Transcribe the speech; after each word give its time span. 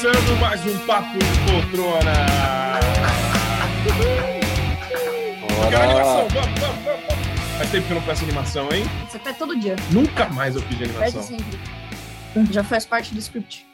começando 0.00 0.40
mais 0.40 0.64
um 0.64 0.86
Papo 0.86 1.18
de 1.18 1.24
Poltrona. 1.50 2.12
Eu 5.50 5.70
quero 5.70 5.82
animação, 5.82 6.28
vamos, 6.28 6.60
vamos, 6.60 6.84
vamos, 6.84 7.04
vamos. 7.04 7.58
Faz 7.58 7.70
tempo 7.72 7.86
que 7.86 7.92
eu 7.92 7.96
não 7.96 8.06
peço 8.06 8.24
animação, 8.24 8.68
hein? 8.70 8.84
Você 9.10 9.18
pede 9.18 9.38
todo 9.38 9.58
dia. 9.58 9.74
Nunca 9.92 10.28
mais 10.28 10.54
eu 10.54 10.62
pedi 10.62 10.86
Pede 10.86 10.92
animação. 10.92 11.22
sempre. 11.22 12.52
Já 12.52 12.62
faz 12.62 12.86
parte 12.86 13.12
do 13.12 13.18
script. 13.18 13.66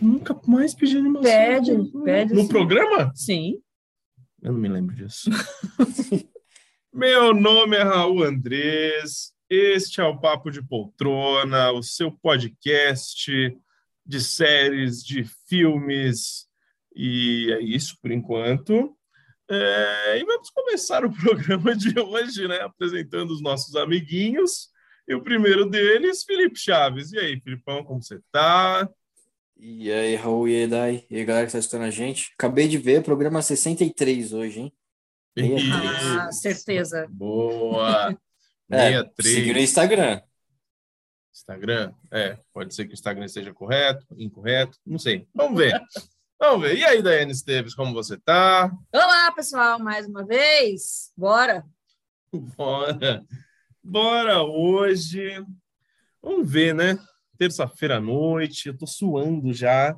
Nunca 0.00 0.40
mais 0.46 0.72
pedi 0.72 0.96
animação. 0.96 1.22
Pede, 1.24 1.92
pede. 2.04 2.34
No 2.34 2.42
sim. 2.42 2.48
programa? 2.48 3.12
Sim. 3.16 3.54
Eu 4.40 4.52
não 4.52 4.60
me 4.60 4.68
lembro 4.68 4.94
disso. 4.94 5.30
Meu 6.94 7.34
nome 7.34 7.76
é 7.76 7.82
Raul 7.82 8.22
Andrés. 8.22 9.32
Este 9.50 10.00
é 10.00 10.04
o 10.04 10.16
Papo 10.16 10.48
de 10.48 10.62
Poltrona, 10.62 11.72
o 11.72 11.82
seu 11.82 12.12
podcast 12.12 13.52
de 14.04 14.20
séries, 14.20 15.02
de 15.02 15.24
filmes. 15.48 16.46
E 16.94 17.52
é 17.52 17.60
isso 17.62 17.96
por 18.00 18.10
enquanto. 18.10 18.96
É, 19.50 20.18
e 20.18 20.24
vamos 20.24 20.50
começar 20.50 21.04
o 21.04 21.12
programa 21.14 21.74
de 21.74 21.98
hoje, 21.98 22.46
né? 22.48 22.60
Apresentando 22.60 23.30
os 23.30 23.42
nossos 23.42 23.76
amiguinhos. 23.76 24.70
E 25.06 25.14
o 25.14 25.22
primeiro 25.22 25.68
deles, 25.68 26.24
Felipe 26.24 26.58
Chaves. 26.58 27.12
E 27.12 27.18
aí, 27.18 27.40
Filipão, 27.40 27.84
como 27.84 28.02
você 28.02 28.20
tá? 28.30 28.88
E 29.56 29.92
aí, 29.92 30.16
Raul 30.16 30.48
e 30.48 30.62
Edai, 30.62 31.06
e 31.08 31.16
aí, 31.16 31.24
galera 31.24 31.46
que 31.46 31.52
tá 31.52 31.58
escutando 31.58 31.84
a 31.84 31.90
gente. 31.90 32.32
Acabei 32.36 32.66
de 32.66 32.78
ver, 32.78 33.02
programa 33.02 33.40
63 33.42 34.32
hoje, 34.32 34.60
hein? 34.60 34.72
Isso. 35.36 35.72
Ah, 35.72 36.32
certeza. 36.32 37.06
Boa! 37.10 38.16
É, 38.70 38.90
63. 38.90 39.34
seguiu 39.34 39.52
no 39.52 39.60
Instagram. 39.60 40.22
Instagram? 41.42 41.92
É, 42.08 42.38
pode 42.52 42.72
ser 42.72 42.84
que 42.84 42.92
o 42.92 42.94
Instagram 42.94 43.24
esteja 43.24 43.52
correto, 43.52 44.06
incorreto, 44.16 44.78
não 44.86 44.98
sei. 44.98 45.26
Vamos 45.34 45.58
ver. 45.58 45.72
Vamos 46.40 46.62
ver. 46.62 46.76
E 46.76 46.84
aí, 46.84 47.02
Daiane 47.02 47.32
Esteves, 47.32 47.74
como 47.74 47.92
você 47.92 48.16
tá? 48.16 48.72
Olá, 48.92 49.32
pessoal, 49.32 49.78
mais 49.80 50.06
uma 50.06 50.24
vez. 50.24 51.12
Bora. 51.16 51.64
Bora. 52.32 53.24
Bora 53.82 54.42
hoje. 54.42 55.44
Vamos 56.22 56.48
ver, 56.48 56.74
né? 56.74 56.96
Terça-feira 57.36 57.96
à 57.96 58.00
noite, 58.00 58.68
eu 58.68 58.76
tô 58.76 58.86
suando 58.86 59.52
já. 59.52 59.96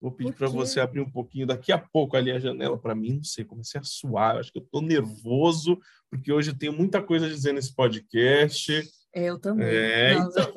Vou 0.00 0.12
pedir 0.12 0.32
para 0.32 0.48
você 0.48 0.80
abrir 0.80 1.00
um 1.00 1.10
pouquinho 1.10 1.46
daqui 1.46 1.70
a 1.70 1.78
pouco 1.78 2.16
ali 2.16 2.30
a 2.30 2.38
janela 2.38 2.78
para 2.78 2.94
mim. 2.94 3.16
Não 3.16 3.24
sei, 3.24 3.44
comecei 3.44 3.78
a 3.80 3.84
suar. 3.84 4.36
eu 4.36 4.40
Acho 4.40 4.52
que 4.52 4.58
eu 4.58 4.66
tô 4.70 4.80
nervoso, 4.80 5.78
porque 6.08 6.32
hoje 6.32 6.50
eu 6.50 6.58
tenho 6.58 6.72
muita 6.72 7.02
coisa 7.02 7.26
a 7.26 7.28
dizer 7.28 7.52
nesse 7.52 7.74
podcast. 7.74 8.88
Eu 9.12 9.38
também. 9.38 9.66
É, 9.66 10.12
então. 10.14 10.52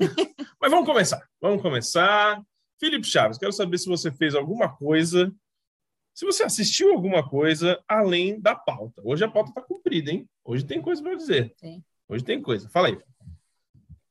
Mas 0.59 0.71
vamos 0.71 0.85
começar. 0.85 1.27
Vamos 1.39 1.61
começar. 1.61 2.41
Felipe 2.79 3.05
Chaves, 3.05 3.37
quero 3.37 3.53
saber 3.53 3.77
se 3.77 3.87
você 3.87 4.11
fez 4.11 4.33
alguma 4.33 4.75
coisa, 4.75 5.31
se 6.15 6.25
você 6.25 6.43
assistiu 6.43 6.91
alguma 6.91 7.27
coisa 7.27 7.81
além 7.87 8.39
da 8.39 8.55
pauta. 8.55 9.01
Hoje 9.05 9.23
a 9.23 9.29
pauta 9.29 9.49
está 9.49 9.61
cumprida, 9.61 10.11
hein? 10.11 10.27
Hoje 10.43 10.65
tem 10.65 10.81
coisa 10.81 11.01
para 11.01 11.15
dizer. 11.15 11.53
Tem. 11.59 11.83
Hoje 12.09 12.23
tem 12.23 12.41
coisa. 12.41 12.69
Fala 12.69 12.87
aí. 12.87 12.97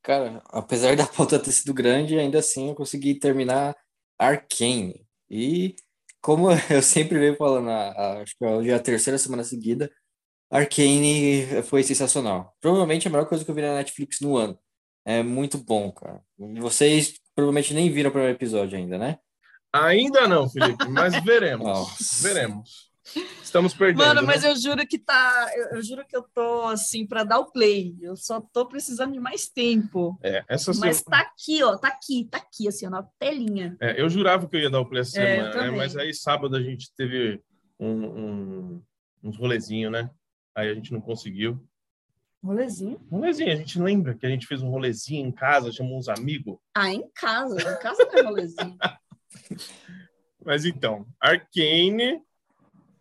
Cara, 0.03 0.43
apesar 0.47 0.97
da 0.97 1.07
pauta 1.07 1.39
ter 1.39 1.53
sido 1.53 1.75
grande, 1.75 2.19
ainda 2.19 2.39
assim 2.39 2.69
eu 2.69 2.75
consegui 2.75 3.17
terminar 3.17 3.77
Arcane. 4.19 5.05
E 5.29 5.75
como 6.21 6.49
eu 6.71 6.83
sempre 6.83 7.19
venho 7.19 7.37
falando, 7.37 7.71
acho 7.71 8.37
que 8.37 8.45
hoje 8.45 8.71
é 8.71 8.75
a 8.75 8.81
terceira 8.81 9.19
semana 9.19 9.45
seguida, 9.45 9.91
Arcane 10.51 11.63
foi 11.63 11.83
sensacional. 11.83 12.57
Provavelmente 12.61 13.07
a 13.07 13.11
melhor 13.11 13.27
coisa 13.27 13.45
que 13.45 13.51
eu 13.51 13.55
vi 13.55 13.63
na 13.63 13.75
Netflix 13.75 14.21
no 14.21 14.37
ano. 14.37 14.59
É 15.05 15.23
muito 15.23 15.57
bom, 15.59 15.91
cara. 15.93 16.21
Vocês 16.59 17.15
provavelmente 17.35 17.73
nem 17.73 17.91
viram 17.91 18.11
o 18.11 18.13
primeiro 18.13 18.37
episódio 18.37 18.77
ainda, 18.77 18.99
né? 18.99 19.19
Ainda 19.73 20.27
não, 20.27 20.49
Felipe, 20.49 20.89
mas 20.89 21.15
veremos. 21.25 21.67
Nossa. 21.67 22.29
Veremos. 22.29 22.91
Estamos 23.43 23.75
perdendo. 23.75 24.07
Mano, 24.07 24.23
mas 24.25 24.43
né? 24.43 24.51
eu 24.51 24.57
juro 24.57 24.87
que 24.87 24.99
tá. 24.99 25.51
Eu, 25.57 25.77
eu 25.77 25.83
juro 25.83 26.05
que 26.07 26.17
eu 26.17 26.23
tô 26.35 26.63
assim 26.65 27.07
pra 27.07 27.25
dar 27.25 27.39
o 27.39 27.51
play. 27.51 27.97
Eu 28.01 28.15
só 28.17 28.41
tô 28.41 28.67
precisando 28.67 29.13
de 29.13 29.19
mais 29.19 29.49
tempo. 29.49 30.19
É, 30.23 30.45
essa 30.49 30.73
Mas 30.75 31.03
tá 31.03 31.19
aqui, 31.19 31.63
ó. 31.63 31.77
Tá 31.77 31.89
aqui, 31.89 32.29
tá 32.31 32.39
aqui, 32.39 32.69
assim, 32.69 32.87
ó, 32.87 32.91
na 32.91 33.03
telinha. 33.19 33.77
É, 33.81 34.01
eu 34.01 34.09
jurava 34.09 34.47
que 34.49 34.57
eu 34.57 34.61
ia 34.61 34.71
dar 34.71 34.81
o 34.81 34.87
play 34.87 35.01
essa 35.01 35.21
É, 35.21 35.37
semana, 35.37 35.71
né? 35.71 35.77
mas 35.77 35.97
aí 35.97 36.15
sábado 36.15 36.55
a 36.55 36.63
gente 36.63 36.95
teve 36.95 37.43
um, 37.79 38.05
um, 38.05 38.83
uns 39.25 39.37
rolezinhos, 39.37 39.91
né? 39.91 40.09
Aí 40.55 40.69
a 40.69 40.75
gente 40.75 40.93
não 40.93 41.01
conseguiu. 41.01 41.61
Rolezinho. 42.43 42.99
Rolezinho, 43.11 43.53
a 43.53 43.57
gente 43.57 43.79
lembra 43.79 44.15
que 44.15 44.25
a 44.25 44.29
gente 44.29 44.47
fez 44.47 44.63
um 44.63 44.71
rolezinho 44.71 45.27
em 45.27 45.33
casa, 45.33 45.73
chamou 45.73 45.99
uns 45.99 46.09
amigos. 46.09 46.57
Ah, 46.75 46.93
em 46.93 47.07
casa. 47.15 47.61
Em 47.61 47.79
casa 47.79 48.05
não 48.07 48.19
é 48.19 48.23
rolezinho. 48.23 48.79
Mas 50.45 50.65
então, 50.65 51.07
Arcane 51.21 52.23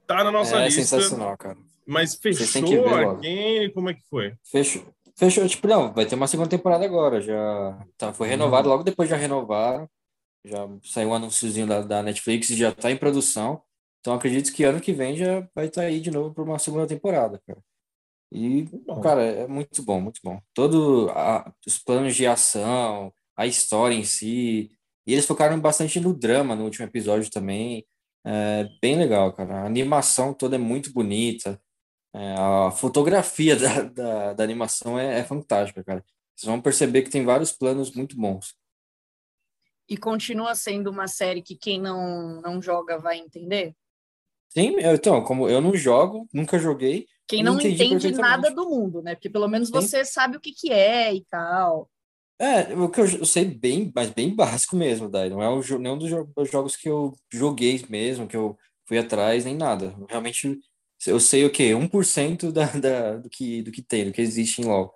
tá 0.05 0.23
na 0.23 0.31
nossa 0.31 0.57
é 0.57 0.65
lista. 0.65 0.81
sensacional, 0.81 1.37
cara. 1.37 1.57
Mas 1.85 2.15
fechou 2.15 2.67
ver 2.67 2.81
logo. 2.81 2.95
Arcane, 2.95 3.71
como 3.71 3.89
é 3.89 3.93
que 3.93 4.03
foi? 4.09 4.35
Fechou. 4.43 4.85
Fechou, 5.15 5.47
tipo, 5.47 5.67
não, 5.67 5.93
vai 5.93 6.05
ter 6.05 6.15
uma 6.15 6.27
segunda 6.27 6.49
temporada 6.49 6.85
agora, 6.85 7.19
já 7.19 7.85
tá, 7.97 8.13
foi 8.13 8.29
renovado, 8.29 8.69
logo 8.69 8.83
depois 8.83 9.09
já 9.09 9.17
renovaram, 9.17 9.85
já 10.45 10.65
saiu 10.81 11.09
um 11.09 11.13
anúnciozinho 11.13 11.67
da, 11.67 11.81
da 11.81 12.01
Netflix, 12.01 12.47
já 12.47 12.71
tá 12.71 12.89
em 12.89 12.95
produção, 12.95 13.61
então 13.99 14.13
acredito 14.13 14.53
que 14.53 14.63
ano 14.63 14.81
que 14.81 14.93
vem 14.93 15.15
já 15.15 15.47
vai 15.55 15.67
estar 15.67 15.83
aí 15.83 15.99
de 15.99 16.11
novo 16.11 16.33
para 16.33 16.43
uma 16.43 16.59
segunda 16.59 16.87
temporada, 16.87 17.41
cara. 17.45 17.59
E, 18.31 18.63
Bom, 18.85 19.01
cara, 19.01 19.23
é 19.23 19.47
muito 19.47 19.83
bom, 19.83 19.99
muito 19.99 20.19
bom. 20.23 20.39
Todo 20.53 21.09
a- 21.11 21.51
os 21.65 21.79
planos 21.79 22.15
de 22.15 22.27
ação, 22.27 23.13
a 23.35 23.47
história 23.47 23.95
em 23.95 24.03
si, 24.03 24.71
e 25.07 25.13
eles 25.13 25.25
focaram 25.25 25.59
bastante 25.59 25.99
no 25.99 26.13
drama 26.13 26.55
no 26.55 26.63
último 26.65 26.85
episódio 26.85 27.29
também, 27.31 27.85
é 28.25 28.69
bem 28.81 28.97
legal, 28.97 29.33
cara. 29.33 29.61
A 29.61 29.65
animação 29.65 30.33
toda 30.33 30.55
é 30.55 30.59
muito 30.59 30.93
bonita, 30.93 31.59
é, 32.13 32.35
a 32.37 32.71
fotografia 32.71 33.55
da, 33.57 33.83
da, 33.83 34.33
da 34.33 34.43
animação 34.43 34.99
é, 34.99 35.19
é 35.19 35.23
fantástica, 35.23 35.83
cara. 35.83 36.03
Vocês 36.35 36.47
vão 36.49 36.61
perceber 36.61 37.01
que 37.01 37.09
tem 37.09 37.25
vários 37.25 37.51
planos 37.51 37.91
muito 37.93 38.15
bons. 38.15 38.55
E 39.89 39.97
continua 39.97 40.53
sendo 40.53 40.91
uma 40.91 41.07
série 41.07 41.41
que 41.41 41.55
quem 41.55 41.81
não, 41.81 42.39
não 42.41 42.61
joga 42.61 42.99
vai 42.99 43.17
entender? 43.17 43.75
Sim, 44.49 44.75
eu- 44.79 44.95
então, 44.95 45.23
como 45.23 45.47
eu 45.47 45.61
não 45.61 45.75
jogo, 45.75 46.27
nunca 46.33 46.57
joguei, 46.57 47.07
Quem 47.27 47.43
não 47.43 47.59
entende 47.61 48.11
nada 48.11 48.49
do 48.49 48.67
mundo, 48.67 49.01
né? 49.03 49.13
Porque 49.15 49.29
pelo 49.29 49.47
menos 49.47 49.67
Sim. 49.67 49.73
você 49.73 50.03
sabe 50.03 50.37
o 50.37 50.39
que, 50.39 50.51
que 50.51 50.71
é 50.71 51.13
e 51.13 51.23
tal. 51.25 51.89
É, 52.39 52.73
o 52.73 52.89
que 52.89 53.01
eu, 53.01 53.05
eu 53.05 53.25
sei 53.25 53.45
bem, 53.45 53.91
mas 53.93 54.09
bem 54.09 54.33
básico 54.33 54.75
mesmo, 54.75 55.09
daí. 55.09 55.29
Não 55.29 55.43
é 55.43 55.49
o, 55.49 55.61
nenhum 55.77 55.97
dos 55.97 56.49
jogos 56.49 56.75
que 56.75 56.89
eu 56.89 57.13
joguei 57.31 57.85
mesmo, 57.89 58.27
que 58.27 58.35
eu 58.35 58.57
fui 58.87 58.97
atrás, 58.97 59.45
nem 59.45 59.55
nada. 59.55 59.93
Realmente, 60.09 60.57
eu 61.05 61.19
sei 61.19 61.45
o 61.45 61.51
quê? 61.51 61.75
1% 61.75 62.51
da, 62.51 62.65
da, 62.65 63.17
do 63.17 63.29
que, 63.29 63.61
do 63.61 63.71
que 63.71 63.81
tem, 63.83 64.05
do 64.05 64.11
que 64.11 64.21
existe 64.21 64.61
em 64.61 64.65
LoL. 64.65 64.93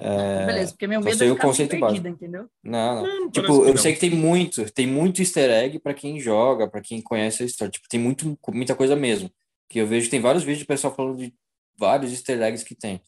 É, 0.00 0.46
Beleza, 0.46 0.72
porque 0.72 0.86
meu 0.86 1.00
medo 1.00 1.12
é 1.12 1.16
sei 1.16 1.30
o 1.30 1.34
ficar 1.34 1.48
conceito 1.48 1.78
perdida, 1.78 2.08
entendeu? 2.08 2.48
não, 2.62 3.02
não. 3.02 3.30
Tipo, 3.30 3.64
eu 3.64 3.70
não. 3.70 3.76
sei 3.76 3.92
que 3.92 4.00
tem 4.00 4.10
muito, 4.10 4.72
tem 4.72 4.86
muito 4.86 5.20
easter 5.20 5.50
egg 5.50 5.80
pra 5.80 5.92
quem 5.92 6.20
joga, 6.20 6.68
pra 6.68 6.80
quem 6.80 7.02
conhece 7.02 7.42
a 7.42 7.46
história. 7.46 7.72
Tipo, 7.72 7.88
tem 7.88 7.98
muito, 7.98 8.38
muita 8.48 8.76
coisa 8.76 8.94
mesmo. 8.94 9.28
Que 9.68 9.80
eu 9.80 9.86
vejo, 9.86 10.04
que 10.06 10.12
tem 10.12 10.20
vários 10.20 10.44
vídeos 10.44 10.60
de 10.60 10.66
pessoal 10.66 10.94
falando 10.94 11.18
de 11.18 11.34
vários 11.76 12.12
easter 12.12 12.40
eggs 12.40 12.64
que 12.64 12.76
tem. 12.76 13.02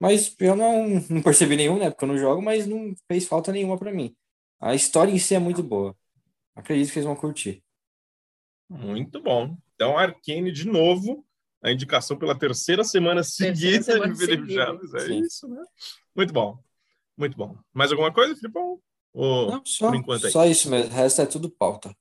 Mas 0.00 0.36
eu 0.38 0.54
não, 0.54 0.86
não 1.10 1.20
percebi 1.20 1.56
nenhum, 1.56 1.78
né? 1.78 1.90
Porque 1.90 2.04
eu 2.04 2.08
não 2.08 2.18
jogo, 2.18 2.40
mas 2.40 2.64
não 2.64 2.94
fez 3.10 3.26
falta 3.26 3.50
nenhuma 3.50 3.76
pra 3.76 3.92
mim. 3.92 4.14
A 4.60 4.72
história 4.72 5.10
em 5.10 5.18
si 5.18 5.34
é 5.34 5.40
muito 5.40 5.64
boa. 5.64 5.96
Acredito 6.54 6.86
que 6.88 6.94
vocês 6.94 7.04
vão 7.04 7.16
curtir. 7.16 7.62
Muito 8.68 9.20
bom. 9.20 9.56
Então, 9.74 9.98
Arcane 9.98 10.52
de 10.52 10.66
novo, 10.66 11.25
a 11.66 11.72
indicação 11.72 12.16
pela 12.16 12.38
terceira 12.38 12.84
semana 12.84 13.24
seguida 13.24 13.82
semana 13.82 14.12
de 14.12 14.18
Felipe 14.18 14.42
seguida. 14.42 14.66
Chaves. 14.66 14.94
É 14.94 15.00
Sim. 15.00 15.20
isso, 15.20 15.48
né? 15.48 15.64
Muito 16.14 16.32
bom. 16.32 16.62
Muito 17.16 17.36
bom. 17.36 17.58
Mais 17.74 17.90
alguma 17.90 18.12
coisa, 18.12 18.36
Filipão? 18.36 18.80
Ou 19.12 19.50
Não, 19.50 19.64
só, 19.64 19.88
por 19.88 19.96
enquanto 19.96 20.26
é 20.26 20.30
só 20.30 20.46
isso 20.46 20.70
mesmo. 20.70 20.90
O 20.92 20.94
resto 20.94 21.22
é 21.22 21.26
tudo 21.26 21.50
pauta. 21.50 21.96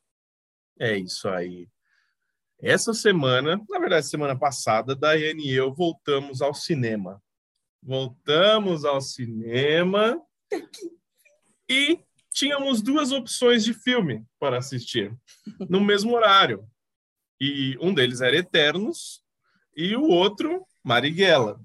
É 0.80 0.98
isso 0.98 1.28
aí. 1.30 1.68
Essa 2.60 2.94
semana, 2.94 3.60
na 3.68 3.80
verdade, 3.80 4.08
semana 4.08 4.38
passada, 4.38 4.96
Daiane 4.96 5.48
e 5.48 5.54
eu 5.54 5.74
voltamos 5.74 6.42
ao 6.42 6.54
cinema. 6.54 7.22
Voltamos 7.82 8.86
ao 8.86 9.02
cinema 9.02 10.22
e 11.70 12.00
tínhamos 12.32 12.82
duas 12.82 13.12
opções 13.12 13.64
de 13.64 13.74
filme 13.74 14.26
para 14.40 14.58
assistir 14.58 15.16
no 15.70 15.82
mesmo 15.82 16.14
horário. 16.14 16.68
E 17.40 17.78
um 17.82 17.94
deles 17.94 18.22
era 18.22 18.36
Eternos 18.36 19.25
e 19.76 19.96
o 19.96 20.04
outro, 20.04 20.66
Marighella. 20.84 21.60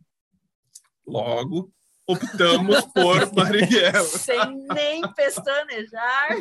Logo, 1.07 1.73
optamos 2.07 2.85
por 2.87 3.33
Marighella. 3.35 4.03
Sem 4.05 4.39
nem 4.73 5.03
pestanejar. 5.15 6.37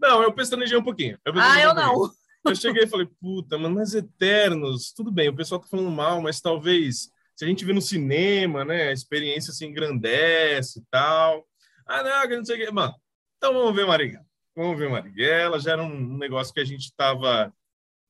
Não, 0.00 0.22
eu 0.22 0.32
pestanejei 0.32 0.76
um 0.76 0.82
pouquinho. 0.82 1.18
Eu 1.24 1.32
Ah, 1.32 1.34
pestanejei 1.34 1.64
eu 1.66 1.70
um 1.70 1.74
pouquinho. 1.74 1.96
não. 2.44 2.50
Eu 2.52 2.54
cheguei 2.54 2.84
e 2.84 2.88
falei, 2.88 3.06
puta, 3.20 3.58
mano, 3.58 3.74
mas 3.74 3.94
Eternos, 3.94 4.92
tudo 4.92 5.10
bem, 5.10 5.28
o 5.28 5.34
pessoal 5.36 5.60
tá 5.60 5.66
falando 5.66 5.90
mal, 5.90 6.22
mas 6.22 6.40
talvez, 6.40 7.10
se 7.36 7.44
a 7.44 7.48
gente 7.48 7.64
vê 7.64 7.72
no 7.72 7.82
cinema, 7.82 8.64
né, 8.64 8.88
a 8.88 8.92
experiência 8.92 9.52
se 9.52 9.66
engrandece 9.66 10.78
e 10.78 10.82
tal. 10.90 11.44
Ah, 11.86 12.02
não, 12.02 12.28
que 12.28 12.36
não 12.36 12.44
sei 12.44 12.56
o 12.56 12.66
quê. 12.66 12.70
Mano, 12.72 12.94
então 13.36 13.52
vamos 13.52 13.74
ver 13.74 13.86
Marighella. 13.86 14.24
vamos 14.56 14.78
ver 14.78 14.88
Marighella. 14.88 15.58
Já 15.58 15.72
era 15.72 15.82
um 15.82 16.16
negócio 16.16 16.54
que 16.54 16.60
a 16.60 16.64
gente 16.64 16.82
estava 16.84 17.52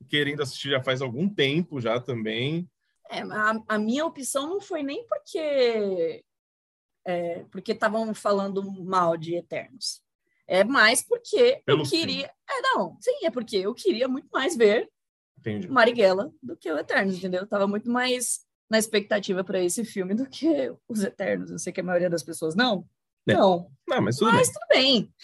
querendo 0.09 0.43
assistir 0.43 0.71
já 0.71 0.83
faz 0.83 1.01
algum 1.01 1.29
tempo 1.29 1.81
já 1.81 1.99
também. 1.99 2.69
É, 3.11 3.21
a, 3.21 3.63
a 3.69 3.79
minha 3.79 4.05
opção 4.05 4.49
não 4.49 4.61
foi 4.61 4.83
nem 4.83 5.07
porque 5.07 6.25
é, 7.07 7.45
porque 7.51 7.73
estavam 7.73 8.13
falando 8.15 8.63
mal 8.63 9.17
de 9.17 9.35
Eternos. 9.35 10.03
É 10.47 10.65
mais 10.65 11.03
porque 11.03 11.63
Pelo 11.65 11.83
eu 11.83 11.89
queria. 11.89 12.27
Filme. 12.27 12.33
É, 12.51 12.61
não, 12.63 12.99
sim, 13.01 13.25
é 13.25 13.31
porque 13.31 13.57
eu 13.57 13.75
queria 13.75 14.09
muito 14.09 14.29
mais 14.31 14.57
ver 14.57 14.89
Entendi. 15.39 15.69
Marighella 15.69 16.33
do 16.43 16.57
que 16.57 16.71
o 16.71 16.79
Eternos, 16.79 17.17
entendeu? 17.17 17.43
Eu 17.43 17.47
tava 17.47 17.67
muito 17.67 17.91
mais 17.91 18.41
na 18.69 18.79
expectativa 18.79 19.43
para 19.45 19.63
esse 19.63 19.85
filme 19.85 20.15
do 20.15 20.27
que 20.27 20.73
os 20.89 21.03
Eternos. 21.03 21.51
Eu 21.51 21.59
sei 21.59 21.73
que 21.73 21.81
a 21.81 21.85
maioria 21.85 22.11
das 22.11 22.23
pessoas 22.23 22.55
não. 22.55 22.85
É. 23.27 23.35
Não. 23.35 23.71
Não, 23.87 24.03
mas 24.03 24.17
tudo 24.17 24.33
mas 24.33 24.49
bem. 24.49 24.53
tudo 24.53 24.67
bem. 24.69 25.15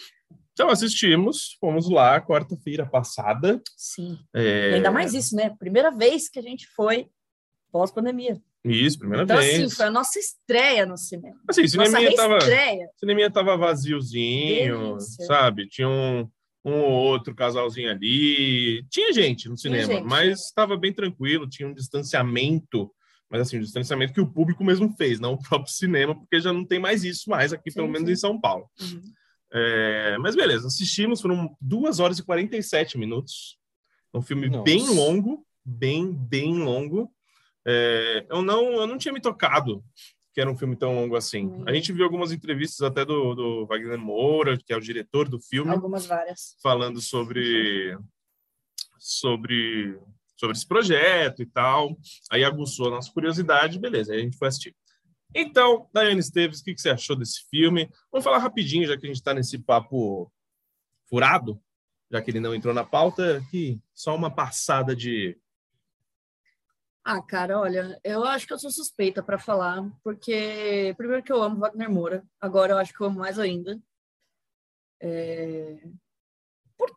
Então 0.53 0.69
assistimos, 0.69 1.57
fomos 1.59 1.89
lá 1.89 2.21
quarta-feira 2.21 2.85
passada. 2.85 3.61
Sim. 3.75 4.17
É... 4.33 4.75
ainda 4.75 4.89
mais 4.89 5.13
isso, 5.13 5.35
né? 5.35 5.53
Primeira 5.59 5.91
vez 5.91 6.29
que 6.29 6.39
a 6.39 6.41
gente 6.41 6.65
foi 6.67 7.09
pós-pandemia. 7.75 8.41
Isso, 8.63 8.97
primeira 8.97 9.25
então, 9.25 9.35
vez. 9.35 9.55
Então, 9.55 9.65
assim, 9.65 9.75
foi 9.75 9.85
a 9.85 9.91
nossa 9.91 10.17
estreia 10.17 10.85
no 10.85 10.97
cinema. 10.97 11.35
Assim, 11.45 11.63
o 11.63 11.67
cineminha 11.67 12.15
tava, 12.15 12.39
cineminha 12.95 13.29
tava 13.29 13.57
vaziozinho, 13.57 14.93
Delícia. 14.93 15.25
sabe? 15.25 15.67
Tinha 15.67 15.89
um, 15.89 16.25
um 16.63 16.81
outro 16.83 17.35
casalzinho 17.35 17.91
ali. 17.91 18.81
Tinha 18.89 19.11
gente 19.11 19.49
no 19.49 19.57
cinema, 19.57 19.95
gente, 19.95 20.05
mas 20.05 20.45
estava 20.45 20.77
bem 20.77 20.93
tranquilo, 20.93 21.49
tinha 21.49 21.67
um 21.67 21.73
distanciamento, 21.73 22.89
mas 23.29 23.41
assim, 23.41 23.57
um 23.57 23.61
distanciamento 23.61 24.13
que 24.13 24.21
o 24.21 24.31
público 24.31 24.63
mesmo 24.63 24.89
fez, 24.95 25.19
não 25.19 25.33
o 25.33 25.43
próprio 25.43 25.73
cinema, 25.73 26.15
porque 26.15 26.39
já 26.39 26.53
não 26.53 26.63
tem 26.65 26.79
mais 26.79 27.03
isso 27.03 27.29
mais 27.29 27.51
aqui, 27.51 27.71
sim, 27.71 27.75
pelo 27.75 27.89
menos 27.89 28.09
em 28.09 28.15
São 28.15 28.39
Paulo. 28.39 28.69
Uhum. 28.79 29.01
É, 29.51 30.17
mas 30.19 30.33
beleza, 30.33 30.67
assistimos, 30.67 31.19
foram 31.19 31.53
duas 31.59 31.99
horas 31.99 32.19
e 32.19 32.23
47 32.23 32.97
minutos. 32.97 33.57
Um 34.13 34.21
filme 34.21 34.47
Nossa. 34.47 34.63
bem 34.63 34.87
longo, 34.87 35.45
bem, 35.65 36.13
bem 36.13 36.57
longo. 36.57 37.13
É, 37.67 38.25
eu, 38.29 38.41
não, 38.41 38.73
eu 38.73 38.87
não 38.87 38.97
tinha 38.97 39.13
me 39.13 39.21
tocado 39.21 39.83
que 40.35 40.41
era 40.41 40.51
um 40.51 40.57
filme 40.57 40.75
tão 40.75 40.93
longo 40.93 41.15
assim. 41.15 41.63
A 41.65 41.73
gente 41.73 41.93
viu 41.93 42.03
algumas 42.03 42.33
entrevistas 42.33 42.81
até 42.81 43.05
do, 43.05 43.33
do 43.33 43.65
Wagner 43.67 43.97
Moura, 43.97 44.57
que 44.57 44.73
é 44.73 44.75
o 44.75 44.81
diretor 44.81 45.29
do 45.29 45.39
filme. 45.39 45.71
Algumas 45.71 46.05
várias. 46.05 46.57
Falando 46.61 46.99
sobre, 46.99 47.97
sobre, 48.99 49.97
sobre 50.37 50.57
esse 50.57 50.67
projeto 50.67 51.41
e 51.41 51.45
tal. 51.45 51.97
Aí 52.29 52.43
aguçou 52.43 52.87
a 52.87 52.91
nossa 52.91 53.09
curiosidade, 53.13 53.79
beleza, 53.79 54.11
aí 54.11 54.19
a 54.19 54.23
gente 54.23 54.37
foi 54.37 54.49
assistir. 54.49 54.75
Então, 55.33 55.89
Daiane 55.93 56.19
Esteves, 56.19 56.59
o 56.59 56.63
que, 56.65 56.73
que 56.73 56.81
você 56.81 56.89
achou 56.89 57.15
desse 57.15 57.47
filme? 57.49 57.89
Vamos 58.11 58.23
falar 58.23 58.39
rapidinho, 58.39 58.85
já 58.85 58.97
que 58.97 59.05
a 59.05 59.07
gente 59.07 59.17
está 59.17 59.33
nesse 59.33 59.57
papo 59.57 60.29
furado, 61.09 61.61
já 62.11 62.21
que 62.21 62.29
ele 62.29 62.41
não 62.41 62.53
entrou 62.53 62.73
na 62.73 62.83
pauta, 62.83 63.37
aqui 63.37 63.79
só 63.93 64.13
uma 64.13 64.29
passada 64.29 64.93
de 64.93 65.37
ah, 67.07 67.21
cara, 67.21 67.59
olha, 67.59 67.99
eu 68.03 68.23
acho 68.23 68.47
que 68.47 68.53
eu 68.53 68.57
sou 68.57 68.71
suspeita 68.71 69.21
para 69.21 69.37
falar, 69.37 69.87
porque 70.03 70.91
primeiro 70.97 71.21
que 71.21 71.31
eu 71.31 71.43
amo 71.43 71.59
Wagner 71.59 71.87
Moura, 71.87 72.25
agora 72.41 72.73
eu 72.73 72.77
acho 72.79 72.91
que 72.91 72.99
eu 72.99 73.05
amo 73.05 73.19
mais 73.19 73.37
ainda. 73.37 73.79
É... 74.99 75.87
Por, 76.75 76.89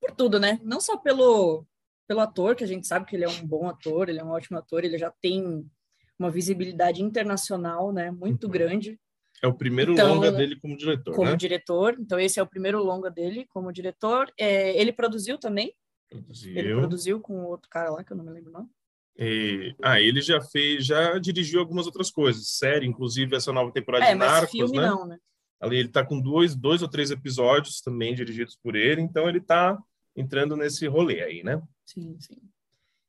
por 0.00 0.12
tudo, 0.12 0.38
né? 0.38 0.60
Não 0.62 0.80
só 0.80 0.96
pelo, 0.96 1.66
pelo 2.06 2.20
ator, 2.20 2.54
que 2.54 2.62
a 2.62 2.68
gente 2.68 2.86
sabe 2.86 3.04
que 3.04 3.16
ele 3.16 3.24
é 3.24 3.28
um 3.28 3.44
bom 3.44 3.68
ator, 3.68 4.08
ele 4.08 4.20
é 4.20 4.24
um 4.24 4.30
ótimo 4.30 4.58
ator, 4.58 4.84
ele 4.84 4.96
já 4.96 5.10
tem 5.20 5.68
uma 6.16 6.30
visibilidade 6.30 7.02
internacional, 7.02 7.92
né? 7.92 8.12
Muito 8.12 8.44
uhum. 8.44 8.52
grande. 8.52 9.00
É 9.42 9.48
o 9.48 9.54
primeiro 9.54 9.92
então, 9.92 10.14
longa 10.14 10.30
dele 10.30 10.54
como 10.60 10.76
diretor, 10.76 11.14
Como 11.16 11.30
né? 11.32 11.36
diretor, 11.36 11.96
então 11.98 12.18
esse 12.18 12.38
é 12.38 12.42
o 12.42 12.46
primeiro 12.46 12.80
longa 12.80 13.10
dele 13.10 13.44
como 13.48 13.72
diretor. 13.72 14.32
É, 14.38 14.80
ele 14.80 14.92
produziu 14.92 15.36
também. 15.36 15.74
Produziu. 16.08 16.56
Ele 16.56 16.74
produziu 16.76 17.20
com 17.20 17.44
outro 17.44 17.68
cara 17.68 17.90
lá, 17.90 18.04
que 18.04 18.12
eu 18.12 18.16
não 18.16 18.24
me 18.24 18.30
lembro 18.30 18.52
não. 18.52 18.70
E, 19.18 19.74
ah, 19.82 20.00
ele 20.00 20.20
já 20.20 20.40
fez, 20.40 20.86
já 20.86 21.18
dirigiu 21.18 21.58
algumas 21.58 21.86
outras 21.86 22.10
coisas, 22.10 22.50
série, 22.50 22.86
inclusive 22.86 23.34
essa 23.34 23.52
nova 23.52 23.72
temporada 23.72 24.04
é, 24.04 24.12
de 24.12 24.14
Narcos, 24.14 24.50
filme 24.50 24.76
né? 24.76 24.86
Não, 24.86 25.06
né? 25.06 25.18
Ali 25.60 25.78
ele 25.78 25.88
tá 25.88 26.06
com 26.06 26.20
dois, 26.20 26.54
dois 26.54 26.82
ou 26.82 26.88
três 26.88 27.10
episódios 27.10 27.80
também 27.80 28.14
dirigidos 28.14 28.56
por 28.62 28.76
ele, 28.76 29.00
então 29.00 29.28
ele 29.28 29.40
tá 29.40 29.76
entrando 30.14 30.56
nesse 30.56 30.86
rolê 30.86 31.20
aí, 31.22 31.42
né? 31.42 31.60
Sim, 31.84 32.16
sim. 32.20 32.40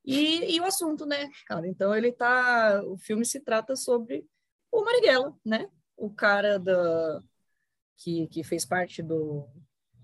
E, 0.04 0.56
e 0.56 0.60
o 0.60 0.66
assunto, 0.66 1.06
né, 1.06 1.30
cara? 1.46 1.68
Então 1.68 1.94
ele 1.96 2.12
tá, 2.12 2.82
o 2.86 2.98
filme 2.98 3.24
se 3.24 3.40
trata 3.40 3.76
sobre 3.76 4.26
o 4.72 4.84
Marighella, 4.84 5.36
né? 5.46 5.70
O 5.96 6.10
cara 6.10 6.58
da 6.58 7.22
que, 7.98 8.28
que 8.28 8.44
fez 8.44 8.66
parte 8.66 9.04
do 9.04 9.48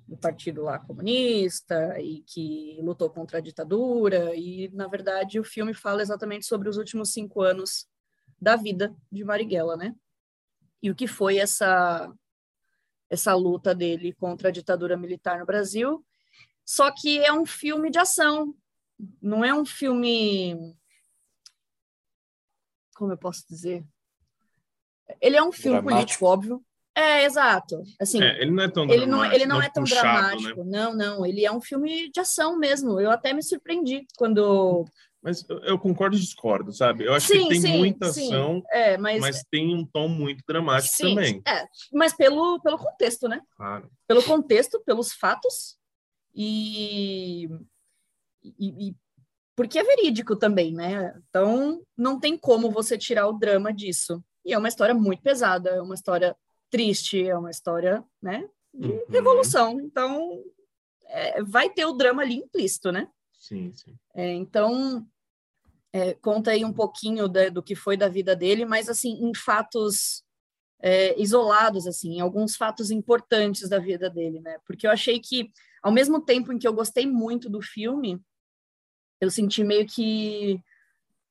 do 0.07 0.15
partido 0.17 0.61
lá 0.61 0.77
comunista 0.77 1.99
e 1.99 2.21
que 2.21 2.79
lutou 2.81 3.09
contra 3.09 3.39
a 3.39 3.41
ditadura 3.41 4.35
e 4.35 4.69
na 4.69 4.87
verdade 4.87 5.39
o 5.39 5.43
filme 5.43 5.73
fala 5.73 6.01
exatamente 6.01 6.45
sobre 6.45 6.69
os 6.69 6.77
últimos 6.77 7.11
cinco 7.11 7.41
anos 7.41 7.87
da 8.39 8.55
vida 8.55 8.95
de 9.11 9.23
Marighella, 9.23 9.75
né? 9.75 9.95
E 10.81 10.91
o 10.91 10.95
que 10.95 11.07
foi 11.07 11.37
essa 11.37 12.13
essa 13.09 13.33
luta 13.33 13.73
dele 13.73 14.13
contra 14.13 14.49
a 14.49 14.51
ditadura 14.51 14.97
militar 14.97 15.39
no 15.39 15.45
Brasil. 15.45 16.03
Só 16.63 16.91
que 16.91 17.19
é 17.19 17.31
um 17.31 17.45
filme 17.45 17.91
de 17.91 17.99
ação, 17.99 18.55
não 19.21 19.45
é 19.45 19.53
um 19.53 19.65
filme 19.65 20.75
como 22.95 23.11
eu 23.11 23.17
posso 23.17 23.45
dizer? 23.47 23.85
Ele 25.21 25.35
é 25.35 25.43
um 25.43 25.51
filme 25.51 25.81
Dramático. 25.81 25.97
político, 25.97 26.25
óbvio, 26.25 26.65
é, 26.95 27.25
exato. 27.25 27.83
Assim, 28.00 28.24
é, 28.24 28.42
ele 28.42 28.51
não 28.51 28.63
é 28.63 28.69
tão 28.69 28.89
ele 28.89 29.06
não, 29.06 29.25
ele 29.25 29.45
não 29.45 29.62
é 29.62 29.69
tão 29.69 29.83
puxado, 29.83 30.01
dramático. 30.01 30.63
Né? 30.63 30.71
Não, 30.80 30.95
não. 30.95 31.25
Ele 31.25 31.45
é 31.45 31.51
um 31.51 31.59
filme 31.59 32.09
de 32.09 32.21
ação 32.21 32.57
mesmo. 32.57 33.00
Eu 33.00 33.12
até 33.12 33.33
me 33.33 33.44
surpreendi 33.44 34.06
quando. 34.18 34.86
Mas 35.21 35.44
eu 35.63 35.77
concordo 35.77 36.15
e 36.15 36.19
discordo, 36.19 36.71
sabe? 36.71 37.03
Eu 37.03 37.13
acho 37.13 37.27
sim, 37.27 37.44
que 37.44 37.50
tem 37.50 37.62
sim, 37.62 37.77
muita 37.80 38.13
sim. 38.13 38.27
ação, 38.27 38.62
é, 38.69 38.95
mas... 38.95 39.19
mas 39.19 39.44
tem 39.50 39.75
um 39.75 39.83
tom 39.83 40.07
muito 40.07 40.44
dramático 40.47 40.95
também. 41.00 41.42
É, 41.47 41.65
mas 41.92 42.13
pelo, 42.13 42.62
pelo 42.62 42.77
contexto, 42.77 43.27
né? 43.27 43.41
Claro. 43.57 43.89
Pelo 44.07 44.21
contexto, 44.21 44.80
pelos 44.86 45.13
fatos 45.13 45.77
e, 46.36 47.50
e, 48.44 48.89
e 48.89 48.95
porque 49.56 49.79
é 49.79 49.84
verídico 49.84 50.36
também, 50.36 50.74
né? 50.74 51.19
Então 51.27 51.81
não 51.98 52.19
tem 52.19 52.38
como 52.38 52.69
você 52.69 52.96
tirar 52.96 53.27
o 53.27 53.34
drama 53.34 53.74
disso. 53.74 54.24
E 54.46 54.53
é 54.53 54.58
uma 54.58 54.67
história 54.67 54.93
muito 54.93 55.24
pesada, 55.24 55.72
é 55.72 55.81
uma 55.81 55.96
história 55.96 56.36
triste, 56.69 57.25
é 57.25 57.38
uma 57.38 57.51
história, 57.51 58.03
né, 58.22 58.48
de 58.74 58.88
uhum. 58.88 59.05
revolução. 59.10 59.79
Então, 59.79 60.43
é, 61.05 61.43
vai 61.43 61.69
ter 61.69 61.86
o 61.86 61.93
drama 61.93 62.22
ali 62.22 62.36
implícito, 62.36 62.91
né? 62.91 63.07
Sim, 63.38 63.72
sim. 63.74 63.95
É, 64.13 64.34
então, 64.34 65.05
é, 65.93 66.13
conta 66.15 66.51
aí 66.51 66.65
um 66.65 66.74
pouquinho 66.74 67.27
do 67.27 67.63
que 67.63 67.75
foi 67.75 67.95
da 67.95 68.10
vida 68.10 68.36
dele, 68.36 68.65
mas, 68.65 68.89
assim, 68.89 69.12
em 69.24 69.34
fatos 69.34 70.24
é, 70.81 71.19
isolados, 71.19 71.88
assim, 71.88 72.15
em 72.15 72.19
alguns 72.19 72.55
fatos 72.55 72.91
importantes 72.91 73.69
da 73.69 73.79
vida 73.79 74.10
dele, 74.10 74.39
né? 74.41 74.57
Porque 74.65 74.86
eu 74.86 74.91
achei 74.91 75.19
que, 75.19 75.51
ao 75.81 75.91
mesmo 75.91 76.19
tempo 76.19 76.51
em 76.51 76.57
que 76.57 76.67
eu 76.67 76.74
gostei 76.74 77.05
muito 77.05 77.50
do 77.50 77.62
filme, 77.62 78.22
eu 79.22 79.31
senti 79.31 79.63
meio 79.63 79.88
que 79.88 80.60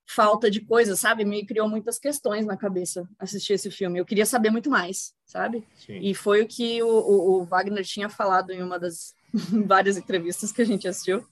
falta 0.06 0.50
de 0.50 0.60
coisa, 0.60 0.96
sabe? 0.96 1.24
Me 1.24 1.44
criou 1.44 1.68
muitas 1.68 1.98
questões 1.98 2.46
na 2.46 2.56
cabeça 2.56 3.08
assistir 3.18 3.54
esse 3.54 3.70
filme. 3.70 3.98
Eu 3.98 4.04
queria 4.04 4.26
saber 4.26 4.50
muito 4.50 4.70
mais, 4.70 5.14
sabe? 5.24 5.66
Sim. 5.86 5.98
E 6.00 6.14
foi 6.14 6.42
o 6.42 6.46
que 6.46 6.82
o, 6.82 6.88
o, 6.88 7.40
o, 7.40 7.44
Wagner 7.44 7.84
tinha 7.84 8.08
falado 8.08 8.50
em 8.50 8.62
uma 8.62 8.78
das 8.78 9.14
várias 9.66 9.96
entrevistas 9.96 10.52
que 10.52 10.62
a 10.62 10.66
gente 10.66 10.86
assistiu. 10.86 11.24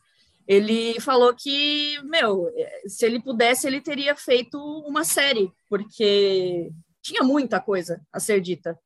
Ele 0.47 0.99
falou 1.01 1.33
que, 1.35 2.01
meu, 2.03 2.51
se 2.87 3.07
ele 3.07 3.23
pudesse, 3.23 3.67
ele 3.67 3.81
teria 3.81 4.17
feito 4.17 4.59
uma 4.87 5.05
série, 5.05 5.53
porque 5.69 6.71
tinha 7.01 7.23
muita 7.23 7.61
coisa 7.61 8.01
a 8.13 8.19
ser 8.19 8.41
dita. 8.41 8.79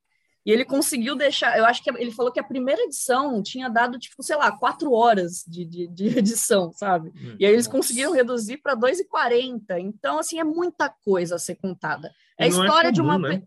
E 0.46 0.52
ele 0.52 0.64
conseguiu 0.64 1.16
deixar. 1.16 1.58
Eu 1.58 1.64
acho 1.66 1.82
que 1.82 1.90
ele 1.90 2.12
falou 2.12 2.30
que 2.30 2.38
a 2.38 2.44
primeira 2.44 2.80
edição 2.82 3.42
tinha 3.42 3.68
dado, 3.68 3.98
tipo, 3.98 4.22
sei 4.22 4.36
lá, 4.36 4.56
quatro 4.56 4.92
horas 4.92 5.44
de, 5.44 5.64
de, 5.64 5.88
de 5.88 6.06
edição, 6.16 6.72
sabe? 6.72 7.08
Hum, 7.08 7.36
e 7.40 7.44
aí 7.44 7.52
eles 7.52 7.66
Nossa. 7.66 7.76
conseguiram 7.76 8.12
reduzir 8.12 8.58
para 8.58 8.76
2,40. 8.76 9.80
Então, 9.80 10.20
assim, 10.20 10.38
é 10.38 10.44
muita 10.44 10.88
coisa 10.88 11.34
a 11.34 11.38
ser 11.38 11.56
contada. 11.56 12.12
É 12.38 12.44
a 12.44 12.46
história 12.46 12.90
é 12.90 12.92
comum, 12.92 12.92
de 12.92 13.00
uma. 13.00 13.18
Né? 13.18 13.42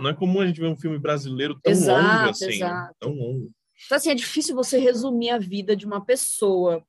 Não 0.00 0.08
é 0.08 0.14
comum 0.14 0.40
a 0.40 0.46
gente 0.46 0.60
ver 0.60 0.68
um 0.68 0.78
filme 0.78 0.98
brasileiro 0.98 1.60
tão 1.60 1.70
exato, 1.70 2.02
longo 2.02 2.30
assim. 2.30 2.46
Exato. 2.46 2.96
Tão 2.98 3.12
longo. 3.12 3.50
Então, 3.84 3.96
assim, 3.96 4.10
é 4.10 4.14
difícil 4.14 4.54
você 4.54 4.78
resumir 4.78 5.30
a 5.30 5.38
vida 5.38 5.76
de 5.76 5.84
uma 5.84 6.02
pessoa 6.02 6.82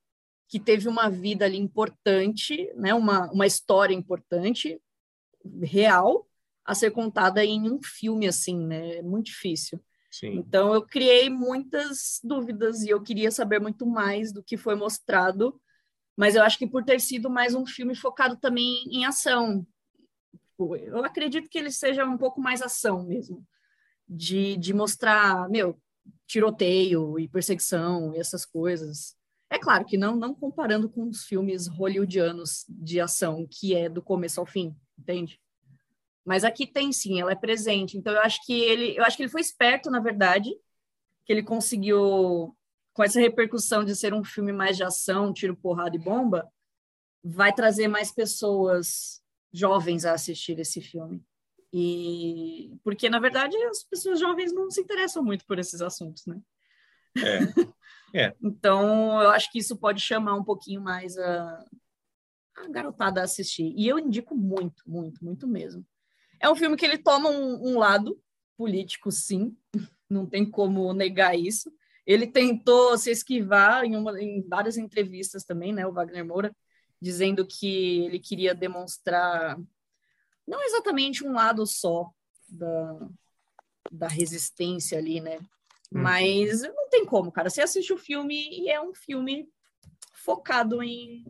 que 0.47 0.61
teve 0.61 0.87
uma 0.87 1.09
vida 1.09 1.43
ali 1.43 1.57
importante, 1.57 2.71
né? 2.75 2.93
Uma, 2.93 3.29
uma 3.31 3.45
história 3.45 3.93
importante, 3.93 4.79
real, 5.61 6.25
a 6.71 6.75
ser 6.75 6.91
contada 6.91 7.43
em 7.43 7.69
um 7.69 7.83
filme 7.83 8.25
assim, 8.25 8.65
né? 8.65 8.95
É 8.95 9.01
muito 9.01 9.25
difícil. 9.25 9.77
Sim. 10.09 10.37
Então 10.37 10.73
eu 10.73 10.81
criei 10.81 11.29
muitas 11.29 12.21
dúvidas 12.23 12.81
e 12.81 12.89
eu 12.89 13.01
queria 13.01 13.29
saber 13.29 13.59
muito 13.59 13.85
mais 13.85 14.31
do 14.31 14.41
que 14.41 14.55
foi 14.55 14.73
mostrado, 14.73 15.59
mas 16.15 16.33
eu 16.33 16.43
acho 16.43 16.57
que 16.57 16.65
por 16.65 16.85
ter 16.85 17.01
sido 17.01 17.29
mais 17.29 17.53
um 17.53 17.65
filme 17.65 17.93
focado 17.93 18.37
também 18.37 18.85
em 18.89 19.03
ação, 19.03 19.67
tipo, 20.31 20.77
eu 20.77 21.03
acredito 21.03 21.49
que 21.49 21.57
ele 21.57 21.71
seja 21.71 22.05
um 22.05 22.17
pouco 22.17 22.39
mais 22.39 22.61
ação 22.61 23.03
mesmo, 23.03 23.45
de, 24.07 24.55
de 24.55 24.73
mostrar, 24.73 25.49
meu, 25.49 25.77
tiroteio 26.25 27.19
e 27.19 27.27
perseguição 27.27 28.15
e 28.15 28.17
essas 28.19 28.45
coisas. 28.45 29.13
É 29.49 29.59
claro 29.59 29.83
que 29.83 29.97
não, 29.97 30.15
não 30.15 30.33
comparando 30.33 30.89
com 30.89 31.09
os 31.09 31.25
filmes 31.25 31.67
hollywoodianos 31.67 32.63
de 32.69 33.01
ação, 33.01 33.45
que 33.49 33.75
é 33.75 33.89
do 33.89 34.01
começo 34.01 34.39
ao 34.39 34.45
fim, 34.45 34.73
entende? 34.97 35.37
Mas 36.25 36.43
aqui 36.43 36.67
tem 36.67 36.91
sim, 36.91 37.19
ela 37.19 37.31
é 37.31 37.35
presente. 37.35 37.97
Então 37.97 38.13
eu 38.13 38.21
acho 38.21 38.45
que 38.45 38.53
ele, 38.53 38.97
eu 38.97 39.03
acho 39.03 39.17
que 39.17 39.23
ele 39.23 39.31
foi 39.31 39.41
esperto, 39.41 39.89
na 39.89 39.99
verdade, 39.99 40.51
que 41.25 41.33
ele 41.33 41.43
conseguiu 41.43 42.55
com 42.93 43.03
essa 43.03 43.19
repercussão 43.19 43.83
de 43.83 43.95
ser 43.95 44.13
um 44.13 44.23
filme 44.23 44.51
mais 44.51 44.77
de 44.77 44.83
ação, 44.83 45.33
tiro, 45.33 45.55
porrada 45.55 45.95
e 45.95 45.99
bomba, 45.99 46.47
vai 47.23 47.53
trazer 47.53 47.87
mais 47.87 48.11
pessoas 48.11 49.21
jovens 49.51 50.05
a 50.05 50.13
assistir 50.13 50.59
esse 50.59 50.81
filme. 50.81 51.23
E 51.73 52.77
porque 52.83 53.09
na 53.09 53.19
verdade 53.19 53.55
as 53.63 53.83
pessoas 53.83 54.19
jovens 54.19 54.53
não 54.53 54.69
se 54.69 54.81
interessam 54.81 55.23
muito 55.23 55.45
por 55.45 55.57
esses 55.57 55.81
assuntos, 55.81 56.25
né? 56.25 56.41
É. 57.17 57.21
É. 58.13 58.35
Então, 58.43 59.21
eu 59.21 59.29
acho 59.29 59.49
que 59.51 59.59
isso 59.59 59.77
pode 59.77 60.01
chamar 60.01 60.35
um 60.35 60.43
pouquinho 60.43 60.81
mais 60.81 61.17
a, 61.17 61.65
a 62.57 62.67
garotada 62.67 63.21
a 63.21 63.23
assistir. 63.23 63.73
E 63.75 63.87
eu 63.87 63.97
indico 63.97 64.35
muito, 64.35 64.83
muito, 64.85 65.23
muito 65.23 65.47
mesmo. 65.47 65.85
É 66.41 66.49
um 66.49 66.55
filme 66.55 66.75
que 66.75 66.85
ele 66.85 66.97
toma 66.97 67.29
um, 67.29 67.73
um 67.73 67.77
lado 67.77 68.19
político, 68.57 69.11
sim, 69.11 69.55
não 70.09 70.25
tem 70.25 70.49
como 70.49 70.93
negar 70.93 71.37
isso. 71.37 71.71
Ele 72.05 72.25
tentou 72.25 72.97
se 72.97 73.11
esquivar 73.11 73.83
em, 73.85 73.95
uma, 73.95 74.19
em 74.21 74.41
várias 74.47 74.77
entrevistas 74.77 75.43
também, 75.43 75.71
né, 75.71 75.85
o 75.85 75.93
Wagner 75.93 76.25
Moura, 76.25 76.55
dizendo 76.99 77.45
que 77.45 78.05
ele 78.05 78.19
queria 78.19 78.53
demonstrar 78.55 79.57
não 80.47 80.61
exatamente 80.63 81.23
um 81.23 81.33
lado 81.33 81.65
só 81.65 82.11
da, 82.49 83.09
da 83.91 84.07
resistência 84.07 84.97
ali, 84.97 85.21
né? 85.21 85.37
Uhum. 85.91 86.01
Mas 86.01 86.61
não 86.61 86.89
tem 86.89 87.05
como, 87.05 87.31
cara. 87.31 87.49
Você 87.49 87.61
assiste 87.61 87.93
o 87.93 87.97
filme 87.97 88.49
e 88.49 88.69
é 88.69 88.81
um 88.81 88.93
filme 88.93 89.47
focado 90.13 90.81
em, 90.83 91.23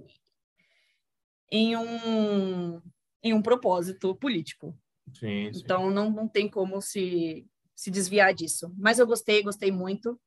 em, 1.52 1.76
um, 1.76 2.82
em 3.22 3.34
um 3.34 3.42
propósito 3.42 4.16
político. 4.16 4.76
Sim, 5.14 5.52
sim. 5.54 5.62
Então 5.64 5.90
não, 5.90 6.10
não 6.10 6.28
tem 6.28 6.50
como 6.50 6.82
se, 6.82 7.48
se 7.76 7.92
desviar 7.92 8.34
disso. 8.34 8.74
Mas 8.78 9.00
eu 9.00 9.08
gostei, 9.08 9.44
gostei 9.44 9.72
muito. 9.72 10.20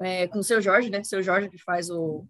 É, 0.00 0.26
com 0.28 0.38
o 0.38 0.44
seu 0.44 0.62
Jorge, 0.62 0.88
né? 0.88 1.04
Seu 1.04 1.22
Jorge 1.22 1.50
que 1.50 1.58
faz 1.58 1.90
o, 1.90 2.26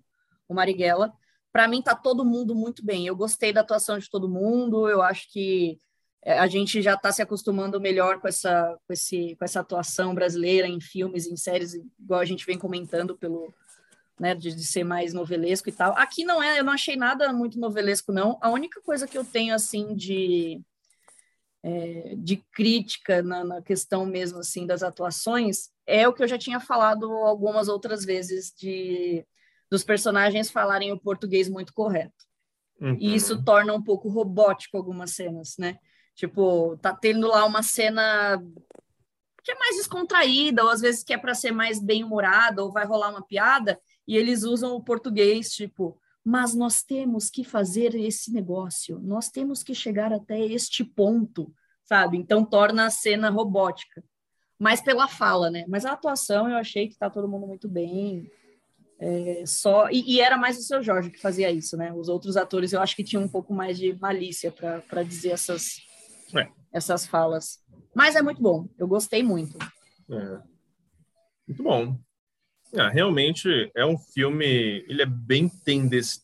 o 0.49 0.55
Marighella. 0.55 1.13
Para 1.53 1.69
mim 1.69 1.83
tá 1.83 1.95
todo 1.95 2.25
mundo 2.25 2.55
muito 2.55 2.85
bem. 2.85 3.07
Eu 3.07 3.17
gostei 3.17 3.53
da 3.53 3.61
atuação 3.61 3.99
de 3.99 4.11
todo 4.11 4.29
mundo. 4.29 4.89
Eu 4.89 5.03
acho 5.03 5.31
que 5.33 5.81
é, 6.23 6.39
a 6.39 6.47
gente 6.47 6.83
já 6.83 6.95
está 6.95 7.11
se 7.11 7.23
acostumando 7.23 7.81
melhor 7.81 8.21
com 8.21 8.29
essa, 8.29 8.77
com, 8.87 8.93
esse, 8.93 9.37
com 9.37 9.45
essa 9.45 9.61
atuação 9.61 10.15
brasileira 10.15 10.69
em 10.69 10.81
filmes, 10.81 11.27
em 11.27 11.37
séries, 11.37 11.75
igual 11.99 12.21
a 12.21 12.25
gente 12.25 12.45
vem 12.45 12.59
comentando 12.59 13.17
pelo, 13.17 13.53
né, 14.19 14.35
de, 14.35 14.55
de, 14.55 14.65
ser 14.65 14.85
mais 14.85 15.15
novelesco 15.15 15.69
e 15.71 15.73
tal. 15.73 15.97
Aqui 15.97 16.25
não 16.25 16.43
é, 16.43 16.61
eu 16.61 16.65
não 16.65 16.75
achei 16.75 16.95
nada 16.95 17.33
muito 17.33 17.59
novelesco, 17.59 18.13
não. 18.13 18.39
A 18.43 18.51
única 18.51 18.83
coisa 18.83 19.09
que 19.09 19.17
eu 19.17 19.25
tenho, 19.25 19.55
assim, 19.55 19.95
de, 19.95 20.61
é, 21.63 22.15
de 22.17 22.37
crítica 22.53 23.23
na, 23.23 23.45
na, 23.45 23.63
questão 23.63 24.07
mesmo, 24.07 24.39
assim, 24.39 24.67
das 24.67 24.83
atuações, 24.83 25.71
é 25.87 26.09
o 26.09 26.13
que 26.13 26.23
eu 26.23 26.29
já 26.29 26.39
tinha 26.39 26.61
falado 26.61 27.11
algumas 27.13 27.69
outras 27.69 28.05
vezes, 28.05 28.53
de 28.57 29.25
dos 29.71 29.85
personagens 29.85 30.51
falarem 30.51 30.91
o 30.91 30.99
português 30.99 31.49
muito 31.49 31.73
correto. 31.73 32.25
Uhum. 32.81 32.97
E 32.99 33.15
isso 33.15 33.45
torna 33.45 33.73
um 33.73 33.83
pouco 33.83 34.09
robótico 34.09 34.77
algumas 34.77 35.13
cenas, 35.13 35.55
né? 35.59 35.79
Tipo, 36.15 36.77
tá 36.79 36.93
tendo 36.93 37.29
lá 37.29 37.45
uma 37.45 37.63
cena 37.63 38.43
que 39.45 39.53
é 39.53 39.55
mais 39.55 39.77
descontraída, 39.77 40.65
ou 40.65 40.71
às 40.71 40.81
vezes 40.81 41.05
que 41.05 41.13
é 41.13 41.19
para 41.19 41.35
ser 41.35 41.53
mais 41.53 41.81
bem-humorada, 41.81 42.63
ou 42.63 42.73
vai 42.73 42.85
rolar 42.85 43.11
uma 43.11 43.25
piada, 43.25 43.81
e 44.07 44.17
eles 44.17 44.43
usam 44.43 44.75
o 44.75 44.83
português, 44.83 45.51
tipo, 45.51 45.99
mas 46.25 46.55
nós 46.55 46.83
temos 46.83 47.31
que 47.31 47.43
fazer 47.43 47.95
esse 47.95 48.33
negócio, 48.33 48.99
nós 49.01 49.29
temos 49.29 49.63
que 49.63 49.75
chegar 49.75 50.13
até 50.13 50.39
este 50.39 50.85
ponto, 50.85 51.53
sabe? 51.85 52.19
Então 52.19 52.45
torna 52.45 52.87
a 52.87 52.91
cena 52.91 53.31
robótica. 53.31 54.05
Mais 54.59 54.83
pela 54.83 55.09
fala, 55.09 55.51
né? 55.51 55.65
Mas 55.67 55.87
a 55.87 55.93
atuação 55.93 56.49
eu 56.49 56.57
achei 56.57 56.89
que 56.89 56.99
tá 56.99 57.09
todo 57.09 57.29
mundo 57.29 57.47
muito 57.47 57.67
bem. 57.67 58.31
É, 58.99 59.45
só 59.47 59.89
e, 59.91 60.17
e, 60.17 60.21
era 60.21 60.37
mais 60.37 60.59
o 60.59 60.63
seu 60.63 60.83
Jorge 60.83 61.11
que 61.11 61.19
fazia 61.19 61.51
isso, 61.51 61.75
né? 61.79 61.91
Os 61.91 62.11
outros 62.11 62.37
atores 62.37 62.75
eu 62.75 62.83
acho 62.83 62.95
que 62.95 63.03
tinham 63.03 63.23
um 63.23 63.29
pouco 63.29 63.55
mais 63.55 63.79
de 63.79 63.99
malícia 63.99 64.53
para 64.53 65.03
dizer 65.03 65.31
essas 65.31 65.77
é. 66.37 66.47
essas 66.71 67.07
falas. 67.07 67.59
Mas 67.95 68.15
é 68.15 68.21
muito 68.21 68.43
bom, 68.43 68.69
eu 68.79 68.87
gostei 68.87 69.23
muito. 69.23 69.57
É. 70.11 70.43
Muito 71.49 71.63
bom. 71.63 71.99
É, 72.75 72.89
realmente 72.89 73.71
é 73.75 73.85
um 73.85 73.99
filme, 73.99 74.85
ele 74.89 75.03
é 75.03 75.07
bem 75.07 75.51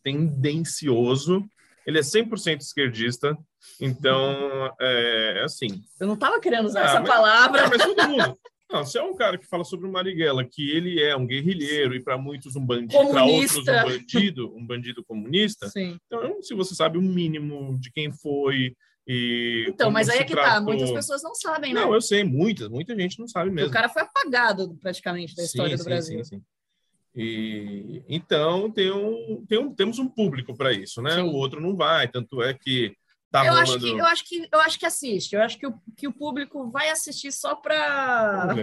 tendencioso, 0.03 1.45
ele 1.87 1.99
é 1.99 2.03
100% 2.03 2.61
esquerdista, 2.61 3.37
então, 3.81 4.73
é, 4.81 5.39
é 5.39 5.43
assim... 5.45 5.83
Eu 6.01 6.07
não 6.07 6.15
estava 6.15 6.41
querendo 6.41 6.67
usar 6.67 6.83
ah, 6.83 6.85
essa 6.85 7.01
mas, 7.01 7.09
palavra. 7.09 7.61
É, 7.63 7.69
mas 7.69 7.83
todo 7.83 8.03
mundo... 8.09 8.39
Não, 8.71 8.85
se 8.85 8.99
é 8.99 9.03
um 9.03 9.15
cara 9.15 9.39
que 9.39 9.47
fala 9.47 9.65
sobre 9.65 9.87
o 9.87 9.93
Marighella, 9.93 10.45
que 10.45 10.71
ele 10.71 11.01
é 11.01 11.17
um 11.17 11.27
guerrilheiro 11.27 11.95
e 11.95 12.03
para 12.03 12.19
muitos 12.19 12.57
um 12.57 12.67
bandido, 12.67 13.11
para 13.11 13.25
outros 13.25 13.59
um 13.59 13.65
bandido, 13.65 14.57
um 14.57 14.67
bandido 14.67 15.05
comunista. 15.05 15.69
Sim. 15.69 15.97
Então, 16.07 16.43
se 16.43 16.53
você 16.53 16.75
sabe 16.75 16.99
o 16.99 17.03
mínimo 17.03 17.79
de 17.79 17.93
quem 17.93 18.11
foi, 18.11 18.75
e 19.07 19.67
então, 19.69 19.91
mas 19.91 20.09
aí 20.09 20.19
é 20.19 20.25
que 20.25 20.35
tá, 20.35 20.43
tratou... 20.43 20.55
tá, 20.55 20.61
muitas 20.61 20.91
pessoas 20.91 21.23
não 21.23 21.35
sabem, 21.35 21.73
né? 21.73 21.81
Não, 21.81 21.95
eu 21.95 22.01
sei, 22.01 22.25
muitas, 22.25 22.69
muita 22.69 22.99
gente 22.99 23.19
não 23.21 23.29
sabe 23.29 23.51
mesmo. 23.51 23.71
O 23.71 23.73
cara 23.73 23.89
foi 23.89 24.03
apagado 24.03 24.77
praticamente 24.81 25.37
da 25.37 25.45
história 25.45 25.77
sim, 25.77 25.77
do 25.77 25.83
sim, 25.83 25.89
Brasil. 25.89 26.25
Sim, 26.25 26.37
sim. 26.37 26.45
E 27.15 28.05
então 28.09 28.71
tem 28.71 28.91
um, 28.91 29.45
tem 29.49 29.59
um, 29.59 29.75
temos 29.75 29.99
um 29.99 30.09
público 30.09 30.57
para 30.57 30.73
isso, 30.73 31.01
né? 31.01 31.13
Sim. 31.13 31.23
O 31.23 31.33
outro 31.33 31.61
não 31.61 31.77
vai, 31.77 32.09
tanto 32.09 32.43
é 32.43 32.53
que 32.53 32.95
tá 33.31 33.47
eu 33.47 33.53
rolando... 33.53 33.73
acho 33.73 33.79
que 33.79 33.91
eu 33.91 34.05
acho 34.05 34.25
que 34.25 34.49
eu 34.53 34.61
acho 34.61 34.79
que 34.79 34.87
assiste. 34.87 35.33
Eu 35.35 35.43
acho 35.43 35.59
que 35.59 35.67
o, 35.67 35.75
que 35.97 36.09
o 36.09 36.13
público 36.13 36.69
vai 36.71 36.91
assistir 36.91 37.33
só 37.33 37.55
para 37.55 38.55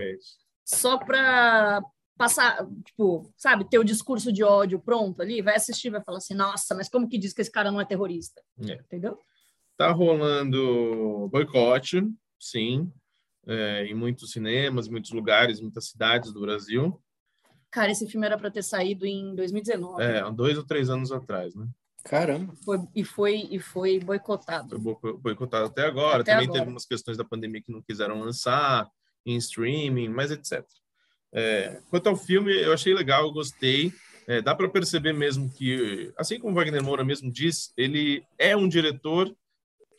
só 0.65 0.97
para 0.97 1.81
passar, 2.17 2.67
tipo, 2.85 3.33
sabe, 3.35 3.67
ter 3.67 3.79
o 3.79 3.83
discurso 3.83 4.31
de 4.31 4.43
ódio 4.43 4.79
pronto 4.79 5.21
ali, 5.21 5.41
vai 5.41 5.55
assistir, 5.55 5.89
vai 5.89 6.03
falar 6.03 6.19
assim, 6.19 6.35
nossa, 6.35 6.75
mas 6.75 6.87
como 6.87 7.09
que 7.09 7.17
diz 7.17 7.33
que 7.33 7.41
esse 7.41 7.51
cara 7.51 7.71
não 7.71 7.81
é 7.81 7.85
terrorista? 7.85 8.41
É. 8.61 8.73
Entendeu? 8.73 9.17
Tá 9.77 9.91
rolando 9.91 11.27
boicote, 11.31 12.01
sim, 12.39 12.91
é, 13.47 13.85
em 13.85 13.93
muitos 13.93 14.31
cinemas, 14.31 14.87
muitos 14.87 15.11
lugares, 15.11 15.59
muitas 15.59 15.89
cidades 15.89 16.31
do 16.31 16.41
Brasil. 16.41 17.01
Cara, 17.71 17.91
esse 17.91 18.07
filme 18.07 18.25
era 18.25 18.37
para 18.37 18.51
ter 18.51 18.63
saído 18.63 19.05
em 19.05 19.35
2019. 19.35 20.03
É, 20.03 20.31
dois 20.31 20.57
ou 20.57 20.63
três 20.63 20.89
anos 20.89 21.11
atrás, 21.11 21.55
né? 21.55 21.67
Caramba. 22.03 22.53
Foi, 22.63 22.79
e, 22.93 23.03
foi, 23.03 23.47
e 23.49 23.59
foi 23.59 23.99
boicotado. 23.99 24.79
Foi 24.79 25.13
boicotado 25.17 25.65
até 25.65 25.85
agora. 25.85 26.21
Até 26.21 26.33
Também 26.33 26.47
agora. 26.47 26.59
teve 26.59 26.71
umas 26.71 26.85
questões 26.85 27.17
da 27.17 27.23
pandemia 27.23 27.61
que 27.61 27.71
não 27.71 27.81
quiseram 27.81 28.19
lançar 28.19 28.87
em 29.25 29.37
streaming, 29.37 30.09
mas 30.09 30.29
etc. 30.29 30.63
É, 31.31 31.81
quanto 31.89 32.07
ao 32.07 32.15
filme, 32.15 32.53
eu 32.53 32.73
achei 32.73 32.93
legal, 32.93 33.23
eu 33.23 33.31
gostei. 33.31 33.91
É, 34.27 34.41
dá 34.41 34.53
para 34.53 34.69
perceber 34.69 35.13
mesmo 35.13 35.49
que, 35.49 36.13
assim 36.17 36.39
como 36.39 36.55
Wagner 36.55 36.83
Moura 36.83 37.03
mesmo 37.03 37.31
diz, 37.31 37.73
ele 37.75 38.23
é 38.37 38.55
um 38.55 38.67
diretor 38.67 39.33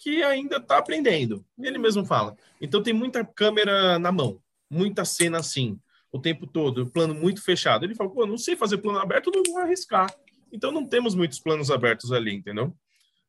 que 0.05 0.23
ainda 0.23 0.59
está 0.59 0.77
aprendendo. 0.77 1.43
Ele 1.59 1.79
mesmo 1.79 2.05
fala. 2.05 2.37
Então 2.61 2.83
tem 2.83 2.93
muita 2.93 3.25
câmera 3.25 3.99
na 3.99 4.13
mão, 4.13 4.39
muita 4.69 5.03
cena 5.03 5.39
assim, 5.39 5.81
o 6.13 6.19
tempo 6.19 6.47
todo, 6.47 6.91
plano 6.91 7.15
muito 7.15 7.43
fechado. 7.43 7.87
Ele 7.87 7.95
fala, 7.95 8.11
pô, 8.11 8.27
não 8.27 8.37
sei 8.37 8.55
fazer 8.55 8.77
plano 8.77 8.99
aberto, 8.99 9.33
não 9.35 9.43
vou 9.43 9.63
arriscar. 9.63 10.15
Então 10.53 10.71
não 10.71 10.87
temos 10.87 11.15
muitos 11.15 11.41
planos 11.41 11.71
abertos 11.71 12.13
ali, 12.13 12.35
entendeu? 12.35 12.77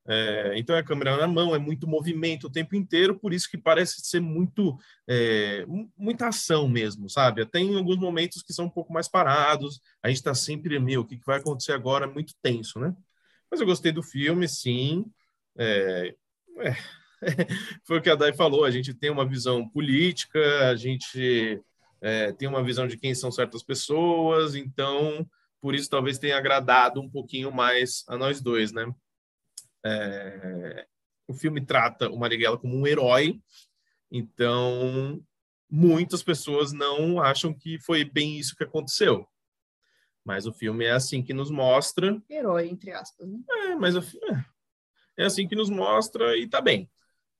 É, 0.05 0.53
então 0.57 0.75
é 0.75 0.79
a 0.79 0.83
câmera 0.83 1.15
na 1.15 1.27
mão, 1.27 1.55
é 1.55 1.57
muito 1.57 1.87
movimento 1.87 2.47
o 2.47 2.51
tempo 2.51 2.75
inteiro, 2.75 3.17
por 3.17 3.33
isso 3.33 3.49
que 3.49 3.57
parece 3.57 4.01
ser 4.01 4.19
muito 4.19 4.77
é, 5.07 5.65
muita 5.97 6.27
ação 6.27 6.67
mesmo, 6.67 7.09
sabe? 7.09 7.41
Até 7.41 7.59
em 7.59 7.77
alguns 7.77 7.97
momentos 7.97 8.43
que 8.43 8.53
são 8.53 8.65
um 8.65 8.69
pouco 8.69 8.91
mais 8.91 9.07
parados, 9.07 9.79
a 10.03 10.09
gente 10.09 10.17
está 10.17 10.35
sempre, 10.35 10.77
meu, 10.77 11.01
o 11.01 11.05
que, 11.05 11.17
vai 11.25 11.39
acontecer 11.39 11.71
agora? 11.71 12.05
Muito 12.05 12.35
tenso, 12.41 12.79
né? 12.79 12.93
Mas 13.49 13.61
eu 13.61 13.65
gostei 13.65 13.93
do 13.93 14.03
filme, 14.03 14.45
sim. 14.49 15.05
É, 15.57 16.13
é, 16.59 16.75
foi 17.85 17.97
o 17.97 18.01
que 18.01 18.09
a 18.09 18.15
Dai 18.15 18.33
falou, 18.33 18.65
a 18.65 18.71
gente 18.71 18.93
tem 18.93 19.09
uma 19.09 19.27
visão 19.27 19.67
política, 19.67 20.69
a 20.69 20.75
gente 20.75 21.61
é, 22.01 22.31
tem 22.33 22.47
uma 22.47 22.63
visão 22.63 22.87
de 22.87 22.97
quem 22.97 23.15
são 23.15 23.31
certas 23.31 23.63
pessoas, 23.63 24.55
então 24.55 25.27
por 25.61 25.73
isso 25.73 25.89
talvez 25.89 26.19
tenha 26.19 26.37
agradado 26.37 27.01
um 27.01 27.09
pouquinho 27.09 27.51
mais 27.51 28.03
a 28.07 28.17
nós 28.17 28.41
dois, 28.41 28.71
né? 28.71 28.85
É, 29.83 30.85
o 31.27 31.33
filme 31.33 31.65
trata 31.65 32.09
o 32.09 32.17
Marighella 32.19 32.57
como 32.57 32.75
um 32.75 32.85
herói, 32.85 33.39
então 34.11 35.21
muitas 35.69 36.21
pessoas 36.21 36.71
não 36.71 37.19
acham 37.19 37.53
que 37.53 37.79
foi 37.79 38.03
bem 38.03 38.37
isso 38.37 38.55
que 38.55 38.63
aconteceu. 38.63 39.27
Mas 40.23 40.47
o 40.47 40.53
filme 40.53 40.85
é 40.85 40.91
assim 40.91 41.21
que 41.21 41.33
nos 41.33 41.51
mostra. 41.51 42.19
Herói, 42.29 42.67
entre 42.67 42.91
aspas. 42.91 43.27
Né? 43.27 43.39
É, 43.49 43.75
mas 43.75 43.95
o, 43.95 43.99
é, 43.99 44.45
é 45.17 45.25
assim 45.25 45.47
que 45.47 45.55
nos 45.55 45.69
mostra 45.69 46.37
e 46.37 46.47
tá 46.47 46.61
bem. 46.61 46.89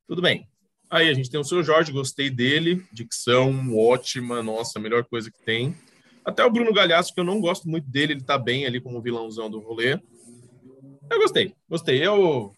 Tudo 0.07 0.21
bem. 0.21 0.47
Aí 0.89 1.09
a 1.09 1.13
gente 1.13 1.29
tem 1.29 1.39
o 1.39 1.43
seu 1.43 1.63
Jorge, 1.63 1.91
gostei 1.91 2.29
dele, 2.29 2.85
dicção 2.91 3.75
ótima, 3.75 4.43
nossa, 4.43 4.79
melhor 4.79 5.03
coisa 5.03 5.31
que 5.31 5.43
tem. 5.43 5.75
Até 6.23 6.43
o 6.43 6.49
Bruno 6.49 6.73
Galhaço, 6.73 7.13
que 7.13 7.19
eu 7.19 7.23
não 7.23 7.39
gosto 7.39 7.67
muito 7.67 7.89
dele, 7.89 8.13
ele 8.13 8.23
tá 8.23 8.37
bem 8.37 8.65
ali 8.65 8.79
como 8.79 9.01
vilãozão 9.01 9.49
do 9.49 9.59
rolê. 9.59 9.99
Eu 11.09 11.19
gostei, 11.19 11.55
gostei. 11.69 12.05
Eu. 12.05 12.51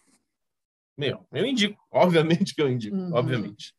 Meu, 0.96 1.26
eu 1.32 1.46
indico. 1.46 1.78
Obviamente 1.92 2.54
que 2.54 2.62
eu 2.62 2.70
indico, 2.70 2.96
uhum. 2.96 3.12
obviamente. 3.12 3.74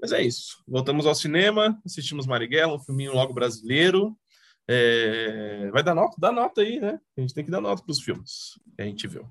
Mas 0.00 0.12
é 0.12 0.22
isso. 0.22 0.62
Voltamos 0.66 1.06
ao 1.06 1.14
cinema, 1.14 1.80
assistimos 1.84 2.26
Marighella, 2.26 2.74
um 2.74 2.80
filminho 2.80 3.14
logo 3.14 3.32
brasileiro. 3.32 4.16
É... 4.68 5.70
Vai 5.72 5.82
dar 5.82 5.94
nota? 5.94 6.16
Dá 6.18 6.30
nota 6.30 6.60
aí, 6.60 6.78
né? 6.78 7.00
A 7.16 7.20
gente 7.20 7.32
tem 7.32 7.44
que 7.44 7.50
dar 7.50 7.60
nota 7.60 7.82
para 7.82 7.92
os 7.92 8.02
filmes 8.02 8.60
que 8.74 8.82
a 8.82 8.84
gente 8.84 9.06
viu. 9.06 9.26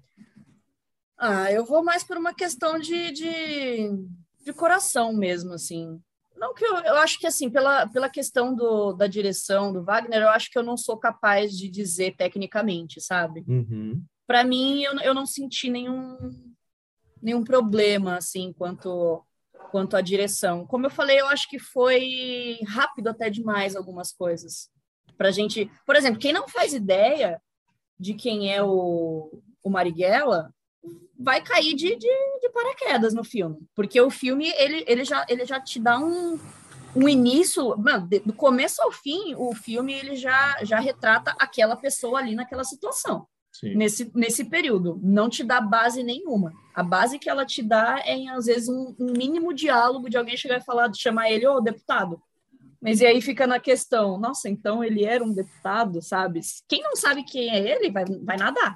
Ah, 1.17 1.51
eu 1.51 1.65
vou 1.65 1.83
mais 1.83 2.03
por 2.03 2.17
uma 2.17 2.33
questão 2.33 2.77
de, 2.77 3.11
de, 3.11 3.89
de 4.43 4.53
coração 4.53 5.13
mesmo, 5.13 5.53
assim. 5.53 5.99
Não 6.35 6.53
que 6.53 6.65
eu, 6.65 6.75
eu 6.75 6.95
acho 6.97 7.17
que, 7.17 7.25
assim, 7.25 7.49
pela, 7.49 7.87
pela 7.87 8.09
questão 8.09 8.53
do, 8.53 8.91
da 8.93 9.07
direção 9.07 9.71
do 9.71 9.83
Wagner, 9.83 10.21
eu 10.21 10.29
acho 10.29 10.51
que 10.51 10.57
eu 10.57 10.63
não 10.63 10.75
sou 10.75 10.97
capaz 10.97 11.57
de 11.57 11.69
dizer 11.69 12.15
tecnicamente, 12.17 12.99
sabe? 12.99 13.45
Uhum. 13.47 14.03
Para 14.27 14.43
mim, 14.43 14.83
eu, 14.83 14.93
eu 14.99 15.13
não 15.13 15.25
senti 15.25 15.69
nenhum, 15.69 16.17
nenhum 17.21 17.43
problema, 17.43 18.17
assim, 18.17 18.51
quanto, 18.51 19.23
quanto 19.71 19.95
à 19.95 20.01
direção. 20.01 20.67
Como 20.67 20.85
eu 20.85 20.89
falei, 20.89 21.21
eu 21.21 21.27
acho 21.27 21.49
que 21.49 21.57
foi 21.57 22.59
rápido 22.67 23.07
até 23.07 23.29
demais 23.29 23.75
algumas 23.75 24.11
coisas. 24.11 24.69
Pra 25.17 25.31
gente... 25.31 25.71
Por 25.85 25.95
exemplo, 25.95 26.19
quem 26.19 26.33
não 26.33 26.49
faz 26.49 26.73
ideia 26.73 27.41
de 27.97 28.13
quem 28.13 28.53
é 28.53 28.61
o, 28.61 29.41
o 29.63 29.69
Marighella 29.69 30.53
vai 31.17 31.41
cair 31.41 31.73
de, 31.73 31.95
de, 31.95 32.39
de, 32.41 32.49
paraquedas 32.49 33.13
no 33.13 33.23
filme, 33.23 33.57
porque 33.73 33.99
o 33.99 34.09
filme 34.09 34.49
ele, 34.57 34.83
ele, 34.87 35.03
já, 35.03 35.25
ele 35.29 35.45
já 35.45 35.59
te 35.59 35.79
dá 35.79 35.97
um, 35.97 36.39
um 36.95 37.07
início, 37.07 37.75
mano, 37.77 38.07
do 38.25 38.33
começo 38.33 38.81
ao 38.81 38.91
fim, 38.91 39.33
o 39.35 39.53
filme 39.55 39.93
ele 39.93 40.15
já, 40.15 40.57
já 40.63 40.79
retrata 40.79 41.35
aquela 41.39 41.75
pessoa 41.75 42.19
ali 42.19 42.35
naquela 42.35 42.63
situação. 42.63 43.27
Nesse, 43.63 44.11
nesse 44.13 44.43
período, 44.43 44.99
não 45.01 45.29
te 45.29 45.41
dá 45.41 45.61
base 45.61 46.03
nenhuma. 46.03 46.51
A 46.73 46.83
base 46.83 47.17
que 47.17 47.29
ela 47.29 47.45
te 47.45 47.63
dá 47.63 48.03
é, 48.05 48.27
às 48.27 48.47
vezes, 48.47 48.67
um, 48.67 48.93
um 48.99 49.13
mínimo 49.13 49.53
diálogo 49.53 50.09
de 50.09 50.17
alguém 50.17 50.35
chegar 50.35 50.57
e 50.57 50.63
falar, 50.63 50.91
chamar 50.93 51.31
ele, 51.31 51.47
ô, 51.47 51.61
deputado, 51.61 52.21
mas 52.81 53.01
e 53.01 53.05
aí 53.05 53.21
fica 53.21 53.47
na 53.47 53.59
questão, 53.59 54.19
nossa, 54.19 54.47
então 54.47 54.83
ele 54.83 55.05
era 55.05 55.23
um 55.23 55.33
deputado, 55.33 56.01
sabe? 56.01 56.41
Quem 56.67 56.83
não 56.83 56.95
sabe 56.95 57.23
quem 57.23 57.49
é 57.49 57.57
ele 57.59 57.89
vai, 57.89 58.05
vai 58.05 58.37
nadar, 58.37 58.75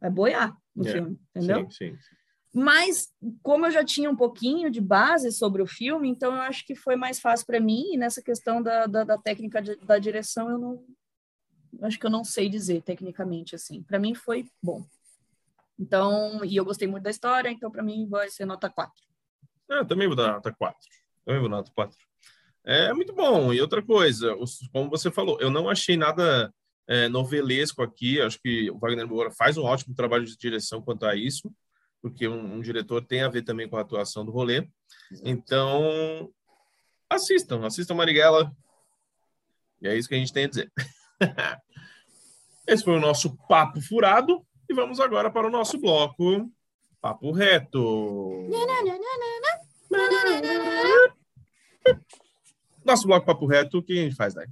vai 0.00 0.10
boiar 0.10 0.56
no 0.74 0.86
é, 0.86 0.92
filme, 0.92 1.20
entendeu? 1.34 1.70
Sim, 1.70 1.96
sim. 1.96 2.16
Mas, 2.52 3.08
como 3.42 3.66
eu 3.66 3.70
já 3.70 3.84
tinha 3.84 4.10
um 4.10 4.16
pouquinho 4.16 4.70
de 4.70 4.80
base 4.80 5.30
sobre 5.30 5.62
o 5.62 5.66
filme, 5.66 6.08
então 6.08 6.34
eu 6.34 6.42
acho 6.42 6.66
que 6.66 6.74
foi 6.74 6.96
mais 6.96 7.20
fácil 7.20 7.46
para 7.46 7.60
mim, 7.60 7.92
e 7.92 7.96
nessa 7.96 8.20
questão 8.20 8.60
da, 8.60 8.86
da, 8.86 9.04
da 9.04 9.18
técnica 9.18 9.62
de, 9.62 9.76
da 9.76 9.98
direção, 9.98 10.50
eu 10.50 10.58
não. 10.58 10.84
Acho 11.82 11.98
que 11.98 12.04
eu 12.04 12.10
não 12.10 12.24
sei 12.24 12.48
dizer 12.48 12.82
tecnicamente, 12.82 13.54
assim. 13.54 13.82
Para 13.84 14.00
mim 14.00 14.14
foi 14.14 14.44
bom. 14.60 14.84
Então, 15.78 16.44
e 16.44 16.56
eu 16.56 16.64
gostei 16.64 16.88
muito 16.88 17.04
da 17.04 17.10
história, 17.10 17.48
então 17.48 17.70
para 17.70 17.82
mim 17.82 18.08
vai 18.08 18.28
ser 18.28 18.44
nota 18.44 18.68
4. 18.68 18.92
É, 19.70 19.78
eu 19.78 19.86
também 19.86 20.08
vou 20.08 20.16
dar 20.16 20.32
nota 20.32 20.52
4. 20.52 20.76
Também 21.24 21.40
vou 21.40 21.48
dar 21.48 21.56
nota 21.58 21.70
4. 21.72 21.96
É 22.64 22.92
muito 22.92 23.14
bom. 23.14 23.52
E 23.52 23.60
outra 23.60 23.80
coisa, 23.80 24.36
como 24.72 24.90
você 24.90 25.10
falou, 25.10 25.40
eu 25.40 25.50
não 25.50 25.70
achei 25.70 25.96
nada 25.96 26.52
é, 26.90 27.08
novelesco 27.08 27.82
aqui. 27.82 28.20
Acho 28.20 28.40
que 28.42 28.68
o 28.68 28.78
Wagner 28.78 29.06
Moura 29.06 29.30
faz 29.30 29.56
um 29.56 29.62
ótimo 29.62 29.94
trabalho 29.94 30.24
de 30.24 30.36
direção 30.36 30.82
quanto 30.82 31.06
a 31.06 31.14
isso, 31.14 31.50
porque 32.02 32.26
um, 32.26 32.56
um 32.56 32.60
diretor 32.60 33.06
tem 33.06 33.22
a 33.22 33.28
ver 33.28 33.42
também 33.42 33.68
com 33.68 33.76
a 33.76 33.80
atuação 33.80 34.24
do 34.24 34.32
rolê. 34.32 34.68
Exato. 35.12 35.28
Então, 35.28 36.28
assistam, 37.08 37.64
assistam 37.64 37.94
Marighella. 37.94 38.52
E 39.80 39.86
é 39.86 39.96
isso 39.96 40.08
que 40.08 40.16
a 40.16 40.18
gente 40.18 40.32
tem 40.32 40.44
a 40.44 40.48
dizer. 40.48 40.72
Esse 42.66 42.82
foi 42.82 42.96
o 42.96 43.00
nosso 43.00 43.36
papo 43.46 43.80
furado 43.80 44.44
e 44.68 44.74
vamos 44.74 44.98
agora 44.98 45.30
para 45.30 45.46
o 45.46 45.50
nosso 45.50 45.78
bloco 45.78 46.50
Papo 47.00 47.30
Reto. 47.32 48.48
Nosso 52.84 53.06
bloco 53.06 53.26
Papo 53.26 53.46
Reto, 53.46 53.78
o 53.78 53.82
que 53.82 53.98
a 53.98 54.02
gente 54.02 54.16
faz 54.16 54.34
daí? 54.34 54.46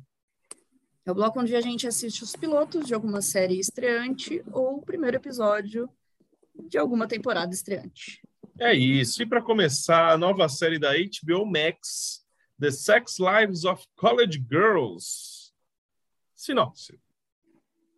É 1.08 1.10
o 1.10 1.14
bloco 1.14 1.40
onde 1.40 1.56
a 1.56 1.60
gente 1.62 1.88
assiste 1.88 2.22
os 2.22 2.36
pilotos 2.36 2.86
de 2.86 2.92
alguma 2.92 3.22
série 3.22 3.58
estreante 3.58 4.44
ou 4.52 4.76
o 4.76 4.82
primeiro 4.82 5.16
episódio 5.16 5.88
de 6.68 6.76
alguma 6.76 7.08
temporada 7.08 7.50
estreante. 7.50 8.20
É 8.60 8.74
isso. 8.74 9.22
E 9.22 9.26
para 9.26 9.40
começar, 9.40 10.10
a 10.10 10.18
nova 10.18 10.46
série 10.50 10.78
da 10.78 10.92
HBO 10.92 11.46
Max, 11.46 12.26
The 12.60 12.70
Sex 12.70 13.16
Lives 13.18 13.64
of 13.64 13.86
College 13.96 14.44
Girls. 14.50 15.50
Sinopse. 16.34 17.00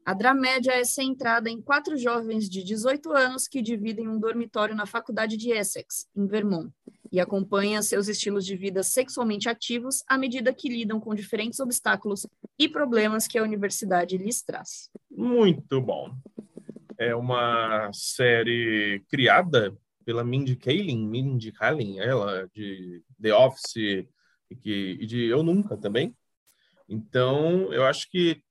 A 0.07 0.15
dramédia 0.15 0.75
é 0.75 0.85
centrada 0.85 1.51
em 1.51 1.61
quatro 1.61 1.97
jovens 1.97 2.49
de 2.49 2.63
18 2.63 3.11
anos 3.11 3.49
que 3.49 3.61
dividem 3.61 4.07
um 4.07 4.21
dormitório 4.21 4.77
na 4.77 4.87
faculdade 4.87 5.37
de 5.37 5.51
Essex, 5.51 6.09
em 6.15 6.29
Vermont, 6.29 6.73
e 7.13 7.19
acompanha 7.19 7.83
seus 7.83 8.09
estilos 8.09 8.47
de 8.47 8.57
vida 8.57 8.83
sexualmente 8.83 9.49
ativos 9.49 10.05
à 10.07 10.17
medida 10.17 10.53
que 10.55 10.69
lidam 10.69 11.01
com 11.01 11.15
diferentes 11.15 11.59
obstáculos 11.61 12.27
e 12.59 12.69
problemas 12.69 13.27
que 13.27 13.39
a 13.39 13.43
universidade 13.43 14.17
lhes 14.17 14.43
traz. 14.43 14.91
Muito 15.11 15.81
bom. 15.81 16.15
É 16.99 17.15
uma 17.15 17.91
série 17.93 19.03
criada 19.09 19.77
pela 20.05 20.23
Mindy 20.23 20.57
Kaling, 20.57 21.07
Mindy 21.07 21.53
Kaling, 21.53 21.99
ela 21.99 22.49
de 22.55 23.03
The 23.21 23.35
Office 23.35 23.77
e, 23.77 24.57
que, 24.57 24.99
e 25.01 25.07
de 25.07 25.25
Eu 25.25 25.43
Nunca 25.43 25.77
também. 25.77 26.15
Então, 26.89 27.73
eu 27.73 27.85
acho 27.85 28.11
que 28.11 28.43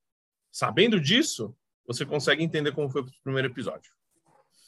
sabendo 0.52 1.00
disso, 1.00 1.56
você 1.86 2.06
consegue 2.06 2.44
entender 2.44 2.72
como 2.72 2.90
foi 2.90 3.02
o 3.02 3.12
primeiro 3.24 3.48
episódio. 3.48 3.92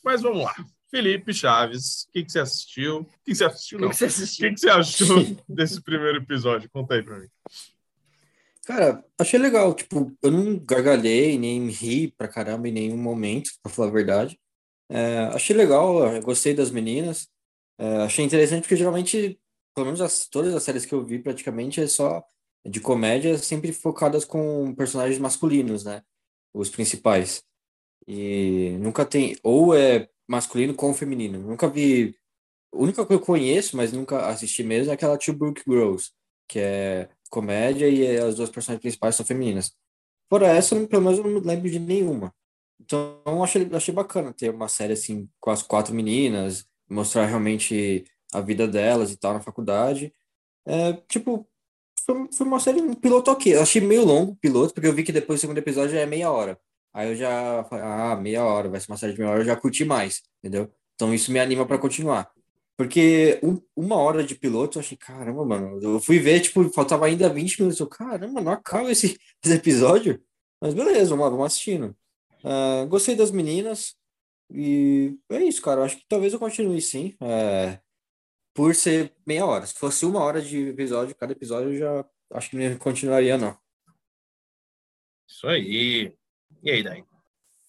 Mas 0.03 0.21
vamos 0.21 0.43
lá. 0.43 0.53
Felipe 0.91 1.33
Chaves, 1.33 2.03
o 2.03 2.11
que, 2.11 2.25
que 2.25 2.31
você 2.31 2.39
assistiu? 2.39 2.97
O 2.99 3.05
que, 3.23 3.31
que 3.31 3.35
você 3.35 3.45
assistiu? 3.45 3.77
O 3.77 3.81
que, 3.81 3.89
que, 3.89 3.95
você 3.95 4.05
assistiu? 4.05 4.45
O 4.45 4.49
que, 4.49 4.55
que 4.55 4.59
você 4.59 4.69
achou 4.69 5.17
desse 5.47 5.81
primeiro 5.81 6.17
episódio? 6.17 6.69
Conta 6.69 6.95
aí 6.95 7.01
pra 7.01 7.17
mim. 7.17 7.29
Cara, 8.65 9.03
achei 9.17 9.39
legal. 9.39 9.73
Tipo, 9.73 10.11
eu 10.21 10.29
não 10.29 10.59
gargalhei, 10.59 11.39
nem 11.39 11.69
ri 11.69 12.11
pra 12.11 12.27
caramba 12.27 12.67
em 12.67 12.73
nenhum 12.73 12.97
momento, 12.97 13.51
pra 13.63 13.71
falar 13.71 13.87
a 13.87 13.91
verdade. 13.91 14.37
É, 14.89 15.19
achei 15.33 15.55
legal, 15.55 16.21
gostei 16.21 16.53
das 16.53 16.69
meninas. 16.69 17.29
É, 17.79 17.97
achei 18.03 18.25
interessante 18.25 18.63
porque 18.63 18.75
geralmente, 18.75 19.39
pelo 19.73 19.85
menos 19.85 20.01
as, 20.01 20.27
todas 20.27 20.53
as 20.53 20.61
séries 20.61 20.85
que 20.85 20.93
eu 20.93 21.05
vi 21.05 21.19
praticamente 21.19 21.79
é 21.79 21.87
só 21.87 22.21
de 22.67 22.81
comédia, 22.81 23.37
sempre 23.37 23.71
focadas 23.71 24.25
com 24.25 24.75
personagens 24.75 25.17
masculinos, 25.17 25.85
né? 25.85 26.03
Os 26.53 26.69
principais. 26.69 27.43
E 28.05 28.77
nunca 28.79 29.05
tem. 29.05 29.37
Ou 29.41 29.73
é 29.73 30.09
masculino 30.31 30.73
com 30.73 30.93
feminino. 30.93 31.39
Nunca 31.39 31.67
vi. 31.67 32.15
A 32.73 32.77
única 32.77 33.05
que 33.05 33.13
eu 33.13 33.19
conheço, 33.19 33.75
mas 33.75 33.91
nunca 33.91 34.27
assisti 34.27 34.63
mesmo, 34.63 34.91
é 34.91 34.93
aquela 34.93 35.17
Two 35.17 35.35
Girls, 35.67 36.11
que 36.47 36.57
é 36.59 37.09
comédia 37.29 37.89
e 37.89 38.17
as 38.17 38.35
duas 38.35 38.49
personagens 38.49 38.81
principais 38.81 39.15
são 39.15 39.25
femininas. 39.25 39.73
Fora 40.29 40.47
essa, 40.47 40.73
pelo 40.87 41.01
menos 41.03 41.19
eu 41.19 41.25
não 41.27 41.41
lembro 41.41 41.69
de 41.69 41.79
nenhuma. 41.79 42.33
Então, 42.79 43.43
achei, 43.43 43.69
achei 43.73 43.93
bacana 43.93 44.33
ter 44.33 44.49
uma 44.49 44.69
série 44.69 44.93
assim 44.93 45.29
com 45.39 45.51
as 45.51 45.61
quatro 45.61 45.93
meninas, 45.93 46.65
mostrar 46.89 47.25
realmente 47.25 48.05
a 48.33 48.39
vida 48.39 48.67
delas 48.67 49.11
e 49.11 49.17
tal 49.17 49.33
na 49.33 49.41
faculdade. 49.41 50.13
É, 50.65 50.93
tipo, 51.09 51.45
foi, 52.05 52.29
foi 52.31 52.47
uma 52.47 52.59
série, 52.59 52.81
um 52.81 52.93
piloto 52.93 53.31
ok. 53.31 53.55
Eu 53.55 53.61
achei 53.61 53.81
meio 53.81 54.05
longo 54.05 54.31
o 54.31 54.35
piloto, 54.37 54.73
porque 54.73 54.87
eu 54.87 54.93
vi 54.93 55.03
que 55.03 55.11
depois 55.11 55.39
do 55.39 55.41
segundo 55.41 55.57
episódio 55.57 55.97
é 55.97 56.05
meia 56.05 56.31
hora. 56.31 56.57
Aí 56.93 57.09
eu 57.09 57.15
já 57.15 57.61
ah, 57.71 58.15
meia 58.15 58.43
hora, 58.43 58.69
vai 58.69 58.79
ser 58.79 58.91
uma 58.91 58.97
série 58.97 59.13
de 59.13 59.19
meia 59.19 59.31
hora, 59.31 59.41
eu 59.41 59.45
já 59.45 59.55
curti 59.55 59.85
mais, 59.85 60.21
entendeu? 60.39 60.71
Então 60.95 61.13
isso 61.13 61.31
me 61.31 61.39
anima 61.39 61.65
para 61.65 61.77
continuar. 61.77 62.31
Porque 62.77 63.39
um, 63.43 63.61
uma 63.75 63.95
hora 63.95 64.23
de 64.23 64.33
piloto, 64.33 64.77
eu 64.77 64.81
achei, 64.81 64.97
caramba, 64.97 65.45
mano. 65.45 65.79
Eu 65.81 65.99
fui 65.99 66.17
ver, 66.19 66.39
tipo, 66.41 66.67
faltava 66.71 67.05
ainda 67.05 67.29
20 67.29 67.59
minutos. 67.59 67.79
Eu, 67.79 67.87
caramba, 67.87 68.41
não 68.41 68.51
acaba 68.51 68.91
esse, 68.91 69.19
esse 69.43 69.53
episódio. 69.53 70.19
Mas 70.59 70.73
beleza, 70.73 71.11
vamos 71.11 71.25
lá, 71.25 71.29
vamos 71.29 71.45
assistindo. 71.45 71.95
Uh, 72.43 72.87
gostei 72.87 73.15
das 73.15 73.31
meninas. 73.31 73.95
E 74.51 75.15
é 75.29 75.43
isso, 75.43 75.61
cara. 75.61 75.81
Eu 75.81 75.85
acho 75.85 75.97
que 75.97 76.05
talvez 76.07 76.33
eu 76.33 76.39
continue 76.39 76.81
sim. 76.81 77.15
É, 77.21 77.79
por 78.53 78.73
ser 78.75 79.13
meia 79.27 79.45
hora. 79.45 79.65
Se 79.65 79.75
fosse 79.75 80.05
uma 80.05 80.19
hora 80.19 80.41
de 80.41 80.69
episódio, 80.69 81.15
cada 81.15 81.33
episódio, 81.33 81.73
eu 81.73 81.77
já 81.77 82.05
acho 82.33 82.49
que 82.49 82.57
não 82.57 82.77
continuaria, 82.77 83.37
não. 83.37 83.57
Isso 85.27 85.47
aí. 85.47 86.17
E 86.63 86.71
aí, 86.71 86.83
daí? 86.83 87.03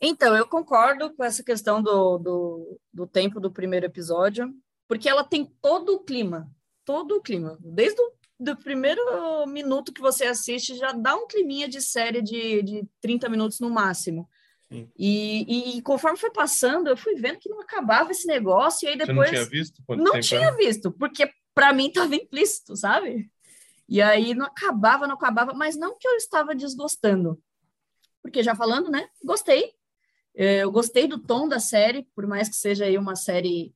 Então, 0.00 0.36
eu 0.36 0.46
concordo 0.46 1.14
com 1.14 1.22
essa 1.22 1.42
questão 1.44 1.82
do, 1.82 2.18
do, 2.18 2.80
do 2.92 3.06
tempo 3.06 3.38
do 3.38 3.52
primeiro 3.52 3.86
episódio, 3.86 4.52
porque 4.88 5.08
ela 5.08 5.22
tem 5.22 5.44
todo 5.60 5.94
o 5.94 6.00
clima, 6.00 6.50
todo 6.84 7.16
o 7.16 7.22
clima. 7.22 7.56
Desde 7.60 8.00
o 8.00 8.12
do 8.42 8.56
primeiro 8.56 9.00
minuto 9.46 9.92
que 9.92 10.00
você 10.00 10.24
assiste, 10.24 10.74
já 10.76 10.90
dá 10.92 11.14
um 11.14 11.26
climinha 11.26 11.68
de 11.68 11.80
série 11.80 12.20
de, 12.20 12.62
de 12.62 12.88
30 13.00 13.28
minutos 13.28 13.60
no 13.60 13.70
máximo. 13.70 14.28
E, 14.98 15.44
e, 15.46 15.78
e, 15.78 15.82
conforme 15.82 16.18
foi 16.18 16.30
passando, 16.30 16.88
eu 16.88 16.96
fui 16.96 17.14
vendo 17.14 17.38
que 17.38 17.48
não 17.48 17.60
acabava 17.60 18.10
esse 18.10 18.26
negócio, 18.26 18.86
e 18.86 18.90
aí 18.90 18.96
depois. 18.96 19.28
Você 19.28 19.36
não 19.36 19.44
tinha 19.44 19.50
visto? 19.50 19.82
não 19.88 20.20
tinha 20.20 20.52
visto, 20.52 20.92
porque 20.92 21.30
para 21.54 21.72
mim 21.72 21.88
estava 21.88 22.14
implícito, 22.16 22.74
sabe? 22.74 23.30
E 23.88 24.00
aí 24.00 24.34
não 24.34 24.46
acabava, 24.46 25.06
não 25.06 25.14
acabava, 25.14 25.52
mas 25.52 25.76
não 25.76 25.96
que 25.98 26.08
eu 26.08 26.14
estava 26.14 26.54
desgostando. 26.54 27.38
Porque 28.32 28.42
já 28.42 28.54
falando, 28.54 28.90
né? 28.90 29.06
Gostei. 29.22 29.74
É, 30.34 30.62
eu 30.62 30.72
gostei 30.72 31.06
do 31.06 31.18
tom 31.18 31.46
da 31.46 31.60
série, 31.60 32.08
por 32.14 32.26
mais 32.26 32.48
que 32.48 32.56
seja 32.56 32.86
aí 32.86 32.96
uma 32.96 33.14
série 33.14 33.74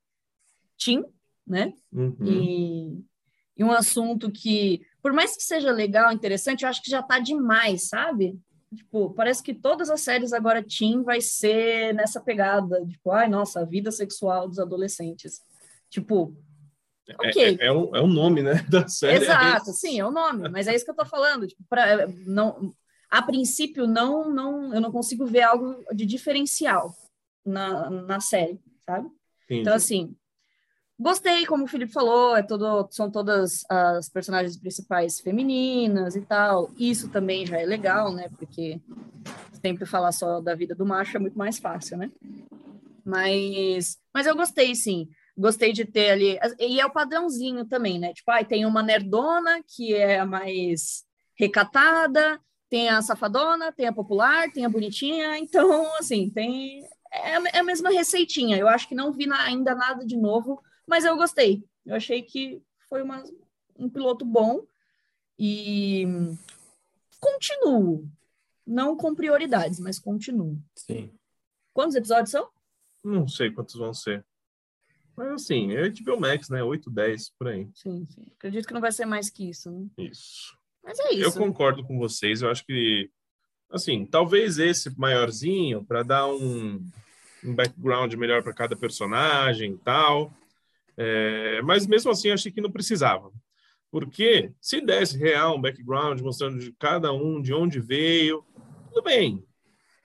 teen, 0.82 1.04
né? 1.46 1.74
Uhum. 1.92 2.16
E, 2.24 3.04
e 3.58 3.62
um 3.62 3.70
assunto 3.70 4.32
que, 4.32 4.80
por 5.02 5.12
mais 5.12 5.36
que 5.36 5.42
seja 5.42 5.70
legal, 5.70 6.10
interessante, 6.10 6.62
eu 6.62 6.70
acho 6.70 6.82
que 6.82 6.90
já 6.90 7.02
tá 7.02 7.18
demais, 7.18 7.88
sabe? 7.90 8.40
Tipo, 8.74 9.10
parece 9.10 9.42
que 9.42 9.52
todas 9.52 9.90
as 9.90 10.00
séries 10.00 10.32
agora 10.32 10.64
teen 10.64 11.02
vai 11.02 11.20
ser 11.20 11.92
nessa 11.92 12.18
pegada, 12.18 12.82
tipo, 12.86 13.10
ai, 13.10 13.28
nossa, 13.28 13.60
a 13.60 13.64
vida 13.66 13.92
sexual 13.92 14.48
dos 14.48 14.58
adolescentes. 14.58 15.42
Tipo, 15.90 16.34
ok. 17.20 17.58
É, 17.60 17.66
é, 17.66 17.72
o, 17.72 17.94
é 17.94 18.00
o 18.00 18.06
nome, 18.06 18.42
né, 18.42 18.54
da 18.70 18.88
série. 18.88 19.22
Exato, 19.22 19.70
sim, 19.72 20.00
é 20.00 20.06
o 20.06 20.10
nome, 20.10 20.48
mas 20.48 20.66
é 20.66 20.74
isso 20.74 20.86
que 20.86 20.92
eu 20.92 20.96
tô 20.96 21.04
falando. 21.04 21.46
Tipo, 21.46 21.62
pra, 21.68 22.06
não, 22.24 22.72
a 23.10 23.22
princípio, 23.22 23.86
não, 23.86 24.28
não, 24.30 24.74
eu 24.74 24.80
não 24.80 24.92
consigo 24.92 25.26
ver 25.26 25.42
algo 25.42 25.84
de 25.94 26.04
diferencial 26.04 26.94
na, 27.44 27.88
na 27.90 28.20
série, 28.20 28.60
sabe? 28.84 29.08
Entendi. 29.44 29.60
Então, 29.60 29.74
assim, 29.74 30.16
gostei, 30.98 31.46
como 31.46 31.64
o 31.64 31.68
Felipe 31.68 31.92
falou, 31.92 32.36
é 32.36 32.42
todo, 32.42 32.88
são 32.90 33.10
todas 33.10 33.64
as 33.68 34.08
personagens 34.08 34.56
principais 34.56 35.20
femininas 35.20 36.16
e 36.16 36.20
tal. 36.22 36.70
Isso 36.78 37.08
também 37.08 37.46
já 37.46 37.60
é 37.60 37.64
legal, 37.64 38.12
né? 38.12 38.28
Porque 38.36 38.80
sempre 39.60 39.86
falar 39.86 40.12
só 40.12 40.40
da 40.40 40.54
vida 40.54 40.74
do 40.74 40.84
macho 40.84 41.16
é 41.16 41.20
muito 41.20 41.38
mais 41.38 41.58
fácil, 41.58 41.96
né? 41.96 42.10
Mas, 43.04 43.98
mas 44.12 44.26
eu 44.26 44.34
gostei, 44.34 44.74
sim. 44.74 45.08
Gostei 45.38 45.72
de 45.72 45.84
ter 45.84 46.10
ali. 46.10 46.38
E 46.58 46.80
é 46.80 46.86
o 46.86 46.92
padrãozinho 46.92 47.64
também, 47.66 47.98
né? 47.98 48.12
Tipo, 48.12 48.30
ai, 48.32 48.44
tem 48.44 48.66
uma 48.66 48.82
nerdona 48.82 49.62
que 49.64 49.94
é 49.94 50.18
a 50.18 50.26
mais 50.26 51.04
recatada, 51.38 52.40
tem 52.68 52.88
a 52.88 53.00
safadona, 53.02 53.72
tem 53.72 53.86
a 53.86 53.92
popular, 53.92 54.50
tem 54.52 54.64
a 54.64 54.68
bonitinha. 54.68 55.38
Então, 55.38 55.94
assim, 55.96 56.30
tem. 56.30 56.84
É, 57.12 57.56
é 57.56 57.58
a 57.58 57.64
mesma 57.64 57.90
receitinha. 57.90 58.56
Eu 58.58 58.68
acho 58.68 58.88
que 58.88 58.94
não 58.94 59.12
vi 59.12 59.30
ainda 59.32 59.74
nada 59.74 60.04
de 60.04 60.16
novo, 60.16 60.62
mas 60.86 61.04
eu 61.04 61.16
gostei. 61.16 61.64
Eu 61.84 61.94
achei 61.94 62.22
que 62.22 62.62
foi 62.88 63.02
uma, 63.02 63.22
um 63.78 63.88
piloto 63.88 64.24
bom 64.24 64.66
e 65.38 66.04
continuo. 67.20 68.08
Não 68.66 68.96
com 68.96 69.14
prioridades, 69.14 69.78
mas 69.78 69.98
continuo. 69.98 70.58
Sim. 70.74 71.12
Quantos 71.72 71.94
episódios 71.94 72.30
são? 72.30 72.48
Não 73.04 73.28
sei 73.28 73.52
quantos 73.52 73.76
vão 73.76 73.94
ser. 73.94 74.24
Mas 75.16 75.28
assim, 75.28 75.72
é 75.72 75.88
HBO 75.88 76.20
Max, 76.20 76.48
né? 76.48 76.62
8, 76.62 76.90
10, 76.90 77.30
por 77.38 77.48
aí. 77.48 77.70
Sim, 77.74 78.04
sim. 78.06 78.26
Acredito 78.36 78.66
que 78.66 78.74
não 78.74 78.80
vai 78.80 78.90
ser 78.90 79.06
mais 79.06 79.30
que 79.30 79.48
isso, 79.48 79.70
né? 79.70 79.86
Isso. 79.96 80.58
Mas 80.86 80.98
é 81.00 81.14
Eu 81.14 81.28
isso. 81.28 81.38
concordo 81.38 81.82
com 81.84 81.98
vocês. 81.98 82.40
Eu 82.42 82.50
acho 82.50 82.64
que, 82.64 83.10
assim, 83.68 84.06
talvez 84.06 84.58
esse 84.58 84.96
maiorzinho, 84.96 85.84
para 85.84 86.04
dar 86.04 86.28
um, 86.28 86.80
um 87.44 87.54
background 87.54 88.14
melhor 88.14 88.42
para 88.42 88.54
cada 88.54 88.76
personagem 88.76 89.72
e 89.72 89.78
tal. 89.78 90.32
É, 90.96 91.60
mas 91.62 91.86
mesmo 91.86 92.10
assim, 92.10 92.30
achei 92.30 92.52
que 92.52 92.60
não 92.60 92.70
precisava. 92.70 93.32
Porque 93.90 94.52
se 94.60 94.80
desse 94.80 95.18
real 95.18 95.56
um 95.56 95.60
background 95.60 96.20
mostrando 96.20 96.58
de 96.58 96.72
cada 96.78 97.12
um, 97.12 97.42
de 97.42 97.52
onde 97.52 97.80
veio, 97.80 98.44
tudo 98.88 99.02
bem. 99.02 99.44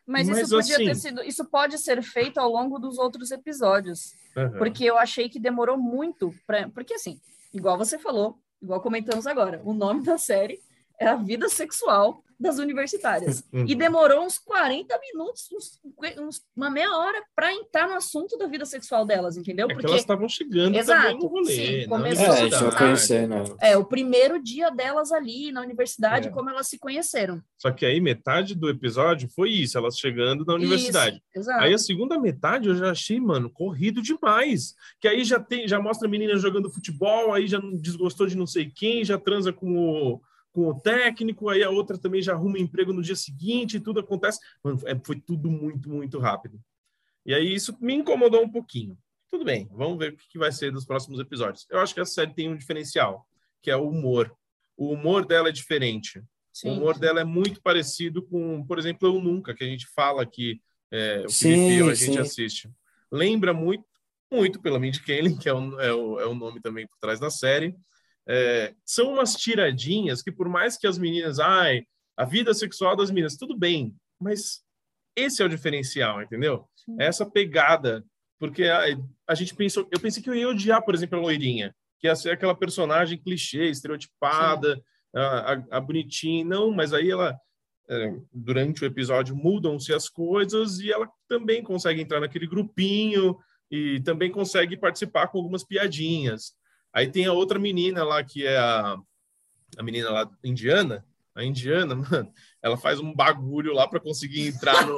Mas, 0.06 0.28
mas 0.28 0.40
isso 0.40 0.56
podia 0.56 0.78
ter 0.78 0.90
assim- 0.90 1.10
sido. 1.10 1.24
Isso 1.24 1.46
pode 1.46 1.78
ser 1.78 2.02
feito 2.02 2.40
ao 2.40 2.52
longo 2.52 2.80
dos 2.80 2.98
outros 2.98 3.32
episódios. 3.32 4.14
Aham. 4.36 4.58
Porque 4.58 4.84
eu 4.84 4.98
achei 4.98 5.30
que 5.30 5.40
demorou 5.40 5.78
muito 5.78 6.34
para. 6.48 6.68
Porque, 6.70 6.96
assim, 6.96 7.20
igual 7.54 7.78
você 7.78 8.00
falou, 8.00 8.40
igual 8.62 8.82
comentamos 8.82 9.28
agora, 9.28 9.62
o 9.64 9.74
nome 9.74 10.04
da 10.04 10.18
série 10.18 10.60
é 11.04 11.08
A 11.08 11.16
Vida 11.16 11.50
Sexual 11.50 12.24
das 12.40 12.58
Universitárias. 12.58 13.44
Uhum. 13.54 13.66
E 13.68 13.76
demorou 13.76 14.24
uns 14.26 14.40
40 14.40 14.98
minutos, 15.00 15.50
uns, 15.52 15.80
uns- 16.20 16.42
uma 16.56 16.70
meia 16.72 16.90
hora, 16.98 17.22
para 17.36 17.54
entrar 17.54 17.88
no 17.88 17.96
assunto 17.96 18.38
da 18.38 18.48
vida 18.48 18.66
sexual 18.66 19.06
delas, 19.06 19.36
entendeu? 19.38 19.66
É 19.66 19.68
que 19.68 19.74
Porque 19.76 19.88
elas 19.88 20.00
estavam 20.02 20.28
chegando 20.30 20.76
Exato, 20.76 21.02
também 21.02 21.20
no 21.20 21.28
rolê. 21.28 21.54
sim, 21.54 21.82
na 21.82 21.98
começou- 21.98 22.26
É, 22.26 22.68
a 22.68 22.78
conhecendo. 22.78 23.58
é 23.62 23.78
o 23.78 23.84
primeiro 23.86 24.42
dia 24.42 24.70
delas 24.72 25.12
ali 25.12 25.52
na 25.52 25.62
universidade, 25.62 26.30
É. 26.30 26.32
como 26.32 26.50
elas 26.50 26.68
se 26.68 26.80
conheceram. 26.80 27.42
Só 27.58 27.70
que 27.72 27.86
aí 27.86 28.00
metade 28.00 28.56
do 28.56 28.70
episódio 28.70 29.30
foi 29.36 29.50
isso, 29.52 29.78
elas 29.78 30.00
chegando 30.00 30.46
na 30.46 30.54
universidade. 30.56 31.18
Isso, 31.18 31.42
exato. 31.42 31.64
Aí 31.64 31.74
a 31.74 31.78
segunda 31.78 32.18
metade 32.18 32.70
eu 32.70 32.76
já 32.76 32.92
achei, 32.92 33.20
mano, 33.20 33.50
corrido 33.52 34.02
demais. 34.02 34.74
Que 35.00 35.08
aí 35.10 35.24
já 35.26 35.40
tem, 35.40 35.68
já 35.68 35.80
mostra 35.80 36.08
a 36.08 36.12
menina 36.12 36.36
jogando 36.38 36.72
futebol, 36.72 37.34
aí 37.34 37.46
já 37.48 37.60
não 37.60 37.76
desgostou 37.76 38.26
de 38.28 38.38
não 38.38 38.48
sei 38.48 38.72
quem, 38.74 39.04
já 39.04 39.18
transa 39.20 39.52
com 39.52 39.78
o, 39.78 40.22
com 40.52 40.68
o 40.68 40.80
técnico, 40.80 41.50
aí 41.50 41.64
a 41.64 41.70
outra 41.70 41.98
também 41.98 42.22
já 42.22 42.34
arruma 42.34 42.60
emprego 42.60 42.92
no 42.94 43.02
dia 43.02 43.16
seguinte, 43.16 43.78
e 43.78 43.80
tudo 43.80 44.00
acontece. 44.00 44.40
Mano, 44.64 44.80
é- 44.86 45.00
foi 45.04 45.20
tudo 45.20 45.50
muito, 45.50 45.90
muito 45.90 46.20
rápido. 46.20 46.60
E 47.26 47.34
aí 47.34 47.54
isso 47.54 47.78
me 47.80 47.94
incomodou 47.94 48.44
um 48.44 48.50
pouquinho. 48.50 48.98
Tudo 49.30 49.46
bem, 49.46 49.70
vamos 49.72 49.98
ver 49.98 50.14
o 50.14 50.18
que 50.18 50.38
vai 50.38 50.52
ser 50.52 50.72
dos 50.72 50.86
próximos 50.86 51.20
episódios. 51.20 51.66
Eu 51.70 51.80
acho 51.80 51.94
que 51.94 52.02
a 52.02 52.06
série 52.06 52.34
tem 52.34 52.50
um 52.50 52.58
diferencial, 52.58 53.26
que 53.62 53.72
é 53.72 53.76
o 53.76 53.88
humor. 53.88 54.36
O 54.76 54.92
humor 54.92 55.26
dela 55.26 55.50
é 55.50 55.52
diferente. 55.52 56.22
Sim. 56.52 56.70
O 56.70 56.74
humor 56.74 57.00
dela 57.00 57.22
é 57.22 57.24
muito 57.24 57.62
parecido 57.62 58.24
com, 58.24 58.66
por 58.66 58.78
exemplo, 58.78 59.08
Eu 59.08 59.22
Nunca, 59.22 59.56
que 59.56 59.64
a 59.64 59.68
gente 59.68 59.88
fala 59.96 60.26
que 60.26 60.60
é, 60.92 61.24
o 61.26 61.30
Sim, 61.30 61.50
Felipe 61.50 61.74
e 61.74 61.78
eu, 61.78 61.90
a 61.90 61.94
gente 61.94 62.14
sim. 62.14 62.20
assiste. 62.20 62.70
Lembra 63.10 63.54
muito, 63.54 63.86
muito 64.30 64.62
pela 64.62 64.80
Mindy 64.80 65.02
Kaling, 65.02 65.38
que 65.38 65.48
é 65.48 65.54
o, 65.54 65.80
é, 65.80 65.94
o, 65.94 66.20
é 66.20 66.26
o 66.26 66.36
nome 66.36 66.60
também 66.62 66.86
por 66.86 66.98
trás 67.00 67.20
da 67.20 67.30
série. 67.30 67.74
É, 68.28 68.74
são 68.86 69.14
umas 69.14 69.36
tiradinhas 69.36 70.22
que, 70.22 70.32
por 70.32 70.48
mais 70.48 70.78
que 70.78 70.88
as 70.88 70.98
meninas, 70.98 71.40
ai, 71.40 71.84
a 72.16 72.26
vida 72.26 72.54
sexual 72.54 72.96
das 72.96 73.10
meninas, 73.10 73.36
tudo 73.36 73.58
bem, 73.58 73.96
mas 74.20 74.62
esse 75.16 75.42
é 75.42 75.46
o 75.46 75.50
diferencial, 75.50 76.22
entendeu? 76.22 76.68
É 77.00 77.06
essa 77.06 77.26
pegada. 77.26 78.06
Porque 78.40 78.64
a, 78.64 78.84
a 79.28 79.36
gente 79.36 79.54
pensou, 79.54 79.88
eu 79.92 80.00
pensei 80.00 80.22
que 80.22 80.30
eu 80.30 80.36
ia 80.36 80.50
odiar, 80.50 80.84
por 80.84 80.96
exemplo, 80.96 81.18
a 81.18 81.22
loirinha, 81.22 81.76
que 82.00 82.08
ia 82.08 82.16
ser 82.16 82.32
aquela 82.32 82.56
personagem 82.56 83.18
clichê, 83.18 83.70
estereotipada, 83.70 84.82
a, 85.16 85.54
a, 85.54 85.64
a 85.72 85.80
bonitinha, 85.80 86.44
não, 86.44 86.72
mas 86.72 86.94
aí 86.94 87.12
ela, 87.12 87.38
é, 87.88 88.16
durante 88.34 88.84
o 88.84 88.88
episódio, 88.88 89.36
mudam-se 89.36 89.94
as 89.94 90.10
coisas 90.10 90.80
e 90.80 90.92
ela 90.92 91.08
também 91.28 91.62
consegue 91.62 92.02
entrar 92.02 92.20
naquele 92.20 92.48
grupinho 92.48 93.38
e 93.70 94.00
também 94.02 94.32
consegue 94.32 94.76
participar 94.76 95.28
com 95.28 95.38
algumas 95.38 95.64
piadinhas. 95.64 96.54
Aí 96.94 97.08
tem 97.08 97.26
a 97.26 97.34
outra 97.34 97.58
menina 97.60 98.04
lá, 98.04 98.24
que 98.24 98.46
é 98.46 98.58
a, 98.58 98.98
a 99.78 99.84
menina 99.84 100.10
lá 100.10 100.30
indiana, 100.44 101.06
a 101.34 101.44
indiana, 101.44 101.96
mano, 102.12 102.34
ela 102.62 102.76
faz 102.78 103.00
um 103.00 103.14
bagulho 103.14 103.74
lá 103.74 103.88
para 103.88 104.00
conseguir 104.00 104.48
entrar 104.48 104.86
no, 104.86 104.98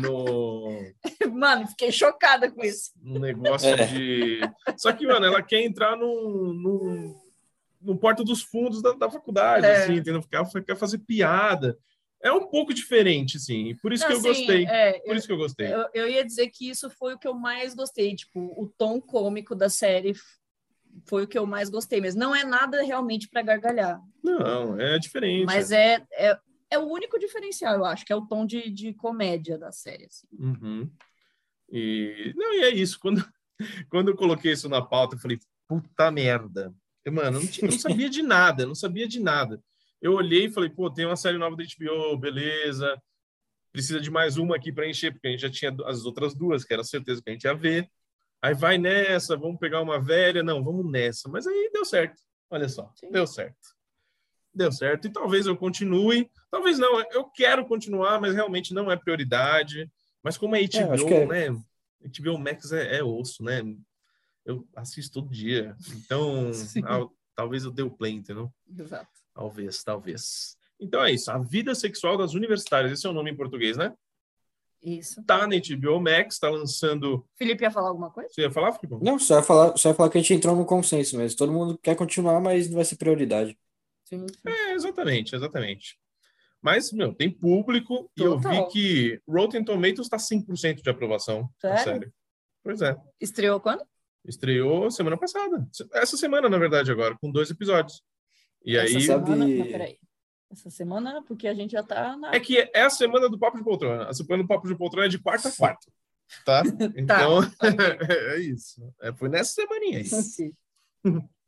no, 0.00 0.92
Mano, 1.32 1.66
fiquei 1.66 1.90
chocada 1.90 2.50
com 2.50 2.62
isso. 2.62 2.92
um 3.02 3.18
negócio 3.18 3.68
É. 3.68 3.86
de. 3.86 4.40
Só 4.76 4.92
que, 4.92 5.06
mano, 5.06 5.24
ela 5.24 5.42
quer 5.42 5.62
entrar 5.62 5.96
no, 5.96 6.52
no, 6.52 7.22
no 7.80 7.96
porta 7.96 8.22
dos 8.22 8.42
fundos 8.42 8.82
da, 8.82 8.92
da 8.92 9.10
faculdade, 9.10 9.64
É. 9.66 9.84
assim, 9.84 9.94
entendeu? 9.94 10.22
Quer, 10.22 10.44
quer 10.64 10.76
fazer 10.76 10.98
piada. 10.98 11.78
É 12.24 12.30
um 12.30 12.46
pouco 12.46 12.72
diferente, 12.72 13.40
sim. 13.40 13.70
e 13.70 13.74
Por 13.74 13.92
isso 13.92 14.06
que 14.06 14.12
eu 14.12 14.18
Assim, 14.18 14.28
gostei. 14.28 14.64
é, 14.66 15.00
Por 15.00 15.16
isso 15.16 15.26
que 15.26 15.32
eu 15.32 15.36
gostei. 15.38 15.72
Eu, 15.74 15.88
eu 15.92 16.08
ia 16.08 16.24
dizer 16.24 16.48
que 16.50 16.68
isso 16.70 16.88
foi 16.90 17.14
o 17.14 17.18
que 17.18 17.26
eu 17.26 17.34
mais 17.34 17.74
gostei, 17.74 18.14
tipo, 18.14 18.38
o 18.56 18.68
tom 18.78 19.00
cômico 19.00 19.56
da 19.56 19.68
série 19.68 20.12
foi 21.06 21.24
o 21.24 21.26
que 21.28 21.38
eu 21.38 21.46
mais 21.46 21.68
gostei, 21.70 22.00
mas 22.00 22.14
não 22.14 22.34
é 22.34 22.44
nada 22.44 22.82
realmente 22.82 23.28
para 23.28 23.42
gargalhar, 23.42 24.00
Não, 24.22 24.78
é 24.80 24.98
diferente. 24.98 25.44
mas 25.46 25.70
é, 25.72 26.04
é, 26.12 26.38
é 26.70 26.78
o 26.78 26.86
único 26.86 27.18
diferencial, 27.18 27.74
eu 27.76 27.84
acho, 27.84 28.04
que 28.04 28.12
é 28.12 28.16
o 28.16 28.26
tom 28.26 28.44
de, 28.46 28.70
de 28.70 28.92
comédia 28.94 29.58
da 29.58 29.72
série. 29.72 30.04
assim. 30.06 30.26
Uhum. 30.38 30.90
E, 31.70 32.32
não, 32.36 32.54
e 32.54 32.60
é 32.62 32.70
isso. 32.70 32.98
Quando, 33.00 33.24
quando 33.88 34.08
eu 34.08 34.16
coloquei 34.16 34.52
isso 34.52 34.68
na 34.68 34.82
pauta, 34.82 35.16
eu 35.16 35.20
falei, 35.20 35.38
puta 35.66 36.10
merda. 36.10 36.72
Eu, 37.04 37.12
mano, 37.12 37.38
eu 37.38 37.40
não, 37.42 37.46
tinha- 37.46 37.66
eu 37.66 37.72
não 37.72 37.78
sabia 37.78 38.08
de 38.10 38.22
nada, 38.22 38.66
não 38.66 38.74
sabia 38.74 39.08
de 39.08 39.20
nada. 39.20 39.60
Eu 40.00 40.12
olhei 40.14 40.46
e 40.46 40.50
falei, 40.50 40.68
pô, 40.68 40.90
tem 40.90 41.06
uma 41.06 41.16
série 41.16 41.38
nova 41.38 41.56
da 41.56 41.64
HBO, 41.64 42.16
beleza. 42.18 43.00
Precisa 43.72 44.00
de 44.00 44.10
mais 44.10 44.36
uma 44.36 44.56
aqui 44.56 44.70
para 44.72 44.88
encher, 44.88 45.12
porque 45.12 45.28
a 45.28 45.30
gente 45.30 45.40
já 45.40 45.50
tinha 45.50 45.74
as 45.86 46.04
outras 46.04 46.34
duas, 46.34 46.64
que 46.64 46.72
era 46.74 46.84
certeza 46.84 47.22
que 47.22 47.30
a 47.30 47.32
gente 47.32 47.44
ia 47.44 47.54
ver. 47.54 47.88
Aí 48.42 48.54
vai 48.54 48.76
nessa, 48.76 49.36
vamos 49.36 49.60
pegar 49.60 49.80
uma 49.80 50.00
velha. 50.00 50.42
Não, 50.42 50.64
vamos 50.64 50.90
nessa. 50.90 51.28
Mas 51.28 51.46
aí 51.46 51.70
deu 51.72 51.84
certo. 51.84 52.20
Olha 52.50 52.68
só, 52.68 52.92
Sim. 52.96 53.10
deu 53.10 53.24
certo. 53.26 53.56
Deu 54.52 54.72
certo. 54.72 55.06
E 55.06 55.12
talvez 55.12 55.46
eu 55.46 55.56
continue. 55.56 56.28
Talvez 56.50 56.78
não. 56.78 57.00
Eu 57.12 57.24
quero 57.30 57.64
continuar, 57.64 58.20
mas 58.20 58.34
realmente 58.34 58.74
não 58.74 58.90
é 58.90 58.96
prioridade. 58.96 59.90
Mas 60.22 60.36
como 60.36 60.56
é 60.56 60.60
HBO, 60.60 60.92
acho 60.92 61.06
que 61.06 61.14
é- 61.14 61.26
né? 61.26 61.62
HBO 62.02 62.36
Max 62.36 62.72
é, 62.72 62.98
é 62.98 63.04
osso, 63.04 63.44
né? 63.44 63.62
Eu 64.44 64.66
assisto 64.74 65.20
todo 65.20 65.32
dia. 65.32 65.76
Então, 65.96 66.50
ah, 66.84 67.06
talvez 67.34 67.64
eu 67.64 67.70
dê 67.70 67.82
o 67.82 67.90
play, 67.90 68.12
entendeu? 68.12 68.52
Exato. 68.76 69.08
Talvez, 69.32 69.82
talvez. 69.84 70.56
Então 70.80 71.02
é 71.02 71.12
isso. 71.12 71.30
A 71.30 71.38
vida 71.38 71.74
sexual 71.74 72.18
das 72.18 72.34
universitárias. 72.34 72.92
Esse 72.92 73.06
é 73.06 73.10
o 73.10 73.14
nome 73.14 73.30
em 73.30 73.36
português, 73.36 73.76
né? 73.76 73.94
Isso. 74.82 75.22
Tá 75.24 75.46
na 75.46 75.54
HBO 75.56 76.00
Max, 76.00 76.38
tá 76.38 76.50
lançando. 76.50 77.24
Felipe 77.36 77.62
ia 77.62 77.70
falar 77.70 77.88
alguma 77.88 78.10
coisa? 78.10 78.28
Você 78.32 78.40
ia 78.42 78.50
falar, 78.50 78.72
Felipe? 78.72 78.98
Não, 79.04 79.18
só 79.18 79.36
ia 79.36 79.42
falar, 79.42 79.76
só 79.76 79.90
ia 79.90 79.94
falar 79.94 80.10
que 80.10 80.18
a 80.18 80.20
gente 80.20 80.34
entrou 80.34 80.56
no 80.56 80.64
consenso 80.66 81.16
mesmo. 81.16 81.36
Todo 81.38 81.52
mundo 81.52 81.78
quer 81.78 81.94
continuar, 81.94 82.40
mas 82.40 82.68
não 82.68 82.76
vai 82.76 82.84
ser 82.84 82.96
prioridade. 82.96 83.56
Sim, 84.04 84.26
sim. 84.28 84.34
É, 84.50 84.72
exatamente, 84.74 85.34
exatamente. 85.36 85.96
Mas, 86.60 86.92
meu, 86.92 87.14
tem 87.14 87.30
público 87.30 88.10
e 88.16 88.22
eu 88.22 88.36
vi 88.38 88.42
Total. 88.44 88.68
que 88.68 89.20
Rotten 89.28 89.64
Tomatoes 89.64 90.00
está 90.06 90.16
100% 90.16 90.82
de 90.82 90.90
aprovação. 90.90 91.48
na 91.62 91.76
Sério? 91.78 91.84
série. 92.00 92.12
Pois 92.62 92.82
é. 92.82 92.96
Estreou 93.20 93.58
quando? 93.60 93.84
Estreou 94.24 94.88
semana 94.90 95.16
passada. 95.16 95.66
Essa 95.94 96.16
semana, 96.16 96.48
na 96.48 96.58
verdade, 96.58 96.90
agora, 96.92 97.16
com 97.20 97.30
dois 97.32 97.50
episódios. 97.50 98.02
E 98.64 98.76
Essa 98.76 98.96
aí. 98.96 99.02
sabe- 99.02 99.26
semana. 99.32 99.44
Não, 99.48 99.66
peraí. 99.66 99.98
Essa 100.52 100.68
semana, 100.68 101.22
porque 101.22 101.48
a 101.48 101.54
gente 101.54 101.72
já 101.72 101.82
tá 101.82 102.14
na. 102.14 102.34
É 102.34 102.38
que 102.38 102.58
é 102.74 102.82
a 102.82 102.90
semana 102.90 103.26
do 103.28 103.38
Papo 103.38 103.56
de 103.56 103.64
Poltrona. 103.64 104.08
A 104.08 104.12
semana 104.12 104.42
do 104.42 104.46
Papo 104.46 104.68
de 104.68 104.76
Poltrona 104.76 105.06
é 105.06 105.08
de 105.08 105.18
quarta 105.18 105.48
a 105.48 105.52
quarta. 105.52 105.90
Tá? 106.44 106.62
Então, 106.96 107.40
é 108.34 108.38
isso. 108.38 108.82
É, 109.00 109.12
foi 109.14 109.28
nessa 109.28 109.54
semaninha 109.54 109.98
aí. 109.98 110.04
Sim. 110.04 110.52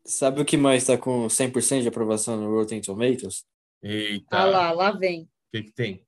Sabe 0.05 0.41
o 0.41 0.45
que 0.45 0.57
mais 0.57 0.83
está 0.83 0.97
com 0.97 1.27
100% 1.27 1.83
de 1.83 1.89
aprovação 1.89 2.37
no 2.39 2.51
Rotten 2.51 2.81
Tomatoes? 2.81 3.45
Eita. 3.83 4.27
Ah 4.31 4.45
lá, 4.45 4.73
lá 4.73 4.91
vem. 4.93 5.23
O 5.23 5.29
que, 5.53 5.63
que 5.65 5.73
tem? 5.73 6.03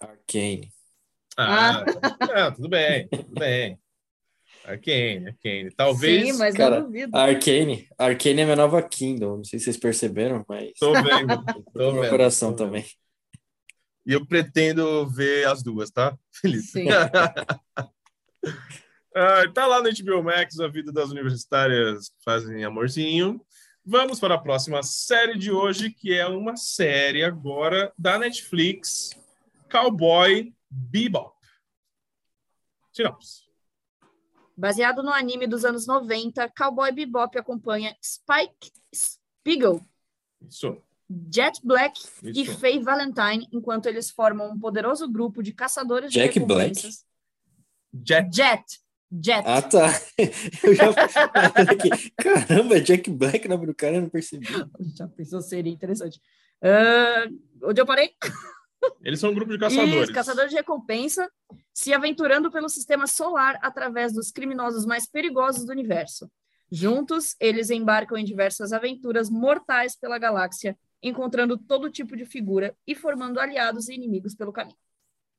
Arcane. 0.00 0.72
Ah, 1.36 1.84
não, 2.34 2.52
tudo 2.52 2.68
bem, 2.68 3.08
tudo 3.08 3.34
bem. 3.38 3.78
Arcane, 4.68 5.28
Arcane. 5.28 5.70
Talvez. 5.74 6.26
Sim, 6.26 6.38
mas 6.38 6.54
cara, 6.54 6.80
não 6.80 6.86
duvido. 6.86 7.16
Arcane. 7.16 7.88
Arcane 7.96 8.40
é 8.42 8.44
minha 8.44 8.56
nova 8.56 8.82
Kindle. 8.82 9.38
Não 9.38 9.44
sei 9.44 9.58
se 9.58 9.64
vocês 9.66 9.78
perceberam, 9.78 10.44
mas 10.46 10.72
Tô 10.78 10.92
vendo. 10.92 11.02
Tô 11.72 11.86
no 11.86 11.92
meu 11.92 12.02
vendo, 12.02 12.10
coração 12.10 12.54
tô 12.54 12.64
vendo. 12.64 12.66
também. 12.66 12.84
E 14.04 14.12
eu 14.12 14.26
pretendo 14.26 15.08
ver 15.08 15.46
as 15.46 15.62
duas, 15.62 15.90
tá, 15.90 16.16
Felipe? 16.32 16.62
Sim. 16.66 16.88
Ah, 19.20 19.42
tá 19.52 19.66
lá 19.66 19.82
no 19.82 19.88
HBO 19.90 20.22
Max, 20.22 20.60
a 20.60 20.68
vida 20.68 20.92
das 20.92 21.10
universitárias 21.10 22.12
fazem 22.24 22.62
amorzinho. 22.62 23.44
Vamos 23.84 24.20
para 24.20 24.36
a 24.36 24.38
próxima 24.38 24.80
série 24.84 25.36
de 25.36 25.50
hoje, 25.50 25.90
que 25.90 26.16
é 26.16 26.24
uma 26.24 26.56
série 26.56 27.24
agora 27.24 27.92
da 27.98 28.16
Netflix, 28.16 29.10
Cowboy 29.68 30.54
Bebop. 30.70 31.34
Tiramos. 32.92 33.47
Baseado 34.58 35.04
no 35.04 35.12
anime 35.12 35.46
dos 35.46 35.64
anos 35.64 35.86
90, 35.86 36.48
Cowboy 36.48 36.90
Bebop 36.90 37.38
acompanha 37.38 37.96
Spike 38.02 38.72
Spiegel, 38.92 39.80
Isso, 40.44 40.76
Jet 41.32 41.60
Black 41.62 42.00
e 42.24 42.42
isso. 42.42 42.58
Faye 42.58 42.80
Valentine, 42.80 43.48
enquanto 43.52 43.86
eles 43.86 44.10
formam 44.10 44.50
um 44.50 44.58
poderoso 44.58 45.08
grupo 45.08 45.44
de 45.44 45.52
caçadores 45.52 46.10
de 46.10 46.18
Jack 46.18 46.40
Black? 46.40 46.70
recompensas. 46.70 47.06
Jet. 48.04 48.28
Jet. 48.34 48.64
Jet. 49.12 49.44
Ah, 49.46 49.62
tá. 49.62 49.92
Eu 50.64 50.74
já... 50.74 50.92
Caramba, 52.16 52.78
é 52.78 52.80
Jack 52.80 53.08
Black 53.12 53.46
o 53.46 53.50
nome 53.50 53.66
do 53.66 53.74
cara, 53.74 53.94
eu 53.94 54.02
não 54.02 54.08
percebi. 54.10 54.46
Já 54.96 55.06
pensou, 55.06 55.40
seria 55.40 55.72
interessante. 55.72 56.20
Ah, 56.60 57.28
onde 57.62 57.80
eu 57.80 57.86
parei? 57.86 58.10
Eles 59.02 59.20
são 59.20 59.30
um 59.30 59.34
grupo 59.34 59.52
de 59.52 59.58
caçadores. 59.58 60.04
Isso, 60.04 60.12
caçadores 60.12 60.50
de 60.50 60.56
recompensa, 60.56 61.30
se 61.72 61.92
aventurando 61.92 62.50
pelo 62.50 62.68
sistema 62.68 63.06
solar 63.06 63.58
através 63.62 64.12
dos 64.12 64.30
criminosos 64.30 64.84
mais 64.84 65.06
perigosos 65.06 65.64
do 65.64 65.72
universo. 65.72 66.30
Juntos, 66.70 67.34
eles 67.40 67.70
embarcam 67.70 68.18
em 68.18 68.24
diversas 68.24 68.72
aventuras 68.72 69.30
mortais 69.30 69.96
pela 69.96 70.18
galáxia, 70.18 70.76
encontrando 71.02 71.56
todo 71.56 71.90
tipo 71.90 72.16
de 72.16 72.26
figura 72.26 72.76
e 72.86 72.94
formando 72.94 73.40
aliados 73.40 73.88
e 73.88 73.94
inimigos 73.94 74.34
pelo 74.34 74.52
caminho. 74.52 74.76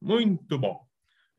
Muito 0.02 0.58
bom. 0.58 0.82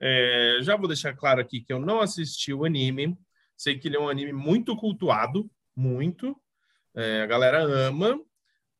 É, 0.01 0.59
já 0.63 0.77
vou 0.77 0.87
deixar 0.87 1.15
claro 1.15 1.41
aqui 1.41 1.61
que 1.61 1.73
eu 1.73 1.81
não 1.81 2.01
assisti 2.01 2.53
o 2.53 2.65
anime. 2.65 3.19
Sei 3.57 3.79
que 3.79 3.89
ele 3.89 3.97
é 3.97 4.01
um 4.01 4.09
anime 4.09 4.33
muito 4.33 4.77
cultuado, 4.77 5.51
muito. 5.75 6.37
É, 6.95 7.23
a 7.23 7.27
galera 7.27 7.63
ama. 7.63 8.19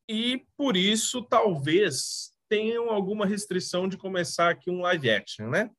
E 0.07 0.45
por 0.57 0.75
isso, 0.75 1.21
talvez, 1.23 2.30
tenham 2.51 2.89
alguma 2.89 3.25
restrição 3.25 3.87
de 3.87 3.95
começar 3.97 4.49
aqui 4.49 4.69
um 4.69 4.81
live 4.81 5.09
action, 5.09 5.47
né? 5.49 5.71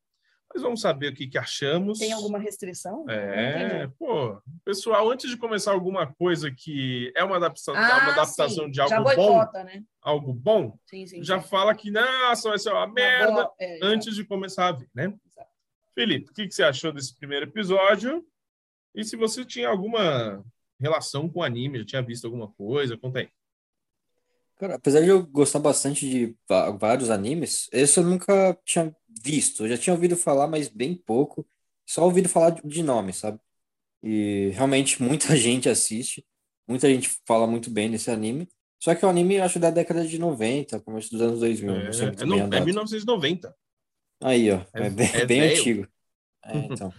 Mas 0.54 0.62
vamos 0.62 0.80
saber 0.80 1.12
o 1.12 1.14
que, 1.14 1.26
que 1.26 1.36
achamos. 1.36 1.98
Tem 1.98 2.12
alguma 2.12 2.38
restrição? 2.38 3.04
É, 3.10 3.86
pô, 3.98 4.40
pessoal, 4.64 5.10
antes 5.10 5.28
de 5.28 5.36
começar 5.36 5.70
alguma 5.72 6.06
coisa 6.14 6.50
que 6.50 7.12
é 7.14 7.22
uma 7.22 7.36
adaptação, 7.36 7.74
Ah, 7.76 7.98
uma 8.02 8.12
adaptação 8.12 8.64
sim. 8.66 8.70
de 8.70 8.80
algo 8.80 8.90
Já 8.94 9.00
bom, 9.02 9.14
boicota, 9.34 9.64
né? 9.64 9.82
algo 10.00 10.32
bom, 10.32 10.78
Sim, 10.86 11.06
sim. 11.06 11.22
já 11.22 11.40
fala 11.42 11.74
que 11.74 11.90
nossa, 11.90 12.48
vai 12.48 12.58
ser 12.58 12.70
uma 12.70 12.86
merda 12.86 13.32
boa- 13.32 13.54
é, 13.60 13.78
antes 13.82 14.14
de 14.14 14.24
começar 14.24 14.68
a 14.68 14.72
ver, 14.72 14.88
né? 14.94 15.12
Exato. 15.26 15.48
Felipe, 15.94 16.30
o 16.30 16.34
que, 16.34 16.48
que 16.48 16.54
você 16.54 16.62
achou 16.62 16.90
desse 16.90 17.14
primeiro 17.18 17.44
episódio? 17.46 18.24
E 18.94 19.04
se 19.04 19.14
você 19.14 19.44
tinha 19.44 19.68
alguma 19.68 20.42
relação 20.80 21.28
com 21.28 21.40
o 21.40 21.42
anime, 21.42 21.80
já 21.80 21.84
tinha 21.84 22.02
visto 22.02 22.24
alguma 22.24 22.48
coisa, 22.48 22.96
conta 22.96 23.18
aí. 23.20 23.28
Cara, 24.62 24.76
apesar 24.76 25.00
de 25.00 25.08
eu 25.08 25.26
gostar 25.26 25.58
bastante 25.58 26.08
de 26.08 26.36
vários 26.78 27.10
animes, 27.10 27.68
esse 27.72 27.98
eu 27.98 28.04
nunca 28.04 28.56
tinha 28.64 28.94
visto. 29.24 29.64
Eu 29.64 29.70
já 29.70 29.76
tinha 29.76 29.92
ouvido 29.92 30.16
falar, 30.16 30.46
mas 30.46 30.68
bem 30.68 30.94
pouco. 30.94 31.44
Só 31.84 32.04
ouvido 32.04 32.28
falar 32.28 32.50
de- 32.50 32.80
nome, 32.80 33.12
sabe? 33.12 33.40
E 34.00 34.50
realmente 34.54 35.02
muita 35.02 35.34
gente 35.36 35.68
assiste. 35.68 36.24
Muita 36.68 36.88
gente 36.88 37.10
fala 37.26 37.44
muito 37.44 37.70
bem 37.70 37.90
desse 37.90 38.08
anime. 38.08 38.48
Só 38.80 38.94
que 38.94 39.04
é 39.04 39.08
um 39.08 39.10
anime, 39.10 39.34
eu 39.34 39.42
acho, 39.42 39.58
da 39.58 39.68
década 39.68 40.06
de 40.06 40.16
90, 40.16 40.78
começo 40.78 41.10
dos 41.10 41.20
anos 41.20 41.40
2000. 41.40 41.74
É, 41.74 41.88
é 42.04 42.10
bem 42.12 42.26
no- 42.28 42.38
é 42.38 42.46
data. 42.48 42.64
1990. 42.64 43.56
Aí, 44.22 44.48
ó. 44.48 44.60
É- 44.74 44.86
É, 44.86 44.90
bem, 44.90 45.06
é 45.12 45.26
bem 45.26 45.40
velho. 45.40 45.58
antigo. 45.58 45.88
É, 46.44 46.52
então. 46.70 46.92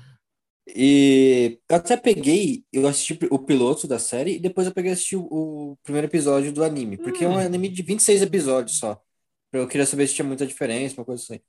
E 0.68 1.60
eu 1.70 1.76
até 1.78 1.98
peguei, 1.98 2.66
eu 2.72 2.88
assisti 2.88 3.18
o 3.32 3.40
piloto 3.40 3.88
da 3.88 4.00
série 4.00 4.36
e 4.36 4.40
depois 4.40 4.66
eu 4.68 4.74
peguei 4.74 4.92
e 4.92 4.94
assisti 4.94 5.16
o, 5.16 5.24
o 5.74 5.78
primeiro 5.84 6.08
episódio 6.08 6.52
do 6.54 6.64
anime, 6.64 6.98
porque 6.98 7.26
é 7.26 7.30
um 7.30 7.38
Hum. 7.38 7.40
anime 7.40 7.70
de 7.70 7.84
26 7.84 8.22
episódios 8.22 8.78
só. 8.80 9.02
Eu 9.52 9.68
queria 9.68 9.86
saber 9.86 10.08
se 10.08 10.16
tinha 10.16 10.26
muita 10.28 10.48
diferença, 10.48 10.96
uma 11.00 11.06
coisa 11.06 11.22
assim. 11.24 11.40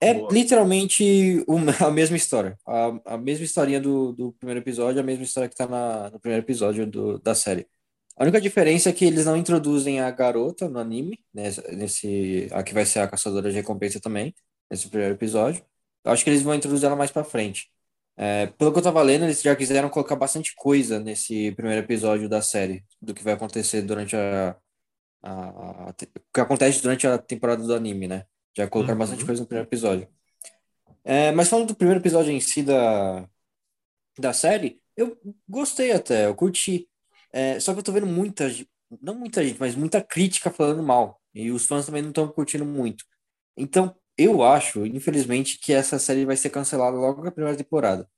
É 0.00 0.12
Boa. 0.12 0.30
literalmente 0.30 1.44
uma, 1.48 1.72
a 1.86 1.90
mesma 1.90 2.16
história. 2.16 2.58
A, 2.66 3.14
a 3.14 3.18
mesma 3.18 3.44
historinha 3.44 3.80
do, 3.80 4.12
do 4.12 4.32
primeiro 4.34 4.60
episódio, 4.60 5.00
a 5.00 5.04
mesma 5.04 5.24
história 5.24 5.48
que 5.48 5.56
tá 5.56 5.66
na, 5.68 6.10
no 6.10 6.20
primeiro 6.20 6.44
episódio 6.44 6.86
do, 6.86 7.18
da 7.20 7.34
série. 7.34 7.66
A 8.16 8.22
única 8.24 8.40
diferença 8.40 8.90
é 8.90 8.92
que 8.92 9.04
eles 9.04 9.26
não 9.26 9.36
introduzem 9.36 10.00
a 10.00 10.10
garota 10.10 10.68
no 10.68 10.78
anime, 10.78 11.18
né, 11.34 11.44
nesse, 11.72 12.48
a 12.52 12.62
que 12.62 12.72
vai 12.74 12.86
ser 12.86 13.00
a 13.00 13.08
caçadora 13.08 13.50
de 13.50 13.56
recompensa 13.56 14.00
também, 14.00 14.34
nesse 14.70 14.88
primeiro 14.88 15.14
episódio. 15.14 15.64
Eu 16.04 16.12
acho 16.12 16.22
que 16.24 16.30
eles 16.30 16.42
vão 16.42 16.54
introduzir 16.54 16.86
ela 16.86 16.96
mais 16.96 17.10
pra 17.10 17.24
frente. 17.24 17.70
É, 18.16 18.46
pelo 18.48 18.72
que 18.72 18.78
eu 18.78 18.82
tava 18.82 19.02
lendo, 19.02 19.24
eles 19.24 19.42
já 19.42 19.56
quiseram 19.56 19.90
colocar 19.90 20.16
bastante 20.16 20.54
coisa 20.56 21.00
nesse 21.00 21.52
primeiro 21.52 21.82
episódio 21.84 22.28
da 22.28 22.40
série, 22.42 22.84
do 23.02 23.12
que 23.14 23.24
vai 23.24 23.34
acontecer 23.34 23.82
durante 23.82 24.16
a, 24.16 24.56
a, 25.22 25.32
a- 25.88 25.90
o 25.90 25.94
que 26.34 26.40
acontece 26.40 26.82
durante 26.82 27.06
a 27.06 27.18
temporada 27.18 27.64
do 27.64 27.74
anime, 27.74 28.08
né? 28.08 28.24
Já 28.56 28.68
colocaram 28.68 28.94
Uhum. 28.94 28.98
bastante 29.00 29.24
coisa 29.26 29.42
no 29.42 29.48
primeiro 29.48 29.68
episódio. 29.68 30.08
É, 31.04 31.32
mas 31.32 31.48
falando 31.48 31.68
do 31.68 31.76
primeiro 31.76 32.00
episódio 32.00 32.32
em 32.32 32.40
si 32.40 32.62
da, 32.62 33.28
da 34.18 34.32
série, 34.32 34.80
eu 34.96 35.18
gostei 35.48 35.92
até, 35.92 36.26
eu 36.26 36.34
curti. 36.34 36.88
É, 37.32 37.58
só 37.60 37.72
que 37.72 37.80
eu 37.80 37.84
tô 37.84 37.92
vendo 37.92 38.06
muita, 38.06 38.48
não 39.02 39.14
muita 39.14 39.44
gente, 39.44 39.58
mas 39.60 39.74
muita 39.74 40.02
crítica 40.02 40.50
falando 40.50 40.82
mal. 40.82 41.20
E 41.34 41.50
os 41.50 41.66
fãs 41.66 41.86
também 41.86 42.02
não 42.02 42.10
estão 42.10 42.28
curtindo 42.28 42.64
muito. 42.64 43.04
Então, 43.56 43.94
eu 44.16 44.42
acho, 44.42 44.86
infelizmente, 44.86 45.58
que 45.58 45.72
essa 45.72 45.98
série 45.98 46.24
vai 46.24 46.36
ser 46.36 46.50
cancelada 46.50 46.96
logo 46.96 47.22
na 47.22 47.30
primeira 47.30 47.56
temporada. 47.56 48.08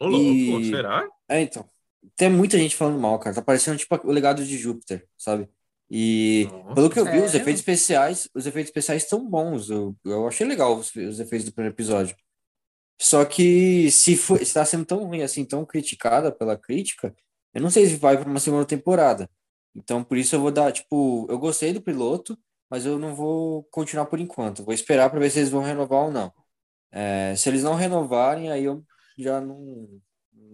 Ô, 0.00 0.06
louco, 0.06 0.60
E- 0.60 0.70
será? 0.70 1.08
É, 1.28 1.40
então. 1.40 1.68
Tem 2.16 2.28
muita 2.30 2.58
gente 2.58 2.76
falando 2.76 3.00
mal, 3.00 3.18
cara. 3.18 3.34
Tá 3.34 3.42
parecendo 3.42 3.78
tipo 3.78 3.94
o 4.06 4.12
legado 4.12 4.44
de 4.44 4.58
Júpiter, 4.58 5.06
sabe? 5.16 5.48
E 5.90 6.48
Nossa. 6.50 6.74
pelo 6.74 6.90
que 6.90 6.98
eu 6.98 7.04
vi, 7.04 7.18
os 7.18 7.30
Sério? 7.30 7.42
efeitos 7.42 7.60
especiais, 7.60 8.28
os 8.34 8.46
efeitos 8.46 8.68
especiais 8.70 9.02
estão 9.02 9.28
bons. 9.28 9.70
Eu, 9.70 9.96
eu 10.04 10.26
achei 10.28 10.46
legal 10.46 10.76
os, 10.76 10.94
os 10.94 11.20
efeitos 11.20 11.46
do 11.46 11.52
primeiro 11.52 11.74
episódio. 11.74 12.14
Só 13.00 13.24
que 13.24 13.90
se 13.90 14.16
for, 14.16 14.44
se 14.44 14.54
tá 14.54 14.64
sendo 14.64 14.84
tão 14.84 15.04
ruim 15.04 15.22
assim, 15.22 15.44
tão 15.44 15.64
criticada 15.64 16.30
pela 16.32 16.56
crítica, 16.56 17.14
eu 17.52 17.60
não 17.62 17.70
sei 17.70 17.86
se 17.86 17.96
vai 17.96 18.16
para 18.18 18.28
uma 18.28 18.40
segunda 18.40 18.64
temporada. 18.64 19.28
Então, 19.74 20.04
por 20.04 20.16
isso 20.16 20.34
eu 20.36 20.40
vou 20.40 20.50
dar, 20.52 20.72
tipo, 20.72 21.26
eu 21.28 21.38
gostei 21.38 21.72
do 21.72 21.82
piloto, 21.82 22.38
mas 22.74 22.84
eu 22.84 22.98
não 22.98 23.14
vou 23.14 23.62
continuar 23.70 24.06
por 24.06 24.18
enquanto. 24.18 24.64
Vou 24.64 24.74
esperar 24.74 25.08
para 25.08 25.20
ver 25.20 25.30
se 25.30 25.38
eles 25.38 25.48
vão 25.48 25.62
renovar 25.62 26.06
ou 26.06 26.10
não. 26.10 26.32
É, 26.90 27.32
se 27.36 27.48
eles 27.48 27.62
não 27.62 27.76
renovarem, 27.76 28.50
aí 28.50 28.64
eu 28.64 28.82
já 29.16 29.40
não 29.40 29.88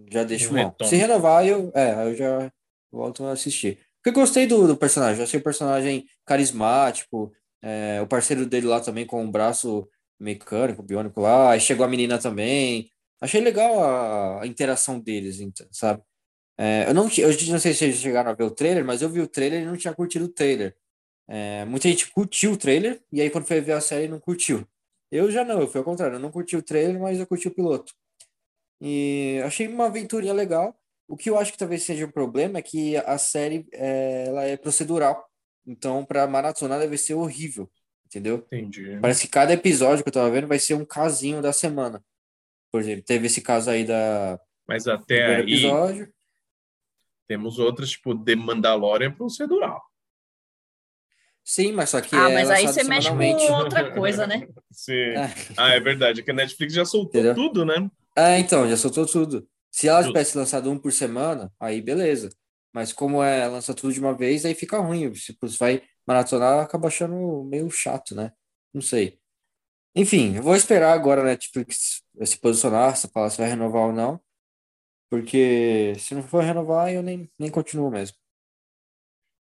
já 0.07 0.23
deixo 0.23 0.53
retoma. 0.53 0.87
Se 0.87 0.95
renovar, 0.95 1.43
eu, 1.47 1.71
é, 1.73 2.05
eu 2.05 2.15
já 2.15 2.53
volto 2.91 3.25
a 3.25 3.31
assistir. 3.31 3.79
Porque 3.97 4.09
eu 4.09 4.21
gostei 4.21 4.45
do, 4.45 4.67
do 4.67 4.77
personagem, 4.77 5.17
eu 5.17 5.23
achei 5.23 5.39
o 5.39 5.43
personagem 5.43 6.05
carismático, 6.23 7.33
é, 7.59 7.99
o 8.03 8.05
parceiro 8.05 8.45
dele 8.45 8.67
lá 8.67 8.79
também 8.79 9.03
com 9.03 9.23
um 9.23 9.31
braço 9.31 9.89
mecânico, 10.19 10.83
biônico 10.83 11.19
lá, 11.21 11.53
aí 11.53 11.59
chegou 11.59 11.83
a 11.83 11.89
menina 11.89 12.19
também. 12.19 12.91
Achei 13.19 13.41
legal 13.41 13.83
a, 13.83 14.43
a 14.43 14.45
interação 14.45 14.99
deles, 14.99 15.39
então, 15.39 15.65
sabe? 15.71 16.03
É, 16.55 16.85
eu 16.87 16.93
não, 16.93 17.09
eu 17.17 17.29
não 17.49 17.57
sei 17.57 17.73
se 17.73 17.79
vocês 17.79 17.95
chegaram 17.95 18.29
a 18.29 18.35
ver 18.35 18.43
o 18.43 18.51
trailer, 18.51 18.85
mas 18.85 19.01
eu 19.01 19.09
vi 19.09 19.21
o 19.21 19.27
trailer 19.27 19.63
e 19.63 19.65
não 19.65 19.75
tinha 19.75 19.95
curtido 19.95 20.25
o 20.25 20.29
trailer. 20.29 20.75
É, 21.27 21.65
muita 21.65 21.87
gente 21.87 22.11
curtiu 22.11 22.51
o 22.53 22.57
trailer, 22.57 23.01
e 23.11 23.21
aí 23.21 23.29
quando 23.29 23.45
foi 23.45 23.61
ver 23.61 23.73
a 23.73 23.81
série 23.81 24.07
não 24.07 24.19
curtiu. 24.19 24.67
Eu 25.11 25.29
já 25.29 25.43
não, 25.43 25.59
eu 25.59 25.67
fui 25.67 25.79
ao 25.79 25.85
contrário, 25.85 26.15
eu 26.15 26.19
não 26.19 26.31
curti 26.31 26.55
o 26.55 26.63
trailer, 26.63 26.99
mas 26.99 27.19
eu 27.19 27.27
curti 27.27 27.47
o 27.47 27.53
piloto. 27.53 27.93
E 28.79 29.41
achei 29.45 29.67
uma 29.67 29.87
aventurinha 29.87 30.33
legal. 30.33 30.75
O 31.07 31.17
que 31.17 31.29
eu 31.29 31.37
acho 31.37 31.51
que 31.51 31.57
talvez 31.57 31.83
seja 31.83 32.05
um 32.05 32.11
problema 32.11 32.59
é 32.59 32.61
que 32.61 32.95
a 32.95 33.17
série 33.17 33.67
é, 33.73 34.25
ela 34.27 34.43
é 34.43 34.55
procedural. 34.55 35.29
Então, 35.67 36.05
para 36.05 36.25
maratonar 36.25 36.79
deve 36.79 36.97
ser 36.97 37.13
horrível, 37.13 37.69
entendeu? 38.05 38.37
Entendi. 38.37 38.97
Parece 39.01 39.21
que 39.21 39.27
cada 39.27 39.53
episódio 39.53 40.03
que 40.03 40.09
eu 40.09 40.13
tava 40.13 40.31
vendo 40.31 40.47
vai 40.47 40.57
ser 40.57 40.73
um 40.73 40.85
casinho 40.85 41.41
da 41.41 41.51
semana. 41.51 42.03
Por 42.71 42.79
exemplo, 42.79 43.03
teve 43.03 43.27
esse 43.27 43.41
caso 43.41 43.69
aí 43.69 43.83
da 43.83 44.39
Mas 44.65 44.87
até 44.87 45.35
aí 45.35 45.41
episódio. 45.41 46.11
temos 47.27 47.59
outras, 47.59 47.91
tipo, 47.91 48.17
The 48.17 48.35
Mandalorian 48.35 49.11
procedural. 49.11 49.83
Sim, 51.43 51.71
mas 51.71 51.89
só 51.89 51.99
que 52.01 52.15
Ah, 52.15 52.29
é 52.29 52.33
mas 52.33 52.49
aí 52.49 52.67
você 52.67 52.83
mexe 52.83 53.09
com 53.09 53.53
outra 53.53 53.91
coisa, 53.91 54.27
né? 54.27 54.47
Sim. 54.71 55.15
Ah. 55.17 55.29
Ah, 55.57 55.69
é 55.73 55.79
verdade. 55.79 56.21
É 56.21 56.23
que 56.23 56.31
a 56.31 56.33
Netflix 56.33 56.73
já 56.73 56.85
soltou 56.85 57.21
Entendeu? 57.21 57.35
tudo, 57.35 57.65
né? 57.65 57.89
Ah, 58.15 58.37
então, 58.37 58.69
já 58.69 58.77
soltou 58.77 59.05
tudo. 59.05 59.47
Se 59.71 59.87
ela 59.87 60.05
tivesse 60.05 60.37
lançado 60.37 60.69
um 60.69 60.77
por 60.77 60.91
semana, 60.91 61.51
aí 61.59 61.81
beleza. 61.81 62.29
Mas 62.73 62.93
como 62.93 63.23
é 63.23 63.47
lança 63.47 63.73
tudo 63.73 63.93
de 63.93 63.99
uma 63.99 64.13
vez, 64.15 64.45
aí 64.45 64.53
fica 64.53 64.77
ruim. 64.77 65.13
Se 65.15 65.35
você 65.39 65.57
vai 65.57 65.83
maratonar, 66.05 66.63
acaba 66.63 66.87
achando 66.87 67.43
meio 67.45 67.69
chato, 67.69 68.15
né? 68.15 68.31
Não 68.73 68.81
sei. 68.81 69.19
Enfim, 69.95 70.35
eu 70.37 70.43
vou 70.43 70.55
esperar 70.55 70.93
agora 70.93 71.21
a 71.21 71.25
Netflix 71.25 72.01
se 72.23 72.37
posicionar, 72.39 72.95
se 72.95 73.09
falar 73.09 73.29
se 73.29 73.37
vai 73.37 73.49
renovar 73.49 73.87
ou 73.87 73.93
não. 73.93 74.21
Porque 75.09 75.93
se 75.99 76.15
não 76.15 76.23
for 76.23 76.43
renovar, 76.43 76.93
eu 76.93 77.03
nem, 77.03 77.29
nem 77.37 77.51
continuo 77.51 77.91
mesmo. 77.91 78.15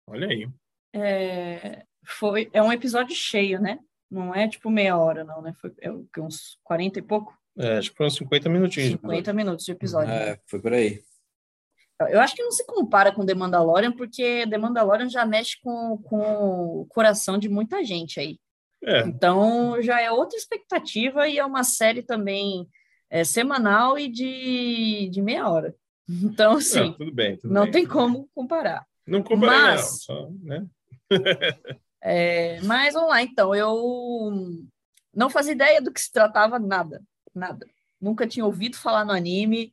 Olha 0.06 0.28
aí. 0.28 0.48
É, 0.94 1.84
foi, 2.04 2.48
é 2.52 2.62
um 2.62 2.72
episódio 2.72 3.14
cheio, 3.14 3.60
né? 3.60 3.78
Não 4.10 4.34
é 4.34 4.48
tipo 4.48 4.70
meia 4.70 4.96
hora, 4.96 5.22
não, 5.24 5.42
né? 5.42 5.52
Foi 5.60 5.72
é, 5.80 5.90
uns 6.20 6.58
40 6.64 6.98
e 6.98 7.02
pouco? 7.02 7.36
É, 7.58 7.78
acho 7.78 7.90
que 7.90 7.96
foram 7.96 8.10
50 8.10 8.48
minutinhos. 8.48 8.90
de 8.90 8.96
50 8.96 9.32
minutos 9.32 9.64
de 9.64 9.72
episódio. 9.72 10.08
né? 10.08 10.30
É, 10.30 10.40
foi 10.46 10.60
por 10.60 10.72
aí. 10.72 11.02
Eu 12.10 12.20
acho 12.20 12.34
que 12.36 12.42
não 12.44 12.52
se 12.52 12.64
compara 12.64 13.10
com 13.12 13.26
The 13.26 13.34
Mandalorian, 13.34 13.90
porque 13.90 14.46
The 14.48 14.56
Mandalorian 14.56 15.08
já 15.08 15.26
mexe 15.26 15.56
com, 15.60 15.98
com 15.98 16.80
o 16.82 16.86
coração 16.86 17.36
de 17.36 17.48
muita 17.48 17.82
gente 17.84 18.20
aí. 18.20 18.38
É, 18.84 19.00
Então 19.00 19.82
já 19.82 20.00
é 20.00 20.08
outra 20.10 20.38
expectativa 20.38 21.26
e 21.26 21.38
é 21.38 21.44
uma 21.44 21.64
série 21.64 22.00
também 22.02 22.68
é, 23.10 23.24
semanal 23.24 23.98
e 23.98 24.08
de, 24.08 25.08
de 25.10 25.20
meia 25.20 25.48
hora. 25.48 25.74
Então, 26.08 26.52
não, 26.52 26.58
assim, 26.58 26.92
tudo 26.92 27.12
bem. 27.12 27.36
Tudo 27.36 27.52
não 27.52 27.64
bem. 27.64 27.72
tem 27.72 27.86
como 27.86 28.30
comparar. 28.34 28.86
Não 29.06 29.22
comparei, 29.22 29.58
Mas- 29.58 29.82
não. 29.82 29.98
Só, 29.98 30.30
né? 30.42 30.66
É, 32.00 32.60
mas 32.62 32.94
vamos 32.94 33.08
lá, 33.08 33.22
então. 33.22 33.54
Eu 33.54 34.64
não 35.14 35.28
fazia 35.28 35.52
ideia 35.52 35.82
do 35.82 35.92
que 35.92 36.00
se 36.00 36.12
tratava, 36.12 36.58
nada. 36.58 37.02
Nada. 37.34 37.66
Nunca 38.00 38.26
tinha 38.26 38.46
ouvido 38.46 38.76
falar 38.76 39.04
no 39.04 39.12
anime. 39.12 39.72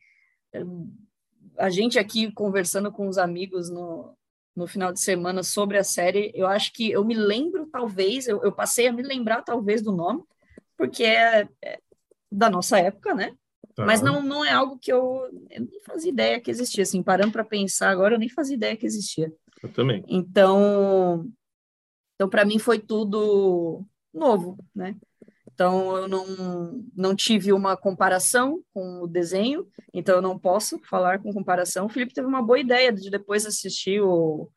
A 1.58 1.69
gente 1.69 2.00
aqui 2.00 2.32
conversando 2.32 2.91
com 2.91 3.08
os 3.08 3.17
amigos 3.17 3.69
no, 3.69 4.17
no 4.56 4.65
final 4.67 4.91
de 4.91 5.00
semana 5.00 5.43
sobre 5.43 5.78
a 5.78 5.84
série, 5.84 6.32
eu 6.34 6.48
acho 6.48 6.71
que 6.74 6.89
eu 6.91 7.04
me 7.04 7.13
lembro, 7.13 7.67
talvez, 7.67 8.28
eu, 8.28 8.41
eu 8.41 8.52
passei 8.52 8.88
a 8.88 8.93
me 8.93 9.04
lembrar, 9.04 9.41
talvez, 9.41 9.82
do 9.82 9.91
nome, 9.91 10.24
porque 10.78 11.04
é, 11.04 11.48
é 11.62 11.80
da 12.32 12.50
nossa 12.50 12.80
época, 12.80 13.13
né? 13.13 13.36
Tá. 13.76 13.86
Mas 13.86 14.02
não, 14.02 14.24
não 14.24 14.43
é 14.45 14.52
algo 14.52 14.80
que 14.80 14.91
eu, 14.91 15.30
eu 15.50 15.62
nem 15.62 15.82
fazia 15.86 16.12
ideia 16.12 16.39
que 16.39 16.50
existia. 16.50 16.84
Assim, 16.84 17.04
parando 17.04 17.34
para 17.34 17.43
pensar 17.43 17.89
agora, 17.89 18.15
eu 18.15 18.19
nem 18.19 18.30
fazia 18.30 18.56
ideia 18.56 18.78
que 18.78 18.86
existia. 18.86 19.32
Eu 19.62 19.72
também. 19.72 20.04
Então, 20.08 21.28
então 22.15 22.30
para 22.30 22.46
mim 22.46 22.60
foi 22.60 22.80
tudo 22.80 23.86
novo, 24.13 24.58
né? 24.74 24.96
Então 25.54 25.96
eu 25.96 26.08
não, 26.08 26.86
não 26.96 27.15
tive 27.15 27.54
uma 27.54 27.78
comparação 27.78 28.62
com 28.74 29.04
o 29.04 29.08
desenho, 29.08 29.65
então 29.94 30.15
eu 30.15 30.22
não 30.22 30.38
posso 30.38 30.80
falar 30.80 31.20
com 31.20 31.34
comparação. 31.34 31.86
O 31.86 31.89
Felipe 31.89 32.13
teve 32.13 32.28
uma 32.28 32.41
boa 32.41 32.60
ideia 32.60 32.91
de 32.91 33.10
depois 33.10 33.46
assistir 33.46 34.02
o, 34.02 34.50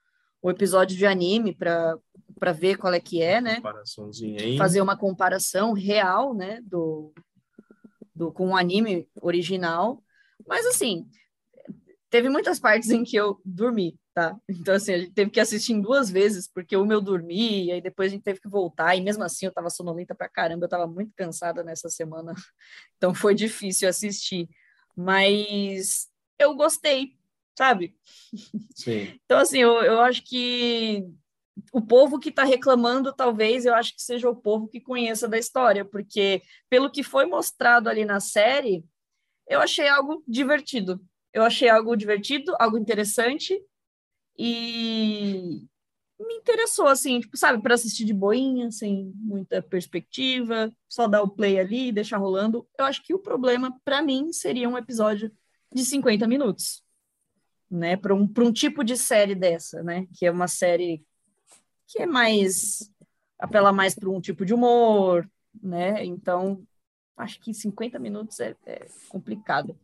o 0.43 0.51
episódio 0.51 0.97
de 0.97 1.07
anime 1.07 1.55
para 1.55 1.97
para 2.39 2.53
ver 2.53 2.77
qual 2.77 2.93
é 2.93 3.01
que 3.01 3.21
é, 3.21 3.41
né? 3.41 3.57
Comparaçãozinha 3.57 4.41
aí. 4.41 4.57
Fazer 4.57 4.81
uma 4.81 4.97
comparação 4.97 5.73
real, 5.73 6.33
né, 6.35 6.61
do, 6.63 7.13
do 8.15 8.33
com 8.33 8.51
o 8.51 8.57
anime 8.57 9.09
original. 9.21 10.03
Mas 10.47 10.65
assim, 10.67 11.07
teve 12.09 12.29
muitas 12.29 12.61
partes 12.61 12.91
em 12.91 13.03
que 13.03 13.17
eu 13.17 13.41
dormi, 13.45 13.99
tá? 14.19 14.37
Então, 14.49 14.75
assim, 14.75 14.93
a 14.93 14.99
gente 14.99 15.13
teve 15.13 15.31
que 15.31 15.39
assistir 15.39 15.73
em 15.75 15.81
duas 15.81 16.11
vezes, 16.11 16.49
porque 16.49 16.77
uma 16.77 16.93
eu 16.93 17.01
dormi, 17.01 17.67
e 17.67 17.71
aí 17.71 17.81
depois 17.81 18.11
a 18.11 18.15
gente 18.17 18.25
teve 18.25 18.41
que 18.41 18.49
voltar, 18.49 18.97
e 18.97 19.01
mesmo 19.01 19.23
assim 19.23 19.47
eu 19.47 19.53
tava 19.53 19.71
sonolenta 19.71 20.13
pra 20.13 20.29
caramba, 20.29 20.65
eu 20.65 20.69
tava 20.69 20.89
muito 20.89 21.13
cansada 21.15 21.63
nessa 21.63 21.89
semana, 21.89 22.35
então 22.97 23.15
foi 23.15 23.33
difícil 23.33 23.89
assistir. 23.89 24.49
Mas 24.97 26.09
eu 26.37 26.57
gostei, 26.57 27.17
sabe? 27.57 27.95
Sim. 28.75 29.17
Então, 29.25 29.39
assim, 29.39 29.59
eu, 29.59 29.83
eu 29.83 30.01
acho 30.01 30.25
que 30.25 31.07
o 31.73 31.81
povo 31.81 32.19
que 32.19 32.31
está 32.31 32.43
reclamando, 32.43 33.15
talvez, 33.15 33.67
eu 33.67 33.75
acho 33.75 33.95
que 33.95 34.03
seja 34.03 34.29
o 34.29 34.35
povo 34.35 34.67
que 34.67 34.81
conheça 34.81 35.29
da 35.29 35.39
história, 35.39 35.85
porque 35.85 36.43
pelo 36.69 36.91
que 36.91 37.05
foi 37.05 37.25
mostrado 37.25 37.89
ali 37.89 38.05
na 38.05 38.19
série, 38.19 38.85
eu 39.47 39.61
achei 39.61 39.87
algo 39.87 40.25
divertido. 40.27 41.01
Eu 41.33 41.45
achei 41.45 41.69
algo 41.69 41.95
divertido, 41.95 42.57
algo 42.59 42.77
interessante 42.79 43.63
e 44.39 45.67
me 46.19 46.35
interessou, 46.35 46.87
assim, 46.87 47.21
tipo, 47.21 47.37
sabe, 47.37 47.63
para 47.63 47.75
assistir 47.75 48.05
de 48.05 48.15
boinha, 48.15 48.71
sem 48.71 49.13
muita 49.17 49.63
perspectiva, 49.63 50.73
só 50.89 51.07
dar 51.07 51.23
o 51.23 51.29
play 51.29 51.59
ali 51.59 51.89
e 51.89 51.93
deixar 51.93 52.19
rolando. 52.19 52.67
Eu 52.79 52.85
acho 52.85 53.03
que 53.03 53.15
o 53.15 53.19
problema, 53.19 53.79
para 53.85 54.03
mim, 54.03 54.33
seria 54.33 54.69
um 54.69 54.79
episódio 54.79 55.31
de 55.73 55.85
50 55.85 56.27
minutos 56.27 56.83
né, 57.71 57.97
para 57.97 58.15
um, 58.15 58.27
pra 58.27 58.45
um 58.45 58.53
tipo 58.53 58.83
de 58.83 58.97
série 58.97 59.35
dessa, 59.35 59.83
né, 59.83 60.07
que 60.15 60.27
é 60.27 60.31
uma 60.31 60.49
série 60.49 61.05
que 61.87 62.03
é 62.03 62.07
mais 62.07 62.91
apela 63.39 63.73
mais 63.73 63.95
para 63.95 64.11
um 64.11 64.21
tipo 64.21 64.45
de 64.45 64.53
humor, 64.53 65.29
né? 65.63 66.05
Então 66.05 66.63
acho 67.17 67.41
que 67.41 67.55
50 67.55 67.99
minutos 67.99 68.41
é, 68.41 68.55
é 68.67 68.87
complicado. 69.09 69.79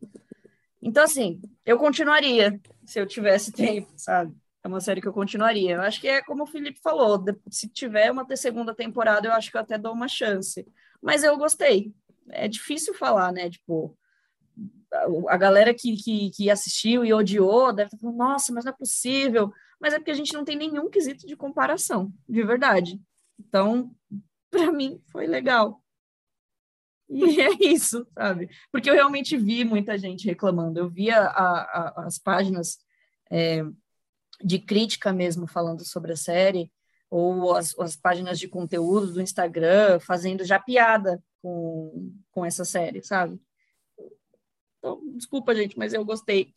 Então 0.82 1.04
assim, 1.04 1.40
eu 1.64 1.78
continuaria 1.78 2.60
se 2.84 2.98
eu 2.98 3.06
tivesse 3.06 3.52
tempo, 3.52 3.92
sabe? 3.96 4.34
É 4.64 4.68
uma 4.68 4.80
série 4.80 5.00
que 5.02 5.06
eu 5.06 5.12
continuaria. 5.12 5.72
Eu 5.74 5.82
acho 5.82 6.00
que 6.00 6.08
é 6.08 6.22
como 6.22 6.44
o 6.44 6.46
Felipe 6.46 6.80
falou, 6.80 7.22
se 7.50 7.68
tiver 7.68 8.10
uma 8.10 8.26
segunda 8.34 8.74
temporada, 8.74 9.28
eu 9.28 9.32
acho 9.32 9.50
que 9.50 9.56
eu 9.58 9.60
até 9.60 9.76
dou 9.76 9.92
uma 9.92 10.08
chance. 10.08 10.66
Mas 11.02 11.22
eu 11.22 11.36
gostei. 11.36 11.94
É 12.30 12.48
difícil 12.48 12.94
falar, 12.94 13.30
né? 13.30 13.50
Tipo, 13.50 13.94
a- 14.92 15.34
a 15.34 15.36
galera 15.36 15.74
que, 15.74 15.94
que, 15.96 16.30
que 16.30 16.50
assistiu 16.50 17.04
e 17.04 17.12
odiou 17.12 17.74
deve 17.74 17.88
estar 17.88 17.98
falando, 17.98 18.16
nossa, 18.16 18.52
mas 18.54 18.64
não 18.64 18.72
é 18.72 18.76
possível. 18.76 19.52
Mas 19.78 19.92
é 19.92 19.98
porque 19.98 20.10
a 20.12 20.14
gente 20.14 20.32
não 20.32 20.44
tem 20.44 20.56
nenhum 20.56 20.88
quesito 20.88 21.26
de 21.26 21.36
comparação, 21.36 22.10
de 22.26 22.42
verdade. 22.42 22.98
Então, 23.38 23.94
para 24.50 24.72
mim, 24.72 24.98
foi 25.12 25.26
legal. 25.26 25.82
E 27.08 27.20
é 27.40 27.50
isso, 27.70 28.06
sabe? 28.14 28.48
Porque 28.72 28.88
eu 28.88 28.94
realmente 28.94 29.36
vi 29.36 29.64
muita 29.64 29.98
gente 29.98 30.26
reclamando. 30.26 30.78
Eu 30.78 30.88
via 30.88 31.18
a, 31.20 31.60
a, 32.00 32.06
as 32.06 32.18
páginas 32.18 32.78
é, 33.30 33.62
de 34.42 34.58
crítica 34.58 35.12
mesmo 35.12 35.46
falando 35.46 35.84
sobre 35.84 36.12
a 36.12 36.16
série, 36.16 36.70
ou 37.10 37.54
as, 37.54 37.78
as 37.78 37.96
páginas 37.96 38.38
de 38.38 38.48
conteúdo 38.48 39.12
do 39.12 39.22
Instagram 39.22 40.00
fazendo 40.00 40.44
já 40.44 40.58
piada 40.58 41.22
com, 41.40 42.12
com 42.32 42.44
essa 42.44 42.64
série, 42.64 43.02
sabe? 43.02 43.40
Então, 44.78 45.00
desculpa, 45.16 45.54
gente, 45.54 45.78
mas 45.78 45.94
eu 45.94 46.04
gostei. 46.04 46.52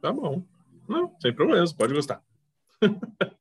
Tá 0.00 0.12
bom. 0.12 0.42
Não, 0.88 1.14
sem 1.20 1.32
problemas, 1.34 1.72
pode 1.72 1.92
gostar. 1.92 2.22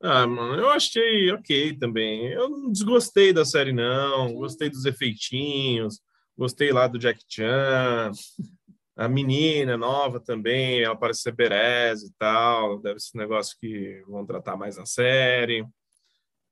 ah, 0.00 0.26
mano, 0.26 0.54
eu 0.54 0.70
achei 0.70 1.30
ok 1.32 1.76
também. 1.76 2.28
Eu 2.28 2.48
não 2.48 2.70
desgostei 2.70 3.32
da 3.32 3.44
série, 3.44 3.72
não. 3.72 4.32
Gostei 4.34 4.70
dos 4.70 4.84
efeitinhos. 4.84 6.00
Gostei 6.38 6.72
lá 6.72 6.86
do 6.86 6.98
Jack 6.98 7.22
Chan. 7.28 8.12
A 8.94 9.08
menina 9.08 9.76
nova 9.76 10.20
também, 10.20 10.82
ela 10.82 10.96
parece 10.96 11.22
ser 11.22 11.32
Berez 11.32 12.02
e 12.02 12.12
tal. 12.18 12.78
Deve 12.80 13.00
ser 13.00 13.16
um 13.16 13.20
negócio 13.20 13.56
que 13.58 14.02
vão 14.06 14.26
tratar 14.26 14.56
mais 14.56 14.76
na 14.76 14.86
série. 14.86 15.66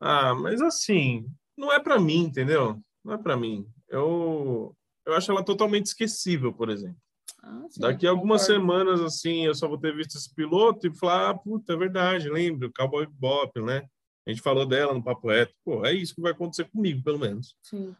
Ah, 0.00 0.34
mas 0.34 0.62
assim, 0.62 1.26
não 1.56 1.72
é 1.72 1.78
pra 1.78 2.00
mim, 2.00 2.24
entendeu? 2.24 2.80
Não 3.04 3.14
é 3.14 3.18
pra 3.18 3.36
mim. 3.36 3.66
Eu, 3.88 4.74
eu 5.04 5.14
acho 5.14 5.30
ela 5.30 5.44
totalmente 5.44 5.86
esquecível, 5.86 6.52
por 6.52 6.70
exemplo. 6.70 6.96
Ah, 7.42 7.66
sim, 7.68 7.80
Daqui 7.80 8.06
a 8.06 8.10
algumas 8.10 8.42
semanas, 8.42 9.00
assim, 9.00 9.44
eu 9.44 9.54
só 9.54 9.68
vou 9.68 9.78
ter 9.78 9.94
visto 9.94 10.16
esse 10.16 10.34
piloto 10.34 10.86
e 10.86 10.94
falar, 10.94 11.30
ah, 11.30 11.34
puta, 11.34 11.74
é 11.74 11.76
verdade, 11.76 12.28
lembro, 12.28 12.72
Cowboy 12.72 13.06
Bop, 13.06 13.60
né? 13.60 13.86
A 14.26 14.30
gente 14.30 14.42
falou 14.42 14.66
dela 14.66 14.94
no 14.94 15.02
Papo 15.02 15.28
Reto. 15.28 15.54
Pô, 15.64 15.84
é 15.84 15.92
isso 15.92 16.14
que 16.14 16.20
vai 16.20 16.32
acontecer 16.32 16.64
comigo, 16.70 17.02
pelo 17.02 17.18
menos. 17.18 17.56
Sim. 17.62 17.94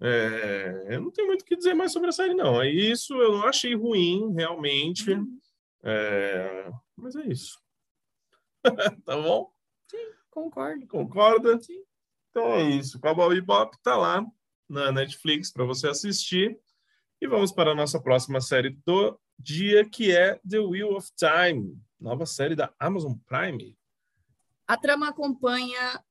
É, 0.00 0.94
eu 0.94 1.00
não 1.00 1.10
tenho 1.10 1.28
muito 1.28 1.42
o 1.42 1.44
que 1.44 1.56
dizer 1.56 1.74
mais 1.74 1.92
sobre 1.92 2.08
a 2.08 2.12
série, 2.12 2.34
não. 2.34 2.60
É 2.60 2.70
isso, 2.70 3.14
eu 3.14 3.32
não 3.32 3.46
achei 3.46 3.74
ruim, 3.74 4.32
realmente. 4.34 5.10
Uhum. 5.12 5.38
É, 5.82 6.70
mas 6.96 7.16
é 7.16 7.26
isso. 7.26 7.60
tá 9.04 9.16
bom? 9.16 9.50
Concordo. 10.30 10.86
Concorda? 10.86 11.58
Então 12.30 12.52
é 12.54 12.62
isso. 12.62 13.00
Cowboy 13.00 13.40
Bop 13.40 13.74
tá 13.82 13.96
lá 13.96 14.24
na 14.68 14.92
Netflix 14.92 15.50
para 15.50 15.64
você 15.64 15.88
assistir. 15.88 16.60
E 17.20 17.26
vamos 17.26 17.50
para 17.50 17.70
a 17.70 17.74
nossa 17.74 17.98
próxima 17.98 18.40
série 18.42 18.78
do 18.84 19.18
dia, 19.38 19.88
que 19.88 20.14
é 20.14 20.38
The 20.48 20.58
Wheel 20.58 20.94
of 20.94 21.10
Time, 21.16 21.80
nova 21.98 22.26
série 22.26 22.54
da 22.54 22.74
Amazon 22.78 23.14
Prime. 23.26 23.78
A 24.66 24.76
trama 24.76 25.08
acompanha 25.08 26.04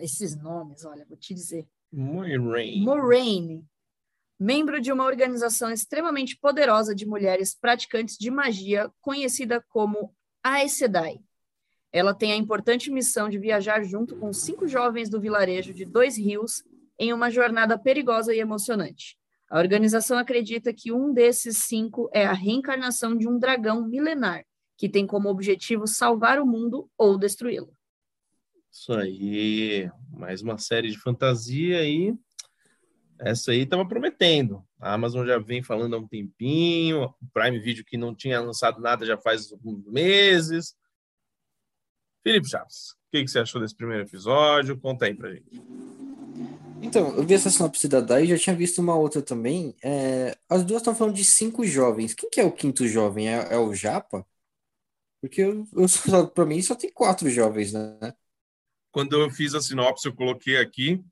esses 0.00 0.34
nomes, 0.36 0.84
olha, 0.84 1.06
vou 1.06 1.16
te 1.16 1.32
dizer. 1.32 1.68
Moiraine. 1.92 2.84
Moraine, 2.84 3.64
membro 4.38 4.80
de 4.80 4.92
uma 4.92 5.04
organização 5.04 5.70
extremamente 5.70 6.36
poderosa 6.38 6.94
de 6.94 7.06
mulheres 7.06 7.54
praticantes 7.54 8.16
de 8.18 8.30
magia, 8.30 8.90
conhecida 9.00 9.64
como 9.68 10.14
Aes 10.42 10.72
Sedai. 10.72 11.18
Ela 11.92 12.12
tem 12.12 12.32
a 12.32 12.36
importante 12.36 12.90
missão 12.90 13.28
de 13.28 13.38
viajar 13.38 13.82
junto 13.82 14.16
com 14.16 14.32
cinco 14.32 14.66
jovens 14.66 15.08
do 15.08 15.20
vilarejo 15.20 15.72
de 15.72 15.84
Dois 15.84 16.16
Rios 16.18 16.62
em 16.98 17.12
uma 17.12 17.30
jornada 17.30 17.78
perigosa 17.78 18.34
e 18.34 18.40
emocionante. 18.40 19.16
A 19.48 19.58
organização 19.58 20.18
acredita 20.18 20.72
que 20.72 20.92
um 20.92 21.12
desses 21.12 21.58
cinco 21.58 22.10
é 22.12 22.26
a 22.26 22.32
reencarnação 22.32 23.16
de 23.16 23.28
um 23.28 23.38
dragão 23.38 23.86
milenar, 23.86 24.44
que 24.76 24.88
tem 24.88 25.06
como 25.06 25.28
objetivo 25.28 25.86
salvar 25.86 26.40
o 26.40 26.46
mundo 26.46 26.90
ou 26.98 27.16
destruí-lo. 27.16 27.75
Isso 28.78 28.92
aí, 28.92 29.90
mais 30.10 30.42
uma 30.42 30.58
série 30.58 30.90
de 30.90 30.98
fantasia 30.98 31.78
aí. 31.78 32.14
Essa 33.18 33.50
aí 33.50 33.62
estava 33.62 33.88
prometendo. 33.88 34.62
A 34.78 34.92
Amazon 34.92 35.26
já 35.26 35.38
vem 35.38 35.62
falando 35.62 35.96
há 35.96 35.98
um 35.98 36.06
tempinho, 36.06 37.04
o 37.04 37.26
Prime 37.32 37.58
Video 37.58 37.86
que 37.86 37.96
não 37.96 38.14
tinha 38.14 38.38
lançado 38.38 38.78
nada 38.78 39.06
já 39.06 39.16
faz 39.16 39.50
alguns 39.50 39.82
meses. 39.86 40.76
Felipe 42.22 42.50
Chaves, 42.50 42.90
o 42.90 42.96
que, 43.12 43.24
que 43.24 43.30
você 43.30 43.38
achou 43.38 43.62
desse 43.62 43.74
primeiro 43.74 44.04
episódio? 44.04 44.78
Conta 44.78 45.06
aí 45.06 45.14
pra 45.14 45.32
gente. 45.32 45.62
Então, 46.82 47.16
eu 47.16 47.24
vi 47.24 47.32
essa 47.32 47.48
sinopse 47.48 47.88
da 47.88 48.02
Dai 48.02 48.24
e 48.24 48.28
já 48.28 48.38
tinha 48.38 48.54
visto 48.54 48.78
uma 48.80 48.94
outra 48.94 49.22
também. 49.22 49.74
É, 49.82 50.36
as 50.50 50.62
duas 50.62 50.82
estão 50.82 50.94
falando 50.94 51.14
de 51.14 51.24
cinco 51.24 51.64
jovens. 51.64 52.12
Quem 52.12 52.28
que 52.28 52.40
é 52.42 52.44
o 52.44 52.52
quinto 52.52 52.86
jovem? 52.86 53.26
É, 53.26 53.54
é 53.54 53.56
o 53.56 53.72
Japa? 53.72 54.24
Porque 55.18 55.40
eu, 55.40 55.66
eu 55.72 56.28
pra 56.28 56.44
mim 56.44 56.60
só 56.60 56.74
tem 56.74 56.92
quatro 56.92 57.30
jovens, 57.30 57.72
né? 57.72 58.14
Quando 58.96 59.12
eu 59.12 59.28
fiz 59.28 59.54
a 59.54 59.60
sinopse, 59.60 60.08
eu 60.08 60.16
coloquei 60.16 60.56
aqui, 60.56 61.04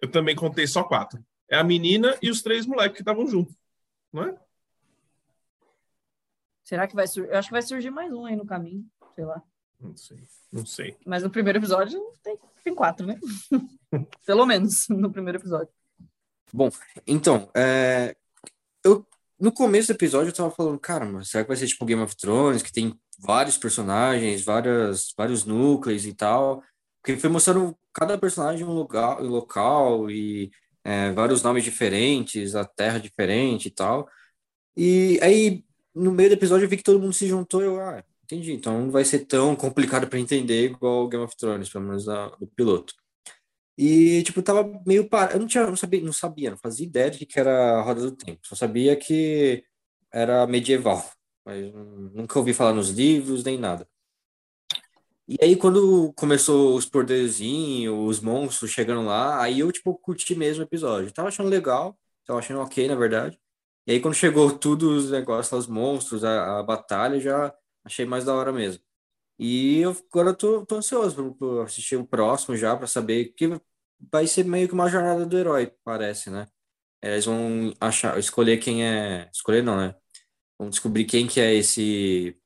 eu 0.00 0.10
também 0.10 0.34
contei 0.34 0.66
só 0.66 0.82
quatro. 0.82 1.22
É 1.50 1.58
a 1.58 1.62
menina 1.62 2.16
e 2.22 2.30
os 2.30 2.40
três 2.40 2.64
moleques 2.64 2.96
que 2.96 3.02
estavam 3.02 3.26
juntos, 3.26 3.54
não 4.10 4.22
é? 4.22 4.34
Será 6.64 6.88
que 6.88 6.94
vai 6.94 7.06
surgir? 7.06 7.30
Eu 7.30 7.38
acho 7.38 7.48
que 7.48 7.52
vai 7.52 7.60
surgir 7.60 7.90
mais 7.90 8.10
um 8.10 8.24
aí 8.24 8.34
no 8.34 8.46
caminho, 8.46 8.86
sei 9.14 9.26
lá. 9.26 9.42
Não 9.78 9.94
sei, 9.94 10.22
não 10.50 10.64
sei. 10.64 10.96
Mas 11.04 11.22
no 11.22 11.28
primeiro 11.28 11.58
episódio 11.58 12.00
tem, 12.22 12.38
tem 12.64 12.74
quatro, 12.74 13.06
né? 13.06 13.20
Pelo 14.24 14.46
menos 14.46 14.88
no 14.88 15.12
primeiro 15.12 15.38
episódio. 15.38 15.68
Bom, 16.50 16.70
então, 17.06 17.50
é, 17.54 18.16
eu 18.82 19.06
no 19.38 19.52
começo 19.52 19.88
do 19.88 19.96
episódio 19.96 20.30
eu 20.30 20.34
tava 20.34 20.50
falando, 20.50 20.80
cara, 20.80 21.04
mas 21.04 21.28
será 21.28 21.44
que 21.44 21.48
vai 21.48 21.56
ser 21.58 21.66
tipo 21.66 21.84
Game 21.84 22.02
of 22.02 22.16
Thrones, 22.16 22.62
que 22.62 22.72
tem 22.72 22.98
vários 23.18 23.58
personagens, 23.58 24.42
várias, 24.42 25.12
vários 25.14 25.44
núcleos 25.44 26.06
e 26.06 26.14
tal? 26.14 26.62
Porque 27.06 27.20
foi 27.20 27.30
mostrando 27.30 27.78
cada 27.94 28.18
personagem 28.18 28.66
um 28.66 28.72
lugar, 28.72 29.22
um 29.22 29.28
local 29.28 30.10
e 30.10 30.50
é, 30.82 31.12
vários 31.12 31.40
nomes 31.40 31.62
diferentes, 31.62 32.56
a 32.56 32.64
terra 32.64 32.98
diferente 32.98 33.68
e 33.68 33.70
tal. 33.70 34.08
E 34.76 35.16
aí, 35.22 35.64
no 35.94 36.10
meio 36.10 36.30
do 36.30 36.32
episódio, 36.32 36.64
eu 36.64 36.68
vi 36.68 36.76
que 36.76 36.82
todo 36.82 36.98
mundo 36.98 37.12
se 37.12 37.28
juntou 37.28 37.62
eu, 37.62 37.80
ah, 37.80 38.02
entendi. 38.24 38.52
Então 38.52 38.86
não 38.86 38.90
vai 38.90 39.04
ser 39.04 39.20
tão 39.20 39.54
complicado 39.54 40.08
para 40.08 40.18
entender 40.18 40.64
igual 40.66 41.08
Game 41.08 41.24
of 41.24 41.36
Thrones, 41.36 41.68
pelo 41.68 41.84
menos 41.84 42.06
no 42.06 42.48
piloto. 42.56 42.92
E, 43.78 44.22
tipo, 44.24 44.42
tava 44.42 44.64
meio 44.84 45.08
parado. 45.08 45.34
Eu 45.34 45.40
não, 45.40 45.46
tinha, 45.46 45.66
não, 45.66 45.76
sabia, 45.76 46.00
não 46.00 46.12
sabia, 46.12 46.50
não 46.50 46.58
fazia 46.58 46.86
ideia 46.86 47.10
de 47.10 47.24
que 47.24 47.38
era 47.38 47.78
a 47.78 47.82
Roda 47.82 48.00
do 48.00 48.16
Tempo. 48.16 48.40
Só 48.44 48.56
sabia 48.56 48.96
que 48.96 49.64
era 50.12 50.46
medieval. 50.46 51.08
Mas 51.44 51.72
nunca 51.72 52.38
ouvi 52.38 52.52
falar 52.52 52.72
nos 52.74 52.90
livros, 52.90 53.44
nem 53.44 53.58
nada. 53.58 53.88
E 55.28 55.36
aí, 55.42 55.56
quando 55.56 56.12
começou 56.14 56.76
os 56.76 56.86
poderzinhos, 56.86 57.94
os 57.98 58.20
monstros 58.20 58.70
chegando 58.70 59.04
lá, 59.06 59.42
aí 59.42 59.58
eu, 59.60 59.72
tipo, 59.72 59.94
curti 59.98 60.34
mesmo 60.36 60.62
o 60.62 60.66
episódio. 60.66 61.12
Tava 61.12 61.28
achando 61.28 61.48
legal, 61.48 61.98
tava 62.24 62.38
achando 62.38 62.60
ok, 62.60 62.86
na 62.86 62.94
verdade. 62.94 63.38
E 63.86 63.92
aí, 63.92 64.00
quando 64.00 64.14
chegou 64.14 64.50
tudo, 64.58 64.90
os 64.96 65.10
negócios, 65.10 65.52
os 65.60 65.66
monstros, 65.66 66.24
a, 66.24 66.60
a 66.60 66.62
batalha, 66.62 67.18
já 67.20 67.52
achei 67.84 68.04
mais 68.06 68.24
da 68.24 68.34
hora 68.34 68.52
mesmo. 68.52 68.82
E 69.38 69.80
eu, 69.80 69.92
agora 70.12 70.30
eu 70.30 70.36
tô, 70.36 70.66
tô 70.66 70.76
ansioso 70.76 71.34
para 71.36 71.64
assistir 71.64 71.96
o 71.96 72.06
próximo 72.06 72.56
já, 72.56 72.76
para 72.76 72.86
saber 72.86 73.26
que 73.36 73.60
vai 74.12 74.26
ser 74.26 74.44
meio 74.44 74.68
que 74.68 74.74
uma 74.74 74.88
jornada 74.88 75.26
do 75.26 75.38
herói, 75.38 75.72
parece, 75.84 76.30
né? 76.30 76.46
Eles 77.02 77.26
vão 77.26 77.74
achar, 77.80 78.18
escolher 78.18 78.58
quem 78.58 78.84
é. 78.86 79.30
Escolher 79.32 79.62
não, 79.62 79.76
né? 79.76 79.94
Vão 80.58 80.70
descobrir 80.70 81.04
quem 81.06 81.26
que 81.26 81.40
é 81.40 81.54
esse. 81.54 82.38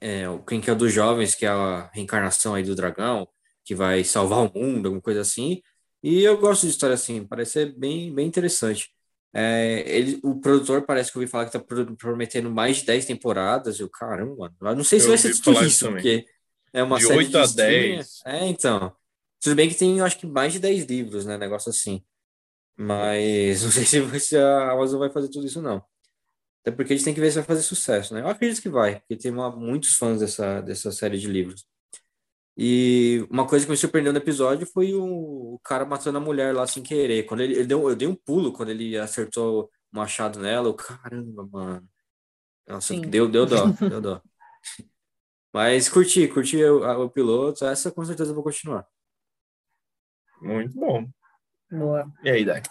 É, 0.00 0.24
quem 0.46 0.60
que 0.60 0.70
é 0.70 0.74
dos 0.74 0.92
jovens, 0.92 1.34
que 1.34 1.46
é 1.46 1.48
a 1.48 1.90
reencarnação 1.92 2.54
aí 2.54 2.62
do 2.62 2.74
dragão, 2.74 3.28
que 3.64 3.74
vai 3.74 4.04
salvar 4.04 4.40
o 4.40 4.52
mundo, 4.52 4.86
alguma 4.86 5.02
coisa 5.02 5.20
assim. 5.20 5.62
E 6.02 6.22
eu 6.22 6.38
gosto 6.38 6.62
de 6.62 6.72
história 6.72 6.94
assim, 6.94 7.24
parece 7.24 7.52
ser 7.52 7.78
bem, 7.78 8.12
bem 8.14 8.26
interessante. 8.26 8.90
É, 9.32 9.84
ele, 9.86 10.18
o 10.24 10.40
produtor 10.40 10.82
parece 10.82 11.12
que 11.12 11.18
eu 11.18 11.20
ouvi 11.20 11.30
falar 11.30 11.46
que 11.46 11.52
tá 11.52 11.60
prometendo 11.96 12.50
mais 12.50 12.78
de 12.78 12.86
10 12.86 13.04
temporadas. 13.04 13.78
Eu, 13.78 13.88
caramba, 13.88 14.34
mano. 14.36 14.56
Eu 14.60 14.76
não 14.76 14.84
sei 14.84 14.98
se 14.98 15.06
eu 15.06 15.10
vai 15.10 15.18
ser 15.18 15.40
tudo 15.40 15.64
isso, 15.64 15.88
porque 15.88 16.24
é 16.72 16.82
uma 16.82 16.98
de 16.98 17.04
série 17.06 17.18
8 17.18 17.30
de 17.30 17.36
a 17.36 17.44
streaming. 17.44 17.96
10. 17.96 18.20
É, 18.26 18.46
então. 18.46 18.92
Tudo 19.40 19.56
bem 19.56 19.68
que 19.68 19.74
tem, 19.74 20.00
acho 20.00 20.18
que 20.18 20.26
mais 20.26 20.52
de 20.52 20.58
10 20.58 20.84
livros, 20.84 21.24
né? 21.24 21.38
Negócio 21.38 21.70
assim. 21.70 22.02
Mas 22.76 23.62
não 23.64 23.70
sei 23.70 23.84
se, 23.84 24.20
se 24.20 24.36
a 24.36 24.72
Amazon 24.72 24.98
vai 24.98 25.10
fazer 25.10 25.28
tudo 25.28 25.46
isso, 25.46 25.62
não. 25.62 25.82
Até 26.62 26.70
porque 26.70 26.92
a 26.92 26.96
gente 26.96 27.04
tem 27.04 27.14
que 27.14 27.20
ver 27.20 27.30
se 27.30 27.36
vai 27.36 27.44
fazer 27.44 27.62
sucesso, 27.62 28.14
né? 28.14 28.20
Eu 28.20 28.28
acredito 28.28 28.60
que 28.60 28.68
vai, 28.68 29.00
porque 29.00 29.16
tem 29.16 29.32
uma, 29.32 29.50
muitos 29.50 29.94
fãs 29.94 30.20
dessa, 30.20 30.60
dessa 30.60 30.92
série 30.92 31.18
de 31.18 31.26
livros. 31.26 31.66
E 32.56 33.26
uma 33.30 33.46
coisa 33.46 33.64
que 33.64 33.70
me 33.70 33.76
surpreendeu 33.76 34.12
no 34.12 34.18
episódio 34.18 34.66
foi 34.66 34.92
o, 34.92 35.54
o 35.54 35.60
cara 35.64 35.86
matando 35.86 36.18
a 36.18 36.20
mulher 36.20 36.54
lá 36.54 36.66
sem 36.66 36.82
querer. 36.82 37.24
Quando 37.24 37.40
ele, 37.40 37.54
ele 37.54 37.66
deu, 37.66 37.88
eu 37.88 37.96
dei 37.96 38.06
um 38.06 38.14
pulo 38.14 38.52
quando 38.52 38.68
ele 38.68 38.98
acertou 38.98 39.64
o 39.64 39.96
machado 39.96 40.38
nela. 40.38 40.68
Eu, 40.68 40.74
caramba, 40.74 41.48
mano. 41.50 41.88
Nossa, 42.68 42.88
Sim. 42.88 43.00
deu, 43.00 43.28
deu 43.28 43.46
dó, 43.46 43.66
deu 43.88 44.00
dó. 44.00 44.22
Mas 45.52 45.88
curti, 45.88 46.28
curti 46.28 46.62
o, 46.62 47.04
o 47.04 47.10
piloto. 47.10 47.64
Essa 47.64 47.90
com 47.90 48.04
certeza 48.04 48.30
eu 48.30 48.34
vou 48.34 48.44
continuar. 48.44 48.86
Muito 50.42 50.74
bom. 50.74 51.08
Boa. 51.70 52.12
E 52.22 52.30
aí, 52.30 52.44
Dai? 52.44 52.62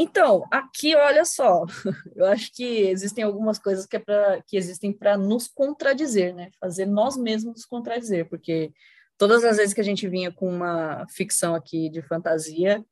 Então, 0.00 0.46
aqui, 0.48 0.94
olha 0.94 1.24
só, 1.24 1.64
eu 2.14 2.24
acho 2.26 2.52
que 2.52 2.62
existem 2.62 3.24
algumas 3.24 3.58
coisas 3.58 3.84
que, 3.84 3.96
é 3.96 3.98
pra, 3.98 4.40
que 4.46 4.56
existem 4.56 4.92
para 4.92 5.18
nos 5.18 5.48
contradizer, 5.48 6.32
né? 6.32 6.52
Fazer 6.60 6.86
nós 6.86 7.16
mesmos 7.16 7.54
nos 7.54 7.64
contradizer, 7.64 8.28
porque 8.28 8.72
todas 9.18 9.42
as 9.42 9.56
vezes 9.56 9.74
que 9.74 9.80
a 9.80 9.84
gente 9.84 10.08
vinha 10.08 10.30
com 10.30 10.48
uma 10.48 11.04
ficção 11.08 11.52
aqui 11.52 11.90
de 11.90 12.00
fantasia, 12.00 12.84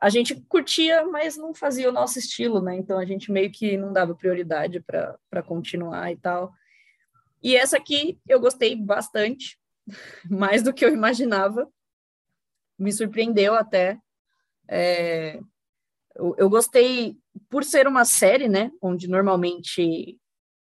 a 0.00 0.08
gente 0.08 0.34
curtia, 0.48 1.04
mas 1.04 1.36
não 1.36 1.52
fazia 1.52 1.90
o 1.90 1.92
nosso 1.92 2.18
estilo, 2.18 2.62
né? 2.62 2.74
Então 2.74 2.98
a 2.98 3.04
gente 3.04 3.30
meio 3.30 3.52
que 3.52 3.76
não 3.76 3.92
dava 3.92 4.14
prioridade 4.14 4.80
para 4.80 5.42
continuar 5.42 6.10
e 6.10 6.16
tal. 6.16 6.54
E 7.42 7.54
essa 7.54 7.76
aqui 7.76 8.18
eu 8.26 8.40
gostei 8.40 8.74
bastante, 8.74 9.58
mais 10.30 10.62
do 10.62 10.72
que 10.72 10.86
eu 10.86 10.90
imaginava. 10.90 11.70
Me 12.78 12.90
surpreendeu 12.90 13.54
até. 13.54 13.98
É, 14.66 15.38
eu, 16.16 16.34
eu 16.38 16.48
gostei 16.48 17.16
por 17.48 17.64
ser 17.64 17.86
uma 17.86 18.04
série, 18.04 18.48
né, 18.48 18.70
onde 18.80 19.08
normalmente 19.08 20.18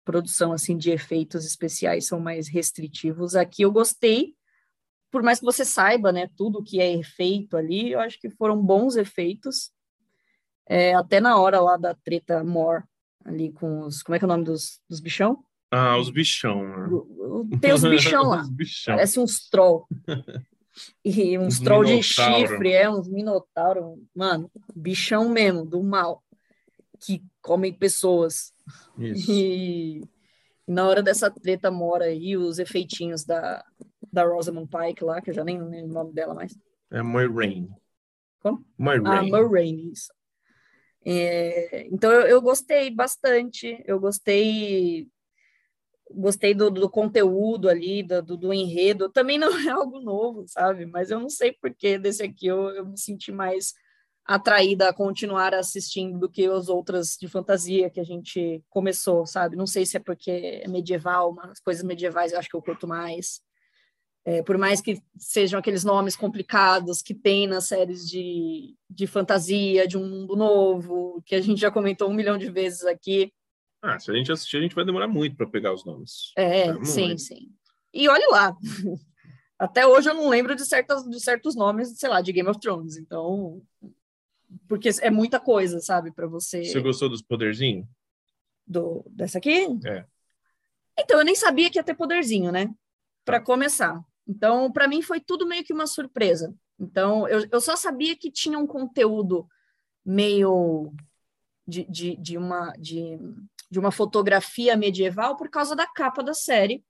produção 0.04 0.52
assim 0.52 0.76
de 0.76 0.90
efeitos 0.90 1.46
especiais 1.46 2.06
são 2.06 2.20
mais 2.20 2.48
restritivos. 2.48 3.34
Aqui 3.34 3.62
eu 3.62 3.72
gostei, 3.72 4.34
por 5.10 5.22
mais 5.22 5.38
que 5.38 5.44
você 5.44 5.64
saiba, 5.64 6.12
né, 6.12 6.28
tudo 6.36 6.62
que 6.62 6.80
é 6.80 6.92
efeito 6.92 7.56
ali, 7.56 7.92
eu 7.92 8.00
acho 8.00 8.18
que 8.20 8.30
foram 8.30 8.60
bons 8.60 8.96
efeitos. 8.96 9.70
É, 10.66 10.94
até 10.94 11.20
na 11.20 11.38
hora 11.38 11.60
lá 11.60 11.76
da 11.76 11.94
treta 11.94 12.42
More 12.42 12.84
ali 13.24 13.52
com 13.52 13.82
os, 13.82 14.02
como 14.02 14.16
é 14.16 14.18
que 14.18 14.24
é 14.24 14.26
o 14.26 14.28
nome 14.28 14.44
dos, 14.44 14.80
dos 14.88 15.00
bichão? 15.00 15.44
Ah, 15.70 15.98
os 15.98 16.10
bichão. 16.10 16.62
né? 16.62 17.58
Tem 17.60 17.72
os 17.72 17.82
bichão 17.82 18.22
lá. 18.28 18.42
os 18.42 18.50
bichão. 18.50 18.94
Parece 18.94 19.18
uns 19.18 19.48
troll. 19.48 19.86
E 21.04 21.38
uns 21.38 21.58
Uns 21.58 21.60
troll 21.60 21.84
de 21.84 22.02
chifre, 22.02 22.72
é, 22.72 22.88
uns 22.88 23.08
minotauro. 23.08 24.02
Mano, 24.14 24.50
bichão 24.74 25.28
mesmo, 25.28 25.64
do 25.64 25.82
mal. 25.82 26.22
Que 27.00 27.22
comem 27.40 27.72
pessoas. 27.72 28.52
Isso. 28.98 29.30
E, 29.30 29.98
e 29.98 30.02
na 30.66 30.86
hora 30.86 31.02
dessa 31.02 31.30
treta 31.30 31.70
mora 31.70 32.06
aí 32.06 32.36
os 32.36 32.58
efeitinhos 32.58 33.24
da, 33.24 33.64
da 34.12 34.24
Rosamund 34.24 34.68
Pike 34.68 35.04
lá, 35.04 35.20
que 35.20 35.30
eu 35.30 35.34
já 35.34 35.44
nem 35.44 35.60
lembro 35.60 35.90
o 35.90 35.94
nome 35.94 36.12
dela 36.12 36.34
mais. 36.34 36.56
É 36.90 37.02
Moiraine. 37.02 37.70
Como? 38.40 38.64
Moiraine. 38.78 39.34
A 39.34 39.42
Moraine, 39.42 39.92
isso. 39.92 40.12
É, 41.06 41.86
então 41.88 42.10
eu, 42.10 42.22
eu 42.22 42.42
gostei 42.42 42.90
bastante, 42.90 43.82
eu 43.86 44.00
gostei 44.00 45.06
gostei 46.10 46.54
do, 46.54 46.70
do 46.70 46.88
conteúdo 46.88 47.68
ali, 47.68 48.02
do, 48.02 48.22
do, 48.22 48.36
do 48.36 48.52
enredo. 48.52 49.08
Também 49.08 49.38
não 49.38 49.48
é 49.66 49.70
algo 49.70 50.00
novo, 50.00 50.44
sabe? 50.46 50.86
Mas 50.86 51.10
eu 51.10 51.20
não 51.20 51.28
sei 51.28 51.52
porque 51.52 51.98
desse 51.98 52.22
aqui 52.22 52.46
eu, 52.46 52.70
eu 52.70 52.86
me 52.86 52.98
senti 52.98 53.32
mais 53.32 53.74
atraída 54.24 54.88
a 54.88 54.94
continuar 54.94 55.54
assistindo 55.54 56.18
do 56.18 56.30
que 56.30 56.46
as 56.46 56.68
outras 56.68 57.16
de 57.20 57.28
fantasia 57.28 57.90
que 57.90 58.00
a 58.00 58.04
gente 58.04 58.62
começou, 58.70 59.26
sabe? 59.26 59.54
Não 59.54 59.66
sei 59.66 59.84
se 59.84 59.98
é 59.98 60.00
porque 60.00 60.62
é 60.64 60.68
medieval, 60.68 61.30
umas 61.30 61.60
coisas 61.60 61.84
medievais 61.84 62.32
eu 62.32 62.38
acho 62.38 62.48
que 62.48 62.56
eu 62.56 62.62
curto 62.62 62.86
mais. 62.86 63.42
É, 64.26 64.42
por 64.42 64.56
mais 64.56 64.80
que 64.80 65.02
sejam 65.18 65.60
aqueles 65.60 65.84
nomes 65.84 66.16
complicados 66.16 67.02
que 67.02 67.12
tem 67.12 67.46
nas 67.46 67.66
séries 67.66 68.08
de, 68.08 68.74
de 68.88 69.06
fantasia, 69.06 69.86
de 69.86 69.98
um 69.98 70.08
mundo 70.08 70.34
novo, 70.34 71.22
que 71.26 71.34
a 71.34 71.42
gente 71.42 71.60
já 71.60 71.70
comentou 71.70 72.08
um 72.08 72.14
milhão 72.14 72.38
de 72.38 72.50
vezes 72.50 72.86
aqui. 72.86 73.30
Ah, 73.86 73.98
se 73.98 74.10
a 74.10 74.14
gente 74.14 74.32
assistir, 74.32 74.56
a 74.56 74.60
gente 74.62 74.74
vai 74.74 74.82
demorar 74.82 75.06
muito 75.06 75.36
para 75.36 75.46
pegar 75.46 75.74
os 75.74 75.84
nomes. 75.84 76.32
É, 76.38 76.68
é 76.68 76.84
sim, 76.84 77.18
sim. 77.18 77.52
E 77.92 78.08
olhe 78.08 78.26
lá. 78.28 78.56
Até 79.58 79.86
hoje 79.86 80.08
eu 80.08 80.14
não 80.14 80.30
lembro 80.30 80.56
de, 80.56 80.64
certas, 80.64 81.04
de 81.04 81.20
certos 81.20 81.54
nomes, 81.54 81.98
sei 81.98 82.08
lá, 82.08 82.22
de 82.22 82.32
Game 82.32 82.48
of 82.48 82.58
Thrones. 82.58 82.96
Então, 82.96 83.62
porque 84.66 84.88
é 85.02 85.10
muita 85.10 85.38
coisa, 85.38 85.80
sabe, 85.80 86.10
para 86.10 86.26
você. 86.26 86.64
Você 86.64 86.80
gostou 86.80 87.10
dos 87.10 87.20
poderzinhos? 87.20 87.86
Do 88.66 89.04
dessa 89.10 89.36
aqui? 89.36 89.66
É. 89.84 90.06
Então 90.98 91.18
eu 91.18 91.24
nem 91.24 91.34
sabia 91.34 91.70
que 91.70 91.78
ia 91.78 91.84
ter 91.84 91.94
poderzinho, 91.94 92.50
né? 92.50 92.72
Para 93.22 93.38
tá. 93.38 93.44
começar. 93.44 94.02
Então, 94.26 94.72
para 94.72 94.88
mim 94.88 95.02
foi 95.02 95.20
tudo 95.20 95.46
meio 95.46 95.62
que 95.62 95.74
uma 95.74 95.86
surpresa. 95.86 96.54
Então, 96.80 97.28
eu, 97.28 97.46
eu 97.52 97.60
só 97.60 97.76
sabia 97.76 98.16
que 98.16 98.30
tinha 98.30 98.58
um 98.58 98.66
conteúdo 98.66 99.46
meio 100.02 100.90
de, 101.66 101.84
de, 101.84 102.16
de, 102.16 102.38
uma, 102.38 102.72
de, 102.72 103.18
de 103.74 103.80
uma 103.80 103.90
fotografia 103.90 104.76
medieval 104.76 105.36
por 105.36 105.48
causa 105.48 105.74
da 105.74 105.84
capa 105.84 106.22
da 106.22 106.32
série, 106.32 106.84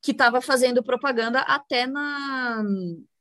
que 0.00 0.12
estava 0.12 0.40
fazendo 0.40 0.80
propaganda 0.80 1.40
até 1.40 1.88
na, 1.88 2.62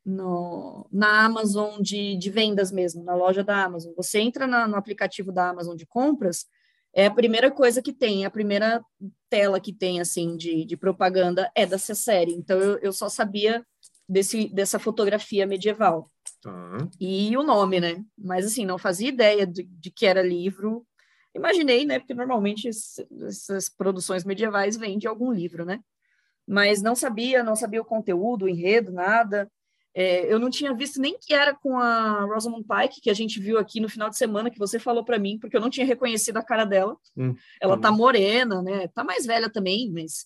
no, 0.06 0.88
na 0.92 1.26
Amazon 1.26 1.82
de, 1.82 2.16
de 2.18 2.30
vendas 2.30 2.72
mesmo, 2.72 3.04
na 3.04 3.16
loja 3.16 3.44
da 3.44 3.64
Amazon. 3.64 3.94
Você 3.98 4.20
entra 4.20 4.46
na, 4.46 4.68
no 4.68 4.76
aplicativo 4.76 5.32
da 5.32 5.50
Amazon 5.50 5.76
de 5.76 5.88
compras, 5.88 6.46
é 6.94 7.08
a 7.08 7.12
primeira 7.12 7.50
coisa 7.50 7.82
que 7.82 7.92
tem, 7.92 8.26
a 8.26 8.30
primeira 8.30 8.80
tela 9.28 9.60
que 9.60 9.74
tem, 9.74 10.00
assim, 10.00 10.38
de, 10.38 10.64
de 10.64 10.78
propaganda 10.78 11.52
é 11.56 11.66
dessa 11.66 11.96
série. 11.96 12.34
Então, 12.34 12.60
eu, 12.60 12.78
eu 12.78 12.94
só 12.94 13.10
sabia 13.10 13.66
desse, 14.08 14.50
dessa 14.50 14.78
fotografia 14.78 15.48
medieval. 15.48 16.12
Uhum. 16.46 16.88
E 17.00 17.36
o 17.36 17.42
nome, 17.42 17.80
né? 17.80 18.04
Mas, 18.16 18.46
assim, 18.46 18.68
não 18.68 18.78
fazia 18.78 19.10
ideia 19.10 19.48
de, 19.48 19.64
de 19.64 19.90
que 19.90 20.06
era 20.06 20.22
livro. 20.22 20.86
Imaginei, 21.40 21.86
né? 21.86 22.00
Porque, 22.00 22.14
normalmente, 22.14 22.68
essas 22.68 23.70
produções 23.70 24.24
medievais 24.24 24.78
vêm 24.78 24.98
de 24.98 25.08
algum 25.08 25.32
livro, 25.32 25.66
né? 25.66 25.80
Mas 26.48 26.82
não 26.82 26.96
sabia, 26.96 27.44
não 27.44 27.56
sabia 27.56 27.82
o 27.82 27.86
conteúdo, 27.86 28.46
o 28.46 28.50
enredo, 28.50 28.92
nada. 28.92 29.50
É, 29.94 30.32
eu 30.32 30.40
não 30.40 30.50
tinha 30.50 30.74
visto 30.74 31.02
nem 31.02 31.18
que 31.20 31.34
era 31.34 31.54
com 31.54 31.78
a 31.78 32.22
Rosamund 32.26 32.66
Pike, 32.66 33.02
que 33.02 33.10
a 33.10 33.14
gente 33.14 33.40
viu 33.40 33.58
aqui 33.58 33.80
no 33.80 33.90
final 33.90 34.10
de 34.10 34.18
semana, 34.18 34.50
que 34.50 34.60
você 34.60 34.80
falou 34.80 35.04
para 35.04 35.20
mim, 35.20 35.38
porque 35.40 35.58
eu 35.58 35.62
não 35.62 35.70
tinha 35.70 35.86
reconhecido 35.86 36.38
a 36.38 36.44
cara 36.44 36.64
dela. 36.66 36.96
Hum, 37.18 37.36
Ela 37.62 37.76
tá, 37.76 37.90
tá 37.90 37.92
morena, 37.92 38.62
né? 38.62 38.88
Tá 38.90 39.04
mais 39.04 39.26
velha 39.26 39.50
também, 39.50 39.92
mas 39.92 40.26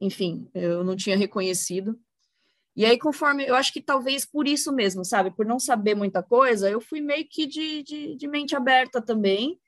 enfim, 0.00 0.48
eu 0.54 0.84
não 0.84 0.96
tinha 0.96 1.16
reconhecido. 1.16 1.98
E 2.76 2.84
aí, 2.84 2.98
conforme, 2.98 3.46
eu 3.46 3.54
acho 3.54 3.72
que 3.72 3.80
talvez 3.80 4.24
por 4.24 4.48
isso 4.48 4.72
mesmo, 4.72 5.04
sabe? 5.04 5.30
Por 5.30 5.46
não 5.46 5.60
saber 5.60 5.94
muita 5.94 6.22
coisa, 6.22 6.68
eu 6.68 6.80
fui 6.80 7.00
meio 7.00 7.26
que 7.28 7.46
de, 7.46 7.82
de, 7.84 8.16
de 8.16 8.26
mente 8.26 8.56
aberta 8.56 9.00
também. 9.00 9.58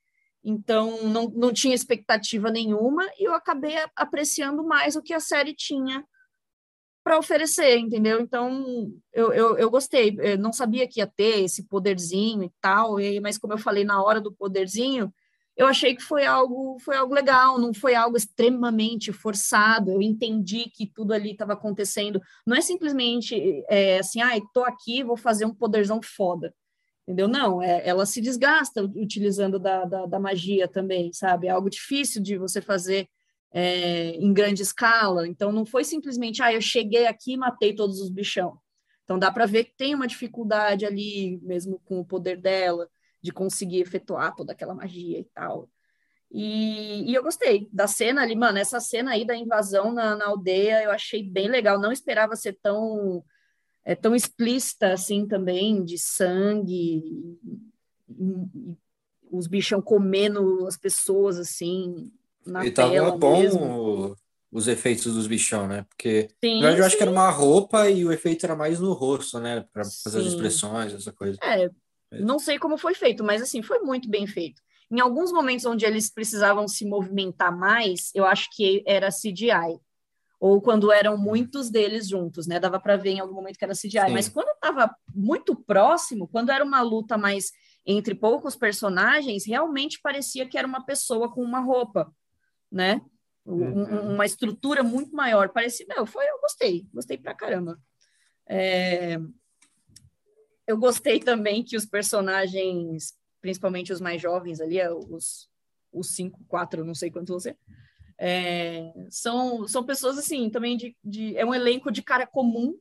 Então, 0.49 1.03
não, 1.09 1.29
não 1.31 1.53
tinha 1.53 1.75
expectativa 1.75 2.53
nenhuma 2.53 3.05
e 3.19 3.25
eu 3.27 3.35
acabei 3.35 3.75
apreciando 3.97 4.63
mais 4.63 4.95
o 4.95 5.03
que 5.03 5.13
a 5.13 5.19
série 5.19 5.53
tinha 5.53 6.05
para 7.03 7.19
oferecer, 7.19 7.79
entendeu? 7.79 8.21
Então, 8.21 8.93
eu, 9.13 9.33
eu, 9.33 9.59
eu, 9.59 9.69
gostei. 9.69 10.17
Eu 10.21 10.39
não 10.39 10.53
sabia 10.53 10.87
que 10.87 11.01
ia 11.01 11.07
ter 11.07 11.43
esse 11.43 11.65
poderzinho 11.65 12.45
e 12.45 12.53
tal, 12.61 13.01
e, 13.01 13.19
mas 13.19 13.37
como 13.37 13.55
eu 13.55 13.59
falei 13.59 13.85
na 13.85 14.01
hora 14.01 14.21
do 14.21 14.33
poderzinho, 14.33 15.13
eu 15.57 15.67
achei 15.67 15.97
que 15.97 16.03
foi 16.03 16.25
algo, 16.25 16.79
foi 16.79 16.97
algo 16.97 17.13
legal, 17.13 17.59
não 17.59 17.75
foi 17.75 17.97
algo 17.97 18.17
extremamente 18.17 19.13
forçado. 19.13 19.91
Eu 19.91 20.01
entendi 20.01 20.71
que 20.71 20.87
tudo 20.87 21.13
ali 21.13 21.33
estava 21.33 21.55
acontecendo. 21.55 22.21
Não 22.47 22.57
é 22.57 22.61
simplesmente 22.61 23.65
é, 23.69 23.99
assim, 23.99 24.21
ah, 24.21 24.37
estou 24.37 24.65
aqui, 24.65 25.03
vou 25.03 25.17
fazer 25.17 25.45
um 25.45 25.55
poderzão 25.55 26.01
foda. 26.01 26.55
Entendeu? 27.07 27.29
Não, 27.29 27.63
é, 27.63 27.87
ela 27.87 28.05
se 28.05 28.21
desgasta 28.21 28.83
utilizando 28.83 29.61
da, 29.61 29.85
da, 29.85 30.07
da 30.07 30.19
magia 30.19 30.67
também, 30.67 31.13
sabe? 31.13 31.47
É 31.47 31.51
algo 31.51 31.71
difícil 31.71 32.21
de 32.21 32.37
você 32.37 32.61
fazer 32.61 33.09
é, 33.53 34.11
em 34.17 34.33
grande 34.33 34.63
escala. 34.63 35.27
Então, 35.29 35.53
não 35.53 35.65
foi 35.65 35.85
simplesmente, 35.85 36.43
ah, 36.43 36.53
eu 36.53 36.61
cheguei 36.61 37.07
aqui 37.07 37.35
e 37.35 37.37
matei 37.37 37.75
todos 37.75 38.01
os 38.01 38.11
bichão. 38.11 38.59
Então, 39.05 39.21
dá 39.21 39.31
para 39.31 39.47
ver 39.47 39.65
que 39.65 39.77
tem 39.77 39.95
uma 39.95 40.09
dificuldade 40.09 40.85
ali, 40.85 41.39
mesmo 41.43 41.81
com 41.85 42.01
o 42.01 42.05
poder 42.05 42.41
dela, 42.41 42.89
de 43.23 43.31
conseguir 43.31 43.81
efetuar 43.81 44.35
toda 44.35 44.53
aquela 44.53 44.75
magia 44.75 45.21
e 45.21 45.25
tal. 45.33 45.71
E, 46.31 47.09
e, 47.11 47.15
eu 47.15 47.23
gostei 47.23 47.69
da 47.73 47.87
cena 47.87 48.23
ali, 48.23 48.35
mano. 48.35 48.59
Essa 48.59 48.81
cena 48.81 49.13
aí 49.13 49.25
da 49.25 49.37
invasão 49.37 49.93
na, 49.93 50.17
na 50.17 50.27
aldeia 50.27 50.83
eu 50.83 50.91
achei 50.91 51.23
bem 51.23 51.49
legal. 51.49 51.79
Não 51.79 51.93
esperava 51.93 52.35
ser 52.35 52.59
tão, 52.61 53.25
é, 53.87 53.95
tão 53.95 54.17
explícita 54.17 54.93
assim 54.93 55.27
também, 55.29 55.85
de 55.85 55.97
sangue, 55.97 57.39
e, 58.09 58.77
os 59.31 59.47
bichão 59.47 59.81
comendo 59.81 60.67
as 60.67 60.77
pessoas 60.77 61.39
assim 61.39 62.11
na 62.45 62.65
e 62.67 62.71
tava 62.71 63.13
bom 63.13 63.41
mesmo. 63.41 64.17
os 64.51 64.67
efeitos 64.67 65.15
dos 65.15 65.29
bichão, 65.29 65.69
né? 65.69 65.87
Porque 65.89 66.29
sim, 66.45 66.57
na 66.57 66.69
verdade, 66.69 66.81
eu 66.81 66.87
acho 66.87 66.97
que 66.97 67.03
era 67.03 67.11
uma 67.13 67.31
roupa 67.31 67.89
e 67.89 68.05
o 68.05 68.13
efeito 68.13 68.45
era 68.45 68.57
mais 68.57 68.81
no 68.81 68.93
rosto, 68.93 69.39
né? 69.39 69.65
Para 69.73 69.85
fazer 69.85 70.21
sim. 70.21 70.27
as 70.27 70.33
expressões, 70.33 70.93
essa 70.93 71.13
coisa. 71.13 71.39
É, 71.43 71.71
não 72.21 72.41
sei 72.41 72.59
como 72.59 72.77
foi 72.77 72.95
feito, 72.95 73.23
mas 73.23 73.41
assim, 73.41 73.63
foi 73.63 73.81
muito 73.81 74.09
bem 74.09 74.27
feito. 74.27 74.61
Em 74.91 75.01
alguns 75.01 75.33
momentos 75.33 75.65
onde 75.65 75.85
eles 75.85 76.11
precisavam 76.11 76.67
se 76.67 76.85
movimentar 76.85 77.57
mais, 77.57 78.11
eu 78.15 78.25
acho 78.25 78.49
que 78.53 78.83
era 78.87 79.11
CGI. 79.11 79.81
Ou 80.39 80.61
quando 80.61 80.93
eram 80.93 81.15
hum. 81.15 81.19
muitos 81.19 81.71
deles 81.71 82.09
juntos, 82.09 82.47
né? 82.47 82.61
Dava 82.61 82.79
para 82.79 82.97
ver 82.97 83.11
em 83.11 83.21
algum 83.21 83.35
momento 83.35 83.59
que 83.59 83.65
era 83.65 83.75
CGI. 83.75 84.07
Sim. 84.07 84.13
Mas 84.13 84.29
quando 84.29 84.51
estava 84.51 84.95
muito 85.15 85.57
próximo, 85.57 86.29
quando 86.29 86.51
era 86.51 86.65
uma 86.65 86.83
luta 86.83 87.17
mais 87.17 87.53
entre 87.85 88.15
poucos 88.15 88.57
personagens, 88.57 89.47
realmente 89.47 90.01
parecia 90.03 90.47
que 90.47 90.59
era 90.59 90.67
uma 90.67 90.85
pessoa 90.85 91.33
com 91.33 91.43
uma 91.43 91.61
roupa 91.61 92.13
né? 92.71 93.01
Uhum. 93.45 94.15
uma 94.15 94.27
estrutura 94.27 94.83
muito 94.83 95.15
maior. 95.15 95.51
Parecia, 95.51 95.87
não, 95.89 96.05
foi, 96.05 96.29
eu 96.29 96.41
gostei, 96.41 96.87
gostei 96.93 97.17
pra 97.17 97.35
caramba. 97.35 97.81
É, 98.47 99.19
eu 100.67 100.77
gostei 100.77 101.21
também 101.21 101.63
que 101.63 101.77
os 101.77 101.87
personagens, 101.87 103.15
principalmente 103.41 103.93
os 103.93 104.01
mais 104.01 104.21
jovens 104.21 104.61
ali, 104.61 104.81
é, 104.81 104.93
os, 104.93 105.49
os 105.93 106.15
cinco, 106.15 106.45
quatro, 106.49 106.85
não 106.85 106.95
sei 106.95 107.11
quanto 107.11 107.33
você, 107.33 107.57
é, 108.19 108.93
são, 109.11 109.67
são 109.69 109.85
pessoas 109.85 110.19
assim, 110.19 110.49
também 110.49 110.77
de, 110.77 110.97
de, 111.05 111.37
é 111.37 111.45
um 111.45 111.55
elenco 111.55 111.91
de 111.91 112.03
cara 112.03 112.27
comum, 112.27 112.79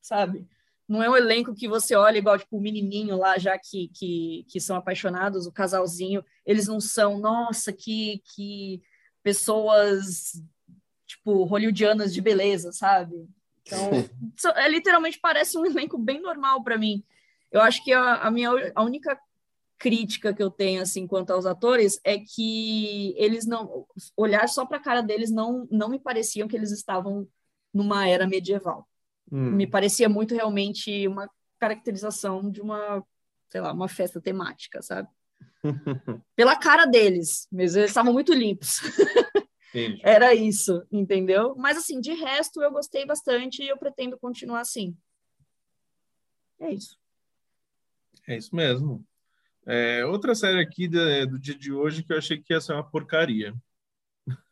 sabe? 0.00 0.46
Não 0.88 1.02
é 1.02 1.10
um 1.10 1.16
elenco 1.16 1.54
que 1.54 1.68
você 1.68 1.94
olha 1.94 2.16
igual, 2.16 2.38
tipo, 2.38 2.56
o 2.56 2.60
menininho 2.60 3.16
lá, 3.16 3.36
já 3.36 3.58
que, 3.58 3.88
que, 3.88 4.46
que 4.48 4.58
são 4.58 4.76
apaixonados, 4.76 5.46
o 5.46 5.52
casalzinho, 5.52 6.24
eles 6.46 6.66
não 6.66 6.80
são, 6.80 7.18
nossa, 7.18 7.72
que, 7.72 8.22
que 8.34 8.82
pessoas, 9.22 10.42
tipo, 11.06 11.44
hollywoodianas 11.44 12.14
de 12.14 12.22
beleza, 12.22 12.72
sabe? 12.72 13.28
Então, 13.62 13.90
é, 14.56 14.68
literalmente 14.68 15.18
parece 15.20 15.58
um 15.58 15.66
elenco 15.66 15.98
bem 15.98 16.22
normal 16.22 16.62
para 16.64 16.78
mim. 16.78 17.04
Eu 17.52 17.60
acho 17.60 17.84
que 17.84 17.92
a, 17.92 18.14
a, 18.14 18.30
minha 18.30 18.50
a 18.74 18.82
única 18.82 19.18
crítica 19.78 20.34
que 20.34 20.42
eu 20.42 20.50
tenho 20.50 20.82
assim 20.82 21.06
quanto 21.06 21.32
aos 21.32 21.46
atores 21.46 22.00
é 22.02 22.18
que 22.18 23.14
eles 23.16 23.46
não 23.46 23.86
olhar 24.16 24.48
só 24.48 24.66
para 24.66 24.78
a 24.78 24.82
cara 24.82 25.02
deles 25.02 25.30
não 25.30 25.68
não 25.70 25.88
me 25.88 26.00
pareciam 26.00 26.48
que 26.48 26.56
eles 26.56 26.72
estavam 26.72 27.28
numa 27.72 28.08
era 28.08 28.26
medieval. 28.26 28.88
Hum. 29.30 29.52
Me 29.52 29.66
parecia 29.66 30.08
muito 30.08 30.34
realmente 30.34 31.06
uma 31.06 31.30
caracterização 31.58 32.50
de 32.50 32.60
uma, 32.60 33.04
sei 33.48 33.60
lá, 33.60 33.72
uma 33.72 33.88
festa 33.88 34.20
temática, 34.20 34.80
sabe? 34.82 35.08
Pela 36.34 36.56
cara 36.56 36.86
deles, 36.86 37.46
mesmo 37.50 37.80
eles 37.80 37.90
estavam 37.90 38.12
muito 38.12 38.32
limpos. 38.32 38.80
Era 40.02 40.34
isso, 40.34 40.82
entendeu? 40.90 41.54
Mas 41.56 41.76
assim, 41.76 42.00
de 42.00 42.14
resto 42.14 42.62
eu 42.62 42.72
gostei 42.72 43.04
bastante 43.04 43.62
e 43.62 43.68
eu 43.68 43.76
pretendo 43.76 44.18
continuar 44.18 44.60
assim. 44.60 44.96
É 46.58 46.72
isso. 46.72 46.98
É 48.26 48.36
isso 48.36 48.54
mesmo. 48.56 49.06
É, 49.68 50.02
outra 50.06 50.34
série 50.34 50.60
aqui 50.60 50.88
do, 50.88 51.26
do 51.26 51.38
dia 51.38 51.54
de 51.54 51.70
hoje 51.70 52.02
que 52.02 52.10
eu 52.10 52.16
achei 52.16 52.40
que 52.40 52.54
ia 52.54 52.60
ser 52.60 52.72
uma 52.72 52.88
porcaria. 52.90 53.54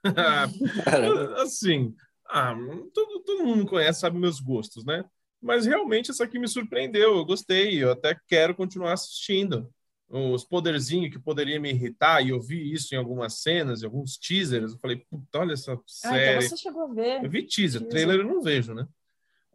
assim, 1.43 1.95
ah, 2.29 2.55
todo, 2.93 3.21
todo 3.21 3.45
mundo 3.45 3.65
conhece, 3.65 4.01
sabe 4.01 4.19
meus 4.19 4.41
gostos, 4.41 4.85
né? 4.85 5.03
Mas 5.41 5.65
realmente 5.65 6.11
essa 6.11 6.25
aqui 6.25 6.39
me 6.39 6.47
surpreendeu, 6.47 7.17
eu 7.17 7.25
gostei, 7.25 7.83
eu 7.83 7.93
até 7.93 8.15
quero 8.29 8.55
continuar 8.55 8.93
assistindo 8.93 9.73
os 10.09 10.45
poderzinhos 10.45 11.11
que 11.11 11.19
poderia 11.19 11.59
me 11.59 11.71
irritar, 11.71 12.21
e 12.21 12.29
eu 12.29 12.41
vi 12.41 12.73
isso 12.73 12.95
em 12.95 12.99
algumas 12.99 13.41
cenas, 13.41 13.83
em 13.83 13.87
alguns 13.87 14.19
teasers. 14.19 14.73
Eu 14.73 14.79
falei, 14.79 15.05
puta, 15.11 15.39
olha 15.39 15.55
essa 15.55 15.79
série. 15.87 16.15
Ah, 16.15 16.33
então 16.37 16.49
você 16.49 16.57
chegou 16.59 16.83
a 16.83 16.95
ver. 16.95 17.25
Eu 17.25 17.31
vi 17.31 17.43
teaser, 17.43 17.81
teaser. 17.81 17.89
trailer 17.89 18.21
eu 18.21 18.25
não 18.25 18.43
vejo, 18.43 18.75
né? 18.75 18.87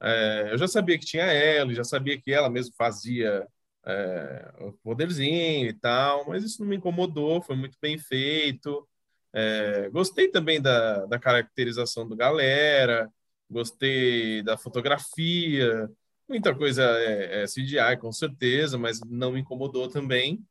É, 0.01 0.49
eu 0.51 0.57
já 0.57 0.67
sabia 0.67 0.97
que 0.97 1.05
tinha 1.05 1.23
ela, 1.23 1.71
já 1.73 1.83
sabia 1.83 2.19
que 2.19 2.31
ela 2.31 2.49
mesmo 2.49 2.73
fazia 2.75 3.47
é, 3.85 4.53
o 4.59 4.71
poderzinho 4.73 5.67
e 5.67 5.73
tal, 5.73 6.27
mas 6.27 6.43
isso 6.43 6.61
não 6.61 6.69
me 6.69 6.77
incomodou, 6.77 7.41
foi 7.41 7.55
muito 7.55 7.77
bem 7.81 7.97
feito. 7.97 8.87
É, 9.33 9.89
gostei 9.89 10.27
também 10.27 10.61
da, 10.61 11.05
da 11.05 11.19
caracterização 11.19 12.07
do 12.07 12.15
galera, 12.15 13.11
Gostei 13.51 14.41
da 14.43 14.57
fotografia. 14.57 15.91
Muita 16.25 16.55
coisa 16.55 16.83
é, 16.83 17.43
é 17.43 17.45
CGI, 17.45 17.97
com 17.99 18.09
certeza, 18.09 18.77
mas 18.77 19.01
não 19.01 19.33
me 19.33 19.41
incomodou 19.41 19.89
também. 19.89 20.41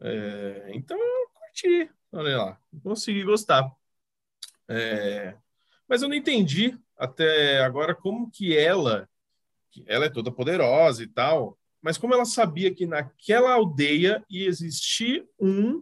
É, 0.00 0.70
então, 0.74 0.98
eu 0.98 1.28
curti. 1.32 1.88
Olha 2.10 2.36
lá, 2.36 2.60
consegui 2.82 3.22
gostar. 3.22 3.70
É, 4.68 5.36
mas 5.88 6.02
eu 6.02 6.08
não 6.08 6.16
entendi 6.16 6.76
até 6.98 7.62
agora 7.62 7.94
como 7.94 8.28
que 8.28 8.56
ela, 8.56 9.08
ela 9.86 10.06
é 10.06 10.10
toda 10.10 10.32
poderosa 10.32 11.04
e 11.04 11.06
tal, 11.06 11.56
mas 11.86 11.96
como 11.96 12.12
ela 12.12 12.24
sabia 12.24 12.74
que 12.74 12.84
naquela 12.84 13.52
aldeia 13.52 14.20
ia 14.28 14.48
existir 14.48 15.24
um 15.38 15.80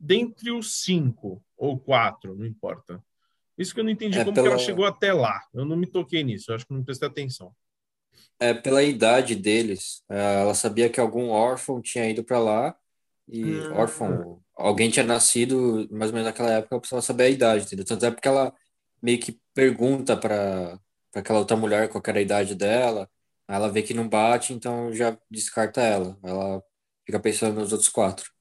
dentre 0.00 0.50
os 0.50 0.82
cinco 0.82 1.40
ou 1.56 1.78
quatro, 1.78 2.34
não 2.34 2.44
importa. 2.44 3.00
Isso 3.56 3.72
que 3.72 3.78
eu 3.78 3.84
não 3.84 3.92
entendi 3.92 4.18
é 4.18 4.24
como 4.24 4.34
pela... 4.34 4.48
que 4.48 4.52
ela 4.54 4.60
chegou 4.60 4.84
até 4.84 5.12
lá. 5.12 5.40
Eu 5.54 5.64
não 5.64 5.76
me 5.76 5.86
toquei 5.86 6.24
nisso, 6.24 6.50
eu 6.50 6.56
acho 6.56 6.66
que 6.66 6.74
não 6.74 6.82
prestei 6.82 7.06
atenção. 7.06 7.54
É 8.40 8.52
pela 8.52 8.82
idade 8.82 9.36
deles. 9.36 10.02
É, 10.08 10.40
ela 10.40 10.54
sabia 10.54 10.90
que 10.90 10.98
algum 10.98 11.28
órfão 11.28 11.80
tinha 11.80 12.10
ido 12.10 12.24
para 12.24 12.40
lá 12.40 12.76
e 13.28 13.60
ah. 13.60 13.74
órfão, 13.74 14.42
alguém 14.56 14.90
tinha 14.90 15.06
nascido 15.06 15.86
mais 15.88 16.10
ou 16.10 16.14
menos 16.14 16.24
naquela 16.24 16.50
época, 16.50 16.74
ela 16.74 16.80
precisava 16.80 17.00
saber 17.00 17.22
a 17.26 17.30
idade, 17.30 17.64
entendeu? 17.64 17.84
Tanto 17.84 18.04
é 18.04 18.10
porque 18.10 18.26
ela 18.26 18.52
meio 19.00 19.20
que 19.20 19.40
pergunta 19.54 20.16
para 20.16 20.80
aquela 21.14 21.38
outra 21.38 21.56
mulher 21.56 21.88
qual 21.88 22.02
era 22.08 22.18
a 22.18 22.22
idade 22.22 22.56
dela, 22.56 23.08
ela 23.48 23.68
vê 23.68 23.82
que 23.82 23.94
não 23.94 24.08
bate, 24.08 24.52
então 24.52 24.92
já 24.92 25.16
descarta 25.30 25.80
ela. 25.80 26.18
Ela 26.22 26.62
fica 27.04 27.20
pensando 27.20 27.60
nos 27.60 27.72
outros 27.72 27.90
quatro. 27.90 28.32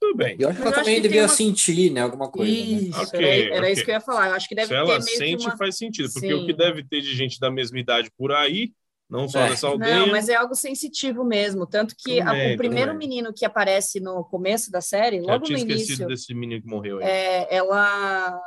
Tudo 0.00 0.16
bem. 0.16 0.36
Eu 0.38 0.48
acho 0.48 0.60
que 0.60 0.66
ela 0.66 0.74
também 0.74 1.00
devia 1.00 1.22
uma... 1.22 1.28
sentir, 1.28 1.90
né? 1.90 2.00
Alguma 2.02 2.30
coisa. 2.30 2.50
Né? 2.50 2.58
Isso, 2.58 2.98
né? 2.98 3.04
okay, 3.04 3.24
era, 3.24 3.54
era 3.54 3.60
okay. 3.60 3.72
isso 3.72 3.84
que 3.84 3.90
eu 3.90 3.94
ia 3.94 4.00
falar. 4.00 4.28
Eu 4.28 4.34
acho 4.34 4.48
que 4.48 4.54
deve 4.54 4.66
Se 4.66 4.74
ter 4.74 4.78
ela 4.78 5.00
sente, 5.00 5.46
uma... 5.46 5.56
faz 5.56 5.76
sentido. 5.76 6.12
Porque 6.12 6.26
Sim. 6.26 6.34
o 6.34 6.46
que 6.46 6.52
deve 6.52 6.84
ter 6.84 7.00
de 7.00 7.14
gente 7.14 7.38
da 7.38 7.50
mesma 7.50 7.78
idade 7.78 8.10
por 8.18 8.32
aí, 8.32 8.72
não 9.08 9.28
só 9.28 9.40
é. 9.40 9.50
nessa 9.50 9.68
aldeia... 9.68 10.00
Não, 10.00 10.08
mas 10.08 10.28
é 10.28 10.34
algo 10.34 10.54
sensitivo 10.54 11.24
mesmo. 11.24 11.66
Tanto 11.66 11.94
que 11.96 12.18
também, 12.18 12.50
a, 12.50 12.54
o 12.54 12.56
primeiro 12.56 12.92
também. 12.92 13.08
menino 13.08 13.32
que 13.32 13.44
aparece 13.44 14.00
no 14.00 14.24
começo 14.24 14.72
da 14.72 14.80
série, 14.80 15.20
logo 15.20 15.48
no 15.48 15.52
início... 15.52 15.62
Eu 15.62 15.66
tinha 15.66 15.76
esquecido 15.76 16.08
desse 16.08 16.34
menino 16.34 16.60
que 16.60 16.68
morreu 16.68 16.98
aí. 16.98 17.04
É, 17.04 17.54
ela 17.54 18.40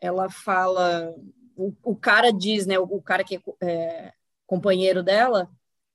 ela 0.00 0.30
fala, 0.30 1.14
o, 1.54 1.74
o 1.82 1.94
cara 1.94 2.32
diz, 2.32 2.66
né, 2.66 2.78
o, 2.78 2.84
o 2.84 3.02
cara 3.02 3.22
que 3.22 3.38
é, 3.62 4.12
companheiro 4.50 5.00
dela, 5.00 5.48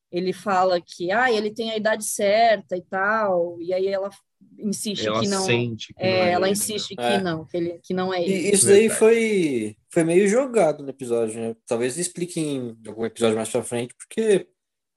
ele 0.10 0.32
fala 0.32 0.80
que, 0.80 1.12
ah, 1.12 1.30
ele 1.30 1.51
tem 1.51 1.72
a 1.72 1.76
idade 1.76 2.06
certa 2.06 2.78
e 2.78 2.82
tal, 2.82 3.62
e 3.62 3.74
aí 3.74 3.88
ela 3.88 4.10
insiste 4.58 5.06
ela 5.06 5.20
que 5.20 5.28
não, 5.28 5.43
sente 5.43 5.93
que 5.93 6.01
é, 6.01 6.10
não 6.10 6.26
é 6.26 6.32
ela 6.32 6.47
ele, 6.47 6.53
insiste 6.53 6.95
né? 6.95 7.03
que 7.03 7.14
é. 7.16 7.22
não, 7.22 7.45
que 7.45 7.58
ele 7.58 7.80
que 7.84 7.93
não 7.93 8.14
é 8.14 8.24
ele. 8.24 8.34
E 8.34 8.53
isso 8.53 8.66
daí 8.66 8.89
foi 8.89 9.76
foi 9.89 10.06
meio 10.06 10.26
jogado 10.30 10.84
no 10.84 10.89
episódio, 10.89 11.38
né? 11.38 11.56
Talvez 11.68 11.97
expliquem 11.97 12.78
em 12.82 12.88
algum 12.88 13.06
episódio 13.06 13.36
mais 13.36 13.49
pra 13.49 13.62
frente, 13.62 13.93
porque 13.95 14.47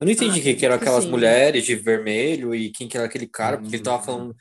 eu 0.01 0.05
não 0.05 0.13
entendi 0.13 0.39
ah, 0.39 0.43
quem 0.43 0.57
que 0.57 0.65
eram 0.65 0.77
aquelas 0.77 1.03
sim. 1.03 1.11
mulheres 1.11 1.65
de 1.65 1.75
vermelho 1.75 2.55
e 2.55 2.71
quem 2.71 2.87
que 2.87 2.97
era 2.97 3.07
aquele 3.07 3.27
cara, 3.27 3.59
porque 3.59 3.75
ele 3.75 3.83
tava 3.83 3.99
hum. 3.99 4.05
falando 4.05 4.37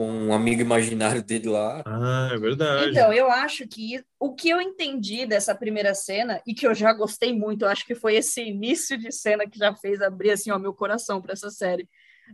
com 0.00 0.10
um 0.10 0.32
amigo 0.32 0.62
imaginário 0.62 1.22
dele 1.22 1.50
lá. 1.50 1.82
Ah, 1.84 2.30
é 2.32 2.38
verdade. 2.38 2.88
Então, 2.88 3.12
eu 3.12 3.30
acho 3.30 3.68
que 3.68 4.02
o 4.18 4.34
que 4.34 4.48
eu 4.48 4.58
entendi 4.58 5.26
dessa 5.26 5.54
primeira 5.54 5.94
cena, 5.94 6.40
e 6.46 6.54
que 6.54 6.66
eu 6.66 6.74
já 6.74 6.90
gostei 6.90 7.34
muito, 7.34 7.66
eu 7.66 7.68
acho 7.68 7.84
que 7.84 7.94
foi 7.94 8.14
esse 8.14 8.42
início 8.42 8.96
de 8.96 9.12
cena 9.12 9.46
que 9.46 9.58
já 9.58 9.74
fez 9.74 10.00
abrir 10.00 10.30
assim, 10.30 10.50
ó, 10.50 10.58
meu 10.58 10.72
coração 10.72 11.20
para 11.20 11.34
essa 11.34 11.50
série. 11.50 11.86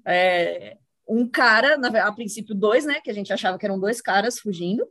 É, 0.05 0.77
um 1.09 1.29
cara, 1.29 1.77
na, 1.77 1.89
a 2.07 2.13
princípio 2.13 2.55
dois, 2.55 2.85
né, 2.85 3.01
que 3.01 3.11
a 3.11 3.15
gente 3.15 3.33
achava 3.33 3.59
que 3.59 3.67
eram 3.67 3.81
dois 3.81 4.01
caras 4.01 4.39
fugindo, 4.39 4.87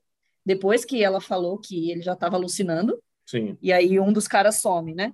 depois 0.45 0.83
que 0.83 1.01
ela 1.01 1.21
falou 1.21 1.57
que 1.57 1.89
ele 1.89 2.01
já 2.01 2.11
estava 2.11 2.35
alucinando, 2.35 3.01
Sim. 3.25 3.57
e 3.61 3.71
aí 3.71 4.01
um 4.01 4.11
dos 4.11 4.27
caras 4.27 4.59
some, 4.59 4.93
né? 4.93 5.13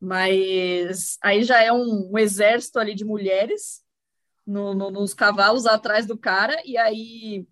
Mas 0.00 1.18
aí 1.22 1.42
já 1.42 1.62
é 1.62 1.70
um, 1.70 2.10
um 2.10 2.16
exército 2.16 2.78
ali 2.78 2.94
de 2.94 3.04
mulheres 3.04 3.84
no, 4.46 4.74
no, 4.74 4.90
nos 4.90 5.12
cavalos 5.12 5.66
atrás 5.66 6.06
do 6.06 6.16
cara, 6.16 6.56
e 6.64 6.76
aí, 6.76 7.46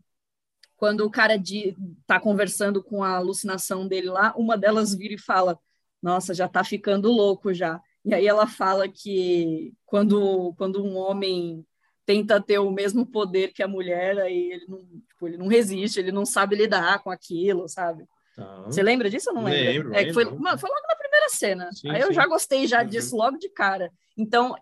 quando 0.77 1.01
o 1.01 1.11
cara 1.11 1.37
de, 1.37 1.77
tá 2.07 2.21
conversando 2.21 2.83
com 2.83 3.03
a 3.03 3.17
alucinação 3.17 3.87
dele 3.89 4.09
lá, 4.09 4.35
uma 4.37 4.57
delas 4.57 4.95
vira 4.95 5.15
e 5.15 5.19
fala: 5.19 5.59
Nossa, 6.03 6.33
já 6.33 6.49
tá 6.49 6.63
ficando 6.63 7.11
louco 7.11 7.53
já. 7.53 7.81
E 8.05 8.15
aí 8.15 8.27
ela 8.27 8.47
fala 8.47 8.89
que 8.89 9.73
quando, 9.87 10.55
quando 10.59 10.85
um 10.85 10.97
homem 10.97 11.67
tenta 12.05 12.41
ter 12.41 12.59
o 12.59 12.71
mesmo 12.71 13.07
poder 13.07 13.53
que 13.53 13.63
a 13.63 13.69
mulher, 13.69 14.19
aí 14.19 14.53
ele 14.53 14.67
não, 14.69 14.85
tipo, 15.09 15.27
ele 15.27 15.39
não 15.39 15.47
resiste, 15.47 15.99
ele 15.99 16.13
não 16.13 16.27
sabe 16.27 16.55
lidar 16.55 17.03
com 17.03 17.11
aquilo, 17.11 17.67
sabe? 17.69 18.07
Você 18.67 18.83
lembra 18.83 19.09
disso 19.09 19.31
ou 19.31 19.37
não 19.37 19.45
lembra? 19.45 19.73
Lembro, 19.73 19.95
é, 19.95 20.13
foi, 20.13 20.25
mano, 20.25 20.59
foi 20.59 20.69
logo 20.69 20.87
na 20.89 20.97
primeira 20.97 21.29
cena. 21.29 21.71
Sim, 21.73 21.89
aí 21.91 22.01
eu 22.01 22.13
já 22.13 22.27
gostei 22.27 22.67
já 22.67 22.83
uhum. 22.83 22.89
disso 22.89 23.17
logo 23.17 23.39
de 23.39 23.49
cara. 23.49 23.93
Então, 24.17 24.57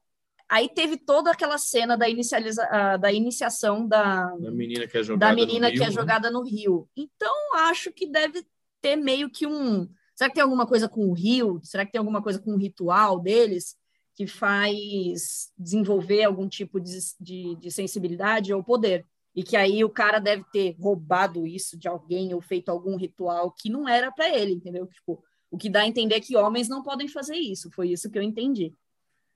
Aí 0.52 0.68
teve 0.68 0.98
toda 0.98 1.30
aquela 1.30 1.56
cena 1.56 1.96
da, 1.96 2.06
inicializa, 2.06 2.62
da 3.00 3.10
iniciação 3.10 3.88
da, 3.88 4.26
da 4.36 4.50
menina, 4.50 4.86
que 4.86 4.98
é, 4.98 5.02
jogada 5.02 5.34
no, 5.34 5.46
que 5.46 5.52
Rio, 5.54 5.64
é 5.64 5.70
né? 5.70 5.90
jogada 5.90 6.30
no 6.30 6.42
Rio. 6.42 6.88
Então, 6.94 7.34
acho 7.54 7.90
que 7.90 8.06
deve 8.06 8.44
ter 8.82 8.94
meio 8.94 9.30
que 9.30 9.46
um. 9.46 9.88
Será 10.14 10.28
que 10.28 10.34
tem 10.34 10.42
alguma 10.42 10.66
coisa 10.66 10.90
com 10.90 11.06
o 11.08 11.14
Rio? 11.14 11.58
Será 11.62 11.86
que 11.86 11.92
tem 11.92 11.98
alguma 11.98 12.22
coisa 12.22 12.38
com 12.38 12.52
o 12.52 12.58
ritual 12.58 13.18
deles 13.18 13.78
que 14.14 14.26
faz 14.26 15.50
desenvolver 15.56 16.24
algum 16.24 16.46
tipo 16.46 16.78
de, 16.78 16.98
de, 17.18 17.56
de 17.56 17.70
sensibilidade 17.70 18.52
ou 18.52 18.62
poder? 18.62 19.06
E 19.34 19.42
que 19.42 19.56
aí 19.56 19.82
o 19.82 19.88
cara 19.88 20.18
deve 20.18 20.44
ter 20.52 20.76
roubado 20.78 21.46
isso 21.46 21.78
de 21.78 21.88
alguém 21.88 22.34
ou 22.34 22.42
feito 22.42 22.68
algum 22.68 22.94
ritual 22.98 23.54
que 23.58 23.70
não 23.70 23.88
era 23.88 24.12
para 24.12 24.28
ele, 24.28 24.52
entendeu? 24.52 24.86
Tipo, 24.86 25.24
o 25.50 25.56
que 25.56 25.70
dá 25.70 25.80
a 25.80 25.88
entender 25.88 26.16
é 26.16 26.20
que 26.20 26.36
homens 26.36 26.68
não 26.68 26.82
podem 26.82 27.08
fazer 27.08 27.36
isso. 27.36 27.70
Foi 27.70 27.88
isso 27.88 28.10
que 28.10 28.18
eu 28.18 28.22
entendi. 28.22 28.74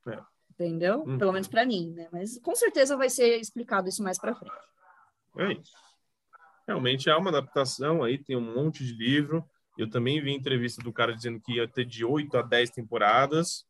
É 0.09 0.36
entendeu? 0.59 1.03
Uhum. 1.03 1.19
Pelo 1.19 1.33
menos 1.33 1.49
para 1.49 1.67
mim, 1.67 1.93
né? 1.93 2.09
Mas 2.11 2.39
com 2.39 2.55
certeza 2.55 2.97
vai 2.97 3.11
ser 3.11 3.39
explicado 3.39 3.89
isso 3.89 4.03
mais 4.03 4.19
para 4.19 4.35
frente. 4.35 4.55
É 5.39 5.53
isso. 5.53 5.73
Realmente 6.67 7.09
é 7.09 7.15
uma 7.15 7.31
adaptação 7.31 8.03
aí, 8.03 8.19
tem 8.19 8.37
um 8.37 8.55
monte 8.55 8.85
de 8.85 8.93
livro. 8.93 9.45
Eu 9.79 9.89
também 9.89 10.21
vi 10.21 10.33
entrevista 10.33 10.83
do 10.83 10.93
cara 10.93 11.15
dizendo 11.15 11.41
que 11.41 11.57
ia 11.57 11.69
ter 11.69 11.85
de 11.85 12.05
8 12.05 12.39
a 12.39 12.43
10 12.43 12.71
temporadas. 12.71 13.65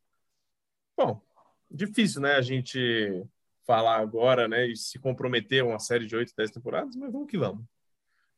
Bom, 0.95 1.21
difícil, 1.69 2.21
né, 2.21 2.35
a 2.35 2.41
gente 2.41 3.23
falar 3.65 3.97
agora, 3.97 4.47
né, 4.47 4.65
e 4.65 4.75
se 4.75 4.97
comprometer 4.97 5.61
a 5.61 5.65
uma 5.65 5.79
série 5.79 6.07
de 6.07 6.15
8, 6.15 6.33
10 6.35 6.51
temporadas, 6.51 6.95
mas 6.95 7.11
vamos 7.11 7.29
que 7.29 7.37
vamos. 7.37 7.65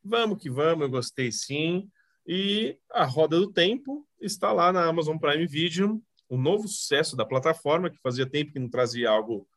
Vamos 0.02 0.42
que 0.42 0.50
vamos, 0.50 0.82
eu 0.82 0.90
gostei 0.90 1.30
sim. 1.30 1.88
E 2.26 2.76
a 2.90 3.04
Roda 3.04 3.38
do 3.38 3.50
Tempo 3.50 4.06
está 4.20 4.52
lá 4.52 4.72
na 4.72 4.84
Amazon 4.84 5.16
Prime 5.16 5.46
Video 5.46 6.02
um 6.30 6.40
novo 6.40 6.68
sucesso 6.68 7.16
da 7.16 7.26
plataforma, 7.26 7.90
que 7.90 7.98
fazia 7.98 8.24
tempo 8.24 8.52
que 8.52 8.58
não 8.58 8.70
trazia 8.70 9.10
algo 9.10 9.48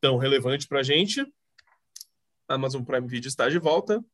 tão 0.00 0.18
relevante 0.18 0.68
para 0.68 0.80
a 0.80 0.82
gente. 0.82 1.24
Amazon 2.46 2.84
Prime 2.84 3.08
Video 3.08 3.28
está 3.28 3.48
de 3.48 3.58
volta. 3.58 4.04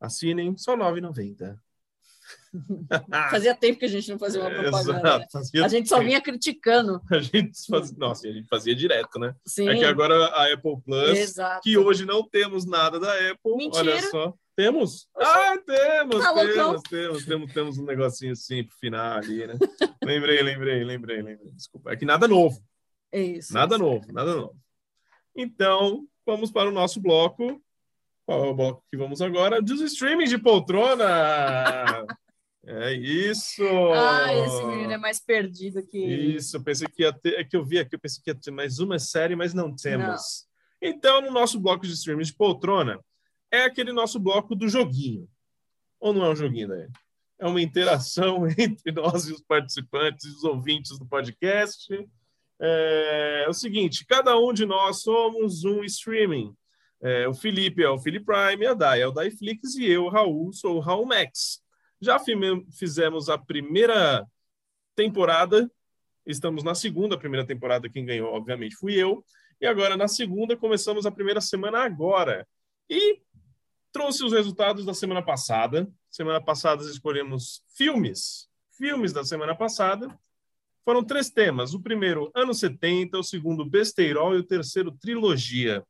Assinem, 0.00 0.56
só 0.56 0.74
R$ 0.74 0.82
9,90. 1.00 1.58
fazia 3.30 3.54
tempo 3.54 3.78
que 3.78 3.84
a 3.84 3.88
gente 3.88 4.10
não 4.10 4.18
fazia 4.18 4.40
uma 4.40 4.50
propaganda. 4.50 5.18
Né? 5.18 5.62
A 5.62 5.68
gente 5.68 5.88
só 5.88 6.00
vinha 6.00 6.20
criticando. 6.20 7.00
A 7.10 7.20
gente 7.20 7.58
fazia, 7.68 7.96
nossa, 7.98 8.28
a 8.28 8.32
gente 8.32 8.48
fazia 8.48 8.74
direto, 8.74 9.18
né? 9.18 9.34
Sim. 9.46 9.68
É 9.68 9.76
que 9.76 9.84
agora 9.84 10.26
a 10.26 10.52
Apple 10.52 10.80
Plus, 10.84 11.18
Exato. 11.18 11.60
que 11.62 11.76
hoje 11.76 12.04
não 12.04 12.26
temos 12.26 12.66
nada 12.66 12.98
da 12.98 13.12
Apple, 13.12 13.56
Mentira. 13.56 13.92
olha 13.92 14.10
só. 14.10 14.34
Temos? 14.56 15.06
Ah, 15.14 15.58
temos, 15.66 16.24
tá 16.24 16.32
temos, 16.34 16.82
temos, 16.82 17.24
temos, 17.26 17.52
temos 17.52 17.78
um 17.78 17.84
negocinho 17.84 18.32
assim 18.32 18.64
pro 18.64 18.76
final 18.78 19.18
ali, 19.18 19.46
né? 19.46 19.54
lembrei, 20.02 20.42
lembrei, 20.42 20.82
lembrei, 20.82 21.22
lembrei. 21.22 21.52
Desculpa. 21.52 21.92
É 21.92 21.96
que 21.96 22.06
nada 22.06 22.26
novo. 22.26 22.58
É 23.12 23.20
isso. 23.20 23.52
Nada 23.52 23.76
novo, 23.76 24.10
nada 24.12 24.34
novo. 24.34 24.56
Então, 25.36 26.06
vamos 26.24 26.50
para 26.50 26.70
o 26.70 26.72
nosso 26.72 27.00
bloco. 27.00 27.62
Qual 28.26 28.44
é 28.44 28.48
o 28.48 28.54
bloco 28.54 28.84
que 28.90 28.96
vamos 28.96 29.22
agora? 29.22 29.62
Dos 29.62 29.80
streamings 29.80 30.30
de 30.30 30.36
poltrona! 30.36 31.04
é 32.66 32.92
isso! 32.92 33.62
Ah, 33.94 34.34
esse 34.34 34.64
menino 34.64 34.92
é 34.92 34.98
mais 34.98 35.20
perdido 35.20 35.80
que. 35.86 35.96
Isso, 35.96 36.56
eu 36.56 36.62
pensei 36.64 36.88
que 36.88 37.04
ia 37.04 37.12
ter. 37.12 37.38
É 37.38 37.44
que 37.44 37.56
eu 37.56 37.64
vi 37.64 37.78
aqui, 37.78 37.94
eu 37.94 38.00
pensei 38.00 38.20
que 38.20 38.28
ia 38.28 38.34
ter 38.34 38.50
mais 38.50 38.80
uma 38.80 38.98
série, 38.98 39.36
mas 39.36 39.54
não 39.54 39.72
temos. 39.72 40.06
Não. 40.82 40.88
Então, 40.90 41.22
no 41.22 41.30
nosso 41.30 41.60
bloco 41.60 41.86
de 41.86 41.92
streamings 41.92 42.28
de 42.28 42.34
poltrona 42.34 43.00
é 43.48 43.62
aquele 43.62 43.92
nosso 43.92 44.18
bloco 44.18 44.56
do 44.56 44.68
joguinho. 44.68 45.28
Ou 46.00 46.12
não 46.12 46.24
é 46.24 46.30
um 46.30 46.36
joguinho, 46.36 46.68
né? 46.68 46.88
É 47.38 47.46
uma 47.46 47.62
interação 47.62 48.44
entre 48.58 48.90
nós 48.90 49.28
e 49.28 49.32
os 49.32 49.40
participantes 49.40 50.24
os 50.24 50.42
ouvintes 50.42 50.98
do 50.98 51.06
podcast. 51.06 51.94
É, 52.60 53.44
é 53.46 53.48
o 53.48 53.54
seguinte: 53.54 54.04
cada 54.04 54.36
um 54.36 54.52
de 54.52 54.66
nós 54.66 55.02
somos 55.02 55.64
um 55.64 55.84
streaming. 55.84 56.52
É, 57.00 57.28
o 57.28 57.34
Felipe 57.34 57.82
é 57.82 57.88
o 57.88 57.98
Felipe 57.98 58.24
Prime, 58.24 58.66
a 58.66 58.74
Dai 58.74 59.02
é 59.02 59.06
o 59.06 59.12
Daiflix 59.12 59.74
e 59.74 59.86
eu, 59.86 60.08
Raul, 60.08 60.52
sou 60.52 60.76
o 60.76 60.80
Raul 60.80 61.06
Max. 61.06 61.62
Já 62.00 62.18
fizemos 62.18 63.28
a 63.28 63.38
primeira 63.38 64.26
temporada, 64.94 65.70
estamos 66.26 66.64
na 66.64 66.74
segunda 66.74 67.18
primeira 67.18 67.46
temporada, 67.46 67.88
quem 67.88 68.04
ganhou, 68.04 68.32
obviamente, 68.32 68.76
fui 68.76 68.94
eu. 68.94 69.24
E 69.60 69.66
agora, 69.66 69.96
na 69.96 70.08
segunda, 70.08 70.56
começamos 70.56 71.06
a 71.06 71.10
primeira 71.10 71.40
semana 71.40 71.84
agora. 71.84 72.46
E 72.88 73.20
trouxe 73.92 74.22
os 74.24 74.32
resultados 74.32 74.84
da 74.84 74.92
semana 74.92 75.22
passada. 75.22 75.88
Semana 76.10 76.40
passada 76.40 76.82
escolhemos 76.82 77.62
filmes, 77.74 78.48
filmes 78.76 79.12
da 79.12 79.24
semana 79.24 79.54
passada. 79.54 80.08
Foram 80.84 81.02
três 81.02 81.30
temas. 81.30 81.72
O 81.72 81.80
primeiro, 81.80 82.30
anos 82.34 82.58
70, 82.58 83.18
o 83.18 83.22
segundo, 83.22 83.64
besteirol 83.64 84.34
e 84.34 84.38
o 84.38 84.44
terceiro, 84.44 84.92
trilogia. 84.92 85.82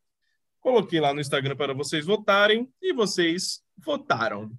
Coloquei 0.66 0.98
lá 0.98 1.14
no 1.14 1.20
Instagram 1.20 1.54
para 1.54 1.72
vocês 1.72 2.04
votarem 2.04 2.68
e 2.82 2.92
vocês 2.92 3.62
votaram. 3.78 4.50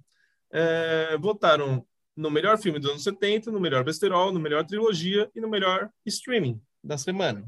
É, 0.50 1.18
votaram 1.18 1.86
no 2.16 2.30
melhor 2.30 2.56
filme 2.56 2.78
dos 2.78 2.90
anos 2.92 3.02
70, 3.02 3.50
no 3.50 3.60
melhor 3.60 3.84
besterol, 3.84 4.32
no 4.32 4.40
melhor 4.40 4.64
trilogia 4.64 5.30
e 5.34 5.40
no 5.42 5.50
melhor 5.50 5.90
streaming 6.06 6.62
da 6.82 6.96
semana. 6.96 7.46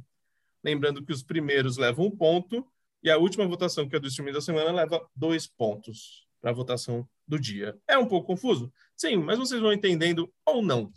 Lembrando 0.63 1.03
que 1.03 1.11
os 1.11 1.23
primeiros 1.23 1.79
levam 1.79 2.05
um 2.05 2.11
ponto 2.15 2.63
e 3.03 3.11
a 3.11 3.17
última 3.17 3.47
votação, 3.47 3.89
que 3.89 3.97
é 3.97 3.99
do 3.99 4.09
streaming 4.09 4.35
da 4.35 4.43
semana, 4.43 4.71
leva 4.71 5.09
dois 5.17 5.47
pontos 5.47 6.29
para 6.39 6.51
a 6.51 6.55
votação 6.55 7.09
do 7.27 7.41
dia. 7.41 7.79
É 7.89 7.97
um 7.97 8.07
pouco 8.07 8.27
confuso? 8.27 8.71
Sim, 8.95 9.17
mas 9.17 9.39
vocês 9.39 9.59
vão 9.59 9.73
entendendo 9.73 10.31
ou 10.45 10.63
não. 10.63 10.93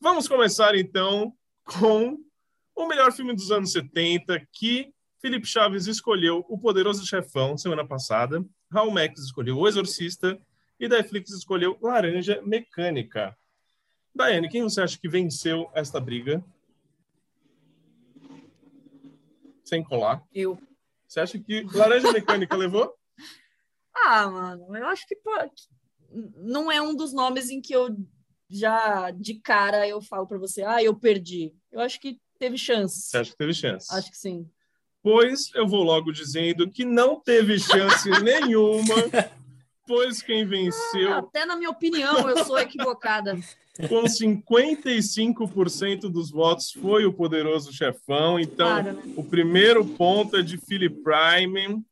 Vamos 0.00 0.26
começar 0.26 0.74
então 0.74 1.34
com 1.64 2.18
o 2.74 2.88
melhor 2.88 3.12
filme 3.12 3.34
dos 3.34 3.50
anos 3.50 3.72
70, 3.72 4.48
que 4.50 4.90
Felipe 5.20 5.46
Chaves 5.46 5.86
escolheu 5.86 6.44
O 6.48 6.58
Poderoso 6.58 7.06
Chefão 7.06 7.56
semana 7.56 7.86
passada, 7.86 8.44
Raul 8.70 8.92
Max 8.92 9.20
escolheu 9.20 9.58
O 9.58 9.66
Exorcista 9.66 10.40
e 10.78 10.88
Netflix 10.88 11.30
escolheu 11.30 11.76
Laranja 11.82 12.40
Mecânica. 12.42 13.36
Daiane, 14.14 14.48
quem 14.48 14.62
você 14.62 14.80
acha 14.80 14.98
que 14.98 15.08
venceu 15.08 15.68
esta 15.74 16.00
briga? 16.00 16.44
Sem 19.64 19.82
colar. 19.82 20.24
Eu. 20.32 20.58
Você 21.06 21.20
acha 21.20 21.38
que 21.38 21.62
Laranja 21.74 22.12
Mecânica 22.12 22.54
levou? 22.56 22.94
Ah, 23.94 24.30
mano, 24.30 24.76
eu 24.76 24.86
acho 24.86 25.06
que 25.06 25.16
pô, 25.16 25.30
não 26.36 26.70
é 26.70 26.80
um 26.80 26.94
dos 26.94 27.12
nomes 27.12 27.50
em 27.50 27.60
que 27.60 27.74
eu 27.74 27.96
já 28.48 29.10
de 29.10 29.34
cara 29.40 29.86
eu 29.86 30.00
falo 30.00 30.26
para 30.26 30.38
você, 30.38 30.62
ah, 30.62 30.82
eu 30.82 30.94
perdi. 30.94 31.54
Eu 31.72 31.80
acho 31.80 32.00
que 32.00 32.20
teve 32.38 32.56
chance. 32.56 33.02
Você 33.02 33.18
acha 33.18 33.30
que 33.32 33.36
teve 33.36 33.52
chance? 33.52 33.92
Acho 33.92 34.10
que 34.10 34.16
sim. 34.16 34.48
Pois 35.02 35.50
eu 35.54 35.66
vou 35.66 35.82
logo 35.82 36.12
dizendo 36.12 36.70
que 36.70 36.84
não 36.84 37.20
teve 37.20 37.58
chance 37.58 38.08
nenhuma 38.22 38.94
pois 39.88 40.20
quem 40.20 40.44
venceu. 40.44 41.14
Ah, 41.14 41.18
até 41.18 41.46
na 41.46 41.56
minha 41.56 41.70
opinião, 41.70 42.28
eu 42.28 42.44
sou 42.44 42.58
equivocada. 42.58 43.34
Com 43.88 44.02
55% 44.02 46.10
dos 46.10 46.30
votos 46.30 46.72
foi 46.72 47.06
o 47.06 47.12
poderoso 47.12 47.72
chefão. 47.72 48.38
Então, 48.38 48.82
claro, 48.82 48.92
né? 48.92 49.14
o 49.16 49.24
primeiro 49.24 49.84
ponto 49.84 50.36
é 50.36 50.42
de 50.42 50.58
Philip 50.58 51.02
Prime. 51.02 51.82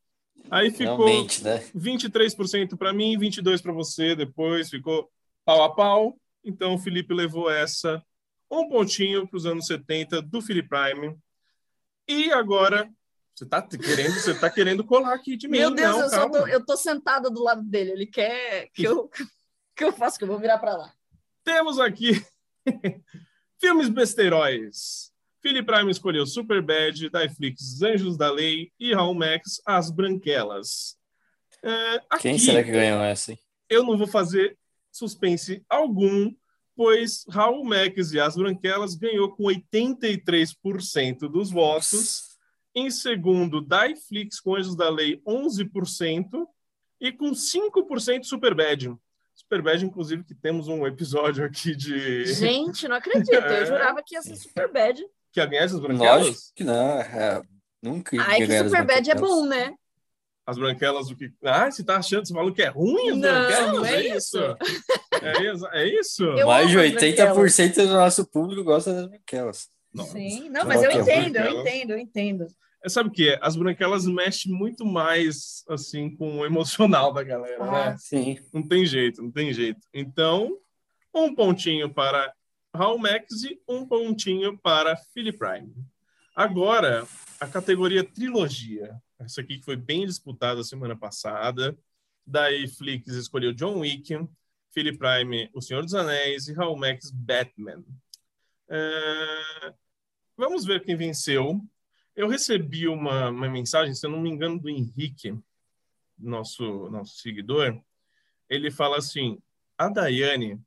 Aí 0.50 0.70
ficou 0.70 1.06
né? 1.06 1.64
23% 1.74 2.76
para 2.76 2.92
mim, 2.92 3.18
22% 3.18 3.62
para 3.62 3.72
você. 3.72 4.14
Depois 4.14 4.68
ficou 4.68 5.08
pau 5.44 5.62
a 5.62 5.74
pau. 5.74 6.16
Então, 6.44 6.74
o 6.74 6.78
Felipe 6.78 7.14
levou 7.14 7.50
essa. 7.50 8.02
Um 8.50 8.68
pontinho 8.68 9.26
para 9.26 9.36
os 9.36 9.46
anos 9.46 9.66
70 9.66 10.22
do 10.22 10.42
Philip 10.42 10.68
Prime. 10.68 11.16
E 12.08 12.30
agora 12.32 12.90
você 13.34 13.44
tá 13.44 13.60
querendo, 13.60 14.14
você 14.14 14.34
tá 14.34 14.48
querendo 14.48 14.84
colar 14.84 15.14
aqui 15.14 15.36
de 15.36 15.46
mim. 15.46 15.58
Meu 15.58 15.70
Deus, 15.70 15.96
não, 15.96 16.02
eu, 16.02 16.10
só 16.10 16.28
tô, 16.28 16.46
eu 16.46 16.64
tô 16.64 16.76
sentada 16.76 17.30
do 17.30 17.42
lado 17.42 17.62
dele. 17.62 17.90
Ele 17.92 18.06
quer 18.06 18.70
que 18.72 18.84
eu, 18.84 19.10
que 19.74 19.84
eu 19.84 19.92
faça, 19.92 20.16
que 20.16 20.24
eu 20.24 20.28
vou 20.28 20.38
virar 20.38 20.58
para 20.58 20.76
lá. 20.76 20.92
Temos 21.44 21.78
aqui 21.78 22.24
filmes 23.60 23.88
besteiróis. 23.88 25.12
Philip 25.42 25.66
Prime 25.66 25.90
escolheu 25.90 26.26
Superbad, 26.26 27.10
Netflix 27.12 27.82
Anjos 27.82 28.16
da 28.16 28.30
Lei 28.30 28.72
e 28.80 28.94
Raul 28.94 29.14
Max 29.14 29.60
As 29.66 29.90
Branquelas. 29.90 30.96
É, 31.62 31.96
aqui, 32.10 32.22
Quem 32.22 32.38
será 32.38 32.64
que 32.64 32.70
ganhou 32.70 33.02
essa? 33.02 33.32
Hein? 33.32 33.38
Eu 33.68 33.84
não 33.84 33.98
vou 33.98 34.06
fazer 34.06 34.58
suspense 34.90 35.62
algum, 35.68 36.32
pois 36.76 37.24
Raul 37.28 37.64
Max 37.64 38.12
e 38.12 38.20
As 38.20 38.36
Branquelas 38.36 38.94
ganhou 38.94 39.34
com 39.34 39.44
83% 39.44 41.20
dos 41.28 41.50
votos. 41.50 42.36
Em 42.74 42.90
segundo, 42.90 43.62
Daiflix 43.62 44.38
com 44.38 44.54
Anjos 44.54 44.76
da 44.76 44.90
Lei, 44.90 45.20
11%. 45.26 46.46
E 47.00 47.12
com 47.12 47.30
5% 47.30 48.24
Superbad. 48.24 48.94
Superbad, 49.34 49.84
inclusive, 49.84 50.24
que 50.24 50.34
temos 50.34 50.66
um 50.66 50.86
episódio 50.86 51.44
aqui 51.44 51.76
de. 51.76 52.24
Gente, 52.26 52.88
não 52.88 52.96
acredito. 52.96 53.34
Eu 53.34 53.42
é. 53.52 53.66
jurava 53.66 54.02
que 54.02 54.14
ia 54.14 54.22
ser 54.22 54.36
Superbad. 54.36 55.02
Que 55.30 55.40
ia 55.40 55.46
ganhar 55.46 55.64
essas 55.64 55.80
branquelas? 55.80 56.26
Lógico 56.26 56.54
que 56.54 56.64
não. 56.64 57.00
É, 57.00 57.42
nunca 57.82 58.16
ia 58.16 58.22
Ai, 58.22 58.46
que 58.46 58.64
Superbad 58.64 59.10
é 59.10 59.14
bom, 59.14 59.44
né? 59.44 59.74
As 60.46 60.56
branquelas, 60.56 61.10
o 61.10 61.16
que. 61.16 61.32
Ah, 61.42 61.68
você 61.68 61.82
tá 61.82 61.96
achando, 61.96 62.26
você 62.26 62.32
falou 62.32 62.52
que 62.52 62.62
é 62.62 62.68
ruim 62.68 63.10
as 63.10 63.16
não, 63.16 63.20
branquelas? 63.20 63.90
É, 63.90 63.94
é 63.94 64.16
isso. 64.16 64.38
É 65.20 65.42
isso. 65.42 65.66
É 65.72 65.86
isso. 65.88 66.24
Eu 66.38 66.46
Mais 66.46 66.70
de 66.70 66.76
80% 66.76 67.74
do 67.74 67.94
nosso 67.94 68.24
público 68.30 68.62
gosta 68.62 68.94
das 68.94 69.06
branquelas. 69.08 69.68
Sim, 70.04 70.50
não, 70.50 70.66
mas 70.66 70.82
eu 70.82 70.90
entendo, 70.90 71.36
eu 71.36 71.60
entendo, 71.60 71.90
eu 71.92 71.98
entendo. 71.98 72.46
É, 72.84 72.88
sabe 72.88 73.08
o 73.08 73.12
que 73.12 73.30
é? 73.30 73.38
As 73.40 73.56
branquelas 73.56 74.06
mexem 74.06 74.52
muito 74.52 74.84
mais 74.84 75.64
assim 75.68 76.14
com 76.14 76.38
o 76.38 76.46
emocional 76.46 77.12
da 77.12 77.22
galera, 77.22 77.64
ah, 77.64 77.90
né? 77.90 77.96
Sim. 77.98 78.38
Não 78.52 78.62
tem 78.62 78.84
jeito, 78.84 79.22
não 79.22 79.30
tem 79.30 79.52
jeito. 79.52 79.80
Então, 79.94 80.58
um 81.14 81.34
pontinho 81.34 81.92
para 81.92 82.32
Raul 82.74 82.98
Max 82.98 83.42
e 83.42 83.58
um 83.66 83.86
pontinho 83.86 84.58
para 84.58 84.96
Philip 84.96 85.38
Prime. 85.38 85.72
Agora, 86.34 87.06
a 87.40 87.46
categoria 87.46 88.04
trilogia. 88.04 88.94
Essa 89.18 89.40
aqui 89.40 89.58
que 89.58 89.64
foi 89.64 89.76
bem 89.76 90.06
disputada 90.06 90.62
semana 90.62 90.96
passada. 90.96 91.76
Daí 92.26 92.68
Flix 92.68 93.08
escolheu 93.08 93.52
John 93.52 93.80
Wick, 93.80 94.14
Philip 94.72 94.98
Prime 94.98 95.50
O 95.54 95.62
Senhor 95.62 95.82
dos 95.82 95.94
Anéis 95.94 96.48
e 96.48 96.52
Raul 96.52 96.76
Max 96.76 97.10
Batman. 97.10 97.84
É... 98.68 99.74
Vamos 100.36 100.64
ver 100.64 100.82
quem 100.82 100.96
venceu. 100.96 101.60
Eu 102.14 102.28
recebi 102.28 102.88
uma, 102.88 103.30
uma 103.30 103.48
mensagem, 103.48 103.94
se 103.94 104.06
eu 104.06 104.10
não 104.10 104.20
me 104.20 104.30
engano, 104.30 104.60
do 104.60 104.68
Henrique, 104.68 105.34
nosso, 106.18 106.90
nosso 106.90 107.16
seguidor. 107.18 107.80
Ele 108.48 108.70
fala 108.70 108.98
assim: 108.98 109.38
a 109.78 109.88
Daiane 109.88 110.60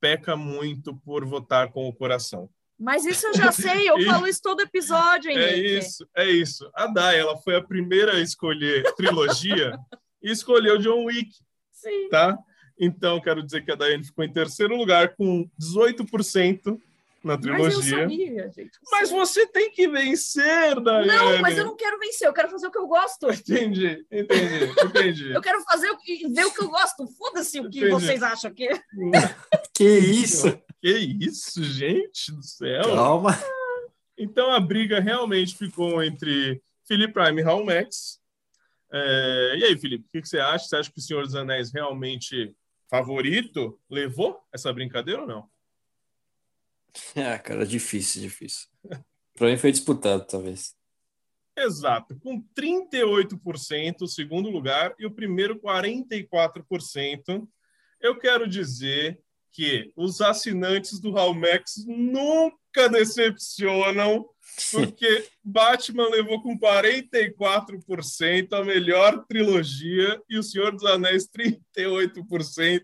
peca 0.00 0.36
muito 0.36 0.94
por 0.96 1.24
votar 1.24 1.72
com 1.72 1.88
o 1.88 1.94
coração. 1.94 2.50
Mas 2.78 3.04
isso 3.06 3.26
eu 3.26 3.34
já 3.34 3.50
sei, 3.50 3.88
eu 3.88 4.00
falo 4.04 4.26
isso 4.26 4.42
todo 4.42 4.60
episódio, 4.60 5.30
é 5.30 5.34
Henrique. 5.34 5.74
É 5.74 5.78
isso, 5.78 6.08
é 6.14 6.30
isso. 6.30 6.70
A 6.74 6.86
Dai, 6.86 7.18
ela 7.18 7.36
foi 7.36 7.56
a 7.56 7.62
primeira 7.62 8.16
a 8.16 8.20
escolher 8.20 8.82
trilogia 8.94 9.78
e 10.22 10.30
escolheu 10.30 10.78
John 10.78 11.04
Wick. 11.04 11.30
Sim. 11.72 12.08
Tá? 12.10 12.36
Então, 12.78 13.20
quero 13.20 13.42
dizer 13.42 13.64
que 13.64 13.72
a 13.72 13.74
Daiane 13.74 14.04
ficou 14.04 14.24
em 14.24 14.32
terceiro 14.32 14.76
lugar 14.76 15.14
com 15.16 15.48
18% 15.58 16.78
na 17.24 17.38
trilogia. 17.38 17.76
Mas 17.76 17.90
eu 17.90 17.98
sabia, 17.98 18.50
gente. 18.50 18.78
Mas 18.90 19.10
você 19.10 19.46
tem 19.46 19.70
que 19.70 19.88
vencer, 19.88 20.78
Daiane. 20.80 21.08
Não, 21.08 21.40
mas 21.40 21.56
eu 21.56 21.64
não 21.64 21.74
quero 21.74 21.98
vencer, 21.98 22.28
eu 22.28 22.32
quero 22.34 22.50
fazer 22.50 22.66
o 22.66 22.70
que 22.70 22.78
eu 22.78 22.86
gosto. 22.86 23.30
Entendi, 23.30 24.04
entendi, 24.12 24.64
entendi. 24.84 25.32
eu 25.32 25.40
quero 25.40 25.62
fazer 25.62 25.90
o 25.90 25.96
que, 25.96 26.28
ver 26.28 26.44
o 26.44 26.52
que 26.52 26.62
eu 26.62 26.68
gosto. 26.68 27.06
Foda-se 27.08 27.58
o 27.60 27.70
que 27.70 27.78
entendi. 27.78 27.92
vocês 27.92 28.22
acham 28.22 28.52
que. 28.52 28.68
que 29.74 29.88
isso? 29.88 30.46
Que 30.86 31.18
isso, 31.20 31.64
gente 31.64 32.30
do 32.30 32.44
céu. 32.44 32.84
Calma. 32.84 33.32
Então 34.16 34.52
a 34.52 34.60
briga 34.60 35.00
realmente 35.00 35.56
ficou 35.56 36.00
entre 36.00 36.62
Felipe 36.86 37.12
Prime 37.12 37.40
e 37.40 37.44
Raul 37.44 37.64
Max. 37.64 38.20
É... 38.92 39.56
E 39.58 39.64
aí, 39.64 39.76
Felipe, 39.76 40.06
o 40.06 40.10
que, 40.12 40.22
que 40.22 40.28
você 40.28 40.38
acha? 40.38 40.68
Você 40.68 40.76
acha 40.76 40.92
que 40.92 41.00
o 41.00 41.02
Senhor 41.02 41.24
dos 41.24 41.34
Anéis 41.34 41.72
realmente 41.72 42.54
favorito 42.88 43.76
levou 43.90 44.40
essa 44.52 44.72
brincadeira 44.72 45.22
ou 45.22 45.26
não? 45.26 45.50
Ah, 47.16 47.36
cara, 47.36 47.66
difícil, 47.66 48.22
difícil. 48.22 48.68
Para 49.34 49.48
mim 49.48 49.56
foi 49.56 49.72
disputado, 49.72 50.24
talvez. 50.24 50.76
Exato, 51.58 52.16
com 52.20 52.40
38% 52.56 54.02
o 54.02 54.06
segundo 54.06 54.48
lugar 54.50 54.94
e 55.00 55.04
o 55.04 55.10
primeiro 55.10 55.60
44%. 55.60 57.46
Eu 58.00 58.18
quero 58.18 58.48
dizer 58.48 59.20
que 59.56 59.90
os 59.96 60.20
assinantes 60.20 61.00
do 61.00 61.16
Halmex 61.16 61.86
nunca 61.86 62.90
decepcionam, 62.90 64.28
porque 64.70 65.26
Batman 65.42 66.10
levou 66.10 66.42
com 66.42 66.58
44% 66.58 68.52
a 68.52 68.62
melhor 68.62 69.24
trilogia 69.26 70.20
e 70.28 70.38
o 70.38 70.42
Senhor 70.42 70.72
dos 70.72 70.84
Anéis 70.84 71.26
38%. 71.26 72.82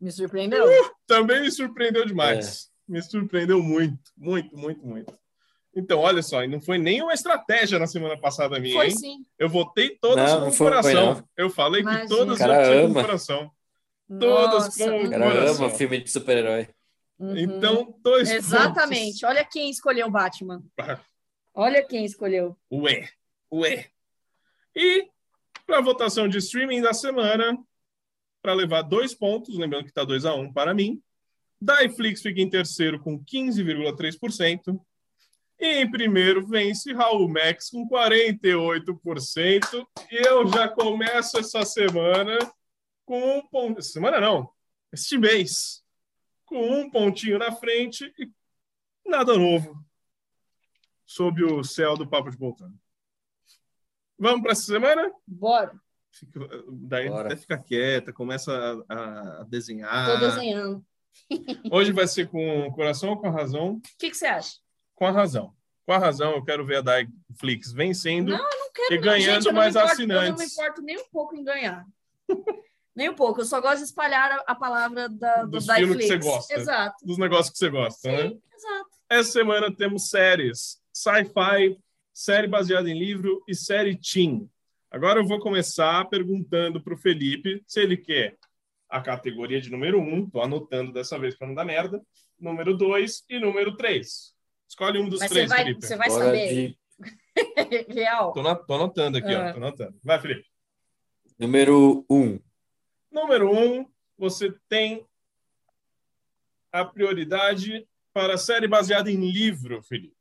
Me 0.00 0.10
surpreendeu. 0.10 0.66
Uh, 0.66 0.90
também 1.06 1.42
me 1.42 1.52
surpreendeu 1.52 2.04
demais. 2.04 2.68
É 2.72 2.92
me 2.92 3.00
surpreendeu 3.00 3.62
muito, 3.62 4.10
muito, 4.16 4.56
muito, 4.56 4.84
muito. 4.84 5.16
Então, 5.74 6.00
olha 6.00 6.22
só, 6.22 6.42
e 6.42 6.48
não 6.48 6.60
foi 6.60 6.78
nenhuma 6.78 7.12
estratégia 7.12 7.78
na 7.78 7.86
semana 7.86 8.18
passada 8.18 8.58
minha, 8.58 8.74
foi, 8.74 8.86
hein? 8.86 8.96
Sim. 8.96 9.26
Eu 9.38 9.48
votei 9.48 9.90
todas 10.00 10.32
não, 10.32 10.40
com 10.40 10.48
o 10.48 10.56
coração. 10.56 11.24
Eu 11.36 11.50
falei 11.50 11.82
Imagina. 11.82 12.02
que 12.02 12.08
todas 12.08 12.40
eu 12.40 12.46
tinha 12.46 12.82
com 12.82 12.90
o 12.90 12.94
coração. 12.94 13.50
Todas 14.08 14.76
o 14.76 15.10
coração. 15.10 15.66
ama 15.66 15.70
filme 15.70 16.00
de 16.00 16.10
super-herói. 16.10 16.68
Uhum. 17.18 17.36
Então, 17.36 17.98
dois 18.02 18.30
Exatamente. 18.30 19.20
Pontos. 19.20 19.22
Olha 19.24 19.44
quem 19.44 19.70
escolheu 19.70 20.06
o 20.06 20.10
Batman. 20.10 20.62
Olha 21.54 21.82
quem 21.82 22.04
escolheu. 22.04 22.56
Ué, 22.70 23.08
ué. 23.52 23.86
E 24.74 25.08
para 25.66 25.78
a 25.78 25.82
votação 25.82 26.28
de 26.28 26.38
streaming 26.38 26.82
da 26.82 26.92
semana, 26.92 27.58
para 28.42 28.52
levar 28.54 28.82
dois 28.82 29.14
pontos, 29.14 29.58
lembrando 29.58 29.84
que 29.84 29.90
está 29.90 30.04
2 30.04 30.24
a 30.26 30.34
1 30.34 30.40
um 30.40 30.52
para 30.52 30.74
mim, 30.74 31.02
Daiflix 31.60 32.20
fica 32.22 32.40
em 32.40 32.48
terceiro 32.48 33.00
com 33.00 33.18
15,3%. 33.18 34.78
E 35.58 35.80
em 35.80 35.90
primeiro 35.90 36.46
vence 36.46 36.92
Raul 36.92 37.28
Max 37.28 37.70
com 37.70 37.88
48%. 37.88 39.86
E 40.12 40.26
eu 40.26 40.46
já 40.46 40.68
começo 40.68 41.38
essa 41.38 41.64
semana 41.64 42.38
com 43.06 43.38
um 43.38 43.46
ponto. 43.48 43.80
Semana 43.80 44.20
não, 44.20 44.50
este 44.92 45.16
mês. 45.16 45.82
Com 46.44 46.60
um 46.80 46.90
pontinho 46.90 47.38
na 47.38 47.50
frente 47.52 48.12
e 48.18 48.30
nada 49.08 49.34
novo 49.36 49.82
sob 51.04 51.42
o 51.44 51.64
céu 51.64 51.96
do 51.96 52.06
Papo 52.06 52.30
de 52.30 52.36
Boltano. 52.36 52.78
Vamos 54.18 54.42
para 54.42 54.52
essa 54.52 54.62
semana? 54.62 55.10
Bora. 55.26 55.72
Fica, 56.10 56.40
daí 56.70 57.08
Bora. 57.08 57.26
até 57.28 57.36
fica 57.36 57.58
quieta, 57.58 58.12
começa 58.12 58.52
a, 58.88 59.40
a 59.40 59.44
desenhar. 59.44 60.06
Tô 60.20 60.26
desenhando. 60.26 60.84
Hoje 61.70 61.92
vai 61.92 62.06
ser 62.06 62.28
com 62.28 62.66
o 62.66 62.72
coração 62.72 63.10
ou 63.10 63.16
com 63.20 63.26
a 63.26 63.30
razão? 63.30 63.74
O 63.76 63.80
que, 63.98 64.10
que 64.10 64.16
você 64.16 64.26
acha? 64.26 64.56
Com 64.94 65.06
a 65.06 65.10
razão. 65.10 65.54
Com 65.84 65.92
a 65.92 65.98
razão, 65.98 66.32
eu 66.32 66.44
quero 66.44 66.64
ver 66.66 66.76
a 66.78 66.82
Netflix 66.82 67.72
vencendo 67.72 68.30
Não, 68.32 68.38
Não 68.38 68.72
quero, 68.72 68.94
e 68.94 68.96
não. 68.96 69.04
ganhando 69.04 69.34
Gente, 69.34 69.46
eu 69.46 69.52
não 69.52 69.60
mais 69.60 69.74
importo- 69.76 69.92
assinantes. 69.92 70.26
Eu 70.28 70.32
não 70.32 70.38
me 70.38 70.44
importo 70.46 70.82
nem 70.82 70.96
um 70.98 71.08
pouco 71.10 71.36
em 71.36 71.44
ganhar. 71.44 71.86
Nem 72.96 73.10
um 73.10 73.14
pouco. 73.14 73.40
Eu 73.40 73.44
só 73.44 73.60
gosto 73.60 73.78
de 73.78 73.84
espalhar 73.84 74.30
a, 74.32 74.44
a 74.52 74.54
palavra 74.54 75.08
da, 75.08 75.42
do 75.44 75.50
Dos 75.52 75.66
filmes 75.66 75.96
que 75.98 76.06
você 76.06 76.18
gosta. 76.18 76.54
Exato. 76.54 76.96
dos 77.06 77.18
negócios 77.18 77.50
que 77.50 77.58
você 77.58 77.68
gosta, 77.68 78.10
né? 78.10 78.28
Sim, 78.30 78.40
exato. 78.54 78.88
Essa 79.10 79.30
semana 79.32 79.74
temos 79.74 80.08
séries, 80.08 80.80
sci-fi, 80.92 81.78
série 82.12 82.48
baseada 82.48 82.88
em 82.90 82.98
livro 82.98 83.42
e 83.46 83.54
série 83.54 83.96
teen. 83.96 84.50
Agora 84.90 85.20
eu 85.20 85.26
vou 85.26 85.38
começar 85.38 86.04
perguntando 86.08 86.82
para 86.82 86.94
o 86.94 86.98
Felipe 86.98 87.62
se 87.66 87.80
ele 87.80 87.96
quer 87.96 88.36
a 88.88 89.00
categoria 89.00 89.60
de 89.60 89.70
número 89.70 90.00
um, 90.00 90.24
estou 90.24 90.40
anotando 90.42 90.92
dessa 90.92 91.18
vez 91.18 91.36
para 91.36 91.48
não 91.48 91.54
dar 91.54 91.64
merda, 91.64 92.00
número 92.40 92.74
dois 92.76 93.24
e 93.28 93.38
número 93.38 93.76
três. 93.76 94.32
Escolhe 94.68 94.98
um 94.98 95.08
dos 95.08 95.18
Mas 95.20 95.28
você 95.28 95.34
três, 95.34 95.48
vai, 95.50 95.58
Felipe. 95.64 95.86
você 95.86 95.96
vai 95.96 96.10
saber. 96.10 96.48
de 96.48 96.78
Real. 97.92 98.32
Tô, 98.32 98.42
na- 98.42 98.54
tô 98.54 98.74
anotando 98.74 99.18
aqui, 99.18 99.34
ó, 99.34 99.40
Ah. 99.48 99.52
tô 99.52 99.58
anotando. 99.58 99.98
Vai, 100.02 100.20
Felipe. 100.20 100.46
número 101.38 102.04
um. 102.08 102.38
Número 103.16 103.50
um, 103.50 103.88
você 104.18 104.54
tem 104.68 105.06
a 106.70 106.84
prioridade 106.84 107.88
para 108.12 108.36
série 108.36 108.68
baseada 108.68 109.10
em 109.10 109.16
livro, 109.32 109.82
Felipe. 109.82 110.14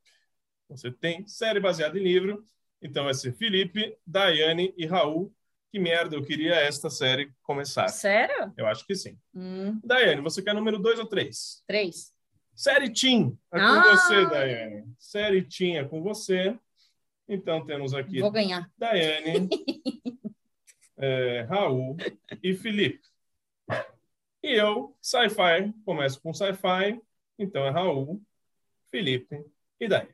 Você 0.69 0.89
tem 0.89 1.27
série 1.27 1.59
baseada 1.59 1.99
em 1.99 2.03
livro, 2.03 2.45
então 2.81 3.03
vai 3.03 3.13
ser 3.13 3.33
Felipe, 3.33 3.97
Daiane 4.07 4.73
e 4.77 4.85
Raul. 4.85 5.29
Que 5.73 5.77
merda, 5.77 6.15
eu 6.15 6.23
queria 6.23 6.55
esta 6.55 6.89
série 6.89 7.33
começar. 7.43 7.89
Sério? 7.89 8.53
Eu 8.55 8.65
acho 8.65 8.87
que 8.87 8.95
sim. 8.95 9.19
Hum, 9.33 9.77
Daiane, 9.83 10.21
você 10.21 10.41
quer 10.41 10.53
número 10.55 10.79
dois 10.79 10.97
ou 10.97 11.05
três? 11.05 11.61
três. 11.67 12.13
Série 12.55 12.89
Teen, 12.93 13.37
é 13.51 13.57
com 13.59 13.65
Ah! 13.65 13.91
você, 13.97 14.25
Daiane. 14.29 14.85
Série 14.97 15.41
Teen 15.41 15.77
é 15.79 15.83
com 15.83 16.01
você. 16.01 16.57
Então 17.27 17.65
temos 17.65 17.93
aqui 17.93 18.21
Vou 18.21 18.31
ganhar. 18.31 18.71
Daiane, 18.77 19.49
é, 20.97 21.41
Raul 21.41 21.97
e 22.43 22.53
Felipe. 22.55 23.07
E 24.43 24.51
eu, 24.53 24.95
sci-fi, 25.01 25.73
começo 25.83 26.21
com 26.21 26.33
sci-fi, 26.33 27.01
então 27.39 27.65
é 27.65 27.69
Raul, 27.69 28.21
Felipe 28.91 29.43
e 29.79 29.87
Daiane. 29.87 30.13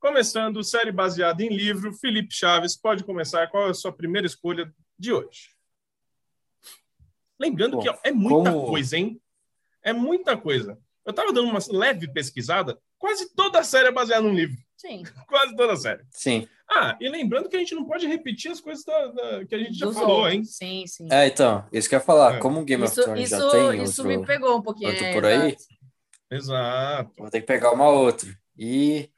Começando, 0.00 0.62
série 0.62 0.92
baseada 0.92 1.42
em 1.42 1.48
livro, 1.48 1.92
Felipe 1.92 2.32
Chaves, 2.32 2.76
pode 2.76 3.02
começar. 3.02 3.48
Qual 3.48 3.66
é 3.66 3.70
a 3.70 3.74
sua 3.74 3.92
primeira 3.92 4.26
escolha 4.26 4.72
de 4.96 5.12
hoje? 5.12 5.50
Lembrando 7.38 7.76
Bom, 7.78 7.82
que 7.82 7.88
é 8.04 8.12
muita 8.12 8.52
como- 8.52 8.66
coisa, 8.68 8.96
hein? 8.96 9.20
É 9.82 9.92
muita 9.92 10.36
coisa. 10.36 10.78
Eu 11.04 11.10
estava 11.10 11.32
dando 11.32 11.48
uma 11.48 11.58
leve 11.70 12.06
pesquisada, 12.12 12.78
quase 12.98 13.34
toda 13.34 13.58
a 13.60 13.64
série 13.64 13.88
é 13.88 13.92
baseada 13.92 14.22
num 14.22 14.34
livro. 14.34 14.56
Sim. 14.76 15.02
Quase 15.26 15.56
toda 15.56 15.72
a 15.72 15.76
série. 15.76 16.04
Sim. 16.10 16.48
Ah, 16.80 16.96
e 17.00 17.08
lembrando 17.08 17.48
que 17.48 17.56
a 17.56 17.58
gente 17.58 17.74
não 17.74 17.84
pode 17.84 18.06
repetir 18.06 18.50
as 18.50 18.60
coisas 18.60 18.84
da- 18.84 19.06
da- 19.08 19.44
que 19.44 19.54
a 19.54 19.58
gente 19.58 19.74
já 19.74 19.86
Dos 19.86 19.94
falou, 19.96 20.18
outros. 20.18 20.34
hein? 20.34 20.44
Sim, 20.44 20.84
sim. 20.86 21.08
É, 21.10 21.26
então, 21.26 21.66
isso 21.72 21.88
que 21.88 21.94
eu 21.94 21.98
ia 21.98 22.04
falar. 22.04 22.36
É. 22.36 22.38
Como 22.38 22.60
o 22.60 22.64
Game 22.64 22.84
isso 22.84 22.92
of 23.00 23.02
Thrones 23.02 23.24
isso, 23.30 23.40
já 23.40 23.50
tem 23.50 23.82
isso 23.82 24.02
outro, 24.02 24.20
me 24.20 24.26
pegou 24.26 24.56
um 24.58 24.62
pouquinho. 24.62 24.90
outro 24.90 25.04
é, 25.04 25.12
por 25.12 25.24
aí, 25.24 25.56
exato. 26.30 27.10
Vou 27.18 27.30
ter 27.30 27.40
que 27.40 27.46
pegar 27.46 27.72
uma 27.72 27.88
outra. 27.88 28.28
E. 28.56 29.10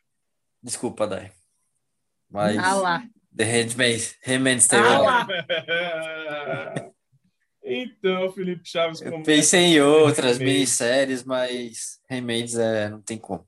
Desculpa, 0.62 1.06
Dai. 1.06 1.32
Mas. 2.30 2.56
Ah 2.58 2.74
lá. 2.74 3.02
The 3.36 3.44
Handmaid's, 3.44 4.16
Handmaid's 4.24 4.66
Tale. 4.66 4.86
Ah 4.86 4.98
lá. 5.00 5.26
então, 7.62 8.32
Felipe 8.32 8.62
Chaves 8.68 9.00
Eu 9.00 9.10
começa. 9.12 9.26
pensei 9.30 9.60
em 9.60 9.80
outras 9.80 10.32
Handmaid's. 10.38 10.54
minisséries, 10.54 11.24
mas 11.24 12.00
Handmaid's 12.10 12.56
é, 12.56 12.88
não 12.88 13.00
tem 13.00 13.18
como. 13.18 13.46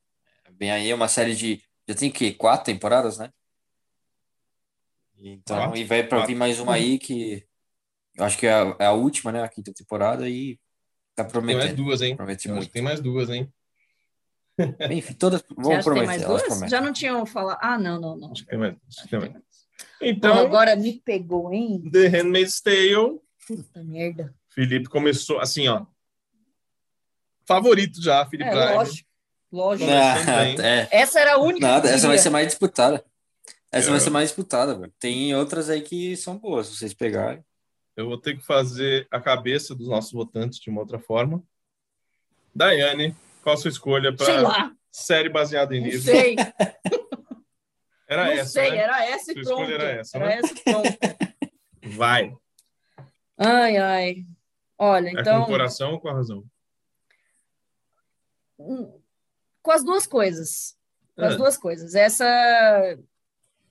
Bem 0.52 0.70
aí, 0.70 0.90
é 0.90 0.94
uma 0.94 1.08
série 1.08 1.34
de. 1.34 1.60
Já 1.88 1.94
tem 1.94 2.10
o 2.10 2.12
quê? 2.12 2.32
Quatro 2.32 2.66
temporadas, 2.66 3.18
né? 3.18 3.30
Então, 5.24 5.56
Quatro, 5.56 5.78
e 5.78 5.84
vai 5.84 6.02
pra 6.02 6.18
quatro. 6.18 6.26
vir 6.34 6.38
mais 6.38 6.58
uma 6.58 6.74
aí 6.74 6.98
que. 6.98 7.46
Eu 8.16 8.24
acho 8.24 8.36
que 8.36 8.46
é 8.46 8.52
a, 8.52 8.76
é 8.80 8.86
a 8.86 8.92
última, 8.92 9.30
né? 9.30 9.42
A 9.42 9.48
quinta 9.48 9.72
temporada 9.72 10.28
e 10.28 10.58
tá 11.14 11.24
Tem 11.24 11.32
mais 11.40 11.46
prometendo. 11.56 11.76
duas, 11.76 12.02
hein? 12.02 12.16
Promete 12.16 12.48
Eu 12.48 12.54
muito. 12.54 12.66
que 12.66 12.72
tem 12.72 12.82
mais 12.82 13.00
duas, 13.00 13.30
hein? 13.30 13.50
Enfim, 14.90 15.14
todas. 15.14 15.42
Mais 15.56 15.84
prometer, 15.84 16.12
elas 16.14 16.26
duas? 16.26 16.42
prometem. 16.42 16.68
Já 16.68 16.80
não 16.80 16.92
tinham 16.92 17.24
falado. 17.24 17.58
Ah, 17.62 17.78
não, 17.78 18.00
não, 18.00 18.16
não. 18.16 18.32
Acho 18.32 18.42
que 18.44 18.50
tem 18.50 18.58
mais. 18.58 18.74
Acho 18.88 19.02
que 19.04 19.08
tem 19.08 19.18
mais. 19.20 19.32
Bom, 19.32 19.40
Então, 20.02 20.34
agora 20.38 20.76
me 20.76 21.00
pegou, 21.00 21.52
hein? 21.52 21.88
The 21.90 22.08
Handmaid's 22.08 22.60
Tale. 22.60 23.20
Puta 23.46 23.82
merda. 23.82 24.34
Felipe 24.50 24.88
começou 24.88 25.40
assim, 25.40 25.68
ó. 25.68 25.86
Favorito 27.46 28.00
já, 28.02 28.24
Felipe 28.26 28.50
É, 28.50 28.52
Prime. 28.52 28.74
lógico. 28.74 29.08
Lógico. 29.50 29.90
Ah, 29.90 30.16
é, 30.62 30.88
Essa 30.90 31.20
era 31.20 31.34
a 31.34 31.38
única 31.38 31.66
nada, 31.66 31.88
essa 31.88 32.06
vai 32.08 32.18
ser 32.18 32.30
mais 32.30 32.46
disputada. 32.46 33.04
Essa 33.72 33.88
É. 33.88 33.90
vai 33.90 34.00
ser 34.00 34.10
mais 34.10 34.28
disputada, 34.28 34.78
velho. 34.78 34.92
Tem 34.98 35.34
outras 35.34 35.70
aí 35.70 35.80
que 35.80 36.14
são 36.16 36.36
boas, 36.38 36.66
se 36.68 36.76
vocês 36.76 36.92
pegarem. 36.94 37.42
Eu 37.96 38.06
vou 38.06 38.18
ter 38.18 38.36
que 38.36 38.44
fazer 38.44 39.06
a 39.10 39.20
cabeça 39.20 39.74
dos 39.74 39.88
nossos 39.88 40.12
votantes 40.12 40.58
de 40.60 40.68
uma 40.70 40.80
outra 40.80 40.98
forma. 40.98 41.42
Daiane, 42.54 43.16
qual 43.42 43.54
a 43.54 43.56
sua 43.58 43.70
escolha 43.70 44.14
para 44.14 44.72
série 44.90 45.28
baseada 45.30 45.74
em 45.74 45.80
Não 45.80 45.86
livro? 45.88 46.02
sei. 46.02 46.36
Era 48.06 48.24
não 48.26 48.32
essa, 48.32 48.50
sei. 48.50 48.70
né? 48.72 48.76
Era 48.76 49.04
essa 49.06 49.32
e 49.32 49.34
Sua 49.34 49.42
pronto. 49.44 49.60
escolha 49.62 49.74
era 49.74 49.90
essa, 50.00 50.16
Era 50.18 50.26
né? 50.26 50.34
essa 50.36 50.52
e 50.52 50.60
pronto. 50.60 50.88
Vai. 51.96 52.36
Ai, 53.38 53.76
ai. 53.78 54.26
Olha, 54.76 55.08
É 55.08 55.14
com 55.14 55.20
então. 55.20 55.42
o 55.42 55.46
coração 55.46 55.92
ou 55.92 56.00
com 56.00 56.08
a 56.08 56.12
razão? 56.12 56.44
hum, 58.58 59.00
Com 59.62 59.70
as 59.70 59.82
duas 59.84 60.06
coisas. 60.06 60.76
Com 61.16 61.22
as 61.24 61.34
Ah. 61.34 61.36
duas 61.36 61.56
coisas. 61.56 61.94
Essa 61.94 62.98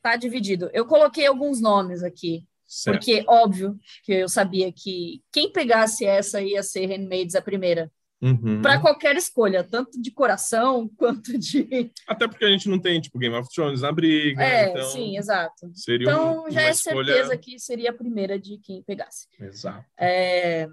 tá 0.01 0.15
dividido. 0.15 0.69
Eu 0.73 0.85
coloquei 0.85 1.25
alguns 1.25 1.61
nomes 1.61 2.03
aqui. 2.03 2.45
Certo. 2.67 2.95
Porque, 2.97 3.23
óbvio, 3.27 3.77
que 4.03 4.13
eu 4.13 4.29
sabia 4.29 4.71
que 4.71 5.21
quem 5.31 5.51
pegasse 5.51 6.05
essa 6.05 6.41
ia 6.41 6.63
ser 6.63 6.85
Handmaids 6.85 7.35
a 7.35 7.41
primeira. 7.41 7.91
Uhum. 8.21 8.61
Para 8.61 8.79
qualquer 8.79 9.15
escolha, 9.17 9.63
tanto 9.63 9.99
de 9.99 10.09
coração 10.11 10.87
quanto 10.95 11.37
de. 11.37 11.91
Até 12.07 12.27
porque 12.27 12.45
a 12.45 12.49
gente 12.49 12.69
não 12.69 12.79
tem, 12.79 13.01
tipo, 13.01 13.17
Game 13.19 13.35
of 13.35 13.49
Thrones 13.53 13.81
na 13.81 13.91
briga. 13.91 14.41
É, 14.43 14.69
então 14.69 14.89
sim, 14.89 15.17
exato. 15.17 15.69
Seria 15.73 16.07
Então, 16.09 16.45
um- 16.45 16.51
já 16.51 16.61
é 16.61 16.69
escolha... 16.71 17.13
certeza 17.13 17.37
que 17.37 17.59
seria 17.59 17.89
a 17.89 17.93
primeira 17.93 18.39
de 18.39 18.57
quem 18.59 18.81
pegasse. 18.83 19.27
Exato. 19.39 19.83
É, 19.99 20.67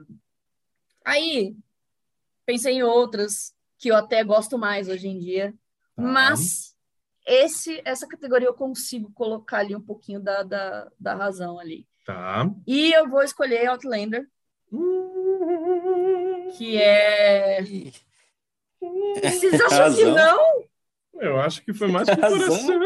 Aí, 1.04 1.56
pensei 2.44 2.74
em 2.74 2.82
outras 2.82 3.52
que 3.78 3.88
eu 3.90 3.96
até 3.96 4.22
gosto 4.22 4.58
mais 4.58 4.88
hoje 4.88 5.08
em 5.08 5.18
dia, 5.18 5.52
Tá. 5.96 6.02
mas 6.02 6.76
esse, 7.28 7.80
essa 7.84 8.06
categoria 8.08 8.48
eu 8.48 8.54
consigo 8.54 9.10
colocar 9.12 9.58
ali 9.58 9.76
um 9.76 9.80
pouquinho 9.80 10.20
da, 10.20 10.42
da, 10.42 10.90
da 10.98 11.14
razão 11.14 11.58
ali. 11.58 11.86
Tá. 12.06 12.50
E 12.66 12.92
eu 12.92 13.08
vou 13.08 13.22
escolher 13.22 13.66
Outlander, 13.66 14.26
que 16.56 16.76
é. 16.80 17.62
Vocês 19.22 19.54
acham 19.60 19.94
que 19.94 20.04
Razão. 20.04 20.14
não? 20.14 20.68
Eu 21.20 21.40
acho 21.40 21.64
que 21.64 21.74
foi 21.74 21.88
mais 21.88 22.08
Razão. 22.08 22.38
coração. 22.38 22.80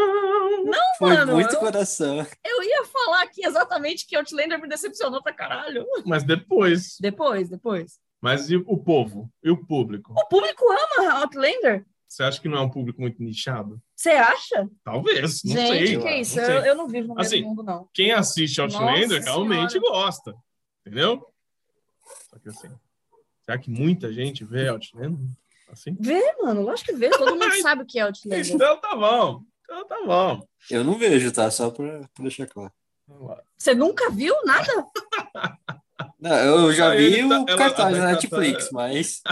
Foi 0.98 1.14
Mano, 1.14 1.32
muito 1.34 1.54
eu- 1.54 1.58
coração. 1.60 2.26
Eu 2.44 2.62
ia 2.62 2.84
falar 2.86 3.22
aqui 3.22 3.44
exatamente 3.46 4.06
que 4.06 4.16
Outlander 4.16 4.60
me 4.60 4.68
decepcionou 4.68 5.22
pra 5.22 5.32
caralho. 5.32 5.84
Mas 6.06 6.24
depois. 6.24 6.96
Depois, 7.00 7.48
depois. 7.48 7.98
Mas 8.20 8.48
e 8.50 8.56
o 8.56 8.78
povo? 8.78 9.28
E 9.42 9.50
o 9.50 9.56
público? 9.66 10.14
O 10.16 10.26
público 10.28 10.64
ama 10.70 11.20
Outlander? 11.20 11.84
Você 12.12 12.22
acha 12.24 12.40
que 12.42 12.48
não 12.48 12.58
é 12.58 12.60
um 12.60 12.68
público 12.68 13.00
muito 13.00 13.22
nichado? 13.22 13.80
Você 13.96 14.10
acha? 14.10 14.68
Talvez, 14.84 15.42
não 15.44 15.56
Gente, 15.56 15.68
sei. 15.68 15.86
que 15.86 15.96
não 15.96 16.08
isso? 16.10 16.38
Eu, 16.40 16.64
eu 16.66 16.74
não 16.74 16.86
vivo 16.86 17.14
no 17.14 17.18
Assim, 17.20 17.40
mundo, 17.40 17.62
não. 17.62 17.88
Quem 17.94 18.12
assiste 18.12 18.60
Outlander 18.60 19.22
realmente 19.22 19.72
Senhora. 19.72 19.90
gosta. 19.90 20.34
Entendeu? 20.84 21.26
Só 22.28 22.38
que 22.38 22.50
assim, 22.50 22.68
será 23.40 23.56
que 23.56 23.70
muita 23.70 24.12
gente 24.12 24.44
vê 24.44 24.68
Outlander? 24.68 25.26
Assim? 25.70 25.96
Vê, 25.98 26.20
mano, 26.42 26.60
lógico 26.60 26.90
que 26.90 26.96
vê. 26.98 27.08
Todo 27.08 27.30
mundo 27.34 27.50
sabe 27.62 27.82
o 27.82 27.86
que 27.86 27.98
é 27.98 28.02
Outlander. 28.02 28.46
Então 28.46 28.78
tá 28.78 28.94
bom. 28.94 29.42
Então 29.64 29.86
tá 29.86 30.02
bom. 30.04 30.46
Eu 30.70 30.84
não 30.84 30.98
vejo, 30.98 31.32
tá? 31.32 31.50
Só 31.50 31.70
pra, 31.70 32.00
pra 32.12 32.22
deixar 32.24 32.46
claro. 32.46 32.70
Você 33.56 33.74
nunca 33.74 34.10
viu 34.10 34.34
nada? 34.44 34.70
Não, 36.18 36.30
eu 36.36 36.72
já 36.72 36.90
Aí 36.90 37.10
vi 37.22 37.28
tá- 37.28 37.40
o 37.40 37.44
ela- 37.48 37.56
cartaz 37.58 37.88
ela 37.88 37.98
na 37.98 38.04
tá- 38.06 38.12
Netflix, 38.12 38.70
mas 38.72 39.22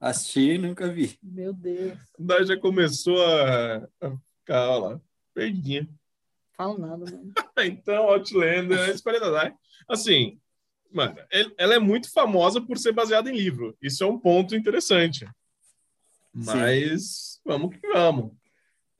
assistir 0.00 0.58
nunca 0.58 0.88
vi. 0.88 1.18
Meu 1.22 1.52
Deus. 1.52 1.98
Daí 2.18 2.44
já 2.46 2.56
começou 2.58 3.20
a, 3.24 3.76
a 4.00 4.10
ficar, 4.38 4.68
ó 4.70 4.78
lá, 4.78 5.00
perdidinha. 5.34 5.88
Falo 6.56 6.78
nada, 6.78 6.98
mano. 6.98 7.32
Então, 7.62 8.04
Outlander 8.10 8.78
é. 8.78 9.54
Assim, 9.88 10.38
mano, 10.92 11.16
ela 11.58 11.74
é 11.74 11.78
muito 11.78 12.10
famosa 12.10 12.60
por 12.60 12.78
ser 12.78 12.92
baseada 12.92 13.30
em 13.30 13.36
livro. 13.36 13.76
Isso 13.82 14.02
é 14.02 14.06
um 14.06 14.18
ponto 14.18 14.54
interessante. 14.56 15.26
Mas 16.32 17.40
vamos 17.44 17.70
que 17.76 17.86
vamos. 17.88 18.32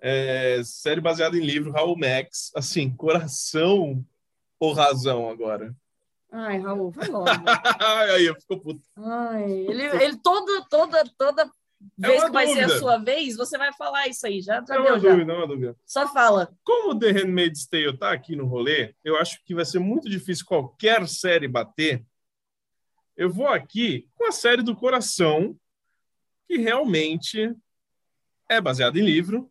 É, 0.01 0.61
série 0.65 1.01
baseada 1.01 1.37
em 1.37 1.45
livro, 1.45 1.71
Raul 1.73 1.97
Max. 1.99 2.51
Assim, 2.57 2.91
coração 2.91 4.05
ou 4.59 4.73
razão 4.73 5.29
agora? 5.31 5.75
Ai, 6.33 6.59
Raul, 6.59 6.91
vai 6.91 7.09
logo. 7.09 7.25
Aí 8.15 8.25
eu 8.27 8.35
fico 8.37 8.61
puto. 8.61 8.81
Ai, 8.97 9.51
ele, 9.51 9.83
ele 9.83 10.17
toda, 10.19 10.65
toda, 10.71 11.05
toda 11.19 11.43
É 11.43 12.07
vez 12.07 12.25
que 12.25 12.31
vai 12.31 12.47
ser 12.47 12.65
a 12.65 12.79
sua 12.79 12.99
vez, 12.99 13.37
você 13.37 13.59
vai 13.59 13.73
falar 13.73 14.07
isso 14.07 14.27
aí. 14.27 14.41
Já, 14.41 14.65
já 14.65 14.77
É 14.77 14.79
uma 14.79 14.91
deu, 14.91 14.99
já. 15.01 15.11
dúvida, 15.11 15.33
é 15.33 15.37
uma 15.37 15.47
dúvida. 15.47 15.77
Só 15.85 16.07
fala. 16.13 16.53
Como 16.63 16.99
The 16.99 17.11
Handmaid's 17.11 17.67
Tale 17.67 17.97
tá 17.99 18.13
aqui 18.13 18.37
no 18.37 18.47
rolê, 18.47 18.95
eu 19.03 19.17
acho 19.17 19.43
que 19.45 19.55
vai 19.55 19.65
ser 19.65 19.81
muito 19.81 20.09
difícil 20.09 20.47
qualquer 20.47 21.07
série 21.09 21.49
bater. 21.49 22.05
Eu 23.17 23.29
vou 23.29 23.49
aqui 23.49 24.09
com 24.15 24.27
a 24.27 24.33
série 24.33 24.63
do 24.63 24.77
coração, 24.77 25.57
que 26.47 26.57
realmente 26.59 27.55
é 28.49 28.61
baseada 28.61 28.99
em 28.99 29.05
livro. 29.05 29.51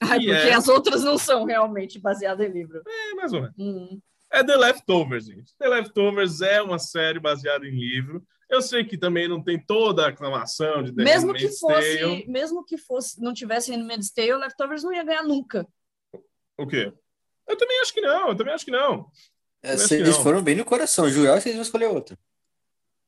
Ai, 0.00 0.18
porque 0.18 0.30
é. 0.30 0.54
as 0.54 0.68
outras 0.68 1.02
não 1.02 1.18
são 1.18 1.44
realmente 1.44 1.98
baseadas 1.98 2.46
em 2.46 2.52
livro. 2.52 2.82
É 2.86 3.14
mais 3.14 3.32
ou 3.32 3.40
menos. 3.40 3.56
Hum. 3.58 4.00
É 4.30 4.44
The 4.44 4.56
Leftovers, 4.56 5.26
gente. 5.26 5.54
The 5.58 5.68
Leftovers 5.68 6.40
é 6.40 6.60
uma 6.60 6.78
série 6.78 7.18
baseada 7.18 7.66
em 7.66 7.70
livro. 7.70 8.22
Eu 8.48 8.62
sei 8.62 8.84
que 8.84 8.96
também 8.96 9.28
não 9.28 9.42
tem 9.42 9.58
toda 9.58 10.04
a 10.04 10.08
aclamação 10.08 10.82
de 10.82 10.92
The 10.94 11.02
Mesmo 11.04 11.34
que 11.34 11.48
fosse, 11.48 11.98
Tale. 11.98 12.24
mesmo 12.28 12.64
que 12.64 12.78
fosse, 12.78 13.20
não 13.22 13.32
tivesse 13.34 13.70
Handmaid's 13.74 14.10
Tale, 14.10 14.34
Leftovers 14.36 14.82
não 14.82 14.92
ia 14.92 15.04
ganhar 15.04 15.22
nunca. 15.22 15.66
O 16.58 16.66
quê? 16.66 16.92
Eu 17.46 17.56
também 17.56 17.80
acho 17.80 17.92
que 17.92 18.00
não, 18.00 18.28
eu 18.30 18.36
também 18.36 18.54
acho 18.54 18.64
que 18.64 18.70
não. 18.70 19.10
É, 19.62 19.74
não. 19.76 20.22
foram 20.22 20.42
bem 20.42 20.54
no 20.54 20.64
coração. 20.64 21.08
Jurar 21.10 21.36
que 21.36 21.42
vocês 21.42 21.54
vão 21.54 21.62
escolher 21.62 21.86
outra. 21.86 22.18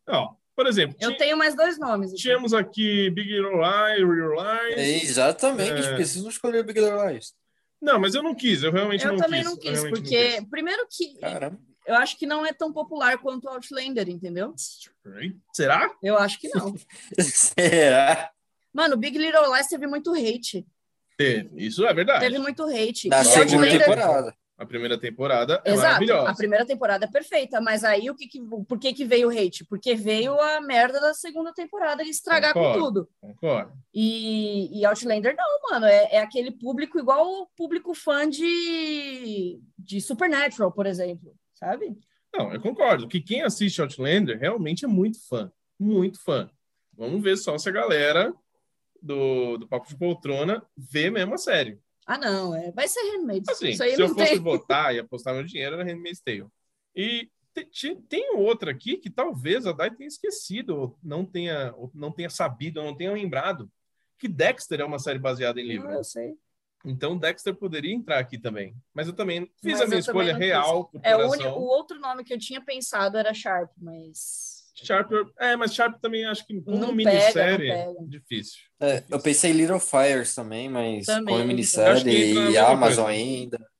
Ó, 0.09 0.35
por 0.57 0.67
exemplo, 0.67 0.97
Eu 1.01 1.17
tenho 1.17 1.37
mais 1.37 1.55
dois 1.55 1.79
nomes. 1.79 2.13
aqui. 2.13 2.21
tínhamos 2.23 2.53
aqui 2.53 3.09
Big 3.11 3.31
Little 3.31 3.53
Lies, 3.61 4.07
Real 4.09 4.45
É, 4.47 4.75
Lies. 4.75 5.11
exatamente, 5.11 5.71
É. 5.73 5.89
porque 5.89 6.05
vocês 6.07 6.23
não 6.23 6.31
escolheram 6.31 6.67
Big 6.67 6.81
Little 6.81 7.09
Lies. 7.09 7.35
Não, 7.81 7.99
mas 7.99 8.15
eu 8.15 8.23
não 8.23 8.35
quis, 8.35 8.63
eu 8.63 8.71
realmente 8.73 9.05
Eu 9.05 9.13
não 9.13 9.19
também 9.19 9.41
quis. 9.41 9.45
não 9.47 9.53
eu 9.55 9.59
quis, 9.59 9.71
realmente 9.73 9.93
não 9.95 10.01
porque, 10.03 10.33
quis. 10.41 10.49
primeiro 10.51 10.87
que 10.91 11.19
Caramba. 11.19 11.59
eu 11.87 11.95
acho 11.97 12.19
que 12.19 12.27
não 12.27 12.45
é 12.45 12.53
tão 12.53 12.73
popular 12.73 13.19
quanto 13.19 13.49
Outlander, 13.49 14.09
entendeu? 14.09 14.55
Será? 15.55 15.91
Eu 16.03 16.19
acho 16.19 16.39
que 16.39 16.49
não. 16.55 16.75
Será? 17.19 18.31
Mano, 18.73 18.97
Big 18.97 19.17
Little 19.19 19.53
Lies 19.55 19.67
teve 19.67 19.87
muito 19.87 20.13
hate. 20.15 20.67
Teve. 21.17 21.51
Isso 21.67 21.85
é 21.85 21.93
verdade. 21.93 22.21
Teve 22.21 22.39
muito 22.39 22.63
hate. 22.65 23.09
Na 23.09 23.25
segunda 23.25 23.57
Outlander- 23.67 23.79
temporada. 23.81 24.35
A 24.61 24.67
primeira 24.67 24.99
temporada 24.99 25.63
é 25.65 25.73
Exato. 25.73 25.87
maravilhosa. 25.87 26.31
A 26.31 26.35
primeira 26.35 26.67
temporada 26.67 27.07
é 27.07 27.11
perfeita, 27.11 27.63
mas 27.63 27.83
aí 27.83 28.11
o 28.11 28.15
que, 28.15 28.29
que 28.29 28.39
por 28.69 28.79
que, 28.79 28.93
que 28.93 29.07
veio 29.07 29.29
o 29.29 29.31
hate? 29.31 29.65
Porque 29.65 29.95
veio 29.95 30.39
a 30.39 30.61
merda 30.61 31.01
da 31.01 31.15
segunda 31.15 31.51
temporada 31.51 32.03
e 32.03 32.11
estragar 32.11 32.53
com 32.53 32.61
Concordo. 32.61 32.85
tudo. 32.85 33.09
Concordo. 33.23 33.73
E, 33.95 34.79
e 34.79 34.85
Outlander 34.85 35.35
não, 35.35 35.71
mano. 35.71 35.87
É, 35.87 36.17
é 36.17 36.21
aquele 36.21 36.51
público 36.51 36.99
igual 36.99 37.27
o 37.27 37.47
público 37.57 37.95
fã 37.95 38.29
de, 38.29 39.59
de 39.79 39.99
Supernatural, 39.99 40.71
por 40.71 40.85
exemplo. 40.85 41.35
Sabe? 41.55 41.99
Não, 42.31 42.53
eu 42.53 42.61
concordo 42.61 43.09
que 43.09 43.19
quem 43.19 43.41
assiste 43.41 43.81
Outlander 43.81 44.39
realmente 44.39 44.85
é 44.85 44.89
muito 44.89 45.27
fã. 45.27 45.51
Muito 45.79 46.23
fã. 46.23 46.51
Vamos 46.93 47.23
ver 47.23 47.39
só 47.39 47.57
se 47.57 47.67
a 47.67 47.73
galera 47.73 48.31
do, 49.01 49.57
do 49.57 49.67
Papo 49.67 49.89
de 49.89 49.97
Poltrona 49.97 50.63
vê 50.77 51.09
mesmo 51.09 51.33
a 51.33 51.39
série. 51.39 51.81
Ah, 52.07 52.19
não. 52.19 52.55
É, 52.55 52.71
vai 52.73 52.89
ser 52.89 53.01
Handmaid. 53.03 53.45
Assim, 53.49 53.69
Isso 53.69 53.83
aí 53.83 53.95
se 53.95 54.03
eu 54.03 54.09
fosse 54.09 54.31
tem. 54.33 54.39
votar 54.41 54.95
e 54.95 54.99
apostar 54.99 55.35
meu 55.35 55.45
dinheiro 55.45 55.75
era 55.77 55.85
Handmaid's 55.85 56.21
Tale. 56.21 56.47
E 56.95 57.31
te- 57.55 57.65
te- 57.67 57.97
tem 58.09 58.35
outra 58.37 58.71
aqui 58.71 58.97
que 58.97 59.11
talvez 59.11 59.67
a 59.67 59.73
Dai 59.73 59.91
tenha 59.91 60.09
esquecido, 60.09 60.77
ou 60.77 60.99
não 61.03 61.25
tenha, 61.25 61.73
ou 61.77 61.91
não 61.95 62.11
tenha 62.11 62.31
sabido, 62.31 62.81
ou 62.81 62.87
não 62.87 62.97
tenha 62.97 63.13
lembrado, 63.13 63.71
que 64.19 64.27
Dexter 64.29 64.81
é 64.81 64.85
uma 64.85 64.99
série 64.99 65.19
baseada 65.19 65.61
em 65.61 65.67
livro. 65.67 65.89
Não, 65.89 65.97
eu 65.97 66.05
sei. 66.05 66.35
Então 66.85 67.17
Dexter 67.17 67.55
poderia 67.55 67.95
entrar 67.95 68.19
aqui 68.19 68.39
também. 68.39 68.75
Mas 68.95 69.07
eu 69.07 69.13
também 69.13 69.51
fiz 69.63 69.73
Mas 69.73 69.81
a 69.83 69.87
minha 69.87 69.99
escolha 70.01 70.35
real 70.35 70.91
É, 71.03 71.15
o, 71.17 71.31
uni- 71.31 71.47
o 71.47 71.61
outro 71.61 72.01
nome 72.01 72.25
que 72.25 72.33
eu 72.33 72.39
tinha 72.39 72.61
pensado 72.61 73.19
era 73.19 73.35
Sharp, 73.35 73.71
mas. 73.77 74.60
Sharp, 74.85 75.11
eu- 75.13 75.31
é, 75.39 75.57
mas 75.57 75.75
Sharp 75.75 76.01
também 76.01 76.25
acho 76.25 76.47
que 76.47 76.61
como 76.63 76.77
Não 76.79 76.93
minissérie, 76.93 77.69
pega, 77.69 77.85
não 77.87 77.95
pega. 77.97 78.09
difícil. 78.09 78.61
É, 78.81 79.05
eu 79.11 79.21
pensei 79.21 79.51
em 79.51 79.55
Little 79.55 79.81
Fires 79.81 80.35
também, 80.35 80.69
mas 80.69 81.07
Também, 81.07 81.35
entra 81.35 81.39
na 81.39 81.45
minissérie 81.45 82.31
e 82.31 82.35
mesma 82.35 82.61
Amazon 82.69 83.05
coisa. 83.05 83.19
ainda, 83.21 83.71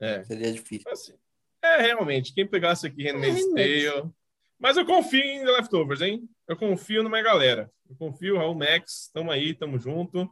É, 0.00 0.24
seria 0.24 0.52
difícil. 0.52 0.90
assim, 0.90 1.14
é 1.62 1.80
realmente, 1.82 2.34
quem 2.34 2.46
pegasse 2.46 2.86
aqui 2.86 3.04
Handmaid's 3.04 3.44
Handmaid's. 3.46 3.92
Tale... 3.92 4.10
Mas 4.58 4.76
eu 4.76 4.86
confio 4.86 5.20
em 5.20 5.44
The 5.44 5.50
Leftovers, 5.50 6.00
hein? 6.00 6.28
Eu 6.46 6.56
confio 6.56 7.02
numa 7.02 7.20
galera. 7.20 7.70
Eu 7.90 7.96
confio, 7.96 8.38
Raul 8.38 8.54
Max, 8.54 9.10
tamo 9.12 9.30
aí, 9.30 9.54
tamo 9.54 9.78
junto. 9.78 10.30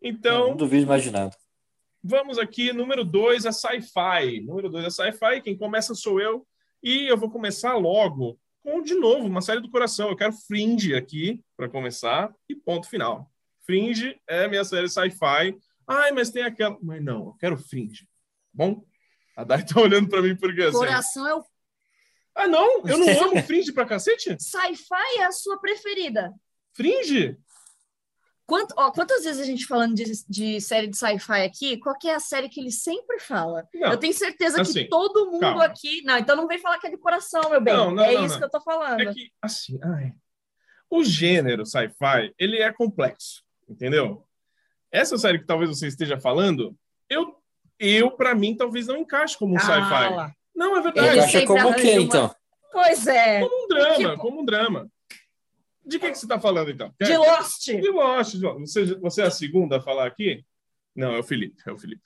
Então, 0.00 0.48
não 0.50 0.56
duvido 0.56 0.86
nada. 1.10 1.34
vamos 2.02 2.38
aqui, 2.38 2.72
número 2.72 3.02
2 3.04 3.46
é 3.46 3.52
sci-fi. 3.52 4.40
Número 4.42 4.68
2 4.68 4.84
é 4.84 4.90
sci-fi, 4.90 5.40
quem 5.42 5.56
começa 5.56 5.94
sou 5.94 6.20
eu. 6.20 6.46
E 6.82 7.06
eu 7.08 7.16
vou 7.16 7.30
começar 7.30 7.74
logo 7.76 8.38
com, 8.66 8.82
de 8.82 8.94
novo, 8.94 9.28
uma 9.28 9.40
série 9.40 9.60
do 9.60 9.70
coração. 9.70 10.08
Eu 10.08 10.16
quero 10.16 10.32
Fringe 10.32 10.92
aqui, 10.92 11.40
para 11.56 11.68
começar, 11.68 12.34
e 12.48 12.56
ponto 12.56 12.88
final. 12.88 13.30
Fringe 13.64 14.20
é 14.26 14.48
minha 14.48 14.64
série 14.64 14.88
sci-fi. 14.88 15.56
Ai, 15.86 16.10
mas 16.10 16.30
tem 16.30 16.42
aquela... 16.42 16.76
Mas 16.82 17.00
não, 17.00 17.26
eu 17.26 17.36
quero 17.38 17.56
Fringe. 17.56 18.08
Bom? 18.52 18.84
A 19.36 19.44
Dai 19.44 19.64
tá 19.64 19.78
olhando 19.80 20.08
para 20.08 20.20
mim 20.20 20.34
porque 20.34 20.62
assim... 20.62 20.78
Coração 20.78 21.28
é 21.28 21.34
o. 21.36 21.44
Ah, 22.34 22.48
não? 22.48 22.84
Eu 22.88 22.98
não 22.98 23.08
amo 23.30 23.42
Fringe 23.44 23.72
pra 23.72 23.86
cacete? 23.86 24.36
Sci-fi 24.36 25.18
é 25.20 25.24
a 25.26 25.32
sua 25.32 25.60
preferida. 25.60 26.34
Fringe? 26.72 27.38
Quanto, 28.46 28.72
ó, 28.76 28.92
quantas 28.92 29.24
vezes 29.24 29.40
a 29.40 29.44
gente 29.44 29.66
falando 29.66 29.94
de, 29.94 30.04
de 30.28 30.60
série 30.60 30.86
de 30.86 30.96
sci-fi 30.96 31.42
aqui? 31.42 31.76
Qual 31.78 31.98
que 31.98 32.08
é 32.08 32.14
a 32.14 32.20
série 32.20 32.48
que 32.48 32.60
ele 32.60 32.70
sempre 32.70 33.18
fala? 33.18 33.66
Não. 33.74 33.90
eu 33.90 33.96
tenho 33.96 34.12
certeza 34.14 34.60
assim, 34.62 34.84
que 34.84 34.88
todo 34.88 35.26
mundo 35.32 35.40
calma. 35.40 35.64
aqui. 35.64 36.00
Não, 36.04 36.16
então 36.16 36.36
não 36.36 36.46
vem 36.46 36.58
falar 36.58 36.78
que 36.78 36.86
é 36.86 36.90
de 36.90 36.96
coração, 36.96 37.50
meu 37.50 37.60
bem. 37.60 37.74
Não, 37.74 37.90
não, 37.90 38.04
é 38.04 38.14
não, 38.14 38.24
isso 38.24 38.34
não. 38.34 38.38
que 38.38 38.44
eu 38.44 38.50
tô 38.50 38.60
falando. 38.60 39.00
É 39.00 39.12
que, 39.12 39.32
assim, 39.42 39.78
ai, 39.82 40.12
o 40.88 41.02
gênero 41.02 41.66
sci-fi, 41.66 42.32
ele 42.38 42.58
é 42.58 42.72
complexo, 42.72 43.42
entendeu? 43.68 44.24
Essa 44.92 45.18
série 45.18 45.40
que 45.40 45.46
talvez 45.46 45.68
você 45.68 45.88
esteja 45.88 46.16
falando, 46.16 46.72
eu, 47.10 47.34
eu 47.80 48.12
para 48.12 48.32
mim, 48.32 48.56
talvez 48.56 48.86
não 48.86 48.96
encaixe 48.96 49.36
como 49.36 49.54
um 49.54 49.56
Ah, 49.56 49.60
sci-fi. 49.60 50.34
Não, 50.54 50.76
é 50.76 50.80
verdade. 50.82 51.08
Ele 51.08 51.18
acha 51.20 51.30
sempre 51.32 51.46
como 51.48 51.68
o 51.70 51.74
quê, 51.74 51.92
uma- 51.94 52.02
então? 52.02 52.34
Pois 52.72 53.06
é. 53.08 53.40
Como 53.40 53.64
um 53.64 53.68
drama, 53.68 53.96
Tipo- 53.96 54.16
como 54.18 54.40
um 54.40 54.44
drama. 54.44 54.88
De 55.86 55.98
que, 56.00 56.10
que 56.10 56.18
você 56.18 56.24
está 56.24 56.40
falando, 56.40 56.70
então? 56.70 56.92
De 57.00 57.16
Lost. 57.16 57.66
De 57.66 57.88
Lost. 57.90 58.34
Você, 58.60 58.84
você 58.96 59.22
é 59.22 59.26
a 59.26 59.30
segunda 59.30 59.76
a 59.76 59.80
falar 59.80 60.06
aqui? 60.06 60.44
Não, 60.94 61.14
é 61.14 61.18
o 61.18 61.22
Felipe. 61.22 61.62
É 61.66 61.70
o 61.72 61.78
Felipe. 61.78 62.02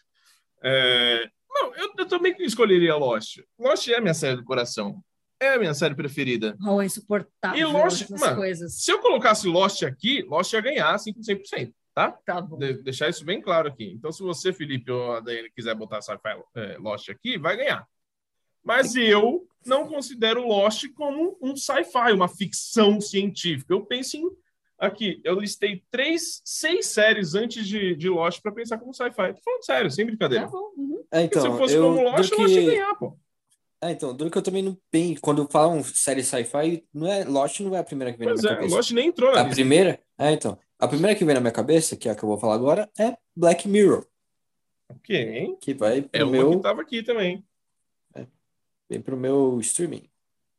É, 0.62 1.28
Não, 1.48 1.74
eu, 1.74 1.92
eu 1.96 2.06
também 2.06 2.34
escolheria 2.40 2.94
Lost. 2.96 3.38
Lost 3.58 3.88
é 3.88 3.96
a 3.96 4.00
minha 4.00 4.14
série 4.14 4.36
do 4.36 4.44
coração. 4.44 5.02
É 5.40 5.54
a 5.54 5.58
minha 5.58 5.72
série 5.72 5.94
preferida. 5.94 6.54
Oh, 6.66 6.82
é 6.82 6.84
insuportável 6.84 7.58
E 7.58 7.64
Lost, 7.64 8.10
mano, 8.10 8.36
coisas. 8.36 8.82
Se 8.82 8.92
eu 8.92 8.98
colocasse 9.00 9.48
Lost 9.48 9.82
aqui, 9.82 10.22
Lost 10.22 10.52
ia 10.52 10.60
ganhar 10.60 10.94
100%, 10.96 11.72
tá? 11.94 12.12
Tá 12.12 12.42
bom. 12.42 12.58
De- 12.58 12.82
deixar 12.82 13.08
isso 13.08 13.24
bem 13.24 13.40
claro 13.40 13.68
aqui. 13.68 13.90
Então, 13.92 14.12
se 14.12 14.22
você, 14.22 14.52
Felipe, 14.52 14.90
ou 14.90 15.12
a 15.14 15.20
Daiane 15.20 15.50
quiser 15.50 15.74
botar 15.74 16.00
é, 16.54 16.76
Lost 16.78 17.08
aqui, 17.08 17.38
vai 17.38 17.56
ganhar. 17.56 17.86
Mas 18.62 18.94
eu 18.96 19.46
não 19.64 19.86
considero 19.88 20.46
Lost 20.46 20.84
como 20.94 21.36
um 21.40 21.56
sci-fi, 21.56 22.12
uma 22.12 22.28
ficção 22.28 23.00
científica. 23.00 23.72
Eu 23.74 23.84
penso 23.84 24.16
em. 24.16 24.30
Aqui, 24.78 25.20
eu 25.24 25.38
listei 25.38 25.82
três, 25.90 26.40
seis 26.44 26.86
séries 26.86 27.34
antes 27.34 27.66
de, 27.68 27.94
de 27.94 28.08
Lost 28.08 28.40
para 28.40 28.50
pensar 28.52 28.78
como 28.78 28.94
sci-fi. 28.94 29.34
Tô 29.34 29.40
falando 29.42 29.64
sério, 29.64 29.90
sem 29.90 30.04
Tá 30.04 30.08
brincadeira. 30.10 30.46
bom. 30.46 30.72
uhum. 30.76 31.04
É, 31.12 31.22
então, 31.22 31.42
se 31.52 31.58
fosse 31.58 31.74
eu, 31.74 31.82
como 31.82 32.02
Lost, 32.02 32.30
do 32.30 32.40
Lost 32.40 32.54
ia 32.54 32.60
que, 32.60 32.66
ganhar, 32.66 32.94
pô. 32.94 33.18
é, 33.82 33.90
então, 33.90 34.14
do 34.16 34.30
que 34.30 34.38
eu 34.38 34.42
também 34.42 34.62
não 34.62 34.78
penso, 34.90 35.20
quando 35.20 35.46
falam 35.50 35.82
série 35.84 36.22
sci-fi, 36.22 36.82
não 36.94 37.06
é, 37.06 37.24
Lost 37.24 37.60
não 37.60 37.76
é 37.76 37.80
a 37.80 37.84
primeira 37.84 38.12
que 38.12 38.18
vem 38.18 38.28
Pois 38.28 38.42
na 38.42 38.48
é, 38.48 38.52
minha 38.52 38.56
cabeça. 38.60 38.76
Lost 38.76 38.90
nem 38.92 39.08
entrou 39.08 39.30
na 39.32 39.40
A 39.40 39.42
lista. 39.42 39.54
primeira, 39.56 40.00
é, 40.16 40.32
então, 40.32 40.58
a 40.78 40.88
primeira 40.88 41.14
que 41.14 41.24
vem 41.26 41.34
na 41.34 41.40
minha 41.42 41.52
cabeça, 41.52 41.94
que 41.96 42.08
é 42.08 42.12
a 42.12 42.14
que 42.14 42.22
eu 42.22 42.28
vou 42.28 42.38
falar 42.38 42.54
agora, 42.54 42.90
é 42.98 43.16
Black 43.36 43.68
Mirror, 43.68 44.06
Ok. 44.88 45.56
que 45.60 45.74
vai 45.74 45.98
É 45.98 46.02
pro 46.02 46.22
uma 46.26 46.32
meu, 46.32 46.50
que 46.52 46.62
tava 46.62 46.80
aqui 46.82 47.02
também. 47.02 47.44
Vem 48.90 49.00
pro 49.00 49.16
meu 49.16 49.58
streaming. 49.60 50.02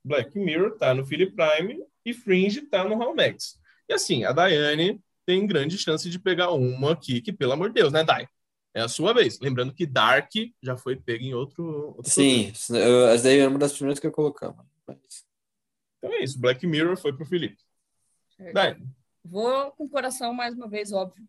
Black 0.03 0.39
Mirror 0.39 0.77
tá 0.77 0.95
no 0.95 1.05
Philip 1.05 1.34
Prime 1.36 1.84
e 2.05 2.13
Fringe 2.13 2.61
tá 2.61 2.84
no 2.84 2.95
Hallmax. 2.97 3.59
E 3.88 3.93
assim, 3.93 4.23
a 4.23 4.32
Daiane 4.32 4.99
tem 5.25 5.45
grande 5.45 5.77
chance 5.77 6.09
de 6.09 6.17
pegar 6.17 6.51
uma 6.51 6.93
aqui, 6.93 7.21
que 7.21 7.32
pelo 7.34 7.51
amor 7.51 7.67
de 7.67 7.75
Deus, 7.75 7.91
né, 7.93 8.03
Dai? 8.03 8.27
É 8.73 8.82
a 8.82 8.88
sua 8.88 9.13
vez. 9.13 9.38
Lembrando 9.41 9.73
que 9.73 9.86
Dark 9.86 10.32
já 10.63 10.77
foi 10.77 10.95
pego 10.95 11.23
em 11.25 11.34
outro. 11.34 11.93
outro 11.97 12.09
Sim, 12.09 12.53
eu- 12.69 13.07
essa 13.09 13.23
daí 13.25 13.39
era 13.39 13.49
uma 13.49 13.59
das 13.59 13.73
primeiras 13.73 13.99
que 13.99 14.07
eu 14.07 14.11
colocava. 14.13 14.65
Mas 14.88 14.97
Então 15.97 16.13
é 16.13 16.23
isso. 16.23 16.39
Black 16.39 16.65
Mirror 16.65 16.95
foi 16.97 17.13
pro 17.13 17.25
Felipe. 17.25 17.57
Certo. 18.38 18.53
Daí. 18.53 18.77
Vou 19.23 19.71
com 19.73 19.84
o 19.84 19.89
coração 19.89 20.34
mais 20.34 20.55
uma 20.55 20.67
vez, 20.69 20.91
óbvio. 20.93 21.27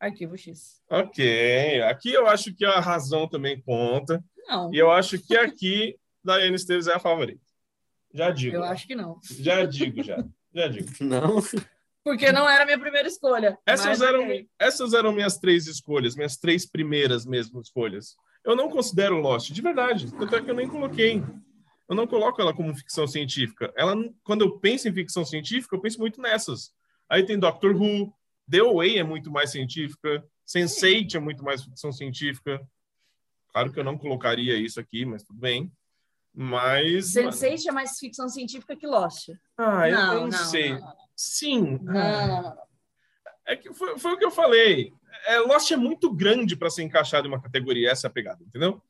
Arquivo 0.00 0.38
X. 0.38 0.80
Ok. 0.88 1.82
Aqui 1.82 2.12
eu 2.12 2.26
acho 2.28 2.54
que 2.54 2.64
a 2.64 2.78
razão 2.80 3.28
também 3.28 3.60
conta. 3.60 4.24
Não, 4.46 4.72
E 4.72 4.78
eu 4.78 4.90
acho 4.90 5.18
que 5.18 5.36
aqui 5.36 5.98
Daiane 6.24 6.56
Esteves 6.56 6.86
é 6.86 6.94
a 6.94 6.98
favorita. 6.98 7.40
Já 8.12 8.30
digo. 8.30 8.56
eu 8.56 8.64
acho 8.64 8.86
que 8.86 8.94
não. 8.94 9.18
Já 9.38 9.64
digo, 9.64 10.02
já. 10.02 10.24
Já 10.54 10.68
digo. 10.68 10.88
Não. 11.02 11.42
Porque 12.04 12.30
não 12.30 12.48
era 12.48 12.62
a 12.62 12.66
minha 12.66 12.78
primeira 12.78 13.08
escolha. 13.08 13.58
Essas 13.66 14.00
eram, 14.02 14.28
essas 14.58 14.92
eram 14.92 15.10
minhas 15.10 15.38
três 15.38 15.66
escolhas, 15.66 16.14
minhas 16.14 16.36
três 16.36 16.64
primeiras 16.66 17.24
mesmo 17.24 17.60
escolhas. 17.60 18.14
Eu 18.44 18.54
não 18.54 18.68
considero 18.68 19.18
Lost, 19.18 19.50
de 19.50 19.62
verdade. 19.62 20.12
Tanto 20.12 20.36
é 20.36 20.42
que 20.42 20.50
eu 20.50 20.54
nem 20.54 20.68
coloquei. 20.68 21.22
Eu 21.88 21.96
não 21.96 22.06
coloco 22.06 22.40
ela 22.40 22.54
como 22.54 22.74
ficção 22.76 23.06
científica. 23.06 23.72
Ela, 23.74 23.96
quando 24.22 24.42
eu 24.42 24.58
penso 24.58 24.86
em 24.86 24.92
ficção 24.92 25.24
científica, 25.24 25.74
eu 25.74 25.80
penso 25.80 25.98
muito 25.98 26.20
nessas. 26.20 26.72
Aí 27.08 27.24
tem 27.24 27.38
Doctor 27.38 27.74
Who, 27.74 28.12
The 28.50 28.58
Away 28.58 28.98
é 28.98 29.02
muito 29.02 29.30
mais 29.30 29.50
científica, 29.50 30.22
Sense8 30.46 31.14
é 31.14 31.18
muito 31.18 31.42
mais 31.42 31.64
ficção 31.64 31.90
científica. 31.90 32.60
Claro 33.50 33.72
que 33.72 33.80
eu 33.80 33.84
não 33.84 33.96
colocaria 33.96 34.56
isso 34.56 34.78
aqui, 34.78 35.06
mas 35.06 35.22
tudo 35.22 35.38
bem. 35.40 35.72
Mas. 36.34 37.14
Sense8 37.14 37.66
é 37.68 37.72
mais 37.72 37.98
ficção 37.98 38.28
científica 38.28 38.74
que 38.74 38.86
Lost. 38.86 39.28
Ah, 39.56 39.88
eu 39.88 39.96
não, 39.96 40.14
não, 40.14 40.26
não, 40.28 40.32
sei. 40.32 40.72
não. 40.78 40.92
Sim. 41.14 41.78
Não, 41.82 41.92
não, 41.92 42.26
não, 42.26 42.42
não. 42.42 42.58
É 43.46 43.54
que 43.56 43.72
foi, 43.72 43.98
foi 43.98 44.12
o 44.12 44.18
que 44.18 44.24
eu 44.24 44.30
falei. 44.30 44.92
É, 45.26 45.38
Lost 45.38 45.70
é 45.70 45.76
muito 45.76 46.12
grande 46.12 46.56
para 46.56 46.70
ser 46.70 46.82
encaixado 46.82 47.26
em 47.26 47.30
uma 47.30 47.40
categoria, 47.40 47.90
essa 47.90 48.06
é 48.06 48.08
a 48.08 48.12
pegada, 48.12 48.42
entendeu? 48.42 48.82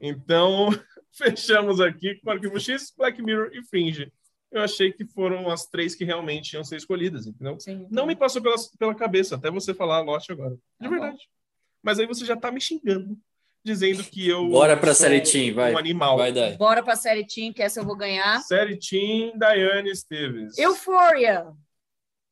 Então, 0.00 0.68
fechamos 1.12 1.80
aqui 1.80 2.16
com 2.16 2.30
Arquivo 2.30 2.58
X, 2.58 2.92
Black 2.96 3.22
Mirror 3.22 3.50
e 3.52 3.62
Fringe. 3.64 4.12
Eu 4.50 4.62
achei 4.62 4.90
que 4.90 5.04
foram 5.04 5.48
as 5.50 5.66
três 5.66 5.94
que 5.94 6.04
realmente 6.04 6.54
iam 6.54 6.64
ser 6.64 6.76
escolhidas, 6.76 7.26
entendeu? 7.26 7.60
Sim. 7.60 7.86
Não 7.90 8.06
me 8.06 8.16
passou 8.16 8.40
pela, 8.42 8.56
pela 8.78 8.94
cabeça, 8.94 9.36
até 9.36 9.50
você 9.50 9.74
falar 9.74 10.00
Lost 10.00 10.30
agora. 10.30 10.54
De 10.54 10.60
Tá 10.80 10.84
bom. 10.84 10.90
verdade. 10.90 11.28
Mas 11.82 11.98
aí 11.98 12.06
você 12.06 12.24
já 12.24 12.34
tá 12.36 12.50
me 12.50 12.60
xingando, 12.60 13.16
dizendo 13.64 14.02
que 14.04 14.28
eu. 14.28 14.48
Bora 14.48 14.76
pra 14.76 14.94
sou 14.94 15.06
série 15.06 15.20
Team, 15.20 15.54
vai. 15.54 15.74
Um 15.74 15.78
animal. 15.78 16.16
Vai. 16.16 16.56
Bora 16.56 16.82
pra 16.82 16.96
série 16.96 17.26
Team, 17.26 17.52
que 17.52 17.62
essa 17.62 17.80
eu 17.80 17.84
vou 17.84 17.96
ganhar. 17.96 18.40
Série 18.40 18.78
Team, 18.78 19.36
Daiane 19.38 19.90
Esteves. 19.90 20.56
Euphoria. 20.58 21.46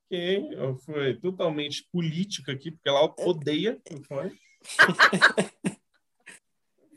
Ok, 0.06 0.48
eu 0.52 0.76
fui 0.76 1.14
totalmente 1.20 1.86
política 1.92 2.52
aqui, 2.52 2.70
porque 2.70 2.88
ela 2.88 3.12
odeia 3.18 3.78
Euphoria. 3.90 4.32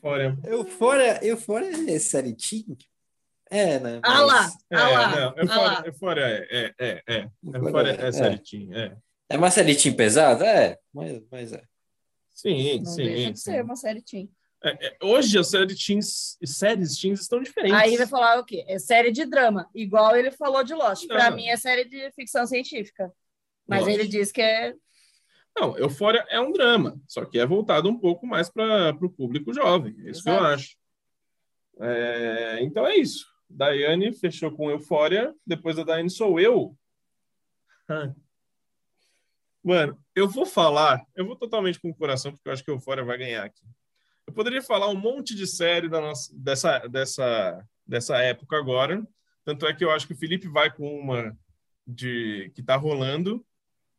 Euphoria. 0.01 0.37
Eufória, 0.45 1.19
Eufória 1.25 1.91
é 1.91 1.99
série 1.99 2.33
teen? 2.33 2.77
É, 3.51 3.79
né? 3.79 3.99
Ah 4.03 4.21
lá, 4.21 4.49
É, 4.69 4.75
ah 4.75 4.89
lá, 4.89 5.09
não, 5.09 5.29
ah 5.29 5.33
Euphoria, 5.37 5.61
lá. 5.61 5.83
Euphoria 5.85 6.23
é, 6.23 6.47
é, 6.49 6.73
é, 6.79 7.03
é. 7.07 7.29
Euphoria 7.43 7.67
Euphoria 7.67 7.91
é, 7.91 8.07
é 8.07 8.11
série 8.11 8.39
teen, 8.39 8.73
é. 8.73 8.95
É 9.29 9.37
uma 9.37 9.51
série 9.51 9.75
teen 9.75 9.95
pesada? 9.95 10.45
É, 10.45 10.77
mas, 10.93 11.21
mas 11.29 11.53
é. 11.53 11.63
Sim, 12.41 12.79
Não 12.79 12.85
sim. 12.85 13.03
deixa 13.03 13.31
de 13.33 13.39
sim. 13.39 13.51
ser 13.51 13.63
uma 13.63 13.75
série 13.75 14.01
Team. 14.01 14.29
É, 14.63 14.87
é, 14.87 14.97
hoje 15.01 15.37
as 15.37 15.49
séries 15.49 15.85
teens, 15.85 16.37
séries 16.43 16.97
teens 16.97 17.21
estão 17.21 17.41
diferentes. 17.41 17.77
Aí 17.79 17.97
vai 17.97 18.07
falar 18.07 18.39
o 18.39 18.45
quê? 18.45 18.65
É 18.67 18.77
série 18.79 19.11
de 19.11 19.25
drama, 19.25 19.69
igual 19.73 20.15
ele 20.15 20.31
falou 20.31 20.63
de 20.63 20.73
Lost. 20.73 21.05
Pra 21.07 21.29
Não. 21.29 21.35
mim 21.37 21.47
é 21.47 21.55
série 21.57 21.85
de 21.85 22.11
ficção 22.11 22.45
científica. 22.45 23.11
Mas 23.67 23.81
Lost. 23.81 23.93
ele 23.93 24.07
diz 24.07 24.31
que 24.31 24.41
é. 24.41 24.73
Não, 25.57 25.77
Euphoria 25.77 26.25
é 26.29 26.39
um 26.39 26.51
drama, 26.51 26.99
só 27.07 27.25
que 27.25 27.39
é 27.39 27.45
voltado 27.45 27.89
um 27.89 27.97
pouco 27.97 28.25
mais 28.25 28.49
para 28.49 28.95
o 29.01 29.09
público 29.09 29.53
jovem. 29.53 29.95
É 30.05 30.11
isso 30.11 30.23
que 30.23 30.29
eu 30.29 30.33
Exato. 30.33 30.47
acho. 30.47 30.77
É, 31.81 32.59
então 32.61 32.85
é 32.87 32.95
isso. 32.97 33.25
Daiane 33.49 34.13
fechou 34.13 34.51
com 34.51 34.69
Euphoria, 34.69 35.33
depois 35.45 35.75
da 35.75 35.83
Daiane 35.83 36.09
sou 36.09 36.39
eu. 36.39 36.75
Mano, 39.63 39.99
eu 40.15 40.27
vou 40.27 40.45
falar, 40.45 41.05
eu 41.15 41.25
vou 41.25 41.35
totalmente 41.35 41.79
com 41.79 41.89
o 41.89 41.95
coração, 41.95 42.31
porque 42.31 42.47
eu 42.47 42.53
acho 42.53 42.63
que 42.63 42.71
Euphoria 42.71 43.03
vai 43.03 43.17
ganhar 43.17 43.43
aqui. 43.43 43.65
Eu 44.25 44.33
poderia 44.33 44.61
falar 44.61 44.87
um 44.89 44.95
monte 44.95 45.35
de 45.35 45.45
série 45.45 45.89
da 45.89 45.99
nossa, 45.99 46.31
dessa, 46.35 46.79
dessa, 46.87 47.67
dessa 47.85 48.17
época 48.19 48.57
agora, 48.57 49.05
tanto 49.43 49.65
é 49.65 49.73
que 49.73 49.83
eu 49.83 49.91
acho 49.91 50.07
que 50.07 50.13
o 50.13 50.17
Felipe 50.17 50.47
vai 50.47 50.71
com 50.71 50.99
uma 50.99 51.37
de 51.85 52.51
que 52.55 52.61
tá 52.61 52.75
rolando 52.75 53.45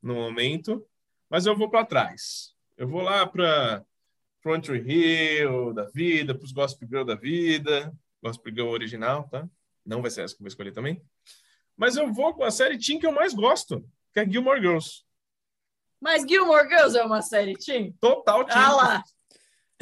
no 0.01 0.15
momento, 0.15 0.87
mas 1.29 1.47
eu 1.47 1.57
vou 1.57 1.69
para 1.69 1.85
trás. 1.85 2.55
Eu 2.77 2.89
vou 2.89 3.03
lá 3.03 3.27
para 3.27 3.85
Front 4.41 4.69
Hill 4.69 5.75
da 5.75 5.85
vida, 5.87 6.35
para 6.35 6.45
os 6.45 6.53
Gospel 6.53 6.89
Girl 6.89 7.05
da 7.05 7.15
vida, 7.15 7.93
Gospel 8.23 8.55
Girl 8.55 8.69
original, 8.69 9.29
tá? 9.29 9.49
Não 9.85 10.01
vai 10.01 10.11
ser 10.11 10.23
essa 10.23 10.35
que 10.35 10.41
eu 10.41 10.45
vou 10.45 10.49
escolher 10.49 10.73
também. 10.73 11.03
Mas 11.77 11.97
eu 11.97 12.13
vou 12.13 12.35
com 12.35 12.45
a 12.45 12.51
série 12.51 12.79
Teen 12.79 12.99
que 12.99 13.07
eu 13.07 13.13
mais 13.13 13.35
gosto, 13.35 13.85
que 14.13 14.21
é 14.21 14.31
Gilmore 14.31 14.61
Girls. 14.61 15.03
Mas 16.01 16.23
Gilmore 16.27 16.69
Girls 16.69 16.97
é 16.97 17.03
uma 17.05 17.21
série 17.23 17.55
Team? 17.55 17.93
Total 18.01 18.45
Teen. 18.45 18.57
Ah 18.57 18.73
lá, 18.75 19.05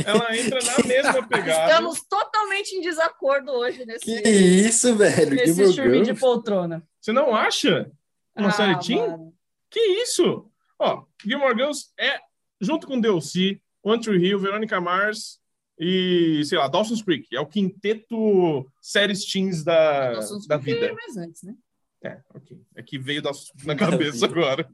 Ela 0.05 0.37
entra 0.37 0.59
na 0.65 0.85
mesma 0.87 1.23
pegada. 1.29 1.71
estamos 1.71 2.03
totalmente 2.09 2.73
em 2.77 2.81
desacordo 2.81 3.51
hoje 3.53 3.85
nesse, 3.87 4.05
Que 4.05 4.29
isso, 4.29 4.95
velho? 4.97 5.31
nesse 5.35 5.55
Gilmore 5.73 5.73
chuva 5.95 6.13
de 6.13 6.21
poltrona. 6.21 6.83
Você 7.01 7.13
não 7.13 7.35
acha 7.35 7.91
uma 8.37 8.49
Ah, 8.49 8.53
série 8.53 8.79
Teen? 8.81 8.99
mano. 8.99 9.35
Que 9.71 9.81
isso? 9.81 10.51
Ó, 10.79 11.05
Gilmore 11.25 11.55
Girls 11.57 11.87
é, 11.99 12.19
junto 12.61 12.87
com 12.87 13.01
DLC, 13.01 13.61
One 13.83 14.01
Tree 14.01 14.25
Hill, 14.25 14.39
Veronica 14.39 14.81
Mars 14.81 15.39
e, 15.79 16.43
sei 16.47 16.59
lá, 16.59 16.67
Dawson's 16.69 17.03
Creek. 17.03 17.35
É 17.35 17.41
o 17.41 17.47
quinteto 17.47 18.67
séries 18.81 19.25
teens 19.25 19.63
da, 19.63 20.13
Dawson's 20.13 20.47
da 20.47 20.59
Creek 20.59 20.81
vida. 20.81 20.93
é 20.93 20.95
mais 20.95 21.17
antes, 21.17 21.43
né? 21.43 21.55
É, 22.03 22.23
ok. 22.33 22.61
É 22.77 22.83
que 22.83 22.99
veio 22.99 23.21
Creek 23.23 23.51
na 23.65 23.75
cabeça 23.77 24.25
agora. 24.27 24.69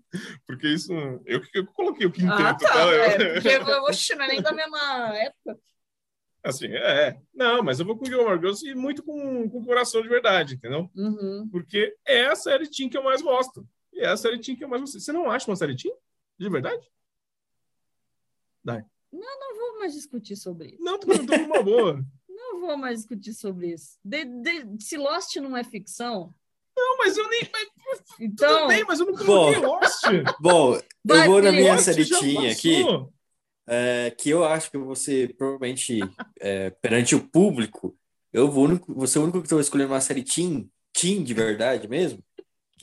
Porque 0.46 0.68
isso... 0.68 0.92
Eu 1.24 1.40
que 1.40 1.58
eu 1.58 1.66
coloquei 1.66 2.06
o 2.06 2.12
quinteto, 2.12 2.32
Ah, 2.42 2.54
tá? 2.54 2.68
tá. 2.68 2.92
É, 2.92 3.14
Eu- 3.38 3.42
porque 3.42 3.48
vou 3.64 3.88
não 4.14 4.24
é 4.26 4.28
nem 4.28 4.42
da 4.42 4.52
mesma 4.52 5.16
época. 5.16 5.58
Assim, 6.42 6.66
é. 6.66 7.18
Não, 7.32 7.62
mas 7.62 7.80
eu 7.80 7.86
vou 7.86 7.96
com 7.96 8.04
Gilmore 8.04 8.38
Girls 8.38 8.68
e 8.68 8.74
muito 8.74 9.02
com, 9.02 9.48
com 9.48 9.64
coração 9.64 10.02
de 10.02 10.08
verdade, 10.08 10.56
entendeu? 10.56 10.90
Uhum. 10.94 11.48
Porque 11.50 11.96
é 12.06 12.26
a 12.26 12.36
série 12.36 12.68
teen 12.68 12.90
que 12.90 12.98
eu 12.98 13.02
mais 13.02 13.22
gosto. 13.22 13.66
E 13.90 14.00
é 14.00 14.08
a 14.08 14.16
série 14.16 14.38
teen 14.38 14.54
que 14.54 14.62
eu 14.62 14.68
mais 14.68 14.82
gosto. 14.82 15.00
Você 15.00 15.10
não 15.12 15.30
acha 15.30 15.50
uma 15.50 15.56
série 15.56 15.74
teen? 15.74 15.94
De 16.38 16.50
verdade? 16.50 16.86
Não 19.12 19.56
vou 19.56 19.78
mais 19.78 19.94
discutir 19.94 20.36
sobre 20.36 20.68
isso. 20.72 20.82
Não, 20.82 20.98
tô 20.98 21.06
perguntando 21.06 21.44
uma 21.44 21.62
boa. 21.62 22.04
Não 22.28 22.60
vou 22.60 22.76
mais 22.76 22.98
discutir 23.00 23.32
sobre 23.34 23.72
isso. 23.72 23.98
De- 24.04 24.24
de- 24.24 24.82
se 24.84 24.96
Lost 24.96 25.34
não 25.36 25.56
é 25.56 25.62
ficção, 25.64 26.34
Não, 26.84 26.98
mas 26.98 27.16
eu 27.16 27.28
nem. 27.30 27.48
Mas, 27.50 27.68
então. 28.20 28.56
tudo 28.58 28.68
bem, 28.68 28.84
mas 28.84 29.00
eu 29.00 29.06
não 29.06 29.14
coloquei 29.14 29.60
Lost. 29.62 30.02
Bom, 30.38 30.78
Vai, 31.04 31.26
eu 31.26 31.30
vou 31.30 31.42
na 31.42 31.50
minha 31.50 31.76
teen 32.04 32.50
aqui, 32.50 32.84
é, 33.66 34.10
que 34.10 34.28
eu 34.28 34.44
acho 34.44 34.70
que 34.70 34.76
ser, 34.94 35.34
provavelmente, 35.36 36.00
é, 36.38 36.70
perante 36.70 37.14
o 37.14 37.26
público, 37.26 37.96
eu 38.32 38.50
vou, 38.50 38.64
único- 38.64 38.92
vou 38.94 39.06
ser 39.06 39.18
o 39.18 39.22
único 39.22 39.38
que 39.40 39.46
estou 39.46 39.60
escolhendo 39.60 39.92
uma 39.92 40.00
série 40.00 40.22
teen, 40.22 40.68
teen 40.92 41.22
de 41.24 41.32
verdade 41.32 41.88
mesmo, 41.88 42.22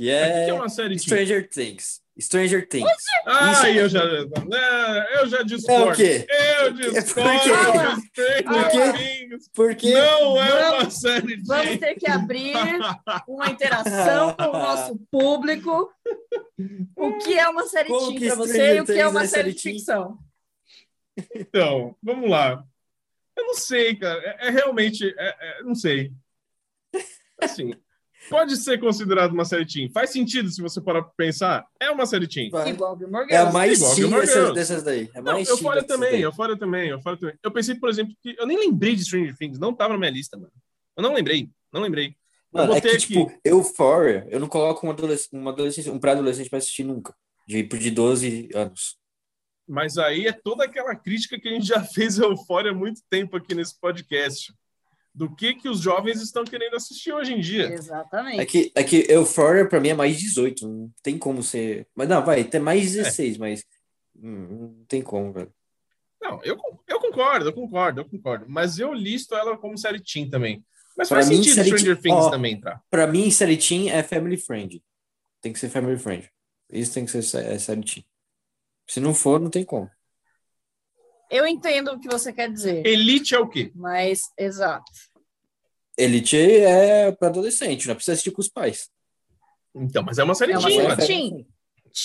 que 0.02 0.08
O 0.08 0.08
que 0.08 0.10
é, 0.10 0.50
é 0.50 0.54
uma 0.54 0.70
série? 0.70 0.98
Stranger 1.00 1.50
Things. 1.50 2.02
Stranger 2.20 2.68
Things. 2.68 2.90
Ah, 3.26 3.70
eu 3.70 3.88
já. 3.90 4.04
é, 4.04 5.22
eu 5.22 5.28
já 5.28 5.42
discordo. 5.44 5.90
É 5.90 5.92
o 5.92 5.96
quê? 5.96 6.28
Eu 6.30 6.74
discordo 6.74 7.40
Por 7.40 8.00
de 8.02 8.08
Stranger 8.08 8.44
Por 8.44 8.70
quê? 8.70 8.94
Things. 8.98 9.50
Porque 9.54 9.94
Não 9.94 10.42
é 10.42 10.70
uma 10.70 10.72
Vamos- 10.80 11.00
série 11.00 11.42
Vamos 11.46 11.66
teen. 11.68 11.78
ter 11.78 11.96
que 11.96 12.10
abrir 12.12 12.54
uma 13.28 13.50
interação 13.50 14.34
com 14.34 14.44
o 14.44 14.52
nosso 14.54 14.98
público. 15.10 15.92
O 16.96 17.18
que 17.20 17.38
é 17.40 17.48
uma 17.48 17.66
série 17.68 17.88
Como 17.90 18.08
teen 18.08 18.28
para 18.28 18.36
você 18.36 18.76
e 18.78 18.82
o 18.82 18.86
que 18.86 18.92
é 19.00 19.08
uma 19.08 19.24
é 19.24 19.28
série 19.28 19.52
série 19.52 19.54
de 19.54 19.62
ficção? 19.62 20.20
Então, 21.36 21.96
vamos 22.04 22.30
lá. 22.30 22.64
Eu 23.36 23.46
não 23.48 23.54
sei, 23.56 23.96
cara. 23.96 24.20
É, 24.40 24.48
é 24.48 24.50
realmente. 24.52 25.14
é- 25.18 25.36
é- 25.40 25.64
não 25.64 25.74
sei. 25.76 26.12
Assim, 27.42 27.74
pode 28.30 28.58
ser 28.58 28.80
considerado 28.80 29.32
uma 29.32 29.46
série 29.46 29.66
teen. 29.66 29.90
Faz 29.90 30.12
sentido 30.12 30.50
se 30.50 30.62
você 30.62 30.80
parar 30.82 31.04
pra 31.04 31.14
pensar. 31.16 31.66
É 31.80 31.90
uma 31.90 32.06
série 32.06 32.28
teen. 32.28 32.50
vai. 32.50 32.70
Igual 32.70 32.98
Gilmore 32.98 33.28
é 33.30 33.38
a 33.38 33.52
mais 33.52 33.80
Igual 33.80 33.96
teen 33.96 34.10
dessas, 34.10 34.54
dessas 34.54 34.84
daí. 34.84 35.10
É 35.14 35.22
Não, 35.22 35.34
mais 35.34 35.50
eu 35.50 35.58
fora 35.58 35.82
dessas 35.82 35.98
também, 35.98 36.22
eu 36.22 36.32
fora 36.32 36.58
também, 36.58 36.90
eu 36.90 37.02
fora 37.02 37.18
também. 37.18 37.36
Eu 37.44 37.52
pensei, 37.52 37.76
por 37.76 37.90
exemplo, 37.90 38.16
que 38.22 38.36
eu 38.38 38.46
nem 38.46 38.58
lembrei 38.58 38.96
de 38.96 39.04
Stranger 39.04 39.36
Things, 39.38 39.60
não 39.60 39.74
tava 39.74 39.94
na 39.94 40.00
minha 40.00 40.12
lista, 40.12 40.38
mano. 40.38 40.52
Eu 40.96 41.04
não 41.04 41.14
lembrei, 41.14 41.50
não 41.72 41.82
lembrei. 41.82 42.16
Mano, 42.52 42.74
eu 42.74 42.76
é 42.76 42.82
que, 42.82 42.88
botei 42.88 42.98
aqui. 42.98 43.08
tipo, 43.08 43.40
Euphoria, 43.46 44.28
eu 44.30 44.40
não 44.40 44.48
coloco 44.48 44.86
um 44.86 44.92
adolescente, 44.92 45.36
um, 45.36 45.48
adolescente, 45.48 45.90
um 45.90 46.00
pré-adolescente 46.00 46.50
pra 46.50 46.58
assistir 46.58 46.84
nunca. 46.84 47.16
De, 47.48 47.64
de 47.64 47.92
12 47.92 48.50
anos. 48.54 48.98
Mas 49.68 49.98
aí 49.98 50.28
é 50.28 50.34
toda 50.34 50.66
aquela 50.66 50.96
crítica 50.96 51.40
que 51.40 51.48
a 51.48 51.52
gente 51.52 51.66
já 51.66 51.82
fez 51.96 52.20
a 52.20 52.26
Euphoria 52.26 52.72
há 52.72 52.76
muito 52.76 53.02
tempo 53.10 53.38
aqui 53.38 53.56
nesse 53.56 53.80
podcast. 53.80 54.54
Do 55.14 55.34
que 55.36 55.54
que 55.56 55.68
os 55.68 55.82
jovens 55.82 56.22
estão 56.22 56.44
querendo 56.46 56.76
assistir 56.76 57.12
hoje 57.12 57.34
em 57.34 57.40
dia. 57.42 57.66
Exatamente. 57.74 58.40
É 58.40 58.46
que, 58.46 58.72
é 58.74 58.84
que 58.84 59.06
Euphoria 59.12 59.68
pra 59.68 59.80
mim 59.80 59.90
é 59.90 59.94
mais 59.94 60.18
18. 60.18 60.68
Não 60.68 60.92
tem 61.04 61.18
como 61.18 61.44
ser. 61.44 61.86
Mas 61.94 62.08
não, 62.08 62.24
vai, 62.24 62.44
tem 62.46 62.62
mais 62.62 62.94
16, 62.94 63.38
mas. 63.38 63.66
hum, 64.16 64.76
não 64.78 64.86
tem 64.86 65.02
como, 65.02 65.34
velho. 65.34 65.54
Não, 66.22 66.42
eu, 66.44 66.56
eu 66.88 67.00
concordo, 67.00 67.46
eu 67.50 67.54
concordo, 67.54 68.02
eu 68.02 68.06
concordo. 68.06 68.46
Mas 68.48 68.80
eu 68.80 68.94
listo 68.94 69.36
ela 69.36 69.58
como 69.58 69.78
série 69.78 70.00
teen 70.00 70.30
também. 70.30 70.64
Mas 70.96 71.10
Pra 71.10 71.18
faz 71.18 71.30
mim, 71.30 71.38
sentido 71.38 71.56
série 71.56 71.68
Stranger 71.70 71.96
teen- 71.96 72.04
Things 72.14 72.26
ó. 72.26 72.30
também 72.30 72.54
entrar. 72.54 72.82
Pra 72.90 73.08
mim, 73.08 73.30
série 73.32 73.58
teen 73.58 73.90
é 73.90 74.04
family 74.04 74.38
friend. 74.38 74.82
Tem 75.42 75.52
que 75.52 75.60
ser 75.60 75.70
family 75.70 75.98
friend. 75.98 76.30
Isso 76.72 76.94
tem 76.94 77.06
que 77.06 77.12
ser 77.22 77.44
é 77.46 77.58
série 77.60 77.82
teen. 77.84 78.06
Se 78.88 79.00
não 79.00 79.14
for, 79.14 79.40
não 79.42 79.50
tem 79.50 79.66
como. 79.66 79.90
Eu 81.32 81.48
entendo 81.48 81.94
o 81.94 82.00
que 82.00 82.10
você 82.10 82.34
quer 82.34 82.52
dizer, 82.52 82.86
Elite 82.86 83.34
é 83.34 83.40
o 83.40 83.48
quê? 83.48 83.72
mas 83.74 84.22
exato. 84.38 84.92
Elite 85.98 86.38
é 86.38 87.12
pra 87.12 87.30
adolescente, 87.30 87.88
não 87.88 87.96
precisa 87.96 88.14
assistir 88.14 88.32
com 88.32 88.42
os 88.42 88.50
pais. 88.50 88.90
Então, 89.74 90.04
mas 90.04 90.18
é 90.18 90.24
uma 90.24 90.36
série 90.36 90.52
É 90.54 90.58
uma 90.58 90.68
teen, 90.68 90.82
série 90.90 91.06
teen. 91.08 91.48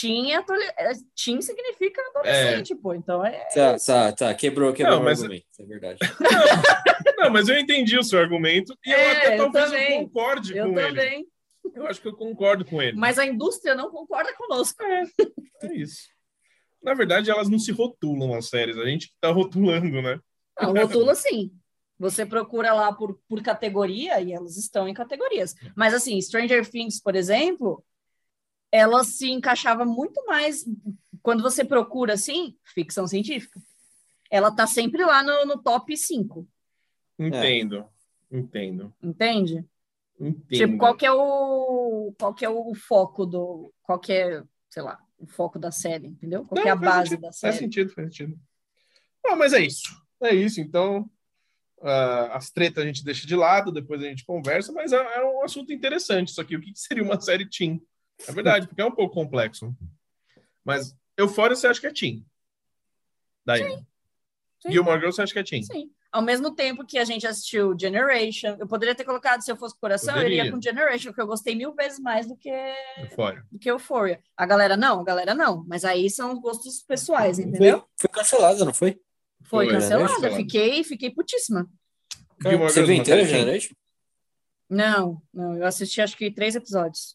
Teen, 0.01 0.32
é 0.35 0.39
é- 0.39 0.93
teen 1.15 1.40
significa 1.43 2.01
adolescente, 2.11 2.74
pô. 2.74 2.94
Então 2.94 3.24
é. 3.24 3.44
Tá, 3.55 3.77
tá, 3.78 4.12
tá. 4.12 4.35
Quebrou, 4.35 4.73
quebrou 4.73 4.97
Não, 4.97 5.03
o 5.03 5.05
mas- 5.05 5.20
argumento. 5.23 5.47
É 5.59 5.65
verdade. 5.65 5.98
Não, 7.19 7.31
mas 7.31 7.48
eu 7.48 7.59
entendi 7.59 7.98
o 7.98 8.03
seu 8.05 8.19
argumento 8.20 8.77
e 8.85 8.90
eu 8.93 8.97
É, 8.98 9.11
até 9.16 9.35
eu 9.35 9.39
talvez 9.39 9.65
eu 9.65 9.70
também. 9.78 10.03
concorde 10.05 10.57
Eu 10.57 10.73
com 10.73 10.78
ele. 10.81 10.89
também. 10.89 11.27
Eu 11.74 11.86
acho 11.86 12.01
que 12.01 12.09
eu 12.09 12.15
concordo 12.16 12.65
com 12.65 12.81
ele. 12.81 12.97
Mas 12.97 13.19
a 13.19 13.27
indústria 13.27 13.74
não 13.74 13.90
concorda 13.90 14.32
conosco. 14.35 14.82
É 14.85 15.74
isso. 15.74 16.09
Na 16.86 16.94
verdade, 16.94 17.28
elas 17.28 17.48
não 17.48 17.58
se 17.58 17.72
rotulam 17.72 18.32
as 18.34 18.48
séries, 18.48 18.78
a 18.78 18.84
gente 18.84 19.08
que 19.08 19.14
tá 19.20 19.28
rotulando, 19.32 20.00
né? 20.00 20.20
Não, 20.60 20.72
rotula 20.72 21.16
sim. 21.16 21.50
Você 21.98 22.24
procura 22.24 22.72
lá 22.72 22.92
por, 22.92 23.18
por 23.28 23.42
categoria 23.42 24.20
e 24.20 24.32
elas 24.32 24.56
estão 24.56 24.86
em 24.86 24.94
categorias. 24.94 25.56
Mas 25.74 25.92
assim, 25.92 26.20
Stranger 26.20 26.64
Things, 26.70 27.02
por 27.02 27.16
exemplo, 27.16 27.84
ela 28.70 29.02
se 29.02 29.28
encaixava 29.28 29.84
muito 29.84 30.24
mais 30.26 30.64
quando 31.22 31.42
você 31.42 31.64
procura 31.64 32.12
assim, 32.14 32.56
ficção 32.62 33.08
científica. 33.08 33.60
Ela 34.30 34.54
tá 34.54 34.64
sempre 34.64 35.04
lá 35.04 35.24
no, 35.24 35.44
no 35.44 35.60
top 35.60 35.96
5, 35.96 36.46
Entendo. 37.18 37.84
Entendo. 38.30 38.94
entende? 39.02 39.64
Entendo. 40.20 40.46
Tipo, 40.48 40.78
qual 40.78 40.94
que 40.94 41.06
é 41.06 41.12
o 41.12 42.14
qual 42.18 42.32
que 42.32 42.44
é 42.44 42.48
o 42.48 42.74
foco 42.74 43.26
do 43.26 43.72
qual 43.82 43.98
que 43.98 44.12
é, 44.12 44.42
sei 44.68 44.82
lá, 44.82 45.00
o 45.18 45.26
foco 45.26 45.59
da 45.59 45.70
série, 45.70 46.06
entendeu? 46.06 46.44
Qual 46.44 46.60
que 46.60 46.68
é 46.68 46.72
a 46.72 46.74
Não, 46.74 46.82
faz 46.82 46.94
base 46.94 47.09
sentido, 47.10 47.20
da 47.22 47.28
Faz 47.28 47.38
série? 47.38 47.56
sentido, 47.59 47.90
faz 47.93 48.06
sentido. 48.09 48.40
Ah, 49.26 49.36
mas 49.36 49.52
é 49.52 49.60
isso. 49.60 50.02
É 50.22 50.34
isso. 50.34 50.60
Então, 50.60 51.10
ah, 51.82 52.36
as 52.36 52.51
tretas 52.51 52.84
a 52.84 52.86
gente 52.86 53.05
deixa 53.05 53.26
de 53.26 53.34
lado, 53.36 53.72
depois 53.72 54.02
a 54.02 54.06
gente 54.06 54.24
conversa, 54.24 54.72
mas 54.72 54.93
é, 54.93 54.97
é 54.97 55.24
um 55.24 55.43
assunto 55.43 55.72
interessante 55.72 56.28
isso 56.28 56.40
aqui. 56.40 56.56
O 56.56 56.60
que 56.60 56.72
seria 56.74 57.02
uma 57.02 57.18
série 57.20 57.48
teen? 57.48 57.80
É 58.26 58.32
verdade, 58.32 58.66
porque 58.66 58.80
é 58.80 58.84
um 58.86 58.94
pouco 58.94 59.14
complexo. 59.14 59.74
Mas 60.64 60.97
Euphoria 61.16 61.55
você 61.56 61.66
acha 61.66 61.80
que 61.80 61.86
é 61.86 61.93
teen? 61.93 62.26
Daí. 63.44 63.62
Sim. 63.62 64.72
Gilmore 64.72 64.98
Girls 64.98 65.16
você 65.16 65.22
acha 65.22 65.32
que 65.32 65.38
é 65.38 65.44
teen? 65.44 65.62
Sim. 65.62 65.90
Ao 66.16 66.22
mesmo 66.22 66.51
tempo 66.51 66.82
que 66.82 66.97
a 66.97 67.05
gente 67.05 67.26
assistiu 67.26 67.76
Generation, 67.78 68.56
eu 68.59 68.66
poderia 68.66 68.94
ter 68.94 69.05
colocado 69.05 69.43
Se 69.43 69.52
Eu 69.52 69.56
Fosse 69.56 69.78
Coração, 69.78 70.16
eu 70.16 70.22
iria 70.22 70.44
Poderia. 70.44 70.52
com 70.52 70.62
Generation, 70.62 71.12
que 71.12 71.20
eu 71.20 71.26
gostei 71.26 71.55
mil 71.55 71.74
vezes 71.74 71.98
mais 71.98 72.26
do 72.26 72.34
que, 72.34 72.48
Euphoria. 72.97 73.44
do 73.52 73.59
que 73.59 73.70
Euphoria. 73.70 74.22
A 74.34 74.47
galera 74.47 74.78
não, 74.78 75.01
a 75.01 75.05
galera 75.05 75.34
não. 75.34 75.62
Mas 75.68 75.84
aí 75.84 76.09
são 76.09 76.32
os 76.32 76.40
gostos 76.40 76.82
pessoais, 76.82 77.38
entendeu? 77.38 77.80
Foi, 77.80 77.88
foi 77.98 78.09
cancelada, 78.09 78.64
não 78.64 78.72
foi? 78.72 78.93
Foi, 79.43 79.66
Foi, 79.66 79.74
cancelada. 79.74 80.09
cancelada. 80.09 80.36
Fiquei, 80.36 80.82
fiquei 80.84 81.10
putíssima. 81.10 81.68
Gilmore 82.40 82.70
Você 82.72 82.82
viu 82.82 82.94
inteira? 82.94 83.22
Generation? 83.26 83.74
Não, 84.70 85.20
não, 85.34 85.55
eu 85.59 85.66
assisti 85.66 86.01
acho 86.01 86.16
que 86.16 86.30
três 86.30 86.56
episódios. 86.56 87.14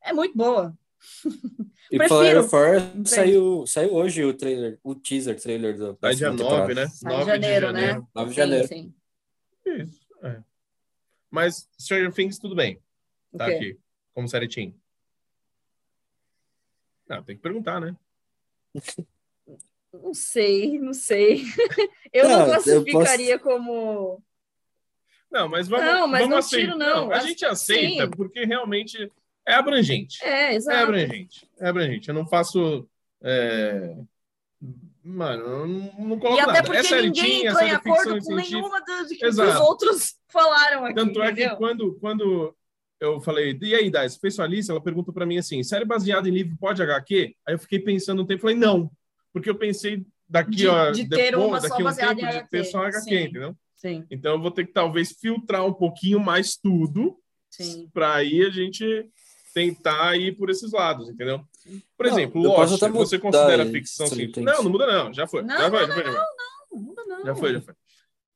É 0.00 0.12
muito 0.12 0.36
boa. 0.36 0.78
E 1.88 1.98
Prefiro. 1.98 2.42
Fire 2.42 2.48
Fire 2.48 2.82
Entende? 2.88 3.08
saiu, 3.08 3.64
saiu 3.64 3.94
hoje 3.94 4.24
o 4.24 4.34
trailer, 4.34 4.76
o 4.82 4.92
teaser 4.92 5.40
trailer 5.40 5.76
do 5.78 5.96
Sai 6.00 6.16
dia 6.16 6.32
9, 6.32 6.74
né? 6.74 6.88
Sai 6.88 7.12
9 7.12 7.22
em 7.22 7.26
janeiro, 7.26 7.66
de 7.68 7.72
né? 7.74 7.80
janeiro. 7.80 8.08
9 8.12 8.28
de 8.28 8.34
Sim, 8.34 8.40
janeiro. 8.40 8.68
sim. 8.68 8.94
Isso, 9.64 10.00
é. 10.22 10.42
Mas 11.30 11.68
Stranger 11.80 12.12
Things, 12.12 12.38
tudo 12.40 12.56
bem. 12.56 12.80
Tá 13.38 13.46
quê? 13.46 13.54
aqui. 13.54 13.78
Como 14.12 14.28
série 14.28 14.48
teen. 14.48 14.74
Não, 17.08 17.22
tem 17.22 17.36
que 17.36 17.42
perguntar, 17.42 17.80
né? 17.80 17.94
Não 19.92 20.12
sei, 20.12 20.78
não 20.80 20.92
sei. 20.92 21.42
eu 22.12 22.28
Não, 22.28 22.38
não 22.38 22.46
eu 22.46 22.62
classificaria 22.84 23.38
como. 23.38 24.22
Não, 25.30 25.48
mas 25.48 25.68
vamos, 25.68 25.84
Não, 25.86 26.08
mas 26.08 26.20
vamos 26.22 26.30
não 26.30 26.38
aceitar. 26.38 26.66
tiro, 26.66 26.78
não. 26.78 27.12
A 27.12 27.20
gente 27.20 27.44
aceita 27.44 28.04
sim. 28.04 28.10
porque 28.10 28.44
realmente 28.44 29.10
é 29.46 29.54
abrangente. 29.54 30.18
É, 30.24 30.52
É 30.52 30.54
exato. 30.54 30.82
abrangente. 30.84 31.48
É 31.58 31.68
abrangente. 31.68 32.08
Eu 32.08 32.14
não 32.14 32.26
faço. 32.26 32.88
é, 33.22 33.96
Mano, 35.02 35.42
eu 35.42 35.66
não, 35.68 35.92
não 36.08 36.16
E 36.16 36.20
coloco 36.20 36.40
até 36.42 36.52
nada. 36.52 36.62
porque 36.64 36.78
É 36.78 36.82
série 36.82 37.06
ninguém 37.06 37.46
é 37.46 37.50
entra 37.50 37.64
em 37.66 37.70
acordo 37.70 38.18
com 38.24 38.34
nenhuma 38.34 38.80
das 38.84 39.08
que 39.08 39.24
os 39.26 39.38
outros 39.38 40.16
falaram 40.28 40.84
aqui. 40.84 40.94
Tanto 40.94 41.22
é 41.22 41.32
que 41.32 41.48
quando, 41.56 41.94
quando 42.00 42.56
eu 42.98 43.20
falei, 43.20 43.56
e 43.62 43.74
aí, 43.74 43.88
Dai, 43.90 44.08
você 44.08 44.18
fez 44.18 44.34
sua 44.34 44.46
lista? 44.48 44.72
Ela 44.72 44.82
perguntou 44.82 45.14
pra 45.14 45.24
mim 45.26 45.38
assim: 45.38 45.62
série 45.62 45.84
baseada 45.84 46.28
em 46.28 46.32
livro 46.32 46.56
pode 46.58 46.82
HQ? 46.82 47.36
Aí 47.46 47.54
eu 47.54 47.58
fiquei 47.58 47.78
pensando 47.78 48.22
um 48.22 48.26
tempo, 48.26 48.42
falei, 48.42 48.56
não. 48.56 48.90
Porque 49.32 49.48
eu 49.48 49.54
pensei 49.54 50.04
daqui, 50.28 50.56
De- 50.56 50.66
ó, 50.68 50.90
de 50.90 51.08
ter 51.08 51.30
depois, 51.30 51.46
uma 51.46 51.60
só 51.60 51.68
daqui 51.68 51.82
um 51.82 51.84
baseada 51.84 52.14
tempo 52.16 52.26
em 52.26 52.42
de 52.42 52.48
ter 52.50 52.58
HQ, 52.58 52.70
só 52.72 52.78
HQ, 52.84 53.00
sim. 53.02 53.14
entendeu? 53.22 53.56
Sim, 53.76 54.04
Então 54.10 54.32
eu 54.32 54.40
vou 54.40 54.50
ter 54.50 54.66
que 54.66 54.72
talvez 54.72 55.12
filtrar 55.12 55.64
um 55.64 55.72
pouquinho 55.72 56.18
mais 56.18 56.56
tudo 56.56 57.16
para 57.92 58.14
aí 58.14 58.42
a 58.42 58.50
gente 58.50 59.08
tentar 59.56 60.14
ir 60.16 60.36
por 60.36 60.50
esses 60.50 60.70
lados, 60.70 61.08
entendeu? 61.08 61.42
Por 61.96 62.06
Não, 62.06 62.12
exemplo, 62.12 62.42
Lost, 62.42 62.78
você 62.78 63.16
mudar 63.16 63.18
considera 63.18 63.64
ficção 63.64 64.06
científica? 64.06 64.42
Não, 64.42 64.62
não 64.64 64.70
muda 64.70 64.86
não, 64.86 65.14
já 65.14 65.26
foi. 65.26 65.42
Não, 65.42 65.56
já 65.56 65.70
foi, 65.70 65.80
não, 65.80 65.86
já 65.86 65.94
foi, 65.94 66.04
já 66.04 66.12
foi. 66.12 66.20
Não 66.70 66.82
muda, 66.82 67.04
não. 67.06 67.24
Já 67.24 67.34
foi, 67.34 67.52
já 67.54 67.60
foi. 67.62 67.74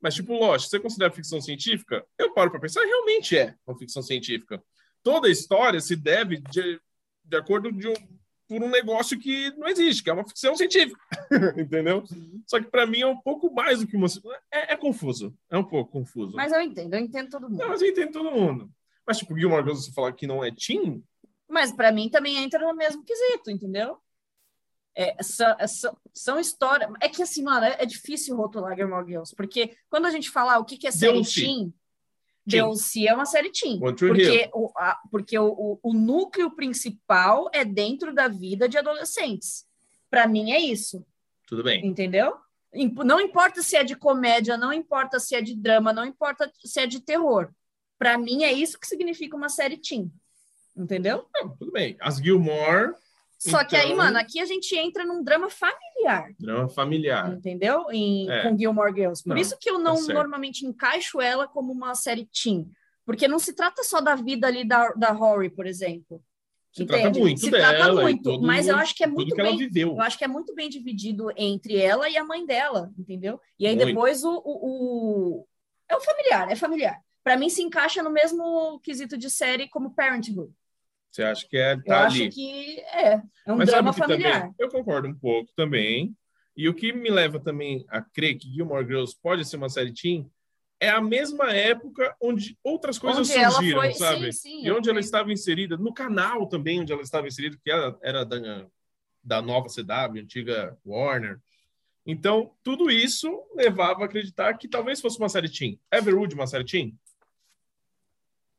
Mas, 0.01 0.15
tipo, 0.15 0.33
Lost, 0.33 0.71
você 0.71 0.81
considera 0.81 1.13
ficção 1.13 1.39
científica? 1.39 2.03
Eu 2.17 2.33
paro 2.33 2.51
para 2.51 2.59
pensar, 2.59 2.81
realmente 2.87 3.37
é 3.37 3.55
uma 3.67 3.77
ficção 3.77 4.03
científica. 4.03 4.63
Toda 5.03 5.29
a 5.29 5.31
história 5.31 5.79
se 5.79 5.95
deve 5.95 6.39
de, 6.39 6.81
de 7.23 7.37
acordo 7.37 7.71
de 7.71 7.87
um, 7.87 7.95
por 8.49 8.63
um 8.63 8.71
negócio 8.71 9.19
que 9.19 9.51
não 9.59 9.69
existe, 9.69 10.03
que 10.03 10.09
é 10.09 10.15
uma 10.15 10.27
ficção 10.27 10.57
científica. 10.57 10.99
Entendeu? 11.55 12.03
Só 12.47 12.59
que 12.59 12.67
para 12.67 12.87
mim 12.87 13.03
é 13.03 13.07
um 13.07 13.21
pouco 13.21 13.53
mais 13.53 13.81
do 13.81 13.87
que 13.87 13.95
uma. 13.95 14.07
É, 14.51 14.73
é 14.73 14.77
confuso. 14.79 15.37
É 15.51 15.59
um 15.59 15.65
pouco 15.65 15.93
confuso. 15.93 16.35
Mas 16.35 16.51
eu 16.51 16.63
entendo, 16.63 16.95
eu 16.95 17.01
entendo 17.01 17.29
todo 17.29 17.51
mundo. 17.51 17.59
Não, 17.59 17.69
mas 17.69 17.83
eu 17.83 17.89
entendo 17.89 18.13
todo 18.13 18.31
mundo. 18.31 18.71
Mas, 19.07 19.19
tipo, 19.19 19.37
Gilmore 19.39 19.63
Girls, 19.63 19.85
você 19.87 19.93
falar 19.93 20.13
que 20.13 20.27
não 20.27 20.45
é 20.45 20.51
teen, 20.51 21.03
Mas 21.49 21.73
para 21.73 21.91
mim 21.91 22.09
também 22.09 22.37
entra 22.37 22.61
no 22.67 22.75
mesmo 22.77 23.05
quesito, 23.05 23.51
entendeu? 23.51 23.99
É, 24.95 25.21
são, 25.23 25.57
são, 25.69 25.97
são 26.13 26.41
histórias. 26.41 26.91
É 27.01 27.09
que 27.09 27.23
assim, 27.23 27.43
mano, 27.43 27.65
é, 27.67 27.77
é 27.81 27.87
difícil 27.87 28.37
rotular 28.37 28.77
Gilmore 28.77 29.07
Girls, 29.07 29.35
porque 29.35 29.77
quando 29.89 30.07
a 30.07 30.11
gente 30.11 30.31
fala 30.31 30.59
o 30.59 30.65
que, 30.65 30.77
que 30.77 30.87
é 30.87 30.91
série 30.91 31.13
DLC. 31.15 31.41
teen. 31.41 31.75
DLC 32.47 33.07
é 33.07 33.15
uma 33.15 33.27
série 33.27 33.51
teen. 33.51 33.79
Porque, 33.79 34.51
o, 34.55 34.71
a- 34.77 34.99
porque 35.11 35.39
o, 35.39 35.47
o, 35.49 35.81
o 35.83 35.93
núcleo 35.95 36.51
principal 36.55 37.49
é 37.53 37.65
dentro 37.65 38.13
da 38.13 38.29
vida 38.29 38.69
de 38.69 38.79
adolescentes. 38.79 39.65
Para 40.11 40.27
mim 40.27 40.51
é 40.51 40.59
isso, 40.61 41.07
Tudo 41.47 41.63
bem. 41.63 41.87
entendeu? 41.87 42.35
Não 43.05 43.21
importa 43.21 43.63
se 43.63 43.77
é 43.77 43.85
de 43.85 43.95
comédia, 43.97 44.57
não 44.57 44.73
importa 44.73 45.19
se 45.21 45.35
é 45.37 45.41
de 45.43 45.55
drama, 45.55 45.93
não 45.93 46.05
importa 46.05 46.51
se 46.65 46.81
é 46.81 46.87
de 46.87 47.01
terror. 47.01 47.53
Para 48.01 48.17
mim 48.17 48.45
é 48.45 48.53
isso 48.53 48.81
que 48.81 48.87
significa 48.87 49.37
uma 49.37 49.51
série 49.51 49.77
teen. 49.77 50.11
Entendeu? 50.77 51.27
Não, 51.35 51.55
tudo 51.57 51.71
bem. 51.71 51.97
As 52.01 52.17
Gilmore, 52.17 52.95
Só 53.39 53.63
que 53.65 53.75
aí, 53.77 53.87
Então- 53.93 53.97
mano, 53.99 54.19
aqui 54.19 54.39
a 54.41 54.45
gente 54.47 54.75
entra 54.77 55.05
num 55.05 55.23
drama 55.23 55.49
familiar, 55.49 56.31
drama 56.39 56.69
familiar. 56.69 57.33
entendeu? 57.33 57.85
Em, 57.91 58.31
É. 58.31 58.43
Com 58.43 58.57
Gilmore 58.59 58.93
Girls. 58.95 59.23
Por 59.23 59.31
Não, 59.31 59.37
isso 59.37 59.57
que 59.61 59.71
eu 59.71 59.79
não 59.79 59.97
certo. 59.97 60.13
normalmente 60.15 60.65
encaixo 60.67 61.21
ela 61.21 61.47
como 61.49 61.73
uma 61.73 61.95
série 61.95 62.27
teen. 62.27 62.71
Porque 63.05 63.27
não 63.29 63.39
se 63.39 63.55
trata 63.55 63.83
só 63.83 64.01
da 64.01 64.15
vida 64.15 64.47
ali 64.47 64.63
da, 64.67 64.91
da 64.93 65.11
Rory, 65.11 65.49
por 65.51 65.67
exemplo. 65.67 66.23
Se 66.73 66.83
Entende? 66.85 67.01
trata 67.03 67.19
muito 67.19 67.41
Se 67.41 67.51
dela. 67.51 67.75
trata 67.75 67.93
muito, 67.95 68.41
mas 68.43 68.69
eu 68.69 68.77
acho 68.77 68.95
que 68.95 69.03
é 69.05 69.07
muito 69.07 69.35
que 69.35 69.43
bem-. 69.43 69.83
Eu 69.83 70.01
acho 70.01 70.17
que 70.19 70.25
é 70.25 70.29
muito 70.29 70.55
bem 70.55 70.69
dividido 70.69 71.29
entre 71.37 71.77
ela 71.79 72.09
e 72.11 72.17
a 72.17 72.25
mãe 72.25 72.45
dela, 72.47 72.93
entendeu? 72.99 73.41
E 73.59 73.67
aí 73.67 73.75
Muito. 73.75 73.89
depois 73.89 74.23
o, 74.23 74.31
o, 74.31 74.45
o- 75.41 75.47
É 75.89 75.97
o 75.97 76.01
familiar, 76.01 76.51
é 76.53 76.55
familiar. 76.55 77.01
Para 77.31 77.37
mim 77.39 77.49
se 77.49 77.63
encaixa 77.63 78.03
no 78.03 78.11
mesmo 78.11 78.81
quesito 78.81 79.17
de 79.17 79.31
série 79.31 79.69
como 79.69 79.95
Parenthood. 79.95 80.53
Você 81.13 81.23
acha 81.23 81.47
que 81.49 81.57
é 81.57 81.75
Eu 81.75 81.85
tá 81.85 82.07
acho 82.07 82.23
ali. 82.23 82.29
que 82.29 82.81
é. 82.81 83.23
É 83.47 83.53
um 83.53 83.57
Mas 83.57 83.69
drama 83.69 83.93
familiar. 83.93 84.41
também? 84.41 84.55
Eu 84.59 84.69
concordo 84.69 85.07
um 85.07 85.15
pouco 85.15 85.49
também. 85.55 86.13
E 86.57 86.69
o 86.69 86.75
que 86.75 86.93
me 86.93 87.09
leva 87.09 87.39
também 87.39 87.85
a 87.89 88.03
crer 88.03 88.37
que 88.37 88.53
Gilmore 88.53 88.85
Girls 88.85 89.17
pode 89.23 89.45
ser 89.45 89.59
uma 89.59 89.69
série 89.69 89.93
teen 89.93 90.29
é 90.81 90.89
a 90.89 91.01
mesma 91.01 91.53
época 91.53 92.17
onde 92.21 92.59
outras 92.65 92.99
coisas 92.99 93.31
Onde 93.31 93.45
surgiram, 93.53 93.81
foi- 93.81 93.93
sabe? 93.93 94.33
sim, 94.33 94.51
sim, 94.51 94.63
e 94.65 94.67
eu 94.67 94.79
onde 94.79 94.89
ela 94.91 94.99
entendo. 94.99 95.05
estava 95.05 95.33
inserida, 95.33 95.77
no 95.77 95.95
canal 95.95 96.49
também 96.49 96.81
onde 96.81 96.93
ela 96.93 97.03
estava 97.03 97.29
inserida, 97.29 97.57
que 97.63 97.71
era, 97.71 97.97
era 98.03 98.25
da, 98.25 98.67
da 99.23 99.41
nova 99.41 99.69
CW, 99.69 100.21
antiga 100.21 100.77
Warner. 100.85 101.39
Então, 102.05 102.51
tudo 102.65 102.91
isso 102.91 103.31
levava 103.55 104.03
a 104.03 104.07
acreditar 104.07 104.53
que 104.59 104.67
talvez 104.67 105.01
fosse 105.01 105.17
uma 105.17 105.29
série 105.29 105.49
teen. 105.49 105.79
Everwood, 105.93 106.35
uma 106.35 106.49
série 106.49 106.65
teen? 106.65 106.99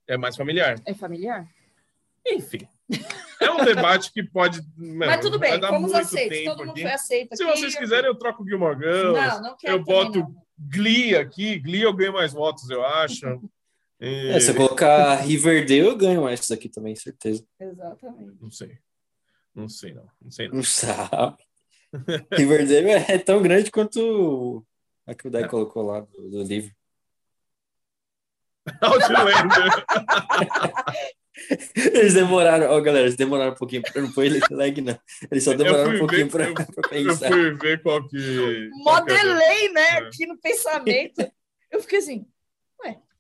É 0.08 0.18
mais 0.18 0.36
familiar. 0.36 0.76
É 0.86 0.94
familiar? 0.94 1.48
Enfim. 2.28 2.68
É 3.40 3.50
um 3.50 3.64
debate 3.64 4.12
que 4.12 4.22
pode. 4.22 4.62
Mas 4.78 5.22
tudo 5.22 5.40
bem, 5.40 5.60
fomos 5.60 5.94
aceitos. 5.94 6.44
Todo 6.44 6.60
mundo 6.60 6.72
aqui. 6.72 6.82
foi 6.82 6.92
aceito 6.92 7.36
Se 7.36 7.44
aqui. 7.44 7.52
vocês 7.52 7.76
quiserem, 7.76 8.08
eu 8.08 8.16
troco 8.16 8.44
o 8.44 8.48
Gilmore 8.48 8.78
Girls. 8.78 9.20
Não, 9.20 9.42
não 9.42 9.58
quero 9.58 9.74
eu 9.74 9.84
boto 9.84 10.20
não. 10.20 10.36
Glee 10.58 11.16
aqui. 11.16 11.58
Glee 11.58 11.82
eu 11.82 11.94
ganho 11.94 12.14
mais 12.14 12.34
votos, 12.34 12.70
eu 12.70 12.86
acho. 12.86 13.26
É, 14.04 14.40
se 14.40 14.50
eu 14.50 14.56
colocar 14.56 15.14
Riverdale, 15.18 15.82
eu 15.82 15.96
ganho 15.96 16.28
essa 16.28 16.56
daqui 16.56 16.68
também, 16.68 16.96
certeza. 16.96 17.46
Exatamente. 17.60 18.36
Não 18.42 18.50
sei. 18.50 18.80
Não 19.54 19.70
sei, 19.70 19.94
não. 19.94 20.10
Não 20.20 20.32
sei, 20.32 20.48
não. 20.48 20.56
Não 20.56 20.64
sabe. 20.64 21.38
Riverdale 22.34 22.90
é 22.90 23.20
tão 23.20 23.44
grande 23.44 23.70
quanto 23.70 24.66
a 25.06 25.14
que 25.14 25.28
o 25.28 25.30
Dai 25.30 25.48
colocou 25.48 25.84
lá 25.84 26.00
do, 26.00 26.32
do 26.32 26.42
livro. 26.42 26.74
Outlander. 28.82 29.86
Eles 31.76 32.14
demoraram, 32.14 32.70
ó, 32.70 32.80
galera, 32.82 33.06
eles 33.06 33.16
demoraram 33.16 33.54
um 33.54 33.56
pouquinho. 33.56 33.82
Não 33.96 34.10
foi 34.10 34.28
ele 34.28 34.40
lag, 34.52 34.82
não. 34.82 34.98
Eles 35.32 35.44
só 35.44 35.54
demoraram 35.54 35.96
um 35.96 36.00
pouquinho 36.00 36.30
ver- 36.30 36.54
pra, 36.54 36.64
eu- 36.64 36.90
pensar. 36.90 37.28
fui 37.30 37.54
ver 37.56 37.82
qual 37.82 38.08
que. 38.08 38.18
É 38.18 39.04
delay, 39.04 39.70
né? 39.74 39.82
É. 39.82 39.98
Aqui 39.98 40.26
no 40.26 40.38
pensamento. 40.38 41.32
Eu 41.72 41.82
fiquei 41.82 42.00
assim, 42.00 42.26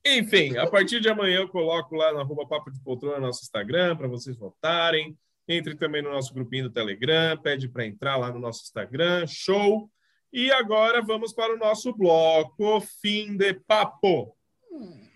Enfim, 0.05 0.57
a 0.57 0.67
partir 0.67 0.99
de 0.99 1.09
amanhã 1.09 1.37
eu 1.39 1.47
coloco 1.47 1.95
lá 1.95 2.11
na 2.13 2.21
arroba 2.21 2.47
Papo 2.47 2.71
de 2.71 2.79
Poltrona 2.81 3.19
no 3.19 3.27
nosso 3.27 3.43
Instagram 3.43 3.95
para 3.95 4.07
vocês 4.07 4.35
votarem. 4.37 5.17
Entre 5.47 5.75
também 5.75 6.01
no 6.01 6.11
nosso 6.11 6.33
grupinho 6.33 6.65
do 6.65 6.71
Telegram, 6.73 7.35
pede 7.37 7.67
para 7.67 7.85
entrar 7.85 8.15
lá 8.17 8.31
no 8.31 8.39
nosso 8.39 8.61
Instagram, 8.63 9.25
show. 9.27 9.89
E 10.31 10.51
agora 10.51 11.01
vamos 11.01 11.33
para 11.33 11.53
o 11.53 11.57
nosso 11.57 11.91
bloco 11.95 12.79
Fim 13.01 13.35
de 13.35 13.53
Papo. 13.53 14.35
hum, 14.71 15.07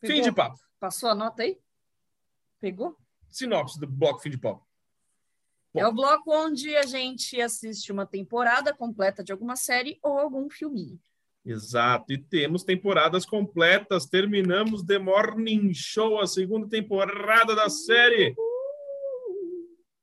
Fim 0.00 0.22
de 0.22 0.32
papo. 0.32 0.58
Passou 0.78 1.10
a 1.10 1.14
nota 1.14 1.42
aí? 1.42 1.58
Pegou? 2.60 2.96
Sinopse 3.28 3.78
do 3.78 3.86
bloco 3.86 4.20
Fim 4.20 4.30
de 4.30 4.38
Papo. 4.38 4.66
Bom. 5.72 5.80
É 5.80 5.86
o 5.86 5.92
bloco 5.92 6.32
onde 6.34 6.76
a 6.76 6.82
gente 6.82 7.40
assiste 7.40 7.92
uma 7.92 8.04
temporada 8.04 8.74
completa 8.74 9.22
de 9.22 9.30
alguma 9.30 9.54
série 9.54 9.98
ou 10.02 10.18
algum 10.18 10.50
filminho. 10.50 10.98
Exato, 11.44 12.12
e 12.12 12.18
temos 12.18 12.64
temporadas 12.64 13.24
completas. 13.24 14.06
Terminamos 14.06 14.82
The 14.82 14.98
Morning 14.98 15.72
Show, 15.72 16.18
a 16.18 16.26
segunda 16.26 16.68
temporada 16.68 17.54
da 17.54 17.70
série. 17.70 18.34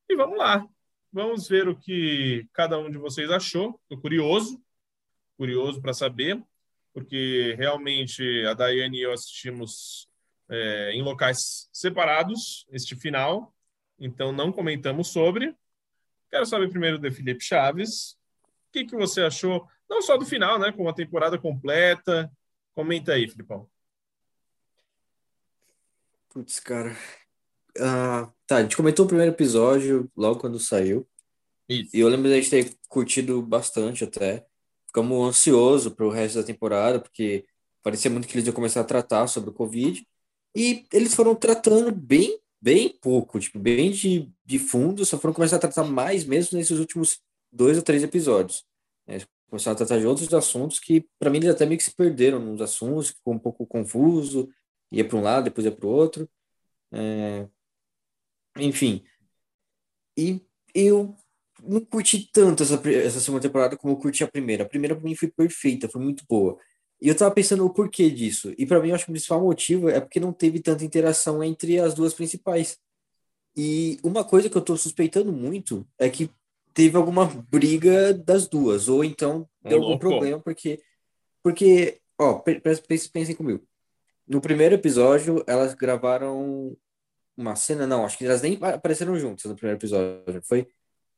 E 0.10 0.16
vamos 0.16 0.38
lá. 0.38 0.66
Vamos 1.12 1.48
ver 1.48 1.68
o 1.68 1.76
que 1.76 2.48
cada 2.54 2.80
um 2.80 2.90
de 2.90 2.98
vocês 2.98 3.30
achou. 3.30 3.80
Estou 3.84 4.00
curioso, 4.00 4.62
curioso 5.38 5.82
para 5.82 5.94
saber, 5.94 6.42
porque 6.98 7.54
realmente 7.60 8.44
a 8.48 8.56
Daiane 8.56 8.98
e 8.98 9.04
eu 9.04 9.14
assistimos 9.14 10.10
é, 10.50 10.94
em 10.94 11.04
locais 11.04 11.70
separados 11.72 12.66
este 12.72 12.96
final, 12.96 13.54
então 14.00 14.32
não 14.32 14.52
comentamos 14.52 15.10
sobre. 15.10 15.56
Quero 16.28 16.48
saber 16.48 16.72
primeiro 16.72 16.98
de 16.98 17.12
Felipe 17.12 17.44
Chaves. 17.44 18.18
O 18.44 18.72
que, 18.74 18.84
que 18.84 18.96
você 18.96 19.22
achou, 19.22 19.68
não 19.88 20.02
só 20.02 20.18
do 20.18 20.26
final, 20.26 20.58
né, 20.58 20.72
com 20.72 20.90
a 20.90 20.94
temporada 20.94 21.38
completa? 21.38 22.32
Comenta 22.74 23.14
aí, 23.14 23.30
Filipão. 23.30 23.70
Putz, 26.30 26.60
cara. 26.60 26.98
Ah, 27.80 28.34
tá, 28.48 28.58
a 28.58 28.62
gente 28.64 28.76
comentou 28.76 29.06
o 29.06 29.08
primeiro 29.08 29.34
episódio 29.34 30.12
logo 30.18 30.40
quando 30.40 30.60
saiu. 30.60 31.08
Isso. 31.70 31.96
E 31.96 32.00
eu 32.00 32.08
lembro 32.08 32.28
da 32.28 32.38
gente 32.38 32.50
ter 32.50 32.76
curtido 32.90 33.40
bastante 33.44 34.04
até. 34.04 34.47
Ficamos 34.98 35.28
ansiosos 35.28 35.94
pro 35.94 36.10
resto 36.10 36.40
da 36.40 36.44
temporada, 36.44 37.00
porque 37.00 37.46
parecia 37.84 38.10
muito 38.10 38.28
que 38.28 38.34
eles 38.36 38.48
iam 38.48 38.56
começar 38.56 38.82
a 38.82 38.84
tratar 38.84 39.28
sobre 39.28 39.52
o 39.52 39.54
Covid. 39.54 40.04
E 40.56 40.88
eles 40.92 41.14
foram 41.14 41.36
tratando 41.36 41.92
bem, 41.92 42.40
bem 42.60 42.90
pouco, 42.90 43.40
tipo, 43.40 43.60
bem 43.60 43.92
de, 43.92 44.32
de 44.44 44.58
fundo, 44.58 45.06
só 45.06 45.20
foram 45.20 45.36
começar 45.36 45.58
a 45.58 45.60
tratar 45.60 45.84
mais 45.84 46.26
mesmo 46.26 46.58
nesses 46.58 46.80
últimos 46.80 47.22
dois 47.52 47.78
ou 47.78 47.84
três 47.84 48.02
episódios. 48.02 48.66
né? 49.06 49.20
Começaram 49.48 49.76
a 49.76 49.78
tratar 49.78 50.00
de 50.00 50.08
outros 50.08 50.34
assuntos 50.34 50.80
que, 50.80 51.08
para 51.20 51.30
mim, 51.30 51.38
eles 51.38 51.50
até 51.50 51.66
meio 51.68 51.78
que 51.78 51.84
se 51.84 51.96
perderam 51.96 52.40
nos 52.40 52.60
assuntos, 52.60 53.10
ficou 53.10 53.36
um 53.36 53.40
pouco 53.40 53.68
confuso, 53.68 54.50
ia 54.92 55.08
para 55.08 55.18
um 55.18 55.22
lado, 55.22 55.44
depois 55.46 55.66
ia 55.66 55.72
para 55.72 55.86
o 55.86 55.92
outro. 55.92 56.28
É, 56.92 57.48
Enfim. 58.58 59.06
E 60.18 60.42
eu 60.74 61.16
não 61.68 61.82
curti 61.82 62.30
tanto 62.32 62.64
essa, 62.64 62.82
essa 62.90 63.20
segunda 63.20 63.42
temporada 63.42 63.78
como 63.78 63.94
eu 63.94 63.98
curti 63.98 64.24
a 64.24 64.28
primeira. 64.28 64.64
A 64.64 64.68
primeira, 64.68 64.96
pra 64.96 65.04
mim, 65.04 65.16
foi 65.16 65.30
perfeita, 65.30 65.90
foi 65.90 66.02
muito 66.02 66.24
boa. 66.30 66.58
E 67.02 67.08
eu 67.08 67.16
tava 67.16 67.34
pensando 67.34 67.66
o 67.66 67.70
porquê 67.70 68.10
disso. 68.10 68.54
E 68.58 68.66
pra 68.66 68.80
mim, 68.80 68.90
eu 68.90 68.96
acho 68.96 69.06
que 69.06 69.12
o 69.12 69.14
principal 69.14 69.42
motivo 69.42 69.90
é 69.90 70.00
porque 70.00 70.20
não 70.20 70.34
teve 70.34 70.60
tanta 70.60 70.84
interação 70.84 71.44
entre 71.44 71.80
as 71.80 71.94
duas 71.94 72.14
principais. 72.14 72.78
E 73.56 74.00
uma 74.04 74.24
coisa 74.24 74.50
que 74.50 74.58
eu 74.58 74.62
tô 74.62 74.76
suspeitando 74.78 75.32
muito 75.32 75.88
é 75.98 76.10
que 76.10 76.30
teve 76.74 76.96
alguma 76.96 77.26
briga 77.26 78.14
das 78.14 78.48
duas, 78.48 78.88
ou 78.88 79.04
então 79.04 79.48
deu 79.64 79.80
algum 79.84 79.98
problema, 79.98 80.40
porque, 80.40 80.80
porque 81.42 82.00
ó, 82.20 82.36
pe- 82.36 82.60
pe- 82.60 82.82
pensem, 82.82 83.12
pensem 83.12 83.36
comigo. 83.36 83.64
No 84.28 84.40
primeiro 84.42 84.76
episódio, 84.76 85.44
elas 85.48 85.74
gravaram 85.74 86.78
uma 87.36 87.56
cena, 87.56 87.88
não, 87.88 88.06
acho 88.06 88.18
que 88.18 88.26
elas 88.26 88.42
nem 88.42 88.60
apareceram 88.62 89.18
juntas 89.18 89.46
no 89.46 89.56
primeiro 89.56 89.80
episódio. 89.80 90.42
Foi, 90.44 90.68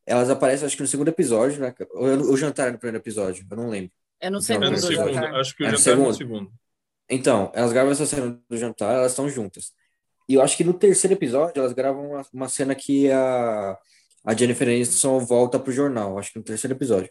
elas 0.09 0.29
aparecem, 0.29 0.65
acho 0.65 0.75
que 0.75 0.81
no 0.81 0.87
segundo 0.87 1.07
episódio, 1.09 1.59
né? 1.61 1.73
Ou, 1.91 2.29
ou 2.31 2.37
jantaram 2.37 2.73
no 2.73 2.79
primeiro 2.79 2.97
episódio, 3.03 3.45
eu 3.49 3.57
não 3.57 3.69
lembro. 3.69 3.91
É 4.19 4.29
no 4.29 4.41
segundo, 4.41 4.65
É 4.67 4.69
no 4.71 4.77
Segundo, 4.77 4.97
segundo, 4.97 5.13
jantar. 5.13 5.35
acho 5.39 5.55
que 5.55 5.63
o 5.63 5.67
É 5.67 5.69
jantar 5.71 5.91
é 5.91 5.95
no 5.95 6.13
segundo. 6.13 6.17
segundo. 6.17 6.51
Então, 7.09 7.51
elas 7.55 7.71
gravam 7.73 7.91
essa 7.91 8.05
cena 8.05 8.39
do 8.49 8.57
jantar, 8.57 8.93
elas 8.95 9.11
estão 9.13 9.29
juntas. 9.29 9.71
E 10.27 10.35
eu 10.35 10.41
acho 10.41 10.55
que 10.57 10.63
no 10.63 10.73
terceiro 10.73 11.13
episódio, 11.15 11.59
elas 11.59 11.73
gravam 11.73 12.11
uma, 12.11 12.25
uma 12.33 12.49
cena 12.49 12.75
que 12.75 13.09
a, 13.11 13.77
a 14.25 14.33
Jennifer 14.35 14.67
Aniston 14.67 15.19
volta 15.19 15.59
pro 15.59 15.71
jornal, 15.71 16.19
acho 16.19 16.31
que 16.33 16.37
no 16.39 16.45
terceiro 16.45 16.75
episódio. 16.75 17.09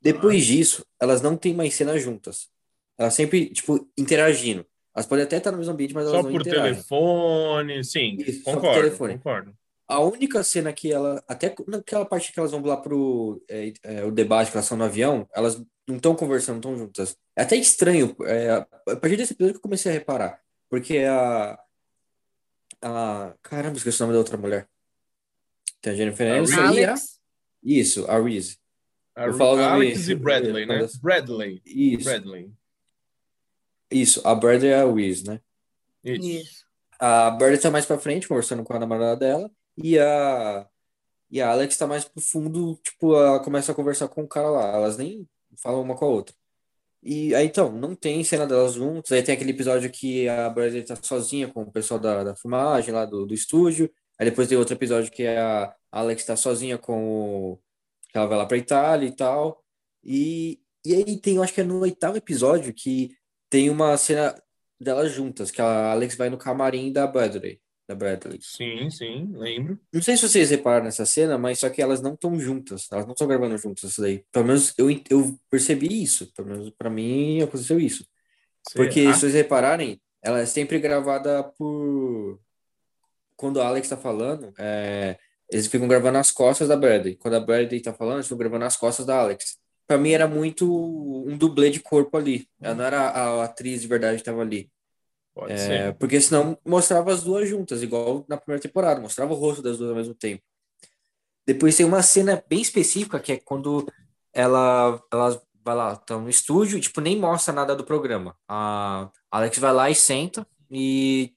Depois 0.00 0.44
disso, 0.44 0.84
elas 1.00 1.22
não 1.22 1.36
têm 1.36 1.54
mais 1.54 1.74
cenas 1.74 2.02
juntas. 2.02 2.48
Elas 2.98 3.14
sempre, 3.14 3.48
tipo, 3.50 3.88
interagindo. 3.96 4.66
Elas 4.94 5.06
podem 5.06 5.24
até 5.24 5.38
estar 5.38 5.50
no 5.50 5.58
mesmo 5.58 5.72
ambiente, 5.72 5.94
mas 5.94 6.04
elas 6.06 6.16
Só 6.18 6.22
não 6.22 6.30
por 6.30 6.40
interagem. 6.42 6.74
telefone, 6.74 7.82
sim, 7.84 8.16
Isso, 8.18 8.42
só 8.44 8.52
por 8.52 8.60
concordo, 8.60 8.80
telefone. 8.82 9.14
concordo. 9.14 9.56
A 9.86 10.00
única 10.00 10.42
cena 10.42 10.72
que 10.72 10.90
ela, 10.92 11.22
até 11.28 11.54
naquela 11.68 12.06
parte 12.06 12.32
que 12.32 12.38
elas 12.38 12.52
vão 12.52 12.62
lá 12.64 12.76
pro 12.76 13.42
é, 13.48 13.72
é, 13.82 14.04
o 14.04 14.10
debate, 14.10 14.50
que 14.50 14.56
elas 14.56 14.64
estão 14.64 14.78
no 14.78 14.84
avião, 14.84 15.28
elas 15.34 15.62
não 15.86 15.96
estão 15.96 16.16
conversando, 16.16 16.54
não 16.54 16.72
estão 16.72 16.76
juntas. 16.78 17.16
É 17.36 17.42
até 17.42 17.56
estranho, 17.56 18.16
é, 18.22 18.50
a 18.50 18.96
partir 18.96 19.16
desse 19.16 19.34
episódio 19.34 19.54
que 19.54 19.58
eu 19.58 19.62
comecei 19.62 19.90
a 19.92 19.94
reparar, 19.94 20.40
porque 20.70 20.98
a, 20.98 21.58
a 22.80 23.34
caramba, 23.42 23.76
esqueci 23.76 23.98
o 24.00 24.04
nome 24.04 24.14
da 24.14 24.18
outra 24.20 24.38
mulher. 24.38 24.68
Tem 25.82 25.92
a 25.92 25.96
Jennifer 25.96 26.32
Aniston 26.32 26.56
e 26.56 26.58
a, 26.60 26.68
Alex, 26.68 27.20
isso, 27.62 28.06
a 28.10 28.18
Reese. 28.18 28.58
A 29.14 29.26
Eu 29.26 29.34
falo 29.34 29.52
o 29.52 29.56
nome- 29.56 29.68
Alex 29.86 30.08
e 30.08 30.14
Bradley, 30.14 30.64
né? 30.66 30.86
Bradley. 31.02 31.62
Isso, 31.66 32.04
Bradley. 32.04 32.52
isso, 33.90 34.26
a 34.26 34.34
Bradley 34.34 34.70
e 34.70 34.74
a 34.74 34.90
Reese, 34.90 35.26
né? 35.26 35.40
Isso. 36.02 36.26
Isso. 36.26 36.64
A 36.98 37.30
Bradley 37.30 37.60
tá 37.60 37.70
mais 37.70 37.84
pra 37.84 37.98
frente, 37.98 38.26
conversando 38.26 38.64
com 38.64 38.72
a 38.72 38.78
namorada 38.78 39.16
dela, 39.16 39.50
e 39.76 39.98
a, 39.98 40.68
e 41.30 41.40
a 41.42 41.50
Alex 41.50 41.76
tá 41.76 41.86
mais 41.86 42.04
pro 42.04 42.22
fundo, 42.22 42.76
tipo, 42.82 43.14
ela 43.16 43.40
começa 43.42 43.72
a 43.72 43.74
conversar 43.74 44.08
com 44.08 44.22
o 44.22 44.28
cara 44.28 44.48
lá, 44.50 44.72
elas 44.74 44.96
nem 44.96 45.28
falam 45.62 45.82
uma 45.82 45.96
com 45.96 46.04
a 46.04 46.08
outra. 46.08 46.34
E 47.02 47.34
aí, 47.34 47.46
então, 47.46 47.70
não 47.72 47.94
tem 47.94 48.24
cena 48.24 48.46
delas 48.46 48.74
juntas, 48.74 49.12
aí 49.12 49.22
tem 49.22 49.34
aquele 49.34 49.50
episódio 49.50 49.90
que 49.90 50.28
a 50.28 50.48
Bradley 50.48 50.84
tá 50.84 50.96
sozinha 50.96 51.48
com 51.48 51.62
o 51.62 51.72
pessoal 51.72 52.00
da, 52.00 52.24
da 52.24 52.36
filmagem 52.36 52.94
lá 52.94 53.04
do, 53.04 53.26
do 53.26 53.34
estúdio, 53.34 53.90
aí 54.18 54.28
depois 54.30 54.48
tem 54.48 54.56
outro 54.56 54.74
episódio 54.74 55.12
que 55.12 55.26
a 55.26 55.74
Alex 55.92 56.24
tá 56.24 56.36
sozinha 56.36 56.78
com 56.78 57.52
o... 57.52 57.60
que 58.10 58.16
ela 58.18 58.26
vai 58.26 58.38
lá 58.38 58.46
pra 58.46 58.56
Itália 58.56 59.06
e 59.08 59.14
tal, 59.14 59.62
e, 60.02 60.60
e 60.84 60.94
aí 60.94 61.20
tem, 61.20 61.36
eu 61.36 61.42
acho 61.42 61.52
que 61.54 61.60
é 61.60 61.64
no 61.64 61.80
oitavo 61.80 62.16
episódio 62.16 62.72
que 62.74 63.10
tem 63.50 63.70
uma 63.70 63.96
cena 63.96 64.34
delas 64.80 65.12
juntas, 65.12 65.50
que 65.50 65.60
a 65.62 65.92
Alex 65.92 66.16
vai 66.16 66.30
no 66.30 66.38
camarim 66.38 66.92
da 66.92 67.06
Bradley, 67.06 67.60
da 67.86 67.94
Bradley. 67.94 68.38
Sim, 68.40 68.90
sim, 68.90 69.32
lembro. 69.34 69.78
Não 69.92 70.00
sei 70.00 70.16
se 70.16 70.28
vocês 70.28 70.50
repararam 70.50 70.86
nessa 70.86 71.04
cena, 71.04 71.36
mas 71.36 71.58
só 71.58 71.68
que 71.68 71.82
elas 71.82 72.00
não 72.00 72.14
estão 72.14 72.38
juntas, 72.38 72.88
elas 72.90 73.04
não 73.04 73.12
estão 73.12 73.26
gravando 73.26 73.56
juntas 73.58 73.90
isso 73.90 74.00
daí. 74.00 74.24
Pelo 74.32 74.46
menos 74.46 74.72
eu, 74.78 74.88
eu 75.10 75.38
percebi 75.50 76.02
isso, 76.02 76.32
pelo 76.34 76.48
menos 76.48 76.70
pra 76.70 76.88
mim 76.88 77.42
aconteceu 77.42 77.78
isso. 77.78 78.06
Porque 78.74 79.02
Será? 79.02 79.14
se 79.14 79.20
vocês 79.20 79.34
repararem, 79.34 80.00
ela 80.22 80.40
é 80.40 80.46
sempre 80.46 80.78
gravada 80.78 81.42
por. 81.42 82.40
Quando 83.36 83.60
a 83.60 83.66
Alex 83.66 83.88
tá 83.88 83.96
falando, 83.96 84.54
é, 84.58 85.18
eles 85.50 85.66
ficam 85.66 85.86
gravando 85.86 86.14
nas 86.14 86.30
costas 86.30 86.68
da 86.68 86.76
Bradley. 86.76 87.16
Quando 87.16 87.34
a 87.34 87.40
Bradley 87.40 87.80
tá 87.80 87.92
falando, 87.92 88.16
eles 88.16 88.26
ficam 88.26 88.38
gravando 88.38 88.64
nas 88.64 88.76
costas 88.76 89.04
da 89.04 89.18
Alex. 89.18 89.58
Pra 89.86 89.98
mim 89.98 90.12
era 90.12 90.26
muito 90.26 90.66
um 91.28 91.36
dublê 91.36 91.68
de 91.68 91.80
corpo 91.80 92.16
ali. 92.16 92.48
Ela 92.60 92.74
não 92.74 92.84
era 92.84 93.00
a 93.00 93.44
atriz 93.44 93.82
de 93.82 93.88
verdade 93.88 94.18
que 94.18 94.24
tava 94.24 94.40
ali. 94.40 94.70
Pode 95.34 95.52
É, 95.52 95.56
ser. 95.56 95.94
porque 95.98 96.20
senão 96.20 96.56
mostrava 96.64 97.12
as 97.12 97.22
duas 97.24 97.48
juntas, 97.48 97.82
igual 97.82 98.24
na 98.28 98.36
primeira 98.36 98.62
temporada, 98.62 99.00
mostrava 99.00 99.32
o 99.32 99.36
rosto 99.36 99.60
das 99.62 99.76
duas 99.76 99.90
ao 99.90 99.96
mesmo 99.96 100.14
tempo. 100.14 100.42
Depois 101.46 101.76
tem 101.76 101.84
uma 101.84 102.02
cena 102.02 102.42
bem 102.48 102.62
específica, 102.62 103.18
que 103.20 103.32
é 103.32 103.36
quando 103.38 103.86
ela, 104.32 105.02
ela 105.12 105.42
vai 105.62 105.74
lá, 105.74 105.92
estão 105.94 106.20
no 106.20 106.28
estúdio, 106.30 106.80
tipo, 106.80 107.00
nem 107.00 107.18
mostra 107.18 107.52
nada 107.52 107.74
do 107.74 107.84
programa. 107.84 108.36
A 108.48 109.10
Alex 109.30 109.58
vai 109.58 109.72
lá 109.72 109.90
e 109.90 109.94
senta, 109.94 110.46
e 110.70 111.34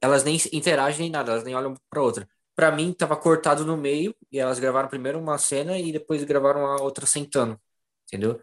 elas 0.00 0.22
nem 0.22 0.36
interagem 0.52 1.00
nem 1.00 1.10
nada, 1.10 1.32
elas 1.32 1.44
nem 1.44 1.54
olham 1.54 1.74
pra 1.88 2.02
outra. 2.02 2.28
Pra 2.54 2.70
mim, 2.70 2.92
tava 2.92 3.16
cortado 3.16 3.64
no 3.64 3.76
meio, 3.76 4.14
e 4.30 4.38
elas 4.38 4.58
gravaram 4.58 4.88
primeiro 4.88 5.18
uma 5.18 5.38
cena 5.38 5.78
e 5.78 5.90
depois 5.92 6.22
gravaram 6.24 6.66
a 6.66 6.82
outra 6.82 7.06
sentando, 7.06 7.58
entendeu? 8.06 8.38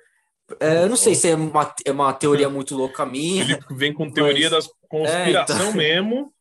É, 0.59 0.83
eu 0.83 0.89
não 0.89 0.95
sei 0.95 1.13
se 1.13 1.29
é 1.29 1.35
uma, 1.35 1.75
é 1.85 1.91
uma 1.91 2.13
teoria 2.13 2.49
muito 2.49 2.75
louca 2.75 3.05
minha. 3.05 3.43
Ele 3.43 3.59
vem 3.71 3.93
com 3.93 4.09
teoria 4.09 4.49
mas... 4.49 4.65
da 4.65 4.71
conspiração 4.87 5.55
é, 5.55 5.61
então... 5.61 5.73
mesmo. 5.73 6.33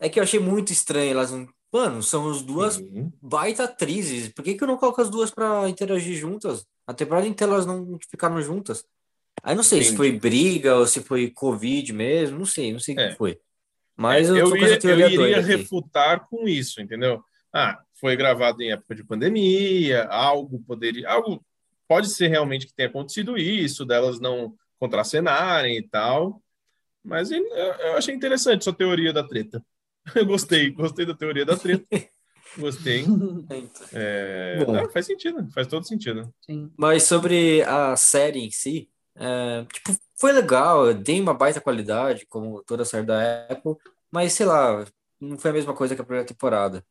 É 0.00 0.08
que 0.08 0.18
eu 0.18 0.22
achei 0.22 0.40
muito 0.40 0.72
estranho. 0.72 1.12
Elas 1.12 1.30
não... 1.30 1.48
Mano, 1.72 2.02
são 2.02 2.30
as 2.30 2.42
duas 2.42 2.76
uhum. 2.76 3.10
baita 3.22 3.64
atrizes. 3.64 4.28
Por 4.28 4.44
que, 4.44 4.54
que 4.54 4.62
eu 4.62 4.68
não 4.68 4.76
coloco 4.76 5.00
as 5.00 5.08
duas 5.08 5.30
para 5.30 5.68
interagir 5.68 6.16
juntas? 6.16 6.66
A 6.86 6.92
temporada 6.92 7.26
inteira 7.26 7.52
elas 7.52 7.66
não 7.66 7.98
ficaram 8.10 8.40
juntas. 8.42 8.84
Aí 9.42 9.54
não 9.54 9.62
sei 9.62 9.78
Entendi. 9.78 9.90
se 9.90 9.96
foi 9.96 10.12
briga 10.12 10.76
ou 10.76 10.86
se 10.86 11.00
foi 11.00 11.30
Covid 11.30 11.92
mesmo. 11.92 12.38
Não 12.38 12.46
sei, 12.46 12.72
não 12.72 12.80
sei 12.80 12.94
o 12.94 13.00
é. 13.00 13.08
que 13.10 13.16
foi. 13.16 13.38
Mas 13.96 14.28
é, 14.28 14.32
eu, 14.32 14.54
eu, 14.54 14.56
ia, 14.56 14.78
eu 14.84 15.10
iria 15.10 15.40
refutar 15.40 16.26
com 16.28 16.46
isso, 16.48 16.80
entendeu? 16.80 17.22
Ah, 17.52 17.80
foi 17.94 18.16
gravado 18.16 18.62
em 18.62 18.72
época 18.72 18.94
de 18.94 19.04
pandemia, 19.04 20.04
algo 20.04 20.62
poderia. 20.66 21.08
Algo 21.08 21.44
pode 21.92 22.08
ser 22.08 22.28
realmente 22.28 22.66
que 22.66 22.72
tenha 22.72 22.88
acontecido 22.88 23.36
isso, 23.36 23.84
delas 23.84 24.18
não 24.18 24.54
contracenarem 24.78 25.76
e 25.76 25.82
tal. 25.82 26.42
Mas 27.04 27.30
eu, 27.30 27.44
achei 27.98 28.14
interessante 28.14 28.64
sua 28.64 28.72
teoria 28.72 29.12
da 29.12 29.22
treta. 29.22 29.62
Eu 30.16 30.24
gostei, 30.24 30.70
gostei 30.70 31.04
da 31.04 31.14
teoria 31.14 31.44
da 31.44 31.54
treta. 31.54 31.86
Gostei. 32.56 33.04
É, 33.92 34.64
não, 34.66 34.88
faz 34.90 35.04
sentido, 35.04 35.46
faz 35.52 35.66
todo 35.66 35.86
sentido. 35.86 36.32
Sim. 36.40 36.72
Mas 36.78 37.02
sobre 37.02 37.62
a 37.64 37.94
série 37.94 38.40
em 38.40 38.50
si, 38.50 38.88
é, 39.14 39.66
tipo, 39.70 39.94
foi 40.18 40.32
legal, 40.32 40.94
dei 40.94 41.20
uma 41.20 41.34
baita 41.34 41.60
qualidade, 41.60 42.24
como 42.26 42.62
toda 42.62 42.84
a 42.84 42.86
série 42.86 43.04
da 43.04 43.46
Apple, 43.50 43.74
mas 44.10 44.32
sei 44.32 44.46
lá, 44.46 44.82
não 45.20 45.36
foi 45.36 45.50
a 45.50 45.54
mesma 45.54 45.74
coisa 45.74 45.94
que 45.94 46.00
a 46.00 46.04
primeira 46.04 46.26
temporada. 46.26 46.82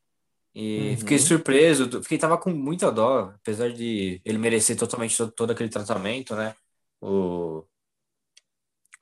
E 0.53 0.89
uhum. 0.89 0.97
fiquei 0.97 1.17
surpreso, 1.17 2.03
fiquei 2.03 2.17
tava 2.17 2.37
com 2.37 2.49
muita 2.51 2.91
dó, 2.91 3.33
apesar 3.35 3.71
de 3.71 4.21
ele 4.25 4.37
merecer 4.37 4.77
totalmente 4.77 5.15
todo, 5.15 5.31
todo 5.31 5.51
aquele 5.51 5.69
tratamento, 5.69 6.35
né? 6.35 6.53
O, 6.99 7.65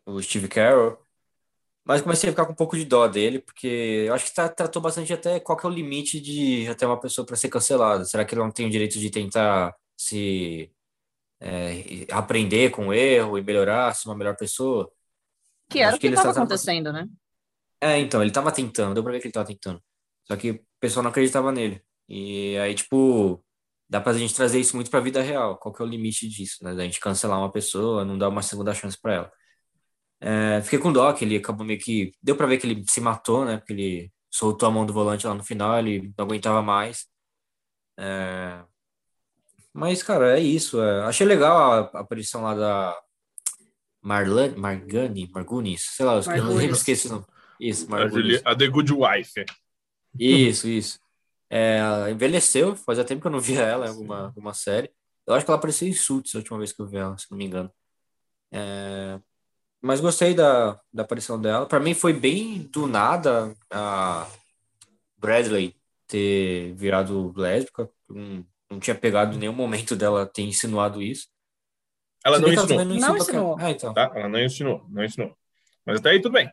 o 0.05 0.21
Steve 0.21 0.47
Carroll. 0.47 0.97
Mas 1.83 2.03
comecei 2.03 2.29
a 2.29 2.31
ficar 2.31 2.45
com 2.45 2.51
um 2.51 2.55
pouco 2.55 2.77
de 2.77 2.85
dó 2.85 3.07
dele, 3.07 3.39
porque 3.39 4.05
eu 4.07 4.13
acho 4.13 4.25
que 4.25 4.35
tá, 4.35 4.47
tratou 4.47 4.79
bastante 4.79 5.11
até 5.11 5.39
qual 5.39 5.57
que 5.57 5.65
é 5.65 5.69
o 5.69 5.73
limite 5.73 6.21
de 6.21 6.67
até 6.67 6.85
uma 6.85 6.99
pessoa 6.99 7.25
para 7.25 7.35
ser 7.35 7.49
cancelada. 7.49 8.05
Será 8.05 8.23
que 8.23 8.35
ele 8.35 8.41
não 8.41 8.51
tem 8.51 8.67
o 8.67 8.69
direito 8.69 8.99
de 8.99 9.09
tentar 9.09 9.75
se 9.97 10.71
é, 11.39 12.05
aprender 12.11 12.69
com 12.69 12.89
o 12.89 12.93
erro 12.93 13.39
e 13.39 13.43
melhorar, 13.43 13.95
ser 13.95 14.07
uma 14.07 14.15
melhor 14.15 14.37
pessoa? 14.37 14.91
Que 15.67 15.79
era 15.79 15.95
o 15.95 15.99
que 15.99 16.07
estava 16.07 16.29
acontecendo, 16.29 16.93
né? 16.93 17.07
É, 17.81 17.97
então, 17.97 18.21
ele 18.21 18.29
estava 18.29 18.51
tentando, 18.51 18.93
deu 18.93 19.01
pra 19.01 19.13
ver 19.13 19.19
que 19.19 19.25
ele 19.25 19.31
estava 19.31 19.47
tentando. 19.47 19.81
Só 20.25 20.35
que 20.35 20.61
o 20.79 20.81
pessoal 20.81 21.03
não 21.03 21.11
acreditava 21.11 21.51
nele. 21.51 21.81
E 22.07 22.57
aí, 22.57 22.73
tipo, 22.73 23.43
dá 23.89 23.99
pra 23.99 24.13
gente 24.13 24.33
trazer 24.33 24.59
isso 24.59 24.75
muito 24.75 24.89
pra 24.89 25.01
vida 25.01 25.21
real. 25.21 25.57
Qual 25.57 25.73
que 25.73 25.81
é 25.81 25.85
o 25.85 25.87
limite 25.87 26.27
disso, 26.27 26.63
né? 26.63 26.73
Da 26.73 26.83
gente 26.83 26.99
cancelar 26.99 27.37
uma 27.37 27.51
pessoa, 27.51 28.05
não 28.05 28.17
dar 28.17 28.29
uma 28.29 28.41
segunda 28.41 28.73
chance 28.73 28.97
para 28.99 29.13
ela. 29.13 29.31
É, 30.21 30.61
fiquei 30.61 30.79
com 30.79 30.91
dó 30.91 31.11
que 31.13 31.25
ele 31.25 31.37
acabou 31.37 31.65
meio 31.65 31.79
que. 31.79 32.13
Deu 32.23 32.35
para 32.35 32.47
ver 32.47 32.57
que 32.57 32.67
ele 32.67 32.83
se 32.87 33.01
matou, 33.01 33.45
né? 33.45 33.57
Porque 33.57 33.73
ele 33.73 34.11
soltou 34.31 34.69
a 34.69 34.71
mão 34.71 34.85
do 34.85 34.93
volante 34.93 35.27
lá 35.27 35.33
no 35.33 35.43
final, 35.43 35.77
ele 35.79 36.13
não 36.17 36.25
aguentava 36.25 36.61
mais. 36.61 37.07
É, 37.97 38.63
mas, 39.73 40.01
cara, 40.01 40.39
é 40.39 40.41
isso. 40.41 40.81
É, 40.81 41.03
achei 41.03 41.27
legal 41.27 41.71
a, 41.93 41.97
a 41.97 42.01
aparição 42.01 42.41
lá 42.43 42.53
da 42.55 42.97
Marlane, 44.01 44.55
Margani, 44.55 45.29
Margunis, 45.33 45.81
sei 45.81 46.05
lá, 46.05 46.15
eu 46.15 46.43
não 46.43 46.55
lembro, 46.55 46.75
esqueci 46.75 47.07
o 47.07 47.11
nome. 47.11 47.25
Isso, 47.59 47.89
Margunis. 47.89 48.41
A, 48.45 48.55
The 48.55 48.67
Good 48.67 48.93
Wife. 48.93 49.45
Isso, 50.17 50.67
isso. 50.67 50.99
É, 51.49 51.79
envelheceu, 52.11 52.75
fazia 52.75 53.03
tempo 53.03 53.21
que 53.21 53.27
eu 53.27 53.31
não 53.31 53.39
via 53.39 53.61
ela 53.61 53.87
em 53.87 53.89
alguma, 53.89 54.25
alguma 54.25 54.53
série. 54.53 54.91
Eu 55.25 55.33
acho 55.33 55.45
que 55.45 55.51
ela 55.51 55.57
apareceu 55.57 55.87
em 55.87 55.93
Suits 55.93 56.35
a 56.35 56.39
última 56.39 56.57
vez 56.57 56.71
que 56.71 56.81
eu 56.81 56.87
vi 56.87 56.97
ela, 56.97 57.17
se 57.17 57.29
não 57.29 57.37
me 57.37 57.45
engano. 57.45 57.71
É, 58.51 59.19
mas 59.81 60.01
gostei 60.01 60.33
da, 60.33 60.79
da 60.91 61.03
aparição 61.03 61.39
dela. 61.39 61.65
Para 61.65 61.79
mim 61.79 61.93
foi 61.93 62.13
bem 62.13 62.63
do 62.71 62.87
nada 62.87 63.53
a 63.71 64.27
Bradley 65.17 65.75
ter 66.07 66.73
virado 66.73 67.33
lésbica. 67.35 67.89
Não, 68.09 68.45
não 68.69 68.79
tinha 68.79 68.95
pegado 68.95 69.35
em 69.35 69.39
nenhum 69.39 69.53
momento 69.53 69.95
dela 69.95 70.25
ter 70.25 70.41
insinuado 70.41 71.01
isso. 71.01 71.27
Ela 72.25 72.39
não 72.39 72.51
ensinou. 72.51 72.85
não, 72.85 72.95
não 72.95 73.17
ensinou. 73.17 73.57
Ah, 73.59 73.71
então. 73.71 73.93
Tá? 73.93 74.11
Ela 74.13 74.27
não 74.27 74.39
ensinou, 74.39 74.85
não 74.89 75.03
ensinou. 75.03 75.37
Mas 75.85 75.99
até 75.99 76.09
aí 76.11 76.21
tudo 76.21 76.33
bem. 76.33 76.51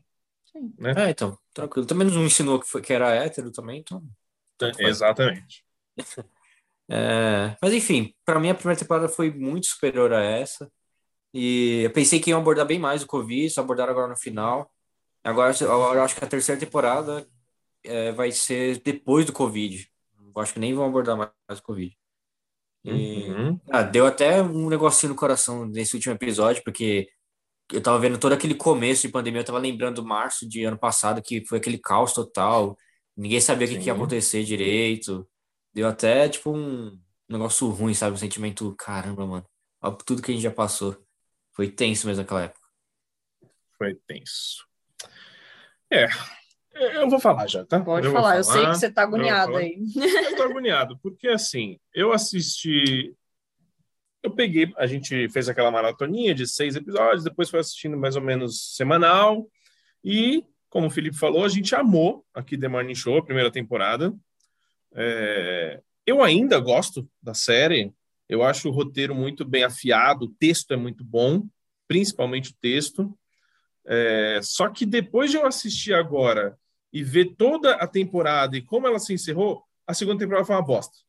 Sim. 0.57 0.75
Né? 0.79 0.95
É, 0.97 1.11
então, 1.11 1.39
tranquilo. 1.53 1.87
Também 1.87 2.09
não 2.09 2.25
ensinou 2.25 2.59
que, 2.61 2.67
foi, 2.67 2.81
que 2.81 2.93
era 2.93 3.15
hétero 3.15 3.51
também, 3.51 3.81
então. 3.81 4.03
Exatamente. 4.79 5.65
é, 6.89 7.57
mas 7.61 7.73
enfim, 7.73 8.15
para 8.25 8.41
mim 8.41 8.51
a 8.51 8.55
primeira 8.55 8.79
temporada 8.79 9.09
foi 9.09 9.31
muito 9.31 9.67
superior 9.67 10.13
a 10.13 10.23
essa. 10.23 10.71
E 11.35 11.83
eu 11.85 11.91
pensei 11.93 12.19
que 12.19 12.31
iam 12.31 12.41
abordar 12.41 12.67
bem 12.67 12.79
mais 12.79 13.03
o 13.03 13.07
Covid, 13.07 13.51
só 13.51 13.61
abordaram 13.61 13.93
agora 13.93 14.09
no 14.09 14.17
final. 14.17 14.73
Agora, 15.23 15.55
eu 15.61 16.03
acho 16.03 16.17
que 16.17 16.25
a 16.25 16.29
terceira 16.29 16.59
temporada 16.59 17.27
é, 17.85 18.13
vai 18.13 18.31
ser 18.33 18.81
depois 18.81 19.27
do 19.27 19.33
Covid. 19.33 19.87
Eu 20.19 20.43
acho 20.43 20.55
que 20.55 20.61
nem 20.61 20.73
vão 20.73 20.87
abordar 20.87 21.17
mais 21.17 21.59
o 21.59 21.63
Covid. 21.63 21.95
E, 22.85 23.29
uhum. 23.29 23.61
ah, 23.69 23.83
deu 23.83 24.07
até 24.07 24.41
um 24.41 24.69
negocinho 24.69 25.13
no 25.13 25.19
coração 25.19 25.67
nesse 25.67 25.97
último 25.97 26.15
episódio, 26.15 26.63
porque 26.63 27.09
eu 27.73 27.83
tava 27.83 27.99
vendo 27.99 28.19
todo 28.19 28.33
aquele 28.33 28.55
começo 28.55 29.03
de 29.03 29.13
pandemia, 29.13 29.41
eu 29.41 29.45
tava 29.45 29.59
lembrando 29.59 30.05
março 30.05 30.49
de 30.49 30.65
ano 30.65 30.79
passado, 30.79 31.23
que 31.23 31.45
foi 31.47 31.59
aquele 31.59 31.79
caos 31.79 32.13
total, 32.13 32.77
ninguém 33.17 33.41
sabia 33.41 33.67
o 33.67 33.71
que, 33.71 33.79
que, 33.79 33.87
ia 33.87 33.93
acontecer 33.93 34.45
direito. 34.45 35.29
Deu 35.73 35.89
até, 35.89 36.29
tipo, 36.29 36.57
um 36.57 36.99
negócio 37.29 37.69
ruim, 37.69 37.95
sabe? 37.95 38.15
Um 38.15 38.19
sentimento, 38.19 38.75
caramba, 38.77 39.27
mano, 39.27 39.47
olha 39.83 39.97
tudo 40.05 40.23
que 40.23 40.31
a 40.31 40.35
gente 40.35 40.43
já 40.43 40.51
passou. 40.51 40.97
Foi 41.53 41.71
tenso 41.71 42.07
mesmo 42.07 42.23
aquela 42.23 42.45
época. 42.45 42.67
Foi 43.77 43.95
tenso. 44.07 44.65
É, 45.91 46.07
eu 46.75 47.09
vou 47.09 47.19
falar 47.19 47.47
já, 47.47 47.65
tá? 47.65 47.81
Pode 47.81 48.07
eu 48.07 48.13
falar, 48.13 48.23
falar, 48.23 48.37
eu 48.39 48.45
sei 48.45 48.67
que 48.67 48.75
você 48.75 48.91
tá 48.91 49.03
agoniado 49.03 49.57
aí. 49.57 49.79
Eu 49.97 50.37
tô 50.37 50.43
agoniado, 50.43 50.99
porque 51.03 51.29
assim, 51.29 51.79
eu 51.95 52.13
assisti. 52.13 53.15
Eu 54.27 54.31
peguei, 54.33 54.73
a 54.77 54.89
gente 54.89 55.29
fez 55.29 55.49
aquela 55.49 55.71
maratoninha 55.71 56.35
de 56.35 56.49
seis 56.49 56.75
episódios, 56.75 57.23
depois 57.23 57.49
foi 57.49 57.61
assistindo 57.61 57.97
mais 57.97 58.17
ou 58.17 58.23
menos 58.23 58.75
semanal. 58.75 59.49
E, 60.03 60.45
como 60.69 60.89
o 60.89 60.91
Felipe 60.91 61.17
falou, 61.17 61.45
a 61.45 61.49
gente 61.49 61.77
amou 61.77 62.27
aqui 62.35 62.59
The 62.59 62.67
Morning 62.67 62.97
Show, 62.97 63.19
a 63.19 63.25
primeira 63.25 63.53
temporada. 63.53 64.13
É... 64.97 65.81
Eu 66.05 66.25
ainda 66.25 66.59
gosto 66.59 67.09
da 67.23 67.35
série, 67.35 67.95
eu 68.29 68.43
acho 68.43 68.69
o 68.69 68.73
roteiro 68.73 69.15
muito 69.15 69.45
bem 69.45 69.63
afiado, 69.63 70.25
o 70.25 70.35
texto 70.41 70.75
é 70.75 70.77
muito 70.77 71.05
bom, 71.05 71.47
principalmente 71.87 72.51
o 72.51 72.57
texto. 72.61 73.17
É, 73.87 74.41
só 74.43 74.69
que 74.69 74.85
depois 74.85 75.31
de 75.31 75.37
eu 75.37 75.47
assistir 75.47 75.95
agora 75.95 76.59
e 76.93 77.01
ver 77.05 77.37
toda 77.37 77.77
a 77.77 77.87
temporada 77.87 78.57
e 78.57 78.63
como 78.63 78.89
ela 78.89 78.99
se 78.99 79.15
encerrou, 79.15 79.63
a 79.87 79.95
segunda 79.95 80.19
temporada 80.19 80.45
foi 80.45 80.57
uma 80.57 80.67
bosta. 80.67 81.06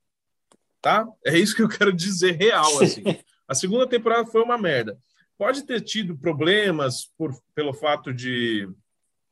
Tá? 0.81 1.07
É 1.25 1.37
isso 1.37 1.55
que 1.55 1.61
eu 1.61 1.69
quero 1.69 1.91
dizer 1.91 2.31
real, 2.31 2.81
assim. 2.81 3.03
A 3.47 3.55
segunda 3.55 3.87
temporada 3.87 4.25
foi 4.25 4.41
uma 4.41 4.57
merda. 4.57 4.97
Pode 5.37 5.63
ter 5.65 5.81
tido 5.81 6.17
problemas 6.17 7.05
por, 7.17 7.31
pelo 7.55 7.73
fato 7.73 8.13
de, 8.13 8.67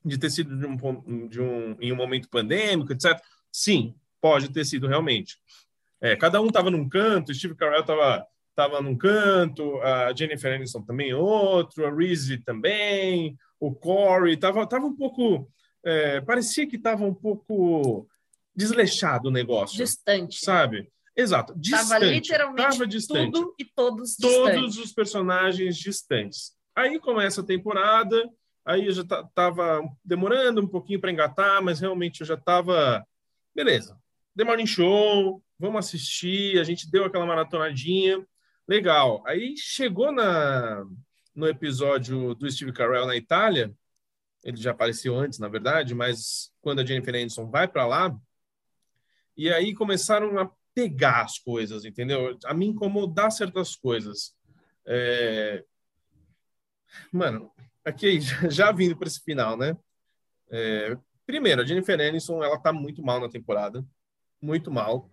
de 0.03 0.17
ter 0.17 0.29
sido 0.29 0.57
de 0.57 0.65
um, 0.65 1.27
de 1.27 1.41
um, 1.41 1.75
em 1.81 1.91
um 1.91 1.95
momento 1.95 2.29
pandêmico, 2.29 2.93
etc. 2.93 3.19
Sim, 3.51 3.93
pode 4.21 4.49
ter 4.51 4.63
sido 4.63 4.87
realmente. 4.87 5.37
É, 5.99 6.15
cada 6.15 6.39
um 6.41 6.47
estava 6.47 6.71
num 6.71 6.87
canto, 6.87 7.33
Steve 7.33 7.55
Carell 7.55 7.81
estava 7.81 8.25
tava 8.55 8.81
num 8.81 8.95
canto, 8.95 9.81
a 9.81 10.15
Jennifer 10.15 10.55
Aniston 10.55 10.81
também 10.81 11.13
outro, 11.13 11.85
a 11.85 11.93
Reese 11.93 12.37
também, 12.37 13.37
o 13.59 13.75
Corey, 13.75 14.37
tava, 14.37 14.65
tava 14.65 14.85
um 14.85 14.95
pouco, 14.95 15.51
é, 15.83 16.21
parecia 16.21 16.65
que 16.65 16.77
estava 16.77 17.03
um 17.03 17.13
pouco 17.13 18.07
desleixado 18.55 19.27
o 19.27 19.31
negócio. 19.31 19.75
Distante. 19.75 20.39
Sabe? 20.39 20.89
Exato, 21.15 21.53
distante. 21.57 21.89
Tava 21.89 22.05
literalmente 22.05 22.69
tava 22.69 22.87
distante. 22.87 23.31
tudo 23.31 23.55
e 23.57 23.65
todos 23.65 24.15
Todos 24.17 24.53
distantes. 24.53 24.77
os 24.77 24.91
personagens 24.91 25.77
distantes. 25.77 26.51
Aí 26.75 26.99
começa 26.99 27.39
a 27.41 27.45
temporada, 27.45 28.29
aí 28.65 28.87
eu 28.87 28.91
já 28.91 29.03
tava 29.33 29.81
demorando 30.03 30.61
um 30.61 30.67
pouquinho 30.67 30.99
para 30.99 31.11
engatar, 31.11 31.63
mas 31.63 31.79
realmente 31.79 32.21
eu 32.21 32.27
já 32.27 32.35
tava 32.35 33.05
beleza. 33.55 33.97
The 34.35 34.43
Morning 34.43 34.65
Show, 34.65 35.41
vamos 35.57 35.85
assistir. 35.85 36.59
A 36.59 36.63
gente 36.65 36.91
deu 36.91 37.05
aquela 37.05 37.25
maratonadinha. 37.25 38.25
Legal. 38.67 39.23
Aí 39.25 39.55
chegou 39.57 40.11
na, 40.11 40.83
no 41.33 41.47
episódio 41.47 42.35
do 42.35 42.51
Steve 42.51 42.73
Carell 42.73 43.05
na 43.07 43.15
Itália. 43.15 43.73
Ele 44.43 44.57
já 44.57 44.71
apareceu 44.71 45.17
antes, 45.17 45.39
na 45.39 45.47
verdade, 45.47 45.95
mas 45.95 46.51
quando 46.61 46.79
a 46.79 46.85
Jennifer 46.85 47.15
Aniston 47.15 47.49
vai 47.49 47.67
para 47.67 47.87
lá, 47.87 48.15
e 49.37 49.49
aí 49.49 49.73
começaram 49.73 50.37
a 50.37 50.51
pegar 50.75 51.23
as 51.23 51.39
coisas, 51.39 51.85
entendeu? 51.85 52.37
A 52.45 52.53
me 52.53 52.67
incomodar 52.67 53.31
certas 53.31 53.75
coisas. 53.75 54.35
É... 54.85 55.63
Mano, 57.11 57.51
aqui 57.83 58.19
já 58.51 58.71
vindo 58.71 58.95
para 58.95 59.07
esse 59.07 59.23
final, 59.23 59.57
né? 59.57 59.75
É... 60.51 60.95
Primeiro, 61.25 61.63
a 61.63 61.65
Jennifer 61.65 61.99
Aniston, 61.99 62.43
ela 62.43 62.59
tá 62.59 62.71
muito 62.71 63.01
mal 63.01 63.19
na 63.19 63.29
temporada 63.29 63.83
muito 64.45 64.71
mal. 64.71 65.09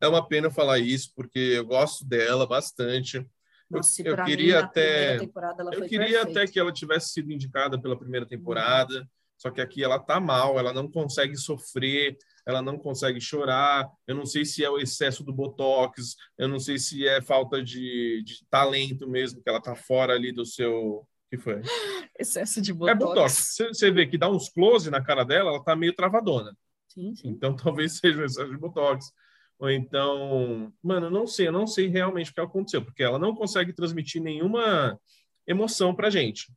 É 0.00 0.06
uma 0.06 0.26
pena 0.26 0.50
falar 0.50 0.78
isso, 0.78 1.12
porque 1.14 1.38
eu 1.38 1.64
gosto 1.64 2.04
dela 2.04 2.46
bastante. 2.46 3.26
Nossa, 3.68 4.02
eu, 4.02 4.14
eu 4.14 4.24
queria 4.24 4.58
mim, 4.58 4.62
até 4.62 5.16
eu 5.16 5.88
queria 5.88 5.98
perfeita. 5.98 6.40
até 6.40 6.46
que 6.46 6.58
ela 6.58 6.72
tivesse 6.72 7.08
sido 7.10 7.32
indicada 7.32 7.80
pela 7.80 7.98
primeira 7.98 8.24
temporada, 8.24 9.08
só 9.36 9.50
que 9.50 9.60
aqui 9.60 9.82
ela 9.82 9.98
tá 9.98 10.20
mal, 10.20 10.58
ela 10.58 10.72
não 10.72 10.88
consegue 10.88 11.36
sofrer, 11.36 12.16
ela 12.46 12.62
não 12.62 12.78
consegue 12.78 13.20
chorar. 13.20 13.90
Eu 14.06 14.14
não 14.14 14.24
sei 14.24 14.44
se 14.44 14.64
é 14.64 14.70
o 14.70 14.78
excesso 14.78 15.24
do 15.24 15.32
botox, 15.32 16.14
eu 16.38 16.46
não 16.48 16.58
sei 16.60 16.78
se 16.78 17.06
é 17.06 17.20
falta 17.20 17.62
de, 17.62 18.22
de 18.24 18.46
talento 18.48 19.08
mesmo, 19.08 19.42
que 19.42 19.48
ela 19.48 19.60
tá 19.60 19.74
fora 19.74 20.14
ali 20.14 20.32
do 20.32 20.46
seu. 20.46 21.06
Que 21.28 21.36
foi? 21.36 21.60
Excesso 22.18 22.62
de 22.62 22.70
É 22.70 22.74
botox. 22.74 22.98
botox. 22.98 23.32
Você- 23.56 23.68
Você 23.68 23.90
vê 23.90 24.06
que 24.06 24.16
dá 24.16 24.30
uns 24.30 24.48
close 24.48 24.88
na 24.90 25.02
cara 25.02 25.24
dela, 25.24 25.50
ela 25.50 25.64
tá 25.64 25.74
meio 25.74 25.92
travadona. 25.94 26.56
Sim, 26.88 27.14
sim. 27.16 27.28
Então 27.28 27.54
talvez 27.56 27.98
seja 27.98 28.20
o 28.20 28.24
excesso 28.24 28.50
de 28.50 28.56
botox. 28.56 29.12
Ou 29.58 29.70
então, 29.70 30.72
mano, 30.82 31.06
eu 31.06 31.10
não 31.10 31.26
sei, 31.26 31.48
eu 31.48 31.52
não 31.52 31.66
sei 31.66 31.88
realmente 31.88 32.30
o 32.30 32.34
que 32.34 32.40
aconteceu, 32.40 32.84
porque 32.84 33.02
ela 33.02 33.18
não 33.18 33.34
consegue 33.34 33.72
transmitir 33.72 34.22
nenhuma 34.22 35.00
emoção 35.46 35.94
pra 35.94 36.10
gente, 36.10 36.52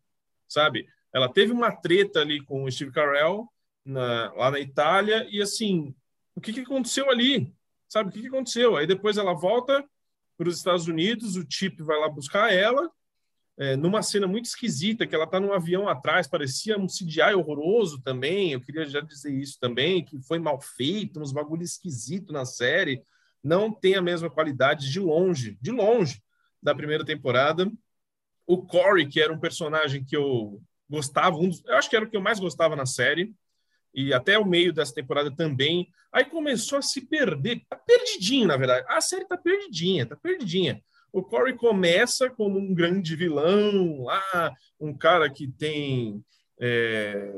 sabe? 0.47 0.85
Ela 1.13 1.29
teve 1.29 1.51
uma 1.53 1.71
treta 1.71 2.19
ali 2.19 2.43
com 2.43 2.63
o 2.63 2.71
Steve 2.71 2.91
Carell 2.91 3.47
na- 3.85 4.31
lá 4.33 4.51
na 4.51 4.59
Itália, 4.59 5.27
e 5.31 5.41
assim, 5.41 5.93
o 6.35 6.41
que, 6.41 6.53
que 6.53 6.61
aconteceu 6.61 7.09
ali? 7.09 7.53
Sabe, 7.87 8.09
o 8.09 8.13
que, 8.13 8.21
que 8.21 8.27
aconteceu? 8.27 8.77
Aí 8.77 8.85
depois 8.85 9.17
ela 9.17 9.33
volta 9.33 9.83
para 10.37 10.47
os 10.47 10.57
Estados 10.57 10.87
Unidos, 10.87 11.35
o 11.35 11.45
Chip 11.49 11.81
vai 11.83 11.99
lá 11.99 12.07
buscar 12.09 12.53
ela, 12.53 12.89
é, 13.57 13.75
numa 13.75 14.01
cena 14.01 14.25
muito 14.27 14.45
esquisita, 14.45 15.05
que 15.05 15.13
ela 15.13 15.27
tá 15.27 15.39
num 15.39 15.51
avião 15.51 15.89
atrás, 15.89 16.27
parecia 16.27 16.77
um 16.77 16.87
CGI 16.87 17.33
horroroso 17.35 18.01
também, 18.01 18.53
eu 18.53 18.61
queria 18.61 18.85
já 18.85 19.01
dizer 19.01 19.33
isso 19.33 19.57
também, 19.59 20.03
que 20.03 20.17
foi 20.21 20.39
mal 20.39 20.61
feito, 20.61 21.19
uns 21.19 21.33
bagulho 21.33 21.63
esquisito 21.63 22.31
na 22.31 22.45
série, 22.45 23.03
não 23.43 23.71
tem 23.71 23.95
a 23.95 24.01
mesma 24.01 24.29
qualidade 24.29 24.89
de 24.89 24.99
longe, 24.99 25.57
de 25.61 25.71
longe, 25.71 26.21
da 26.61 26.73
primeira 26.73 27.03
temporada. 27.05 27.69
O 28.47 28.65
Corey, 28.65 29.07
que 29.07 29.21
era 29.21 29.31
um 29.33 29.39
personagem 29.39 30.03
que 30.03 30.15
eu 30.15 30.61
gostava, 30.89 31.37
um 31.37 31.49
dos- 31.49 31.63
eu 31.65 31.75
acho 31.75 31.89
que 31.89 31.95
era 31.95 32.05
o 32.05 32.09
que 32.09 32.17
eu 32.17 32.21
mais 32.21 32.39
gostava 32.39 32.75
na 32.75 32.85
série, 32.85 33.33
e 33.93 34.13
até 34.13 34.37
o 34.37 34.45
meio 34.45 34.71
dessa 34.71 34.93
temporada 34.93 35.31
também, 35.31 35.89
aí 36.11 36.25
começou 36.25 36.79
a 36.79 36.81
se 36.81 37.07
perder, 37.07 37.61
tá 37.69 37.75
perdidinho, 37.75 38.47
na 38.47 38.57
verdade, 38.57 38.85
a 38.89 39.01
série 39.01 39.27
tá 39.27 39.37
perdidinha, 39.37 40.05
tá 40.05 40.15
perdidinha. 40.15 40.81
O 41.11 41.23
Corey 41.23 41.55
começa 41.55 42.29
como 42.29 42.59
um 42.59 42.73
grande 42.73 43.15
vilão 43.15 44.03
lá, 44.03 44.53
um 44.79 44.95
cara 44.95 45.29
que 45.29 45.47
tem 45.47 46.23
é, 46.59 47.33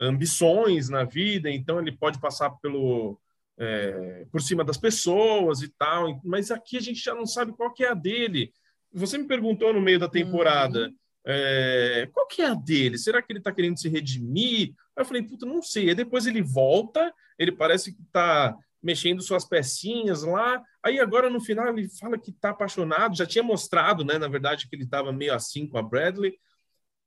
ambições 0.00 0.88
na 0.88 1.04
vida, 1.04 1.50
então 1.50 1.80
ele 1.80 1.92
pode 1.92 2.20
passar 2.20 2.50
pelo 2.60 3.18
é, 3.56 4.26
por 4.30 4.42
cima 4.42 4.64
das 4.64 4.76
pessoas 4.76 5.62
e 5.62 5.68
tal, 5.68 6.20
mas 6.24 6.50
aqui 6.50 6.76
a 6.76 6.80
gente 6.80 7.00
já 7.00 7.14
não 7.14 7.26
sabe 7.26 7.52
qual 7.52 7.72
que 7.72 7.84
é 7.84 7.90
a 7.90 7.94
dele. 7.94 8.52
Você 8.92 9.16
me 9.16 9.26
perguntou 9.26 9.72
no 9.72 9.80
meio 9.80 9.98
da 9.98 10.08
temporada 10.08 10.92
é, 11.26 12.08
qual 12.12 12.26
que 12.26 12.42
é 12.42 12.46
a 12.46 12.54
dele? 12.54 12.98
Será 12.98 13.22
que 13.22 13.32
ele 13.32 13.38
está 13.38 13.52
querendo 13.52 13.78
se 13.78 13.88
redimir? 13.88 14.74
Aí 14.96 15.02
eu 15.02 15.04
falei, 15.04 15.22
puta, 15.22 15.46
não 15.46 15.62
sei. 15.62 15.88
Aí 15.88 15.94
depois 15.94 16.26
ele 16.26 16.42
volta, 16.42 17.12
ele 17.38 17.52
parece 17.52 17.94
que 17.94 18.02
está 18.02 18.56
mexendo 18.82 19.22
suas 19.22 19.44
pecinhas 19.46 20.22
lá. 20.22 20.62
Aí 20.82 21.00
agora 21.00 21.30
no 21.30 21.40
final 21.40 21.66
ele 21.68 21.88
fala 21.88 22.18
que 22.18 22.30
está 22.30 22.50
apaixonado, 22.50 23.16
já 23.16 23.24
tinha 23.24 23.42
mostrado, 23.42 24.04
né, 24.04 24.18
na 24.18 24.28
verdade, 24.28 24.68
que 24.68 24.76
ele 24.76 24.84
estava 24.84 25.10
meio 25.10 25.34
assim 25.34 25.66
com 25.66 25.78
a 25.78 25.82
Bradley. 25.82 26.38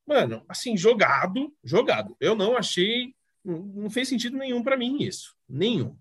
Mano, 0.06 0.44
assim, 0.49 0.76
jogado, 0.76 1.53
jogado. 1.64 2.15
Eu 2.19 2.34
não 2.34 2.57
achei, 2.57 3.14
não 3.45 3.89
fez 3.89 4.07
sentido 4.07 4.38
nenhum 4.38 4.64
para 4.64 4.77
mim 4.77 5.03
isso, 5.03 5.35
nenhum. 5.48 5.95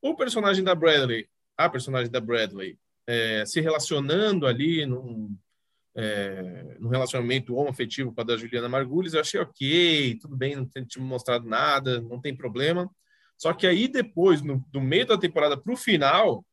O 0.00 0.14
personagem 0.14 0.64
da 0.64 0.74
Bradley, 0.74 1.28
a 1.58 1.68
personagem 1.68 2.10
da 2.10 2.20
Bradley, 2.20 2.78
é, 3.06 3.44
se 3.44 3.60
relacionando 3.60 4.46
ali 4.46 4.86
num, 4.86 5.36
é, 5.96 6.76
num 6.78 6.88
relacionamento 6.88 7.54
homoafetivo 7.54 8.12
com 8.12 8.20
a 8.20 8.24
da 8.24 8.36
Juliana 8.36 8.68
Margulis, 8.68 9.14
eu 9.14 9.20
achei 9.20 9.40
ok, 9.40 10.18
tudo 10.20 10.36
bem, 10.36 10.56
não 10.56 10.64
tem 10.64 10.84
te 10.84 11.00
mostrado 11.00 11.48
nada, 11.48 12.00
não 12.00 12.20
tem 12.20 12.34
problema. 12.34 12.88
Só 13.36 13.52
que 13.52 13.66
aí 13.66 13.88
depois, 13.88 14.42
no, 14.42 14.64
do 14.70 14.80
meio 14.80 15.06
da 15.06 15.18
temporada 15.18 15.56
para 15.56 15.72
o 15.72 15.76
final, 15.76 16.44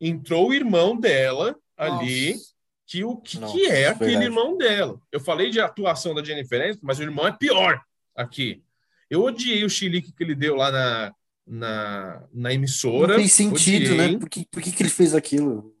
entrou 0.00 0.48
o 0.48 0.54
irmão 0.54 0.98
dela 0.98 1.56
ali, 1.76 2.32
Nossa. 2.32 2.44
que 2.86 3.04
o 3.04 3.16
que, 3.16 3.38
Nossa, 3.38 3.52
que 3.52 3.66
é 3.66 3.88
aquele 3.88 4.10
verdade. 4.12 4.26
irmão 4.26 4.56
dela. 4.56 5.00
Eu 5.12 5.20
falei 5.20 5.50
de 5.50 5.60
atuação 5.60 6.14
da 6.14 6.24
Jennifer 6.24 6.60
Aniston, 6.60 6.86
mas 6.86 6.98
o 6.98 7.02
irmão 7.02 7.26
é 7.26 7.32
pior 7.32 7.80
aqui. 8.14 8.62
Eu 9.10 9.22
odiei 9.22 9.64
o 9.64 9.70
chilique 9.70 10.12
que 10.12 10.24
ele 10.24 10.34
deu 10.34 10.56
lá 10.56 10.72
na, 10.72 11.14
na, 11.46 12.28
na 12.32 12.52
emissora. 12.52 13.08
Não 13.08 13.20
fez 13.20 13.32
sentido, 13.34 13.92
odiei. 13.92 14.12
né? 14.12 14.18
Por 14.18 14.28
que, 14.28 14.46
por 14.50 14.62
que, 14.62 14.72
que 14.72 14.82
ele 14.82 14.90
fez 14.90 15.14
aquilo? 15.14 15.75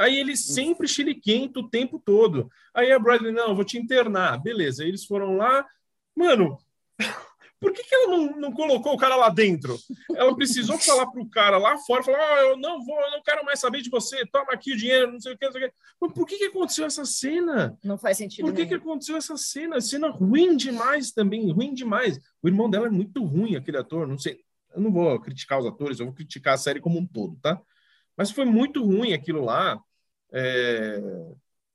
Aí 0.00 0.18
ele 0.18 0.34
sempre 0.34 0.88
chiliquento 0.88 1.60
o 1.60 1.68
tempo 1.68 2.00
todo. 2.02 2.50
Aí 2.72 2.90
a 2.90 2.98
Bradley, 2.98 3.32
não, 3.32 3.48
eu 3.48 3.54
vou 3.54 3.66
te 3.66 3.76
internar. 3.76 4.40
Beleza, 4.42 4.82
aí 4.82 4.88
eles 4.88 5.04
foram 5.04 5.36
lá. 5.36 5.66
Mano, 6.16 6.56
por 7.60 7.70
que, 7.70 7.84
que 7.84 7.94
ela 7.94 8.06
não, 8.16 8.40
não 8.40 8.52
colocou 8.52 8.94
o 8.94 8.96
cara 8.96 9.14
lá 9.14 9.28
dentro? 9.28 9.78
Ela 10.16 10.34
precisou 10.34 10.78
falar 10.80 11.06
pro 11.08 11.28
cara 11.28 11.58
lá 11.58 11.76
fora, 11.76 12.02
falar, 12.02 12.16
ah, 12.18 12.40
eu 12.44 12.56
não 12.56 12.82
vou, 12.82 12.98
eu 12.98 13.10
não 13.10 13.22
quero 13.22 13.44
mais 13.44 13.60
saber 13.60 13.82
de 13.82 13.90
você, 13.90 14.24
toma 14.24 14.54
aqui 14.54 14.72
o 14.72 14.76
dinheiro, 14.76 15.12
não 15.12 15.20
sei 15.20 15.34
o 15.34 15.38
que, 15.38 15.44
não 15.44 15.52
sei 15.52 15.66
o 15.66 15.68
que. 15.68 15.74
Mas 16.00 16.12
por 16.14 16.26
que, 16.26 16.38
que 16.38 16.44
aconteceu 16.44 16.86
essa 16.86 17.04
cena? 17.04 17.78
Não 17.84 17.98
faz 17.98 18.16
sentido 18.16 18.46
Por 18.46 18.54
que, 18.54 18.64
que 18.64 18.74
aconteceu 18.74 19.18
essa 19.18 19.36
cena? 19.36 19.82
Cena 19.82 20.08
ruim 20.08 20.56
demais 20.56 21.12
também, 21.12 21.52
ruim 21.52 21.74
demais. 21.74 22.18
O 22.42 22.48
irmão 22.48 22.70
dela 22.70 22.86
é 22.86 22.90
muito 22.90 23.22
ruim, 23.22 23.54
aquele 23.54 23.76
ator, 23.76 24.08
não 24.08 24.16
sei. 24.16 24.40
Eu 24.74 24.80
não 24.80 24.90
vou 24.90 25.20
criticar 25.20 25.58
os 25.58 25.66
atores, 25.66 26.00
eu 26.00 26.06
vou 26.06 26.14
criticar 26.14 26.54
a 26.54 26.58
série 26.58 26.80
como 26.80 26.98
um 26.98 27.06
todo, 27.06 27.36
tá? 27.42 27.60
Mas 28.16 28.30
foi 28.30 28.46
muito 28.46 28.82
ruim 28.82 29.12
aquilo 29.12 29.44
lá. 29.44 29.78
É, 30.32 31.00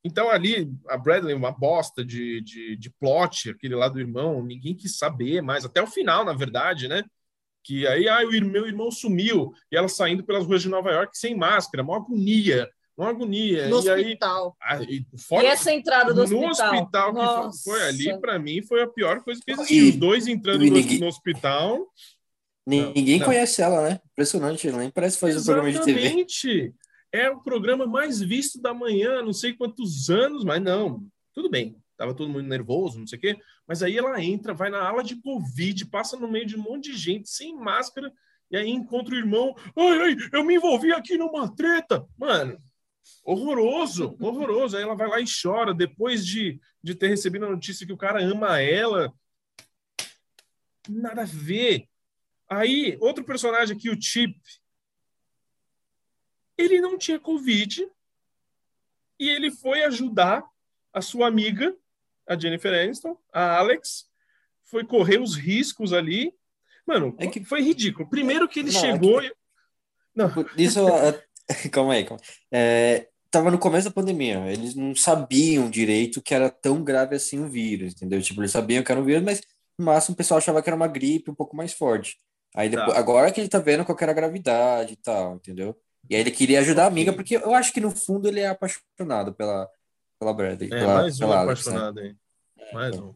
Então, 0.03 0.29
ali, 0.29 0.71
a 0.87 0.97
Bradley, 0.97 1.33
uma 1.33 1.51
bosta 1.51 2.05
de, 2.05 2.39
de, 2.41 2.75
de 2.77 2.89
plot, 2.91 3.49
aquele 3.49 3.73
lá 3.75 3.87
do 3.89 3.99
irmão, 3.99 4.43
ninguém 4.43 4.75
quis 4.75 4.97
saber 4.97 5.41
mais, 5.41 5.65
até 5.65 5.81
o 5.81 5.87
final, 5.87 6.23
na 6.23 6.33
verdade, 6.33 6.87
né? 6.87 7.03
Que 7.63 7.87
aí, 7.87 8.07
ah, 8.07 8.19
o 8.23 8.29
meu 8.45 8.67
irmão 8.67 8.91
sumiu, 8.91 9.51
e 9.71 9.75
ela 9.75 9.87
saindo 9.87 10.23
pelas 10.23 10.45
ruas 10.45 10.61
de 10.61 10.69
Nova 10.69 10.91
York 10.91 11.17
sem 11.17 11.35
máscara, 11.35 11.83
uma 11.83 11.97
agonia, 11.97 12.69
uma 12.95 13.09
agonia. 13.09 13.67
No 13.67 13.83
e 13.83 13.89
aí, 13.89 14.03
hospital. 14.03 14.55
ah, 14.61 14.83
e 14.83 15.03
E 15.11 15.19
fora 15.19 15.47
essa 15.47 15.71
entrada 15.73 16.13
do 16.13 16.27
no 16.27 16.45
hospital? 16.49 16.73
hospital 16.75 17.07
que 17.13 17.19
Nossa. 17.19 17.63
foi 17.63 17.81
ali, 17.87 18.19
para 18.21 18.37
mim, 18.37 18.61
foi 18.61 18.83
a 18.83 18.87
pior 18.87 19.23
coisa 19.23 19.41
que 19.43 19.51
existiu. 19.51 19.85
E- 19.85 19.89
Os 19.89 19.95
dois 19.95 20.27
entrando 20.27 20.63
e 20.63 20.69
no, 20.69 20.75
ninguém- 20.77 20.99
no 20.99 21.07
hospital. 21.07 21.79
Ninguém 22.67 23.17
não. 23.19 23.25
conhece 23.25 23.61
ela, 23.61 23.89
né? 23.89 23.99
Impressionante, 24.11 24.71
nem 24.71 24.91
parece 24.91 25.17
fazer 25.19 25.39
um 25.39 25.43
programa 25.43 25.71
de 25.71 25.83
TV. 25.83 26.25
É 27.15 27.29
o 27.29 27.39
programa 27.39 27.87
mais 27.87 28.19
visto 28.19 28.59
da 28.61 28.73
manhã, 28.73 29.21
não 29.21 29.31
sei 29.31 29.53
quantos 29.53 30.09
anos, 30.09 30.43
mas 30.43 30.61
não. 30.61 31.07
Tudo 31.33 31.49
bem. 31.49 31.81
Tava 31.95 32.13
todo 32.13 32.29
mundo 32.29 32.45
nervoso, 32.45 32.99
não 32.99 33.07
sei 33.07 33.17
o 33.17 33.21
quê. 33.21 33.39
Mas 33.65 33.81
aí 33.81 33.97
ela 33.97 34.21
entra, 34.21 34.53
vai 34.53 34.69
na 34.69 34.85
ala 34.85 35.01
de 35.01 35.15
Covid, 35.21 35.85
passa 35.85 36.17
no 36.17 36.27
meio 36.27 36.45
de 36.45 36.57
um 36.57 36.61
monte 36.61 36.91
de 36.91 36.97
gente 36.97 37.29
sem 37.29 37.55
máscara, 37.55 38.11
e 38.51 38.57
aí 38.57 38.69
encontra 38.69 39.15
o 39.15 39.17
irmão. 39.17 39.55
Ai, 39.77 39.97
ai, 40.01 40.15
eu 40.33 40.43
me 40.43 40.55
envolvi 40.55 40.91
aqui 40.91 41.17
numa 41.17 41.55
treta. 41.55 42.05
Mano, 42.17 42.61
horroroso, 43.23 44.17
horroroso. 44.19 44.75
Aí 44.75 44.83
ela 44.83 44.93
vai 44.93 45.07
lá 45.07 45.21
e 45.21 45.25
chora 45.41 45.73
depois 45.73 46.25
de, 46.25 46.59
de 46.83 46.95
ter 46.95 47.07
recebido 47.07 47.45
a 47.45 47.49
notícia 47.49 47.87
que 47.87 47.93
o 47.93 47.97
cara 47.97 48.21
ama 48.21 48.59
ela. 48.59 49.13
Nada 50.89 51.21
a 51.21 51.25
ver. 51.25 51.87
Aí, 52.49 52.97
outro 52.99 53.23
personagem 53.23 53.73
aqui, 53.73 53.89
o 53.89 53.99
Chip, 53.99 54.37
ele 56.57 56.79
não 56.81 56.97
tinha 56.97 57.19
Covid 57.19 57.87
e 59.19 59.29
ele 59.29 59.51
foi 59.51 59.83
ajudar 59.83 60.43
a 60.93 61.01
sua 61.01 61.27
amiga, 61.27 61.75
a 62.27 62.37
Jennifer 62.37 62.73
Aniston, 62.73 63.17
a 63.31 63.57
Alex, 63.57 64.05
foi 64.65 64.83
correr 64.85 65.19
os 65.21 65.35
riscos 65.35 65.93
ali. 65.93 66.33
Mano, 66.85 67.15
É 67.19 67.27
que- 67.27 67.43
foi 67.43 67.61
ridículo. 67.61 68.09
Primeiro 68.09 68.47
que 68.47 68.59
ele 68.59 68.71
Não, 68.71 68.77
é 68.77 68.81
chegou 68.81 69.21
e... 69.23 69.33
Não, 70.15 70.31
Por 70.31 70.49
Isso, 70.57 70.79
a- 70.87 71.21
calma 71.71 71.93
aí, 71.93 72.05
calma. 72.05 72.21
É, 72.51 73.09
tava 73.29 73.51
no 73.51 73.59
começo 73.59 73.87
da 73.89 73.93
pandemia, 73.93 74.51
eles 74.51 74.75
não 74.75 74.95
sabiam 74.95 75.69
direito 75.69 76.21
que 76.21 76.33
era 76.33 76.49
tão 76.49 76.83
grave 76.83 77.15
assim 77.15 77.39
o 77.43 77.49
vírus, 77.49 77.93
entendeu? 77.93 78.21
Tipo, 78.21 78.41
eles 78.41 78.51
sabiam 78.51 78.83
que 78.83 78.91
era 78.91 79.01
um 79.01 79.05
vírus, 79.05 79.23
mas 79.23 79.41
no 79.77 79.85
máximo 79.85 80.13
o 80.13 80.17
pessoal 80.17 80.37
achava 80.37 80.61
que 80.63 80.69
era 80.69 80.75
uma 80.75 80.87
gripe 80.87 81.29
um 81.29 81.35
pouco 81.35 81.55
mais 81.55 81.73
forte. 81.73 82.17
Aí 82.55 82.69
depois, 82.69 82.93
Tá. 82.93 82.99
agora 82.99 83.31
que 83.31 83.41
ele 83.41 83.49
tá 83.49 83.59
vendo 83.59 83.83
qual 83.83 83.95
que 83.97 84.03
era 84.03 84.11
a 84.13 84.15
gravidade 84.15 84.93
e 84.93 84.95
tal, 84.95 85.35
entendeu? 85.35 85.77
E 86.09 86.15
aí 86.15 86.21
ele 86.21 86.31
queria 86.31 86.59
ajudar 86.59 86.83
a 86.83 86.87
amiga, 86.87 87.11
porque 87.13 87.35
eu 87.35 87.53
acho 87.53 87.73
que 87.73 87.81
no 87.81 87.91
fundo 87.91 88.27
ele 88.27 88.39
é 88.39 88.47
apaixonado 88.47 89.33
pela, 89.33 89.67
pela 90.19 90.33
Bradley, 90.33 90.69
é 90.71 90.79
pela, 90.79 90.93
mais 90.95 91.15
um 91.15 91.19
pela 91.19 91.39
Alex, 91.39 91.65
né? 91.65 91.71
apaixonado 91.71 91.99
aí. 91.99 92.15
Mais 92.73 92.99
um. 92.99 93.13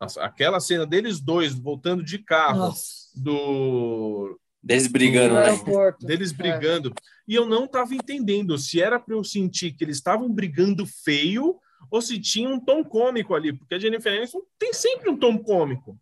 Nossa, 0.00 0.22
aquela 0.22 0.60
cena 0.60 0.86
deles 0.86 1.20
dois 1.20 1.54
voltando 1.54 2.02
de 2.04 2.18
carro 2.18 2.58
Nossa. 2.58 3.08
do 3.16 4.38
Deles 4.62 4.86
brigando, 4.86 5.34
No 5.34 5.40
né? 5.40 5.94
deles 6.00 6.32
É. 6.32 6.34
brigando. 6.34 6.92
E 7.26 7.34
eu 7.34 7.46
não 7.46 7.64
estava 7.64 7.94
entendendo 7.94 8.58
se 8.58 8.80
era 8.82 8.98
para 8.98 9.14
eu 9.14 9.22
sentir 9.24 9.72
que 9.72 9.84
eles 9.84 9.96
estavam 9.96 10.30
brigando 10.30 10.84
feio 10.86 11.58
ou 11.90 12.02
se 12.02 12.18
tinha 12.20 12.48
um 12.48 12.60
tom 12.60 12.84
cômico 12.84 13.34
ali, 13.34 13.52
porque 13.52 13.74
a 13.74 13.78
Jennifer 13.78 14.12
Aniston 14.12 14.42
tem 14.58 14.72
sempre 14.72 15.08
um 15.08 15.16
tom 15.16 15.38
cômico 15.38 15.98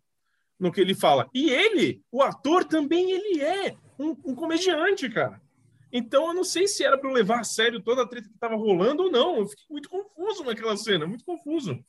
no 0.59 0.71
que 0.71 0.81
ele 0.81 0.95
fala. 0.95 1.29
E 1.33 1.49
ele, 1.49 2.01
o 2.11 2.21
ator, 2.23 2.65
também 2.65 3.11
ele 3.11 3.41
é 3.41 3.75
um, 3.97 4.09
um 4.25 4.35
comediante, 4.35 5.07
cara. 5.09 5.39
Então 5.91 6.27
eu 6.27 6.33
não 6.33 6.43
sei 6.43 6.67
se 6.67 6.83
era 6.83 6.97
para 6.97 7.11
levar 7.11 7.39
a 7.39 7.43
sério 7.43 7.81
toda 7.81 8.03
a 8.03 8.07
treta 8.07 8.27
que 8.27 8.33
estava 8.33 8.55
rolando 8.55 9.03
ou 9.03 9.11
não. 9.11 9.37
Eu 9.37 9.47
fiquei 9.47 9.65
muito 9.69 9.89
confuso 9.89 10.43
naquela 10.43 10.75
cena, 10.75 11.07
muito 11.07 11.23
confuso. 11.23 11.83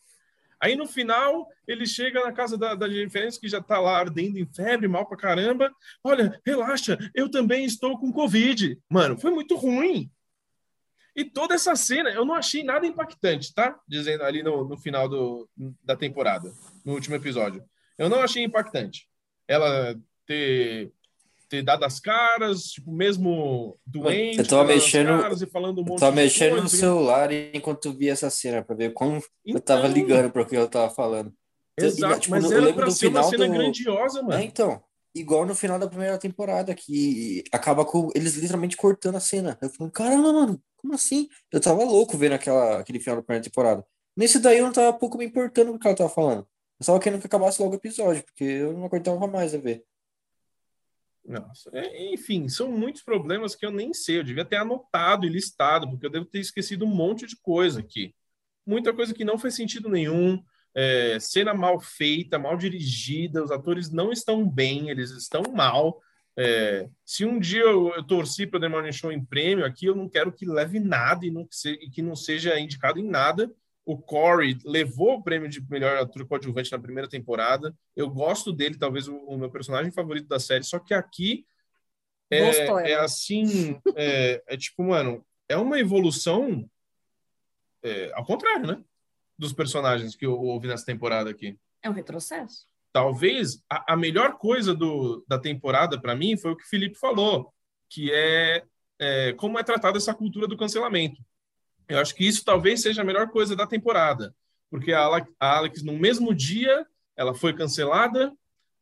Aí 0.61 0.75
no 0.75 0.87
final, 0.87 1.49
ele 1.67 1.87
chega 1.87 2.25
na 2.25 2.33
casa 2.33 2.59
da, 2.59 2.75
da 2.75 2.89
Jennifer 2.89 3.29
que 3.39 3.49
já 3.49 3.61
tá 3.63 3.79
lá 3.79 3.99
ardendo 3.99 4.39
em 4.39 4.47
febre, 4.47 4.89
mal 4.89 5.07
pra 5.07 5.17
caramba. 5.17 5.73
Olha, 6.03 6.41
relaxa, 6.45 6.99
eu 7.15 7.31
também 7.31 7.65
estou 7.65 7.99
com 7.99 8.13
Covid. 8.13 8.79
Mano, 8.89 9.19
foi 9.19 9.31
muito 9.31 9.57
ruim. 9.57 10.11
E 11.15 11.25
toda 11.25 11.55
essa 11.55 11.75
cena, 11.75 12.11
eu 12.11 12.25
não 12.25 12.35
achei 12.35 12.63
nada 12.63 12.87
impactante, 12.87 13.53
tá? 13.53 13.79
Dizendo 13.89 14.23
ali 14.23 14.43
no, 14.43 14.69
no 14.69 14.77
final 14.77 15.09
do, 15.09 15.49
da 15.83 15.97
temporada, 15.97 16.53
no 16.85 16.95
último 16.95 17.17
episódio. 17.17 17.65
Eu 17.97 18.09
não 18.09 18.21
achei 18.21 18.45
impactante. 18.45 19.09
Ela 19.47 19.97
ter 20.27 20.93
ter 21.49 21.63
dado 21.63 21.85
as 21.85 21.99
caras, 21.99 22.65
tipo, 22.65 22.93
mesmo 22.93 23.79
doente, 23.87 24.39
eu 24.39 24.47
tava 24.47 24.65
mexendo, 24.65 25.11
e 25.43 25.47
falando 25.47 25.79
um 25.81 25.85
monte 25.85 25.93
eu 25.93 25.97
tava 26.01 26.17
mexendo 26.17 26.51
coisa, 26.51 26.63
no 26.65 26.69
celular 26.69 27.33
enquanto 27.33 27.87
eu 27.89 27.93
vi 27.95 28.09
essa 28.09 28.29
cena 28.31 28.63
para 28.63 28.77
ver 28.77 28.93
como 28.93 29.17
eu 29.17 29.23
Então. 29.47 29.61
tava 29.61 29.89
ligando 29.89 30.31
para 30.31 30.43
o 30.43 30.47
que 30.47 30.57
eu 30.57 30.69
tava 30.69 30.91
falando. 30.95 31.33
Exato, 31.79 32.21
Tipo, 32.21 32.33
mas 32.35 32.45
eu 32.45 32.53
era 32.57 32.61
lembro 32.67 32.83
pra 32.83 32.91
ser 32.91 33.07
uma 33.07 33.23
cena 33.23 33.47
do- 33.47 33.53
grandiosa, 33.55 34.21
mano. 34.23 34.35
É, 34.41 34.45
então, 34.45 34.83
igual 35.15 35.47
no 35.47 35.55
final 35.55 35.79
da 35.79 35.87
primeira 35.89 36.19
temporada, 36.19 36.75
que 36.75 37.45
acaba 37.53 37.85
com 37.85 38.11
eles 38.15 38.35
literalmente 38.35 38.77
cortando 38.77 39.17
a 39.17 39.21
cena. 39.21 39.57
Eu 39.63 39.71
falei, 39.71 39.93
caramba, 39.93 40.33
mano, 40.33 40.61
como 40.77 40.95
assim? 40.95 41.29
Eu 41.53 41.61
tava 41.61 41.85
louco 41.85 42.17
vendo 42.19 42.33
aquela, 42.35 42.79
aquele 42.81 42.99
final 43.01 43.17
da 43.17 43.23
primeira 43.23 43.45
temporada. 43.45 43.85
Nesse 44.17 44.39
daí 44.41 44.59
eu 44.59 44.65
não 44.67 44.73
tava 44.73 44.93
pouco 44.93 45.17
me 45.17 45.25
importando 45.25 45.71
com 45.71 45.77
o 45.77 45.79
que 45.81 45.87
ela 45.87 45.97
tava 45.97 46.11
falando. 46.11 46.47
Eu 46.81 46.85
só 46.85 46.99
querendo 46.99 47.21
que 47.21 47.27
acabasse 47.27 47.61
logo 47.63 47.75
o 47.75 47.77
episódio, 47.79 48.23
porque 48.25 48.45
eu 48.45 48.73
não 48.73 48.85
aguentava 48.85 49.27
mais 49.29 49.55
a 49.55 49.59
ver. 49.59 49.85
Nossa, 51.29 51.71
é, 51.75 52.13
enfim, 52.15 52.49
são 52.49 52.73
muitos 52.73 53.03
problemas 53.03 53.55
que 53.55 53.67
eu 53.67 53.71
nem 53.71 53.93
sei. 53.93 54.19
Eu 54.19 54.25
devia 54.25 54.45
ter 54.47 54.57
anotado 54.57 55.27
e 55.27 55.29
listado, 55.29 55.89
porque 55.91 56.07
eu 56.07 56.11
devo 56.11 56.25
ter 56.25 56.39
esquecido 56.41 56.87
um 56.87 56.89
monte 56.95 57.27
de 57.27 57.37
coisa 57.37 57.81
aqui. 57.81 58.15
Muita 58.67 58.95
coisa 58.95 59.15
que 59.15 59.25
não 59.25 59.39
faz 59.39 59.55
sentido 59.55 59.89
nenhum. 59.91 60.43
é, 60.75 61.19
cena 61.21 61.53
mal 61.55 61.81
feita, 61.81 62.39
mal 62.39 62.57
dirigida, 62.57 63.43
os 63.43 63.51
atores 63.51 63.91
não 63.91 64.13
estão 64.13 64.49
bem, 64.49 64.91
eles 64.91 65.11
estão 65.11 65.43
mal. 65.55 66.01
É, 66.37 66.89
se 67.05 67.25
um 67.25 67.39
dia 67.41 67.63
eu, 67.63 67.93
eu 67.97 68.05
torci 68.07 68.47
para 68.47 68.59
o 68.59 68.61
The 68.61 68.69
Morning 68.69 68.93
Show 68.93 69.11
em 69.13 69.25
prêmio 69.25 69.65
aqui, 69.67 69.87
eu 69.87 69.97
não 69.97 70.09
quero 70.09 70.33
que 70.33 70.47
leve 70.47 70.79
nada 70.81 71.27
e, 71.27 71.31
não, 71.33 71.45
que 71.47 71.57
se- 71.57 71.73
e 71.83 71.91
que 71.91 72.01
não 72.03 72.15
seja 72.17 72.59
indicado 72.61 73.01
em 73.01 73.05
nada. 73.09 73.51
O 73.89 73.97
Corey 73.97 74.59
levou 74.67 75.15
o 75.15 75.23
prêmio 75.23 75.49
de 75.49 75.63
melhor 75.67 75.97
ator 75.97 76.27
coadjuvante 76.27 76.71
na 76.71 76.79
primeira 76.79 77.09
temporada. 77.09 77.75
Eu 77.97 78.11
gosto 78.11 78.53
dele, 78.53 78.77
talvez 78.77 79.09
o, 79.09 79.17
o 79.17 79.39
meu 79.39 79.51
personagem 79.51 79.91
favorito 79.91 80.29
da 80.29 80.39
série. 80.39 80.63
Só 80.63 80.79
que 80.79 80.93
aqui 80.93 81.47
é, 82.31 82.91
é 82.91 82.95
assim, 82.97 83.81
é, 83.97 84.43
é 84.47 84.57
tipo, 84.59 84.83
mano, 84.83 85.25
é 85.49 85.57
uma 85.57 85.81
evolução 85.81 86.69
é, 87.83 88.13
ao 88.13 88.27
contrário, 88.27 88.67
né? 88.67 88.85
Dos 89.39 89.55
personagens 89.55 90.15
que 90.15 90.27
eu 90.27 90.39
ouvi 90.39 90.69
nessa 90.69 90.85
temporada 90.85 91.31
aqui. 91.31 91.59
É 91.83 91.89
um 91.89 91.95
retrocesso. 91.95 92.67
Talvez 92.93 93.65
a, 93.71 93.95
a 93.95 93.97
melhor 93.97 94.37
coisa 94.37 94.75
do, 94.75 95.25
da 95.27 95.39
temporada 95.39 95.99
para 95.99 96.15
mim 96.15 96.37
foi 96.37 96.53
o 96.53 96.57
que 96.57 96.65
o 96.65 96.69
Felipe 96.69 96.99
falou, 96.99 97.55
que 97.89 98.13
é, 98.13 98.63
é 98.99 99.33
como 99.33 99.59
é 99.59 99.63
tratada 99.63 99.97
essa 99.97 100.13
cultura 100.13 100.47
do 100.47 100.59
cancelamento. 100.59 101.23
Eu 101.89 101.99
acho 101.99 102.15
que 102.15 102.27
isso 102.27 102.45
talvez 102.45 102.83
seja 102.83 103.03
a 103.03 103.05
melhor 103.05 103.29
coisa 103.29 103.57
da 103.57 103.67
temporada, 103.67 104.35
porque 104.71 104.93
a 104.93 105.25
Alex, 105.41 105.83
no 105.83 105.95
mesmo 105.99 106.35
dia, 106.35 106.87
ela 107.17 107.35
foi 107.35 107.55
cancelada, 107.55 108.33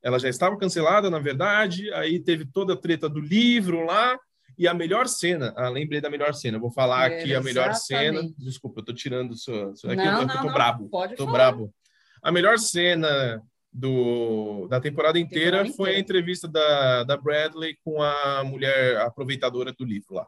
ela 0.03 0.19
já 0.19 0.29
estava 0.29 0.59
cancelada, 0.59 1.09
na 1.09 1.19
verdade, 1.19 1.93
aí 1.95 2.19
teve 2.19 2.45
toda 2.45 2.75
a 2.75 2.77
treta 2.77 3.09
do 3.09 3.21
livro 3.21 3.85
lá, 3.85 4.19
e 4.59 4.67
a 4.67 4.73
melhor 4.73 5.07
cena, 5.07 5.53
ah, 5.57 5.69
lembrei 5.69 6.01
da 6.01 6.09
melhor 6.09 6.33
cena, 6.35 6.59
vou 6.59 6.71
falar 6.71 7.07
aqui 7.07 7.35
a 7.35 7.43
melhor 7.43 7.75
cena, 7.75 8.23
desculpa, 8.39 8.81
eu 8.81 8.85
tô 8.85 8.93
tirando 8.95 9.37
sua, 9.37 9.75
sua 9.77 9.93
aqui, 9.93 10.05
Não, 10.05 10.15
eu, 10.15 10.21
eu 10.21 10.27
não, 10.27 10.37
tô 10.37 10.45
não, 10.45 10.53
brabo, 10.53 10.89
pode 10.89 11.15
tô 11.15 11.27
falar. 11.27 11.39
brabo. 11.39 11.75
A 12.23 12.33
melhor 12.33 12.59
cena 12.59 13.43
do, 13.73 14.67
da 14.69 14.81
temporada 14.81 15.19
inteira 15.19 15.59
Temporada 15.59 15.77
foi 15.77 15.95
a 15.95 15.99
entrevista 15.99 16.49
da, 16.49 17.05
da 17.05 17.17
Bradley 17.17 17.77
com 17.85 18.03
a 18.03 18.43
mulher 18.43 18.97
aproveitadora 18.99 19.73
do 19.73 19.85
livro 19.85 20.15
lá. 20.15 20.27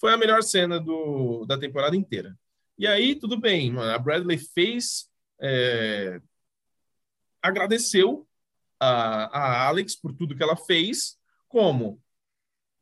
Foi 0.00 0.12
a 0.12 0.16
melhor 0.16 0.42
cena 0.42 0.78
do, 0.80 1.44
da 1.46 1.58
temporada 1.58 1.96
inteira. 1.96 2.36
E 2.78 2.86
aí, 2.86 3.14
tudo 3.14 3.38
bem, 3.38 3.72
mano, 3.72 3.90
a 3.90 3.98
Bradley 3.98 4.38
fez. 4.38 5.08
é, 5.40 6.20
agradeceu 7.42 8.26
a, 8.80 9.38
a 9.38 9.66
Alex 9.68 9.96
por 9.96 10.12
tudo 10.12 10.36
que 10.36 10.42
ela 10.42 10.56
fez, 10.56 11.16
como 11.48 12.00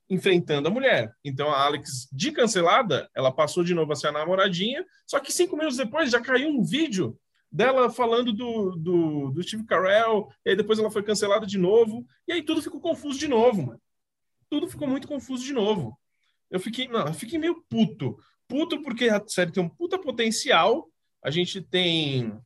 enfrentando 0.09 0.69
a 0.69 0.71
mulher. 0.71 1.15
Então 1.25 1.51
a 1.51 1.65
Alex, 1.65 2.09
de 2.13 2.33
cancelada, 2.33 3.09
ela 3.15 3.33
passou 3.33 3.65
de 3.65 3.75
novo 3.75 3.93
a 3.93 3.97
ser 3.97 4.09
a 4.09 4.13
namoradinha, 4.13 4.85
só 5.07 5.19
que 5.21 5.33
cinco 5.33 5.57
minutos 5.57 5.77
depois 5.77 6.11
já 6.11 6.21
caiu 6.21 6.49
um 6.49 6.63
vídeo 6.63 7.19
dela 7.51 7.89
falando 7.89 8.33
do, 8.33 8.77
do, 8.77 9.31
do 9.31 9.43
Steve 9.43 9.65
Carell, 9.65 10.29
e 10.45 10.57
depois 10.57 10.79
ela 10.79 10.91
foi 10.91 11.03
cancelada 11.03 11.47
de 11.47 11.57
novo, 11.57 12.05
e 12.27 12.33
aí 12.33 12.43
tudo 12.43 12.61
ficou 12.61 12.81
confuso 12.81 13.19
de 13.19 13.29
novo, 13.29 13.67
mano. 13.67 13.81
Tudo 14.51 14.69
ficou 14.69 14.89
muito 14.89 15.09
confuso 15.09 15.45
de 15.45 15.53
novo. 15.53 15.99
Eu 16.51 16.61
fiquei, 16.61 16.89
não, 16.89 17.07
eu 17.07 17.15
fiquei 17.15 17.39
meio 17.39 17.63
puto. 17.69 18.17
Puto 18.47 18.83
porque 18.83 19.09
a 19.09 19.23
série 19.27 19.53
tem 19.53 19.63
um 19.63 19.69
puta 19.69 19.99
potencial, 19.99 20.89
a 21.23 21.31
gente 21.31 21.61
tem 21.61 22.39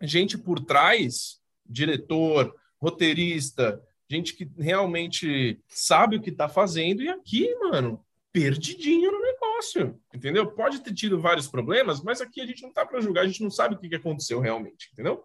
gente 0.00 0.38
por 0.38 0.60
trás, 0.60 1.40
diretor, 1.64 2.54
roteirista, 2.80 3.80
gente 4.08 4.34
que 4.34 4.50
realmente 4.58 5.60
sabe 5.68 6.16
o 6.16 6.20
que 6.20 6.32
tá 6.32 6.48
fazendo, 6.48 7.02
e 7.02 7.08
aqui, 7.08 7.54
mano, 7.56 8.04
perdidinho 8.32 9.12
no 9.12 9.20
negócio, 9.20 10.00
entendeu? 10.12 10.50
Pode 10.50 10.80
ter 10.80 10.92
tido 10.92 11.20
vários 11.20 11.46
problemas, 11.46 12.02
mas 12.02 12.20
aqui 12.20 12.40
a 12.40 12.46
gente 12.46 12.62
não 12.62 12.72
tá 12.72 12.84
para 12.84 13.00
julgar, 13.00 13.22
a 13.22 13.26
gente 13.26 13.42
não 13.42 13.50
sabe 13.50 13.74
o 13.74 13.78
que 13.78 13.88
que 13.88 13.94
aconteceu 13.94 14.40
realmente, 14.40 14.90
entendeu? 14.92 15.24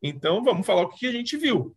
Então, 0.00 0.44
vamos 0.44 0.66
falar 0.66 0.82
o 0.82 0.90
que 0.90 1.06
a 1.06 1.12
gente 1.12 1.36
viu. 1.36 1.76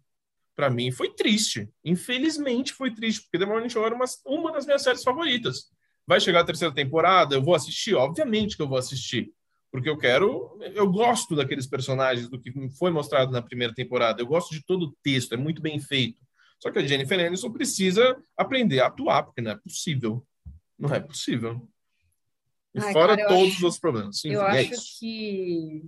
Para 0.55 0.69
mim 0.69 0.91
foi 0.91 1.13
triste. 1.13 1.69
Infelizmente 1.83 2.73
foi 2.73 2.93
triste, 2.93 3.21
porque 3.21 3.37
The 3.37 3.45
Morning 3.45 3.69
Show 3.69 3.85
era 3.85 3.95
uma, 3.95 4.05
uma 4.25 4.51
das 4.51 4.65
minhas 4.65 4.81
séries 4.81 5.03
favoritas. 5.03 5.71
Vai 6.07 6.19
chegar 6.21 6.39
a 6.41 6.45
terceira 6.45 6.73
temporada, 6.73 7.35
eu 7.35 7.43
vou 7.43 7.53
assistir? 7.53 7.93
Obviamente 7.93 8.55
que 8.55 8.61
eu 8.61 8.67
vou 8.67 8.77
assistir. 8.77 9.31
Porque 9.69 9.89
eu 9.89 9.97
quero. 9.97 10.57
Eu 10.73 10.89
gosto 10.89 11.35
daqueles 11.35 11.67
personagens, 11.67 12.29
do 12.29 12.39
que 12.39 12.51
foi 12.77 12.89
mostrado 12.89 13.31
na 13.31 13.41
primeira 13.41 13.73
temporada. 13.73 14.21
Eu 14.21 14.27
gosto 14.27 14.51
de 14.53 14.63
todo 14.65 14.83
o 14.83 14.95
texto, 15.03 15.33
é 15.33 15.37
muito 15.37 15.61
bem 15.61 15.77
feito. 15.79 16.25
Só 16.59 16.71
que 16.71 16.79
a 16.79 16.87
Jennifer 16.87 17.19
Aniston 17.19 17.51
precisa 17.51 18.17
aprender 18.35 18.79
a 18.79 18.87
atuar, 18.87 19.23
porque 19.23 19.41
não 19.41 19.51
é 19.51 19.55
possível. 19.57 20.25
Não 20.79 20.95
é 20.95 20.99
possível. 20.99 21.67
E 22.73 22.79
Ai, 22.79 22.93
fora 22.93 23.17
cara, 23.17 23.27
todos 23.27 23.55
acho- 23.55 23.67
os 23.67 23.77
problemas. 23.79 24.17
Enfim, 24.23 24.35
eu 24.35 24.41
é 24.43 24.61
acho 24.61 24.73
isso. 24.73 24.99
que 24.99 25.85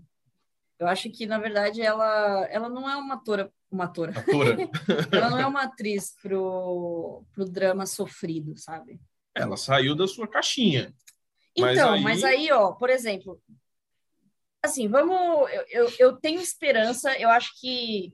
eu 0.78 0.88
acho 0.88 1.10
que 1.10 1.26
na 1.26 1.38
verdade 1.38 1.82
ela 1.82 2.46
ela 2.52 2.70
não 2.70 2.90
é 2.90 2.96
uma 2.98 3.16
atora 3.16 3.52
uma 3.72 3.86
atora 3.86 4.12
Atora. 4.20 4.58
ela 5.12 5.30
não 5.30 5.40
é 5.40 5.46
uma 5.46 5.64
atriz 5.64 6.16
pro 6.22 7.24
pro 7.34 7.46
drama 7.46 7.86
sofrido 7.86 8.58
sabe 8.58 9.00
Ela 9.42 9.58
saiu 9.58 9.96
da 9.96 10.08
sua 10.08 10.28
caixinha. 10.28 10.94
Mas 11.58 11.78
então 11.78 11.94
aí- 11.94 12.04
mas 12.04 12.24
aí 12.24 12.52
ó 12.52 12.72
por 12.74 12.90
exemplo 12.90 13.42
assim 14.64 14.88
vamos 14.88 15.50
eu, 15.52 15.66
eu, 15.70 15.94
eu 16.00 16.16
tenho 16.16 16.40
esperança 16.40 17.18
eu 17.18 17.30
acho 17.30 17.60
que 17.60 18.14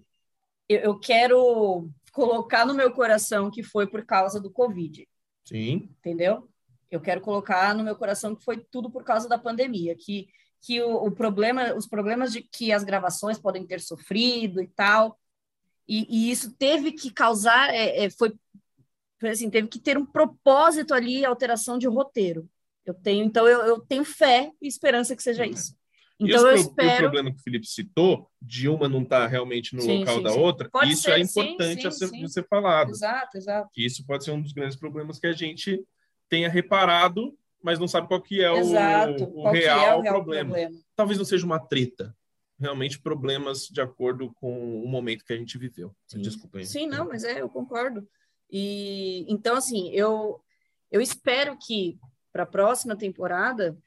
eu, 0.68 0.80
eu 0.80 0.99
quero 0.99 1.89
colocar 2.11 2.65
no 2.65 2.73
meu 2.73 2.91
coração 2.91 3.52
que 3.52 3.61
foi 3.61 3.85
por 3.85 4.06
causa 4.06 4.39
do 4.39 4.49
covid 4.49 5.07
Sim. 5.43 5.89
entendeu? 5.99 6.49
Eu 6.89 7.02
quero 7.02 7.22
colocar 7.22 7.76
no 7.76 7.84
meu 7.84 7.95
coração 7.95 8.35
que 8.35 8.43
foi 8.43 8.57
tudo 8.57 8.89
por 8.89 9.03
causa 9.03 9.27
da 9.27 9.38
pandemia, 9.38 9.95
que, 9.95 10.27
que 10.61 10.81
o, 10.81 11.07
o 11.07 11.11
problema, 11.11 11.73
os 11.76 11.88
problemas 11.88 12.31
de 12.31 12.41
que 12.41 12.72
as 12.72 12.84
gravações 12.84 13.38
podem 13.38 13.65
ter 13.65 13.81
sofrido 13.81 14.61
e 14.61 14.68
tal, 14.68 15.19
e, 15.88 16.07
e 16.10 16.31
isso 16.31 16.56
teve 16.56 16.91
que 16.91 17.11
causar, 17.11 17.73
é, 17.73 18.06
é, 18.06 18.10
foi, 18.10 18.34
foi 19.19 19.29
assim, 19.29 19.49
teve 19.49 19.67
que 19.67 19.79
ter 19.79 19.97
um 19.97 20.05
propósito 20.05 20.93
ali, 20.93 21.23
alteração 21.25 21.77
de 21.77 21.87
roteiro. 21.87 22.49
Eu 22.85 22.93
tenho, 22.93 23.23
então 23.25 23.47
eu, 23.47 23.61
eu 23.61 23.79
tenho 23.79 24.03
fé 24.05 24.51
e 24.61 24.67
esperança 24.67 25.15
que 25.15 25.23
seja 25.23 25.45
isso. 25.45 25.75
Então 26.19 26.49
esse 26.51 26.67
eu 26.67 26.73
pro- 26.73 26.83
e 26.83 26.87
o 26.87 26.87
espero. 26.89 27.03
problema 27.03 27.31
que 27.31 27.39
o 27.39 27.43
Felipe 27.43 27.65
citou, 27.67 28.29
de 28.41 28.69
uma 28.69 28.87
não 28.87 29.01
estar 29.01 29.27
realmente 29.27 29.75
no 29.75 29.81
Sim, 29.81 29.99
local 29.99 30.17
sim, 30.17 30.23
da 30.23 30.29
sim. 30.31 30.39
outra, 30.39 30.69
Pode 30.69 30.91
isso 30.91 31.01
ser, 31.03 31.11
é 31.11 31.19
importante 31.19 31.81
sim, 31.81 31.87
a 31.87 31.91
ser, 31.91 32.09
de 32.11 32.31
ser 32.31 32.47
falado. 32.47 32.91
Exato, 32.91 33.37
exato. 33.37 33.69
Que 33.73 33.85
isso 33.85 34.05
pode 34.05 34.23
ser 34.23 34.31
um 34.31 34.41
dos 34.41 34.53
grandes 34.53 34.77
problemas 34.77 35.19
que 35.19 35.27
a 35.27 35.33
gente 35.33 35.83
tenha 36.29 36.47
reparado, 36.49 37.37
mas 37.61 37.79
não 37.79 37.87
sabe 37.87 38.07
qual 38.07 38.21
que 38.21 38.41
é 38.41 38.51
o, 38.51 38.57
exato. 38.59 39.23
o 39.23 39.41
Qual 39.41 39.53
que 39.53 39.59
real, 39.59 39.79
é 39.79 39.95
o 39.95 40.01
real 40.01 40.13
problema. 40.15 40.49
problema? 40.53 40.79
Talvez 40.95 41.17
não 41.17 41.25
seja 41.25 41.45
uma 41.45 41.59
treta. 41.59 42.15
Realmente 42.57 43.01
problemas 43.01 43.67
de 43.67 43.81
acordo 43.81 44.31
com 44.35 44.81
o 44.83 44.87
momento 44.87 45.25
que 45.25 45.33
a 45.33 45.37
gente 45.37 45.57
viveu. 45.57 45.93
Sim. 46.07 46.21
Desculpa 46.21 46.59
aí. 46.59 46.65
Sim, 46.65 46.87
não, 46.87 47.05
mas 47.07 47.25
é, 47.25 47.41
eu 47.41 47.49
concordo. 47.49 48.07
E 48.49 49.26
então, 49.27 49.55
assim, 49.55 49.89
eu, 49.89 50.41
eu 50.91 51.01
espero 51.01 51.57
que 51.57 51.97
para 52.31 52.43
a 52.43 52.47
próxima 52.47 52.95
temporada 52.95 53.77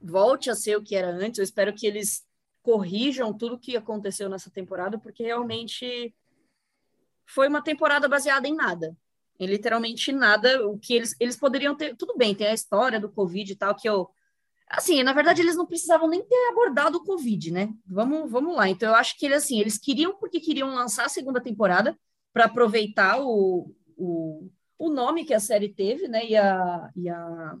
volte 0.00 0.50
a 0.50 0.54
ser 0.54 0.76
o 0.76 0.82
que 0.82 0.96
era 0.96 1.10
antes. 1.10 1.38
Eu 1.38 1.44
espero 1.44 1.74
que 1.74 1.86
eles 1.86 2.26
corrijam 2.62 3.36
tudo 3.36 3.54
o 3.54 3.58
que 3.58 3.76
aconteceu 3.76 4.28
nessa 4.28 4.50
temporada, 4.50 4.98
porque 4.98 5.22
realmente 5.22 6.14
foi 7.26 7.48
uma 7.48 7.62
temporada 7.62 8.08
baseada 8.08 8.48
em 8.48 8.54
nada. 8.54 8.96
em 9.38 9.46
literalmente 9.46 10.12
nada. 10.12 10.66
O 10.66 10.78
que 10.78 10.94
eles, 10.94 11.14
eles 11.20 11.36
poderiam 11.36 11.74
ter. 11.74 11.96
Tudo 11.96 12.16
bem, 12.16 12.34
tem 12.34 12.48
a 12.48 12.54
história 12.54 13.00
do 13.00 13.10
Covid 13.10 13.52
e 13.52 13.56
tal, 13.56 13.74
que 13.74 13.88
eu. 13.88 14.08
Assim, 14.68 15.02
na 15.02 15.12
verdade, 15.12 15.42
eles 15.42 15.56
não 15.56 15.66
precisavam 15.66 16.08
nem 16.08 16.22
ter 16.24 16.48
abordado 16.50 16.98
o 16.98 17.04
Covid, 17.04 17.50
né? 17.50 17.74
Vamos, 17.86 18.30
vamos 18.30 18.54
lá. 18.54 18.68
Então, 18.68 18.90
eu 18.90 18.94
acho 18.94 19.18
que 19.18 19.26
eles, 19.26 19.42
assim, 19.44 19.58
eles 19.60 19.76
queriam, 19.76 20.16
porque 20.16 20.38
queriam 20.38 20.72
lançar 20.74 21.06
a 21.06 21.08
segunda 21.08 21.40
temporada 21.40 21.98
para 22.32 22.44
aproveitar 22.44 23.20
o, 23.20 23.74
o, 23.96 24.50
o 24.78 24.90
nome 24.90 25.24
que 25.24 25.34
a 25.34 25.40
série 25.40 25.68
teve, 25.68 26.08
né? 26.08 26.26
E 26.26 26.36
a, 26.36 26.90
e 26.96 27.08
a 27.08 27.56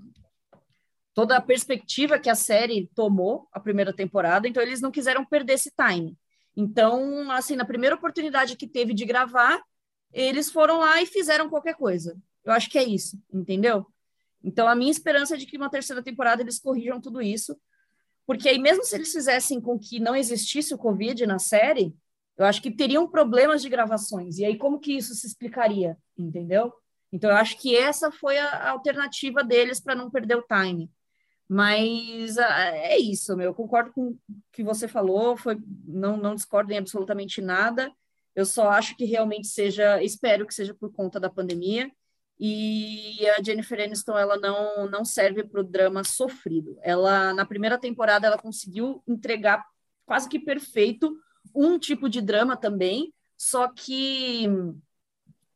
toda 1.14 1.36
a 1.36 1.40
perspectiva 1.40 2.18
que 2.18 2.30
a 2.30 2.34
série 2.34 2.88
tomou 2.94 3.48
a 3.52 3.60
primeira 3.60 3.92
temporada, 3.92 4.48
então 4.48 4.62
eles 4.62 4.80
não 4.80 4.90
quiseram 4.90 5.24
perder 5.24 5.54
esse 5.54 5.70
time. 5.70 6.16
Então, 6.56 7.30
assim, 7.30 7.56
na 7.56 7.64
primeira 7.64 7.96
oportunidade 7.96 8.56
que 8.56 8.66
teve 8.66 8.94
de 8.94 9.04
gravar, 9.04 9.62
eles 10.12 10.50
foram 10.50 10.78
lá 10.78 11.00
e 11.02 11.06
fizeram 11.06 11.48
qualquer 11.48 11.74
coisa. 11.74 12.16
Eu 12.44 12.52
acho 12.52 12.70
que 12.70 12.78
é 12.78 12.84
isso, 12.84 13.18
entendeu? 13.32 13.86
Então, 14.42 14.66
a 14.66 14.74
minha 14.74 14.90
esperança 14.90 15.34
é 15.34 15.38
de 15.38 15.46
que 15.46 15.56
uma 15.56 15.70
terceira 15.70 16.02
temporada 16.02 16.42
eles 16.42 16.58
corrijam 16.58 17.00
tudo 17.00 17.20
isso, 17.20 17.58
porque 18.26 18.48
aí, 18.48 18.58
mesmo 18.58 18.84
se 18.84 18.94
eles 18.94 19.12
fizessem 19.12 19.60
com 19.60 19.78
que 19.78 19.98
não 19.98 20.14
existisse 20.14 20.72
o 20.72 20.78
Covid 20.78 21.26
na 21.26 21.38
série, 21.38 21.94
eu 22.40 22.46
acho 22.46 22.62
que 22.62 22.70
teriam 22.70 23.06
problemas 23.06 23.60
de 23.60 23.68
gravações. 23.68 24.38
E 24.38 24.46
aí, 24.46 24.56
como 24.56 24.80
que 24.80 24.96
isso 24.96 25.14
se 25.14 25.26
explicaria, 25.26 25.96
entendeu? 26.16 26.72
Então, 27.12 27.28
eu 27.28 27.36
acho 27.36 27.58
que 27.58 27.76
essa 27.76 28.10
foi 28.10 28.38
a 28.38 28.70
alternativa 28.70 29.44
deles 29.44 29.78
para 29.78 29.94
não 29.94 30.10
perder 30.10 30.36
o 30.36 30.46
time. 30.46 30.90
Mas 31.46 32.38
é 32.38 32.96
isso, 32.96 33.36
meu. 33.36 33.46
Eu 33.46 33.54
concordo 33.54 33.92
com 33.92 34.08
o 34.10 34.18
que 34.52 34.62
você 34.62 34.88
falou, 34.88 35.36
foi, 35.36 35.58
não, 35.84 36.16
não 36.16 36.34
discordo 36.34 36.72
em 36.72 36.78
absolutamente 36.78 37.42
nada. 37.42 37.92
Eu 38.34 38.46
só 38.46 38.70
acho 38.70 38.96
que 38.96 39.04
realmente 39.04 39.48
seja, 39.48 40.02
espero 40.02 40.46
que 40.46 40.54
seja 40.54 40.72
por 40.72 40.90
conta 40.92 41.20
da 41.20 41.28
pandemia. 41.28 41.90
E 42.38 43.18
a 43.36 43.42
Jennifer 43.42 43.80
Aniston, 43.80 44.16
ela 44.16 44.38
não, 44.38 44.88
não 44.88 45.04
serve 45.04 45.44
para 45.44 45.60
o 45.60 45.64
drama 45.64 46.04
sofrido. 46.04 46.78
Ela, 46.80 47.34
na 47.34 47.44
primeira 47.44 47.76
temporada, 47.76 48.26
ela 48.26 48.38
conseguiu 48.38 49.02
entregar 49.06 49.62
quase 50.06 50.26
que 50.26 50.38
perfeito 50.38 51.14
um 51.54 51.78
tipo 51.78 52.08
de 52.08 52.20
drama 52.20 52.56
também, 52.56 53.12
só 53.36 53.68
que 53.68 54.48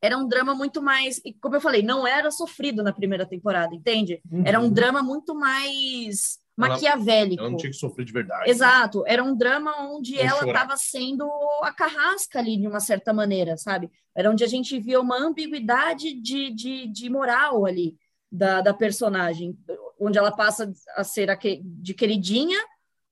era 0.01 0.17
um 0.17 0.27
drama 0.27 0.53
muito 0.53 0.81
mais, 0.81 1.21
como 1.41 1.55
eu 1.55 1.61
falei, 1.61 1.81
não 1.81 2.05
era 2.05 2.29
sofrido 2.29 2.83
na 2.83 2.93
primeira 2.93 3.25
temporada, 3.25 3.73
entende? 3.73 4.21
Uhum. 4.31 4.43
Era 4.45 4.59
um 4.59 4.69
drama 4.69 5.01
muito 5.01 5.33
mais 5.33 6.39
maquiavélico. 6.55 7.41
Ela 7.41 7.49
não 7.49 7.57
tinha 7.57 7.71
que 7.71 7.77
sofrer 7.77 8.05
de 8.05 8.13
verdade. 8.13 8.45
Né? 8.45 8.49
Exato, 8.49 9.03
era 9.07 9.23
um 9.23 9.35
drama 9.35 9.71
onde 9.91 10.17
ela 10.17 10.45
estava 10.45 10.77
sendo 10.77 11.29
a 11.61 11.71
carrasca 11.71 12.39
ali, 12.39 12.57
de 12.57 12.67
uma 12.67 12.79
certa 12.79 13.13
maneira, 13.13 13.57
sabe? 13.57 13.89
Era 14.15 14.29
onde 14.29 14.43
a 14.43 14.47
gente 14.47 14.79
via 14.79 15.01
uma 15.01 15.17
ambiguidade 15.17 16.13
de, 16.13 16.51
de, 16.53 16.87
de 16.87 17.09
moral 17.09 17.65
ali 17.65 17.97
da, 18.31 18.61
da 18.61 18.73
personagem, 18.73 19.57
onde 19.99 20.17
ela 20.17 20.31
passa 20.31 20.71
a 20.95 21.03
ser 21.03 21.29
a 21.29 21.35
que, 21.35 21.61
de 21.63 21.93
queridinha, 21.93 22.59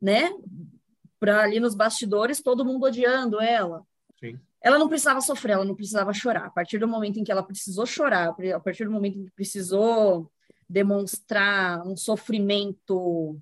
né? 0.02 0.32
Para 1.24 1.42
ali 1.44 1.58
nos 1.58 1.74
bastidores, 1.74 2.42
todo 2.42 2.66
mundo 2.66 2.86
odiando 2.86 3.40
ela. 3.40 3.88
Sim. 4.20 4.38
Ela 4.62 4.78
não 4.78 4.90
precisava 4.90 5.22
sofrer, 5.22 5.54
ela 5.54 5.64
não 5.64 5.74
precisava 5.74 6.12
chorar. 6.12 6.48
A 6.48 6.50
partir 6.50 6.80
do 6.80 6.86
momento 6.86 7.18
em 7.18 7.24
que 7.24 7.32
ela 7.32 7.42
precisou 7.42 7.86
chorar, 7.86 8.36
a 8.54 8.60
partir 8.60 8.84
do 8.84 8.92
momento 8.92 9.20
em 9.20 9.24
que 9.24 9.32
precisou 9.32 10.30
demonstrar 10.68 11.82
um 11.88 11.96
sofrimento 11.96 13.40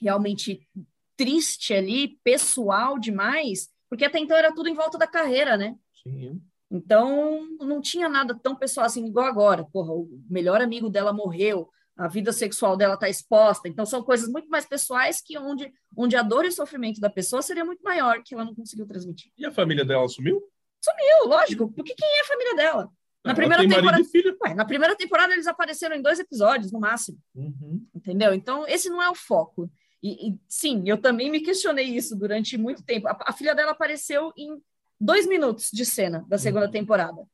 realmente 0.00 0.66
triste 1.14 1.74
ali, 1.74 2.18
pessoal 2.24 2.98
demais, 2.98 3.68
porque 3.90 4.06
até 4.06 4.18
então 4.18 4.34
era 4.34 4.54
tudo 4.54 4.70
em 4.70 4.74
volta 4.74 4.96
da 4.96 5.06
carreira, 5.06 5.58
né? 5.58 5.76
Sim. 6.02 6.40
Então, 6.70 7.46
não 7.60 7.82
tinha 7.82 8.08
nada 8.08 8.34
tão 8.34 8.56
pessoal 8.56 8.86
assim 8.86 9.04
igual 9.04 9.26
agora. 9.26 9.62
Porra, 9.62 9.92
o 9.92 10.08
melhor 10.26 10.62
amigo 10.62 10.88
dela 10.88 11.12
morreu, 11.12 11.68
a 11.98 12.06
vida 12.06 12.32
sexual 12.32 12.76
dela 12.76 12.94
está 12.94 13.08
exposta. 13.08 13.68
Então, 13.68 13.84
são 13.84 14.02
coisas 14.04 14.28
muito 14.28 14.48
mais 14.48 14.64
pessoais 14.64 15.20
que 15.20 15.36
onde, 15.36 15.70
onde 15.96 16.14
a 16.14 16.22
dor 16.22 16.44
e 16.44 16.48
o 16.48 16.52
sofrimento 16.52 17.00
da 17.00 17.10
pessoa 17.10 17.42
seria 17.42 17.64
muito 17.64 17.82
maior, 17.82 18.22
que 18.22 18.34
ela 18.34 18.44
não 18.44 18.54
conseguiu 18.54 18.86
transmitir. 18.86 19.32
E 19.36 19.44
a 19.44 19.50
família 19.50 19.84
dela 19.84 20.08
sumiu? 20.08 20.40
Sumiu, 20.80 21.28
lógico. 21.28 21.72
Porque 21.72 21.94
quem 21.94 22.08
é 22.08 22.20
a 22.20 22.26
família 22.26 22.54
dela? 22.54 22.88
Na 23.24 23.34
primeira, 23.34 23.62
temporada, 23.68 23.98
ué, 24.44 24.54
na 24.54 24.64
primeira 24.64 24.96
temporada 24.96 25.32
eles 25.32 25.48
apareceram 25.48 25.96
em 25.96 26.00
dois 26.00 26.20
episódios, 26.20 26.70
no 26.70 26.78
máximo. 26.78 27.18
Uhum. 27.34 27.84
Entendeu? 27.92 28.32
Então, 28.32 28.66
esse 28.68 28.88
não 28.88 29.02
é 29.02 29.10
o 29.10 29.14
foco. 29.14 29.68
E, 30.00 30.28
e, 30.28 30.38
sim, 30.48 30.84
eu 30.86 30.96
também 30.98 31.28
me 31.28 31.40
questionei 31.40 31.84
isso 31.84 32.16
durante 32.16 32.56
muito 32.56 32.84
tempo. 32.84 33.08
A, 33.08 33.18
a, 33.26 33.32
filha 33.32 33.56
dela 33.56 33.72
apareceu 33.72 34.32
em 34.36 34.56
dois 35.00 35.26
minutos 35.26 35.70
de 35.72 35.84
cena 35.84 36.24
da 36.28 36.38
segunda 36.38 36.66
uhum. 36.66 36.72
temporada, 36.72 37.26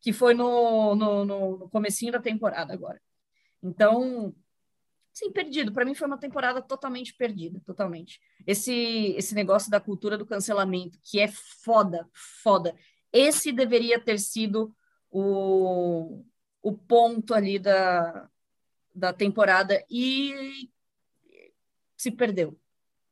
que 0.00 0.10
foi 0.10 0.32
no, 0.32 0.94
no, 0.94 1.24
no, 1.24 1.58
no 1.58 1.68
comecinho 1.68 2.12
da 2.12 2.18
temporada 2.18 2.72
agora. 2.72 2.98
Então, 3.66 4.34
sim, 5.12 5.32
perdido. 5.32 5.72
Para 5.72 5.84
mim 5.84 5.94
foi 5.94 6.06
uma 6.06 6.18
temporada 6.18 6.62
totalmente 6.62 7.14
perdida, 7.14 7.60
totalmente. 7.66 8.20
Esse 8.46 9.14
esse 9.16 9.34
negócio 9.34 9.70
da 9.70 9.80
cultura 9.80 10.16
do 10.16 10.26
cancelamento, 10.26 10.98
que 11.02 11.18
é 11.18 11.28
foda, 11.28 12.08
foda. 12.42 12.74
Esse 13.12 13.52
deveria 13.52 13.98
ter 13.98 14.18
sido 14.18 14.74
o, 15.10 16.24
o 16.62 16.72
ponto 16.72 17.34
ali 17.34 17.58
da, 17.58 18.28
da 18.94 19.12
temporada 19.12 19.84
e 19.90 20.68
se 21.96 22.10
perdeu. 22.10 22.58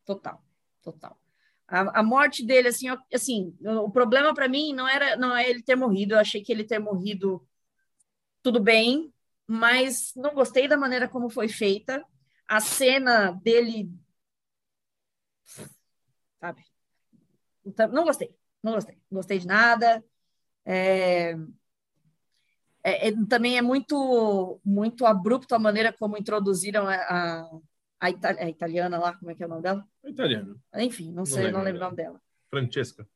Total, 0.05 0.45
total. 0.83 1.19
A, 1.67 2.01
a 2.01 2.03
morte 2.03 2.45
dele, 2.45 2.69
assim, 2.69 2.87
assim 3.13 3.57
o 3.61 3.91
problema 3.91 4.35
para 4.35 4.49
mim 4.49 4.75
não 4.75 4.87
era 4.87 5.17
não 5.17 5.35
é 5.35 5.49
ele 5.49 5.63
ter 5.63 5.77
morrido. 5.77 6.15
Eu 6.15 6.21
achei 6.21 6.43
que 6.43 6.53
ele 6.53 6.65
ter 6.65 6.79
morrido 6.79 7.47
tudo 8.43 8.61
bem, 8.61 9.14
mas 9.47 10.13
não 10.17 10.35
gostei 10.35 10.67
da 10.69 10.77
maneira 10.77 11.09
como 11.09 11.29
foi 11.29 11.49
feita. 11.49 12.05
A 12.47 12.61
cena 12.61 13.31
dele, 13.31 13.91
sabe? 16.39 16.63
Então, 17.65 17.89
não 17.89 18.05
gostei, 18.05 18.37
não 18.63 18.73
gostei, 18.73 18.97
não 19.11 19.17
gostei 19.17 19.39
de 19.39 19.47
nada. 19.47 20.05
É, 20.67 21.35
é, 22.83 23.09
é, 23.09 23.13
também 23.27 23.57
é 23.57 23.63
muito 23.63 24.61
muito 24.63 25.07
abrupto 25.07 25.55
a 25.55 25.59
maneira 25.59 25.91
como 25.91 26.19
introduziram 26.19 26.87
a, 26.87 26.95
a, 26.95 27.41
a, 28.01 28.09
a, 28.09 28.49
italiana 28.49 28.99
lá, 28.99 29.17
como 29.17 29.31
é 29.31 29.35
que 29.35 29.43
é 29.43 29.47
o 29.47 29.49
nome 29.49 29.63
dela? 29.63 29.89
Italiana. 30.05 30.55
Enfim, 30.77 31.07
não, 31.07 31.15
não 31.17 31.27
sei, 31.27 31.45
lembro 31.45 31.59
não 31.59 31.65
lembro 31.65 31.81
o 31.81 31.85
nome 31.85 31.97
dela. 31.97 32.21
Francesca. 32.51 33.09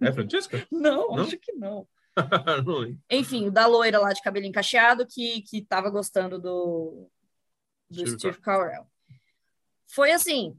É 0.00 0.10
Francesca? 0.10 0.66
não, 0.72 1.08
não, 1.08 1.22
acho 1.24 1.36
que 1.38 1.52
não. 1.52 1.86
Enfim, 3.10 3.46
o 3.48 3.50
da 3.50 3.66
loira 3.66 3.98
lá 3.98 4.12
de 4.12 4.22
cabelo 4.22 4.46
encaixado 4.46 5.06
que, 5.06 5.42
que 5.42 5.62
tava 5.62 5.90
gostando 5.90 6.38
do, 6.38 7.08
do 7.90 8.00
Steve, 8.00 8.18
Steve 8.18 8.40
Carell. 8.40 8.86
Foi 9.88 10.12
assim, 10.12 10.56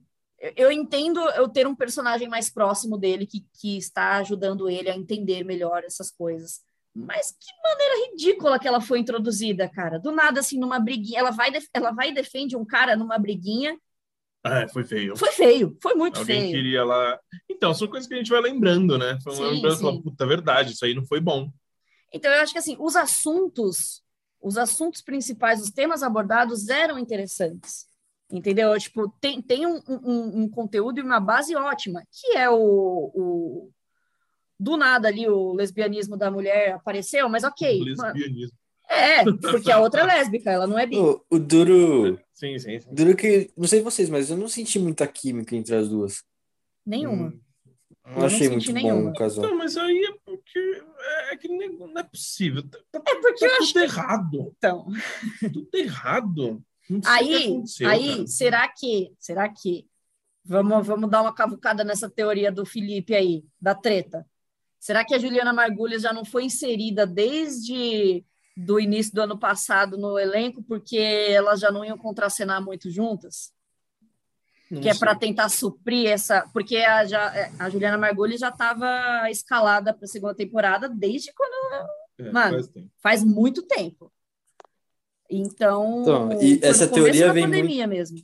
eu 0.56 0.72
entendo 0.72 1.20
eu 1.32 1.48
ter 1.48 1.68
um 1.68 1.76
personagem 1.76 2.28
mais 2.28 2.50
próximo 2.50 2.98
dele 2.98 3.26
que, 3.26 3.46
que 3.60 3.78
está 3.78 4.18
ajudando 4.18 4.70
ele 4.70 4.90
a 4.90 4.96
entender 4.96 5.44
melhor 5.44 5.84
essas 5.84 6.12
coisas. 6.12 6.62
Mas 6.94 7.32
que 7.32 7.52
maneira 7.62 8.10
ridícula 8.10 8.58
que 8.58 8.68
ela 8.68 8.80
foi 8.80 9.00
introduzida, 9.00 9.68
cara. 9.70 10.00
Do 10.00 10.12
nada, 10.12 10.40
assim, 10.40 10.58
numa 10.58 10.80
briguinha. 10.80 11.20
Ela 11.20 11.32
vai, 11.32 11.52
ela 11.74 11.92
vai 11.92 12.10
e 12.10 12.14
defende 12.14 12.56
um 12.56 12.64
cara 12.64 12.96
numa 12.96 13.18
briguinha. 13.18 13.78
É, 14.46 14.68
foi 14.68 14.84
feio. 14.84 15.18
Foi 15.18 15.32
feio, 15.32 15.76
foi 15.82 15.96
muito 15.96 16.20
Alguém 16.20 16.42
feio. 16.42 16.54
queria 16.54 16.84
lá. 16.84 17.20
Então, 17.50 17.74
são 17.74 17.88
coisas 17.88 18.08
que 18.08 18.14
a 18.14 18.18
gente 18.18 18.30
vai 18.30 18.42
lembrando, 18.42 18.96
né? 18.96 19.18
Foi 19.24 19.34
uma 19.34 19.48
lembrança, 19.48 19.82
fala, 19.82 20.00
puta, 20.00 20.26
verdade, 20.28 20.74
isso 20.74 20.86
aí 20.86 20.94
não 20.94 21.04
foi 21.04 21.20
bom. 21.20 21.50
Então, 22.14 22.32
eu 22.32 22.42
acho 22.42 22.54
que, 22.54 22.60
assim, 22.60 22.78
os 22.80 22.96
assuntos, 22.96 24.04
os 24.40 24.56
assuntos 24.56 25.02
principais, 25.02 25.62
os 25.62 25.72
temas 25.72 26.04
abordados 26.04 26.70
eram 26.70 27.00
interessantes. 27.00 27.88
Entendeu? 28.32 28.78
Tipo, 28.80 29.12
tem, 29.20 29.42
tem 29.42 29.66
um, 29.66 29.82
um, 29.88 30.42
um 30.44 30.50
conteúdo 30.50 31.00
e 31.00 31.04
uma 31.04 31.20
base 31.20 31.56
ótima, 31.56 32.04
que 32.12 32.38
é 32.38 32.50
o, 32.50 32.58
o 32.58 33.72
do 34.60 34.78
nada 34.78 35.08
ali 35.08 35.28
o 35.28 35.54
lesbianismo 35.54 36.18
da 36.18 36.32
mulher 36.32 36.74
apareceu, 36.74 37.28
mas 37.30 37.44
ok. 37.44 37.84
Lesbianismo. 37.84 38.58
É, 38.90 39.24
porque 39.24 39.72
a 39.72 39.80
outra 39.80 40.02
é 40.02 40.06
lésbica, 40.06 40.52
ela 40.52 40.68
não 40.68 40.78
é 40.78 40.86
bi. 40.86 40.98
O, 40.98 41.24
o 41.30 41.40
duro. 41.40 42.20
Sim, 42.36 42.60
sim, 42.60 42.82
sim. 42.82 42.94
Duro 42.94 43.16
que. 43.16 43.50
Não 43.56 43.66
sei 43.66 43.82
vocês, 43.82 44.10
mas 44.10 44.30
eu 44.30 44.36
não 44.36 44.50
senti 44.50 44.78
muita 44.78 45.08
química 45.08 45.56
entre 45.56 45.74
as 45.74 45.88
duas. 45.88 46.22
Nenhuma. 46.86 47.30
Hum, 47.30 47.40
não 48.06 48.18
eu 48.18 48.26
achei 48.26 48.48
não 48.48 48.56
muito 48.58 48.74
nenhuma. 48.74 49.04
bom 49.04 49.10
o 49.10 49.14
casal. 49.14 49.46
Não, 49.46 49.58
mas 49.58 49.78
aí 49.78 50.06
é 50.06 50.18
porque. 50.26 50.84
É 51.32 51.38
que 51.38 51.48
não 51.48 51.98
é 51.98 52.04
possível. 52.04 52.62
Tá, 52.64 52.78
tá, 52.92 53.02
é 53.08 53.16
porque 53.22 53.48
tá 53.48 53.54
eu 53.54 53.60
tudo 53.60 53.74
que... 53.74 53.80
errado. 53.80 54.54
Então. 54.58 54.88
Tudo 55.40 55.70
errado. 55.74 56.64
aí, 57.06 57.64
aí 57.88 58.28
será 58.28 58.68
que. 58.68 59.14
Será 59.18 59.48
que. 59.48 59.88
Vamos, 60.44 60.86
vamos 60.86 61.10
dar 61.10 61.22
uma 61.22 61.34
cavucada 61.34 61.86
nessa 61.86 62.10
teoria 62.10 62.52
do 62.52 62.66
Felipe 62.66 63.16
aí, 63.16 63.46
da 63.60 63.74
treta. 63.74 64.28
Será 64.78 65.04
que 65.06 65.16
a 65.16 65.18
Juliana 65.18 65.54
Margulhas 65.54 66.04
já 66.04 66.14
não 66.14 66.26
foi 66.26 66.44
inserida 66.44 67.08
desde 67.08 68.24
do 68.56 68.80
início 68.80 69.14
do 69.14 69.22
ano 69.22 69.38
passado 69.38 69.98
no 69.98 70.18
elenco 70.18 70.64
porque 70.64 70.98
elas 70.98 71.60
já 71.60 71.72
não 71.72 71.84
iam 71.84 71.98
contracenar 71.98 72.64
muito 72.64 72.90
juntas? 72.90 73.54
Não 74.70 74.82
que 74.82 74.90
é 74.90 74.96
para 74.96 75.16
tentar 75.16 75.50
suprir 75.50 76.10
essa. 76.10 76.50
Porque 76.52 76.78
a, 76.78 77.06
já, 77.06 77.52
a 77.60 77.70
Juliana 77.70 77.98
Margulhas 77.98 78.40
já 78.40 78.50
estava 78.50 79.30
escalada 79.30 79.94
para 79.94 80.06
a 80.06 80.08
segunda 80.08 80.34
temporada 80.34 80.90
desde 80.90 81.32
quando 81.34 81.90
É, 82.18 82.32
Mano, 82.32 82.56
faz 82.56 82.68
tempo. 82.68 82.92
Faz 82.98 83.24
muito 83.24 83.62
tempo. 83.64 84.12
Então, 85.30 86.02
Então, 86.02 86.42
e 86.42 86.60
essa 86.62 86.88
teoria 86.88 87.28
da 87.28 87.34
vem 87.34 87.44
pandemia 87.44 87.88
mesmo. 87.88 88.18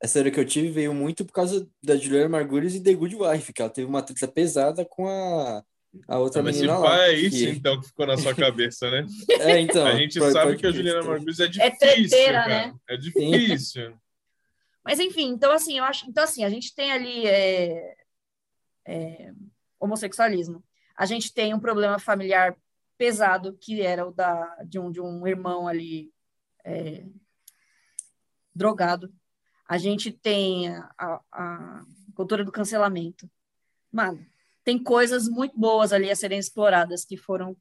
Essa 0.00 0.14
teoria 0.14 0.32
que 0.32 0.40
eu 0.40 0.44
tive 0.44 0.70
veio 0.70 0.92
muito 0.92 1.24
por 1.24 1.32
causa 1.32 1.68
da 1.82 1.96
Juliana 1.96 2.28
Margulis 2.28 2.74
e 2.74 2.82
The 2.82 2.94
Good 2.94 3.16
Wife, 3.16 3.52
que 3.52 3.62
ela 3.62 3.70
teve 3.70 3.86
uma 3.86 4.02
treta 4.02 4.26
pesada 4.26 4.84
com 4.84 5.08
a, 5.08 5.62
a 6.08 6.18
outra 6.18 6.40
Ah, 6.40 6.44
Mas 6.44 6.56
se 6.56 6.62
menina 6.62 6.80
pá, 6.80 6.88
lá. 6.96 7.08
é 7.08 7.12
isso 7.14 7.36
que- 7.36 7.50
então 7.50 7.80
que 7.80 7.86
ficou 7.88 8.06
na 8.06 8.16
sua 8.16 8.34
cabeça, 8.34 8.90
né? 8.90 9.06
É, 9.56 9.60
então. 9.60 9.86
a 9.86 9.94
gente 9.94 10.18
pode- 10.18 10.32
sabe 10.32 10.50
pode 10.52 10.60
que 10.60 10.66
a 10.66 10.72
Juliana. 10.72 11.02
Margulis 11.02 11.38
é 11.40 11.44
É 11.44 11.48
difícil, 11.48 11.78
treteira, 11.78 12.38
cara. 12.42 12.48
né? 12.68 12.74
É 12.88 12.96
difícil. 12.96 13.98
Mas 14.84 14.98
enfim, 14.98 15.28
então 15.28 15.52
assim, 15.52 15.78
eu 15.78 15.84
acho, 15.84 16.08
então 16.08 16.24
assim, 16.24 16.44
a 16.44 16.48
gente 16.50 16.74
tem 16.74 16.90
ali 16.92 17.26
é, 17.26 17.94
é, 18.86 19.32
homossexualismo. 19.78 20.62
A 20.96 21.06
gente 21.06 21.32
tem 21.32 21.54
um 21.54 21.60
problema 21.60 21.98
familiar 21.98 22.56
pesado 22.98 23.56
que 23.60 23.80
era 23.82 24.06
o 24.06 24.12
da 24.12 24.44
de 24.64 24.78
um, 24.78 24.90
de 24.90 25.00
um 25.00 25.26
irmão 25.26 25.66
ali 25.68 26.12
é, 26.64 27.04
drogado. 28.54 29.12
A 29.68 29.78
gente 29.78 30.10
tem 30.12 30.68
a, 30.68 30.90
a- 30.98 31.20
a 31.32 31.80
cultura 32.14 32.44
do 32.44 32.52
cancelamento. 32.52 33.30
Mano, 33.90 34.24
tem 34.64 34.82
coisas 34.82 35.28
muito 35.28 35.58
boas 35.58 35.92
ali 35.92 36.10
a 36.10 36.16
serem 36.16 36.38
exploradas 36.38 37.04
que 37.04 37.16
foram 37.16 37.56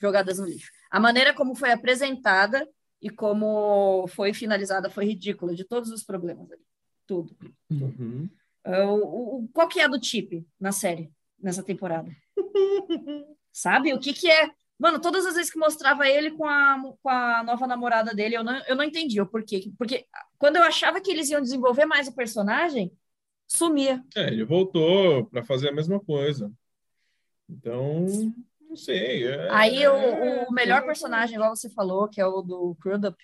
jogadas 0.00 0.38
no 0.38 0.46
lixo. 0.46 0.70
A 0.90 0.98
maneira 1.00 1.32
como 1.32 1.54
foi 1.54 1.70
apresentada 1.72 2.68
e 3.00 3.08
como 3.10 4.06
foi 4.08 4.32
finalizada 4.34 4.90
foi 4.90 5.04
ridícula, 5.06 5.54
de 5.54 5.64
todos 5.64 5.90
os 5.90 6.02
problemas 6.04 6.50
ali. 6.50 6.62
Tudo. 7.06 7.34
Uhum. 7.70 8.28
O- 8.64 9.38
o- 9.44 9.48
qual 9.52 9.68
que 9.68 9.80
é 9.80 9.84
a 9.84 9.88
do 9.88 10.02
Chip 10.04 10.46
na 10.60 10.70
série, 10.72 11.10
nessa 11.38 11.62
temporada? 11.62 12.10
Sabe? 13.52 13.92
O 13.92 13.98
que 14.00 14.12
que 14.12 14.30
é? 14.30 14.50
Mano, 14.78 15.00
todas 15.00 15.24
as 15.26 15.34
vezes 15.34 15.50
que 15.52 15.58
mostrava 15.58 16.08
ele 16.08 16.32
com 16.32 16.44
a, 16.44 16.80
com 17.02 17.08
a 17.08 17.42
nova 17.44 17.66
namorada 17.66 18.14
dele, 18.14 18.36
eu 18.36 18.42
não, 18.44 18.56
eu 18.66 18.74
não 18.74 18.82
entendi 18.84 19.20
o 19.20 19.26
porquê. 19.26 19.70
Porque 19.78 20.06
quando 20.38 20.56
eu 20.56 20.62
achava 20.62 21.00
que 21.00 21.10
eles 21.10 21.28
iam 21.30 21.40
desenvolver 21.40 21.84
mais 21.86 22.08
o 22.08 22.14
personagem, 22.14 22.90
sumia. 23.56 24.02
É, 24.16 24.28
ele 24.28 24.44
voltou 24.44 25.26
para 25.26 25.42
fazer 25.42 25.68
a 25.68 25.74
mesma 25.74 26.00
coisa. 26.00 26.50
Então, 27.48 28.06
não 28.68 28.76
sei. 28.76 29.26
é- 29.26 29.50
Aí 29.50 29.86
o, 29.86 30.48
o 30.48 30.52
melhor 30.52 30.84
personagem, 30.84 31.36
igual 31.36 31.54
você 31.54 31.68
falou, 31.70 32.08
que 32.08 32.20
é 32.20 32.26
o 32.26 32.42
do 32.42 32.76
Crudup, 32.80 33.16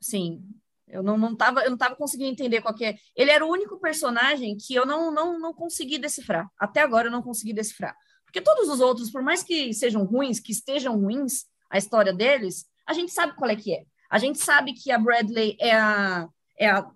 sim, 0.00 0.42
eu 0.88 1.02
não, 1.02 1.16
não, 1.16 1.36
tava, 1.36 1.62
eu 1.62 1.70
não 1.70 1.78
tava 1.78 1.94
conseguindo 1.94 2.30
entender 2.30 2.60
qual 2.60 2.74
que 2.74 2.84
é. 2.84 2.96
Ele 3.14 3.30
era 3.30 3.46
o 3.46 3.50
único 3.50 3.78
personagem 3.78 4.56
que 4.56 4.74
eu 4.74 4.84
não, 4.84 5.10
não, 5.12 5.38
não 5.38 5.54
consegui 5.54 5.98
decifrar. 5.98 6.48
Até 6.58 6.80
agora 6.80 7.06
eu 7.06 7.12
não 7.12 7.22
consegui 7.22 7.52
decifrar. 7.52 7.96
Porque 8.24 8.40
todos 8.40 8.68
os 8.68 8.80
outros, 8.80 9.10
por 9.10 9.22
mais 9.22 9.42
que 9.42 9.72
sejam 9.72 10.04
ruins, 10.04 10.40
que 10.40 10.52
estejam 10.52 10.98
ruins, 10.98 11.46
a 11.68 11.78
história 11.78 12.12
deles, 12.12 12.66
a 12.86 12.92
gente 12.92 13.12
sabe 13.12 13.34
qual 13.36 13.50
é 13.50 13.56
que 13.56 13.72
é. 13.72 13.84
A 14.08 14.18
gente 14.18 14.38
sabe 14.38 14.72
que 14.72 14.90
a 14.90 14.98
Bradley 14.98 15.56
é 15.60 15.72
a, 15.72 16.28
é 16.58 16.68
a, 16.68 16.90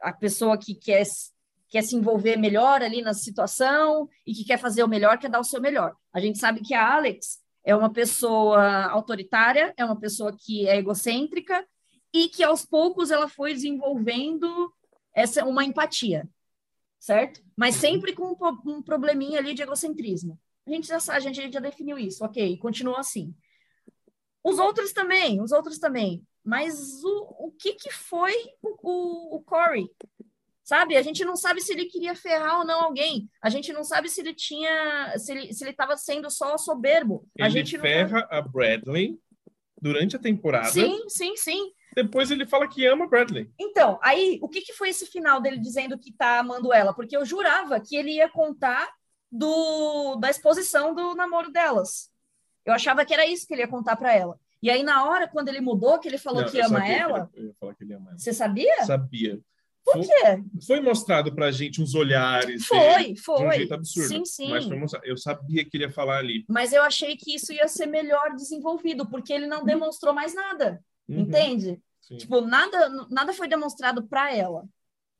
a 0.00 0.12
pessoa 0.12 0.56
que 0.56 0.74
quer, 0.74 1.04
quer 1.74 1.82
se 1.82 1.96
envolver 1.96 2.36
melhor 2.36 2.84
ali 2.84 3.02
na 3.02 3.12
situação 3.12 4.08
e 4.24 4.32
que 4.32 4.44
quer 4.44 4.58
fazer 4.58 4.84
o 4.84 4.88
melhor, 4.88 5.18
quer 5.18 5.28
dar 5.28 5.40
o 5.40 5.44
seu 5.44 5.60
melhor. 5.60 5.96
A 6.12 6.20
gente 6.20 6.38
sabe 6.38 6.60
que 6.60 6.72
a 6.72 6.94
Alex 6.94 7.40
é 7.64 7.74
uma 7.74 7.92
pessoa 7.92 8.84
autoritária, 8.84 9.74
é 9.76 9.84
uma 9.84 9.98
pessoa 9.98 10.32
que 10.38 10.68
é 10.68 10.76
egocêntrica 10.76 11.66
e 12.12 12.28
que 12.28 12.44
aos 12.44 12.64
poucos 12.64 13.10
ela 13.10 13.28
foi 13.28 13.52
desenvolvendo 13.52 14.72
essa 15.12 15.44
uma 15.44 15.64
empatia, 15.64 16.28
certo? 17.00 17.42
Mas 17.56 17.74
sempre 17.74 18.12
com 18.12 18.36
um, 18.64 18.80
probleminha 18.80 19.40
ali 19.40 19.52
de 19.52 19.62
egocentrismo. 19.62 20.38
A 20.64 20.70
gente 20.70 20.86
já 20.86 21.00
sabe, 21.00 21.18
a 21.18 21.20
gente 21.22 21.52
já 21.52 21.58
definiu 21.58 21.98
isso, 21.98 22.24
ok? 22.24 22.56
Continua 22.58 23.00
assim. 23.00 23.34
Os 24.44 24.60
outros 24.60 24.92
também, 24.92 25.42
os 25.42 25.50
outros 25.50 25.80
também. 25.80 26.24
Mas 26.44 27.02
o, 27.02 27.48
o 27.48 27.50
que 27.50 27.72
que 27.72 27.90
foi 27.90 28.32
o, 28.62 28.76
o, 28.80 29.36
o 29.38 29.42
Corey? 29.42 29.90
Sabe? 30.64 30.96
A 30.96 31.02
gente 31.02 31.22
não 31.26 31.36
sabe 31.36 31.60
se 31.60 31.72
ele 31.74 31.84
queria 31.84 32.14
ferrar 32.16 32.60
ou 32.60 32.64
não 32.64 32.84
alguém. 32.84 33.28
A 33.42 33.50
gente 33.50 33.70
não 33.70 33.84
sabe 33.84 34.08
se 34.08 34.22
ele 34.22 34.32
tinha, 34.34 35.12
se 35.18 35.30
ele 35.30 35.52
se 35.52 35.62
ele 35.62 35.72
estava 35.72 35.94
sendo 35.96 36.30
só 36.30 36.56
soberbo. 36.56 37.28
A 37.38 37.44
Ele 37.44 37.50
gente 37.50 37.76
não 37.76 37.82
ferra 37.82 38.26
a 38.30 38.40
Bradley 38.40 39.18
durante 39.80 40.16
a 40.16 40.18
temporada. 40.18 40.70
Sim, 40.70 41.06
sim, 41.08 41.36
sim. 41.36 41.70
Depois 41.94 42.30
ele 42.30 42.46
fala 42.46 42.66
que 42.66 42.84
ama 42.86 43.06
Bradley. 43.06 43.50
Então, 43.60 43.98
aí, 44.02 44.38
o 44.42 44.48
que, 44.48 44.62
que 44.62 44.72
foi 44.72 44.88
esse 44.88 45.04
final 45.06 45.38
dele 45.40 45.58
dizendo 45.58 45.98
que 45.98 46.10
tá 46.10 46.38
amando 46.38 46.72
ela? 46.72 46.94
Porque 46.94 47.14
eu 47.16 47.26
jurava 47.26 47.78
que 47.78 47.94
ele 47.94 48.12
ia 48.12 48.28
contar 48.28 48.90
do, 49.30 50.16
da 50.16 50.30
exposição 50.30 50.94
do 50.94 51.14
namoro 51.14 51.52
delas. 51.52 52.10
Eu 52.64 52.72
achava 52.72 53.04
que 53.04 53.12
era 53.12 53.26
isso 53.26 53.46
que 53.46 53.52
ele 53.52 53.60
ia 53.62 53.68
contar 53.68 53.96
para 53.96 54.14
ela. 54.14 54.38
E 54.62 54.70
aí, 54.70 54.82
na 54.82 55.04
hora, 55.04 55.28
quando 55.28 55.48
ele 55.50 55.60
mudou, 55.60 55.98
que 55.98 56.08
ele 56.08 56.16
falou 56.16 56.40
Não, 56.42 56.48
que 56.48 56.56
eu 56.56 56.64
ama 56.64 56.78
sabia 56.78 56.94
que 56.94 57.00
ela, 57.02 57.30
ele- 57.34 57.42
Eu 57.42 57.48
ia 57.48 57.54
falar 57.60 57.74
que 57.74 57.84
ele 57.84 57.92
ama 57.92 58.08
ela. 58.10 58.18
você 58.18 58.32
sabia? 58.32 58.84
Sabia. 58.86 59.38
Por 59.84 60.00
quê? 60.00 60.42
Foi 60.66 60.80
mostrado 60.80 61.34
pra 61.34 61.50
gente 61.50 61.80
uns 61.82 61.94
olhares. 61.94 62.46
dele 62.46 62.60
Foi, 62.60 63.04
De 63.04 63.12
um 63.12 63.16
foi. 63.16 63.56
jeito 63.56 63.74
absurdo. 63.74 64.08
Sim, 64.08 64.24
sim. 64.24 64.50
Mas 64.50 64.64
foi 64.64 64.76
mostrado. 64.78 65.04
eu 65.06 65.16
sabia 65.16 65.64
que 65.64 65.76
ele 65.76 65.84
ia 65.84 65.90
falar 65.92 66.18
ali. 66.18 66.44
Mas 66.48 66.72
eu 66.72 66.82
achei 66.82 67.16
que 67.16 67.34
isso 67.34 67.52
ia 67.52 67.68
ser 67.68 67.86
melhor 67.86 68.34
desenvolvido, 68.34 69.06
porque 69.08 69.32
ele 69.32 69.46
não 69.46 69.64
demonstrou 69.64 70.14
mais 70.14 70.34
nada, 70.34 70.82
Uhum, 71.08 71.20
entende? 71.20 71.78
sim. 72.00 72.16
Tipo, 72.16 72.40
nada, 72.40 72.88
nada 73.10 73.32
foi 73.34 73.46
demonstrado 73.46 74.02
para 74.08 74.34
ela. 74.34 74.64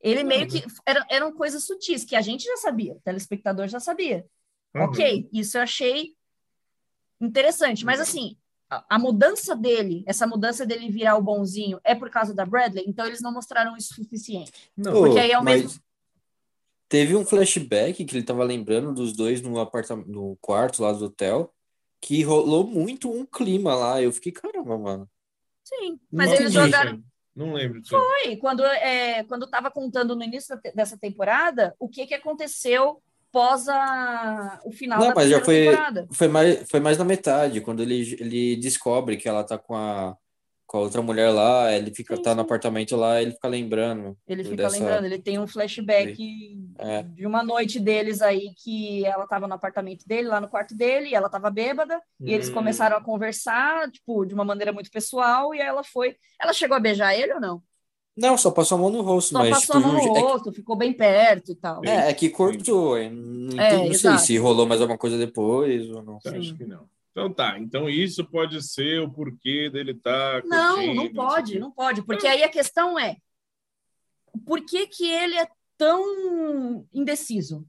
Ele 0.01 0.23
meio 0.23 0.41
Nada. 0.47 0.51
que 0.51 0.65
era, 0.85 1.05
eram 1.09 1.31
coisas 1.31 1.63
sutis 1.63 2.03
que 2.03 2.15
a 2.15 2.21
gente 2.21 2.43
já 2.43 2.57
sabia, 2.57 2.93
o 2.93 3.01
telespectador 3.01 3.67
já 3.67 3.79
sabia. 3.79 4.25
Uhum. 4.75 4.83
Ok, 4.83 5.29
isso 5.31 5.57
eu 5.57 5.61
achei 5.61 6.13
interessante, 7.21 7.85
mas 7.85 7.99
assim, 7.99 8.35
a, 8.69 8.99
mudança 8.99 9.55
dele, 9.55 10.03
essa 10.07 10.25
mudança 10.25 10.65
dele 10.65 10.89
virar 10.89 11.17
o 11.17 11.21
bonzinho 11.21 11.79
é 11.83 11.93
por 11.93 12.09
causa 12.09 12.33
da 12.33 12.45
Bradley, 12.45 12.85
então 12.87 13.05
eles 13.05 13.21
não 13.21 13.31
mostraram 13.33 13.77
isso 13.77 13.93
o 13.93 13.95
suficiente. 14.03 14.51
Não, 14.75 14.91
porque 14.93 15.19
aí 15.19 15.31
é 15.31 15.39
o 15.39 15.43
mesmo- 15.43 15.79
Teve 16.87 17.15
um 17.15 17.25
flashback 17.25 18.05
que 18.05 18.15
ele 18.15 18.23
tava 18.23 18.43
lembrando 18.43 18.93
dos 18.93 19.13
dois 19.13 19.41
no 19.41 19.59
apartamento, 19.59 20.07
no 20.09 20.37
quarto 20.39 20.83
lá 20.83 20.91
do 20.93 21.05
hotel, 21.05 21.51
que 21.99 22.21
rolou 22.21 22.65
muito 22.65 23.11
um 23.11 23.25
clima 23.25 23.73
lá. 23.75 24.01
Eu 24.01 24.11
fiquei, 24.11 24.31
caramba, 24.31 24.77
mano. 24.77 25.09
Sim, 25.63 25.99
mas 26.11 26.27
Não 26.29 26.35
eles 26.35 26.51
entendi. 26.53 26.71
jogaram. 26.71 27.03
Não 27.35 27.53
lembro 27.53 27.81
disso. 27.81 27.95
Foi, 27.97 28.37
quando 28.37 28.63
é, 28.63 29.23
quando 29.23 29.45
estava 29.45 29.71
contando 29.71 30.15
no 30.15 30.23
início 30.23 30.57
dessa 30.75 30.95
temporada, 30.97 31.75
o 31.79 31.89
que, 31.89 32.05
que 32.05 32.13
aconteceu 32.13 33.01
pós 33.35 33.67
a, 33.67 34.61
o 34.63 34.71
final 34.71 34.97
Não, 34.97 35.07
da 35.09 35.13
mas 35.15 35.29
já 35.29 35.43
foi- 35.43 35.65
temporada. 35.65 36.07
Foi 36.13 36.27
mais, 36.29 36.69
foi 36.71 36.79
mais 36.79 36.97
na 36.97 37.03
metade, 37.03 37.59
quando 37.59 37.83
ele, 37.83 38.15
ele 38.17 38.55
descobre 38.55 39.17
que 39.17 39.27
ela 39.27 39.43
tá 39.43 39.57
com 39.57 39.75
a, 39.75 40.15
com 40.65 40.77
a 40.77 40.79
outra 40.79 41.01
mulher 41.01 41.29
lá, 41.31 41.69
ele 41.73 41.93
fica, 41.93 42.15
Sim, 42.15 42.21
tá 42.21 42.33
no 42.33 42.41
sim. 42.41 42.45
apartamento 42.45 42.95
lá, 42.95 43.21
ele 43.21 43.31
fica 43.31 43.49
lembrando. 43.49 44.17
Ele 44.25 44.41
fica 44.45 44.55
dessa- 44.55 44.77
lembrando, 44.79 45.03
ele 45.03 45.19
tem 45.21 45.37
um 45.37 45.45
flashback 45.45 46.17
É. 46.79 47.03
de 47.03 47.27
uma 47.27 47.43
noite 47.43 47.77
deles 47.77 48.21
aí 48.21 48.53
que 48.63 49.05
ela 49.05 49.25
estava 49.25 49.49
no 49.49 49.53
apartamento 49.53 50.07
dele, 50.07 50.29
lá 50.29 50.39
no 50.39 50.47
quarto 50.47 50.73
dele, 50.73 51.09
e 51.09 51.15
ela 51.15 51.25
estava 51.27 51.51
bêbada, 51.51 52.01
e 52.21 52.33
eles 52.33 52.47
Hum. 52.49 52.53
começaram 52.53 52.95
a 52.95 53.03
conversar, 53.03 53.91
tipo, 53.91 54.25
de 54.25 54.33
uma 54.33 54.45
maneira 54.45 54.71
muito 54.71 54.89
pessoal, 54.89 55.53
e 55.53 55.61
aí 55.61 55.67
ela 55.67 55.83
foi. 55.83 56.15
Ela 56.41 56.53
chegou 56.53 56.77
a 56.77 56.79
beijar 56.79 57.13
ele 57.13 57.33
ou 57.33 57.41
não? 57.41 57.61
Não, 58.17 58.37
só 58.37 58.49
passou 58.49 58.77
a 58.77 58.81
mão 58.81 58.89
no 58.89 59.01
rosto, 59.01 59.31
Só 59.31 59.39
mas 59.39 59.49
passou 59.49 59.75
a 59.75 59.81
tu 59.81 59.87
mão 59.87 59.93
no 59.93 59.99
é 59.99 60.01
que- 60.13 60.19
rosto, 60.19 60.51
ficou 60.53 60.75
bem 60.77 60.93
perto 60.93 61.51
e 61.51 61.55
tal. 61.55 61.83
É, 61.83 62.09
é 62.09 62.13
que 62.13 62.29
cortou. 62.29 62.97
eu 62.97 63.11
Não, 63.11 63.59
É, 63.59 63.73
não 63.73 63.83
sei 63.87 63.91
exato. 63.91 64.21
se 64.21 64.37
rolou 64.37 64.65
mais 64.65 64.79
alguma 64.79 64.97
coisa 64.97 65.17
depois 65.17 65.89
ou 65.89 66.01
não. 66.01 66.19
Sim. 66.21 66.37
Acho 66.37 66.55
que 66.55 66.65
não. 66.65 66.87
Então 67.11 67.31
tá, 67.33 67.57
então 67.59 67.89
isso 67.89 68.25
pode 68.25 68.61
ser 68.61 68.99
o 69.01 69.09
porquê 69.09 69.69
dele 69.69 69.93
tá 69.93 70.41
Não, 70.45 70.75
curtindo, 70.75 70.95
não 70.95 71.13
pode, 71.13 71.59
não 71.59 71.71
pode, 71.71 72.01
porque 72.03 72.27
aí 72.27 72.43
a 72.43 72.49
questão 72.49 72.99
é 72.99 73.15
por 74.45 74.59
que, 74.65 74.85
que 74.87 75.09
ele 75.09 75.35
é 75.37 75.47
tão 75.77 76.85
indeciso? 76.93 77.65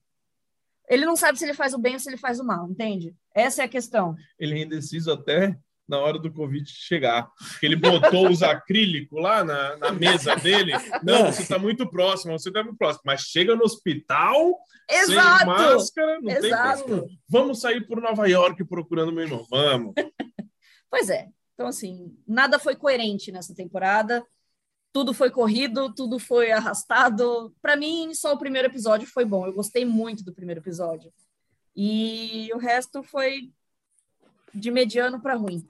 Ele 0.88 1.04
não 1.04 1.14
sabe 1.16 1.38
se 1.38 1.44
ele 1.44 1.54
faz 1.54 1.74
o 1.74 1.78
bem 1.78 1.94
ou 1.94 2.00
se 2.00 2.08
ele 2.08 2.16
faz 2.16 2.38
o 2.40 2.44
mal, 2.44 2.68
entende? 2.70 3.14
Essa 3.34 3.62
é 3.62 3.64
a 3.64 3.68
questão. 3.68 4.16
Ele 4.38 4.54
é 4.54 4.62
indeciso 4.62 5.12
até 5.12 5.56
na 5.88 5.98
hora 5.98 6.18
do 6.18 6.32
Covid 6.32 6.68
chegar. 6.68 7.30
Ele 7.62 7.76
botou 7.76 8.28
os 8.28 8.42
acrílicos 8.42 9.20
lá 9.20 9.44
na, 9.44 9.76
na 9.76 9.92
mesa 9.92 10.34
dele. 10.36 10.72
Não, 11.02 11.26
você 11.26 11.42
está 11.42 11.58
muito 11.58 11.88
próximo, 11.88 12.38
você 12.38 12.48
está 12.48 12.62
muito 12.62 12.76
próximo. 12.76 13.02
Mas 13.06 13.22
chega 13.22 13.54
no 13.54 13.64
hospital, 13.64 14.58
sem 14.90 14.98
Exato! 15.14 15.46
máscara, 15.46 16.20
não 16.20 16.34
tem 16.34 16.46
Exato. 16.46 16.82
como. 16.82 17.08
Vamos 17.28 17.60
sair 17.60 17.86
por 17.86 18.00
Nova 18.00 18.26
York 18.28 18.64
procurando 18.64 19.12
meu 19.12 19.24
irmão. 19.24 19.46
Vamos. 19.50 19.94
Pois 20.88 21.10
é. 21.10 21.28
Então, 21.52 21.66
assim, 21.66 22.16
nada 22.26 22.58
foi 22.58 22.76
coerente 22.76 23.32
nessa 23.32 23.54
temporada. 23.54 24.24
Tudo 24.92 25.12
foi 25.12 25.30
corrido, 25.30 25.92
tudo 25.92 26.18
foi 26.18 26.52
arrastado. 26.52 27.54
Para 27.60 27.76
mim, 27.76 28.14
só 28.14 28.32
o 28.32 28.38
primeiro 28.38 28.68
episódio 28.68 29.06
foi 29.06 29.24
bom. 29.24 29.44
Eu 29.44 29.52
gostei 29.52 29.84
muito 29.84 30.24
do 30.24 30.32
primeiro 30.32 30.60
episódio. 30.60 31.12
E 31.74 32.48
o 32.54 32.58
resto 32.58 33.02
foi 33.02 33.52
de 34.54 34.70
mediano 34.70 35.20
para 35.20 35.34
ruim. 35.34 35.68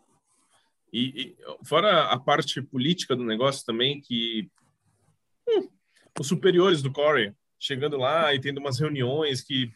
E, 0.93 1.01
e 1.21 1.37
fora 1.65 2.05
a 2.05 2.19
parte 2.19 2.63
política 2.63 3.15
do 3.15 3.25
negócio 3.25 3.65
também, 3.65 4.01
que 4.01 4.51
hum, 5.49 5.69
os 6.19 6.27
superiores 6.27 6.83
do 6.83 6.93
Corey 6.93 7.35
chegando 7.59 7.97
lá 7.97 8.35
e 8.35 8.41
tendo 8.41 8.59
umas 8.59 8.79
reuniões 8.79 9.41
que 9.41 9.73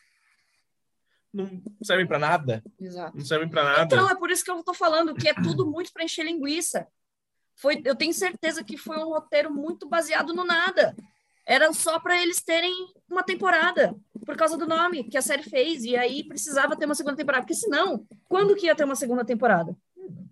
não 1.32 1.62
servem 1.82 2.07
para 2.07 2.19
nada. 2.19 2.62
Exato. 2.78 3.16
Não 3.16 3.24
servem 3.24 3.49
para 3.49 3.65
nada. 3.65 3.95
Então, 3.95 4.11
é 4.11 4.15
por 4.15 4.31
isso 4.31 4.45
que 4.45 4.51
eu 4.51 4.62
tô 4.62 4.74
falando 4.74 5.15
que 5.15 5.28
é 5.28 5.35
tudo 5.35 5.66
muito 5.66 5.93
para 5.93 6.05
encher 6.05 6.24
linguiça. 6.24 6.87
Foi, 7.55 7.81
eu 7.85 7.95
tenho 7.95 8.12
certeza 8.12 8.65
que 8.65 8.77
foi 8.77 8.97
um 8.99 9.11
roteiro 9.11 9.53
muito 9.53 9.89
baseado 9.89 10.32
no 10.35 10.45
nada. 10.45 10.95
Era 11.47 11.73
só 11.73 11.99
para 11.99 12.20
eles 12.20 12.43
terem 12.43 12.73
uma 13.09 13.23
temporada, 13.23 13.95
por 14.24 14.37
causa 14.37 14.57
do 14.57 14.66
nome 14.66 15.05
que 15.05 15.16
a 15.16 15.23
série 15.23 15.43
fez. 15.43 15.85
E 15.85 15.97
aí 15.97 16.24
precisava 16.24 16.77
ter 16.77 16.87
uma 16.87 16.95
segunda 16.95 17.16
temporada. 17.16 17.45
Porque 17.45 17.55
senão, 17.55 18.07
quando 18.28 18.57
que 18.57 18.66
ia 18.66 18.74
ter 18.74 18.85
uma 18.85 18.97
segunda 18.97 19.24
temporada? 19.24 19.77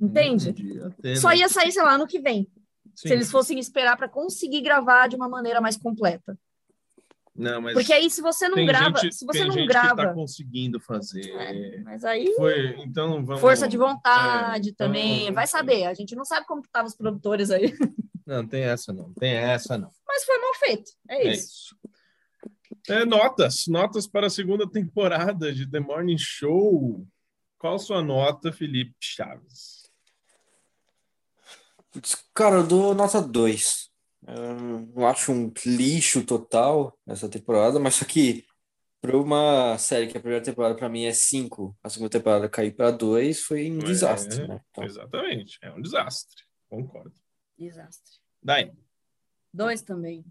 Entende? 0.00 0.52
Podia 0.52 0.90
ter, 1.02 1.16
Só 1.16 1.28
né? 1.30 1.36
ia 1.38 1.48
sair, 1.48 1.72
sei 1.72 1.82
lá, 1.82 1.94
ano 1.94 2.06
que 2.06 2.20
vem. 2.20 2.48
Sim. 2.94 3.08
Se 3.08 3.12
eles 3.14 3.30
fossem 3.30 3.58
esperar 3.58 3.96
para 3.96 4.08
conseguir 4.08 4.60
gravar 4.60 5.08
de 5.08 5.16
uma 5.16 5.28
maneira 5.28 5.60
mais 5.60 5.76
completa. 5.76 6.36
Não, 7.34 7.60
mas 7.62 7.72
Porque 7.74 7.92
aí, 7.92 8.10
se 8.10 8.20
você 8.20 8.48
não 8.48 8.66
grava, 8.66 8.98
gente, 8.98 9.14
se 9.14 9.24
você 9.24 9.44
não 9.44 9.54
que 9.54 9.64
grava. 9.66 10.06
tá 10.08 10.12
conseguindo 10.14 10.80
fazer. 10.80 11.30
É, 11.30 11.80
mas 11.84 12.04
aí, 12.04 12.34
Foi, 12.34 12.74
então 12.80 13.24
vamos. 13.24 13.40
força 13.40 13.68
de 13.68 13.76
vontade 13.76 14.70
é, 14.70 14.72
então- 14.72 14.86
também. 14.88 15.30
Vai 15.32 15.46
saber. 15.46 15.84
A 15.84 15.94
gente 15.94 16.16
não 16.16 16.24
sabe 16.24 16.44
como 16.48 16.60
estavam 16.62 16.88
os 16.88 16.96
produtores 16.96 17.50
aí. 17.52 17.72
Não, 18.26 18.46
tem 18.46 18.62
essa 18.64 18.92
não. 18.92 19.10
Tem 19.14 19.32
essa 19.36 19.78
não. 19.78 19.90
Mas 20.06 20.22
foi 20.24 20.38
mal 20.38 20.52
feito. 20.56 20.90
É 21.08 21.28
É 21.28 21.32
isso. 21.32 21.44
isso. 21.46 21.76
É, 22.90 23.02
notas. 23.06 23.66
Notas 23.66 24.06
para 24.06 24.26
a 24.26 24.30
segunda 24.30 24.68
temporada 24.70 25.50
de 25.50 25.66
The 25.66 25.80
Morning 25.80 26.18
Show. 26.18 27.06
Qual 27.58 27.78
sua 27.78 28.02
nota, 28.02 28.52
Felipe 28.52 28.94
Chaves? 29.00 29.90
Cara, 32.34 32.56
eu 32.56 32.66
dou 32.66 32.94
nota 32.94 33.20
2. 33.20 33.90
Eu 34.26 34.56
não 34.94 35.06
acho 35.08 35.32
um 35.32 35.52
lixo 35.66 36.24
total 36.24 36.96
essa 37.06 37.28
temporada, 37.28 37.80
mas 37.80 37.94
só 37.96 38.04
que 38.04 38.44
para 39.00 39.16
uma 39.16 39.78
série 39.78 40.06
que 40.08 40.18
a 40.18 40.20
primeira 40.20 40.44
temporada 40.44 40.74
para 40.74 40.88
mim 40.88 41.04
é 41.04 41.12
5, 41.12 41.76
a 41.82 41.88
segunda 41.88 42.10
temporada 42.10 42.48
cair 42.48 42.72
para 42.74 42.90
2 42.90 43.42
foi 43.42 43.70
um 43.70 43.78
É, 43.80 43.84
desastre, 43.84 44.46
né? 44.46 44.60
Então, 44.70 44.84
Exatamente. 44.84 45.58
É 45.62 45.72
um 45.72 45.80
desastre. 45.80 46.44
Concordo. 46.68 47.14
Desastre. 47.56 48.18
Daí. 48.42 48.72
Dois 49.52 49.82
também. 49.82 50.24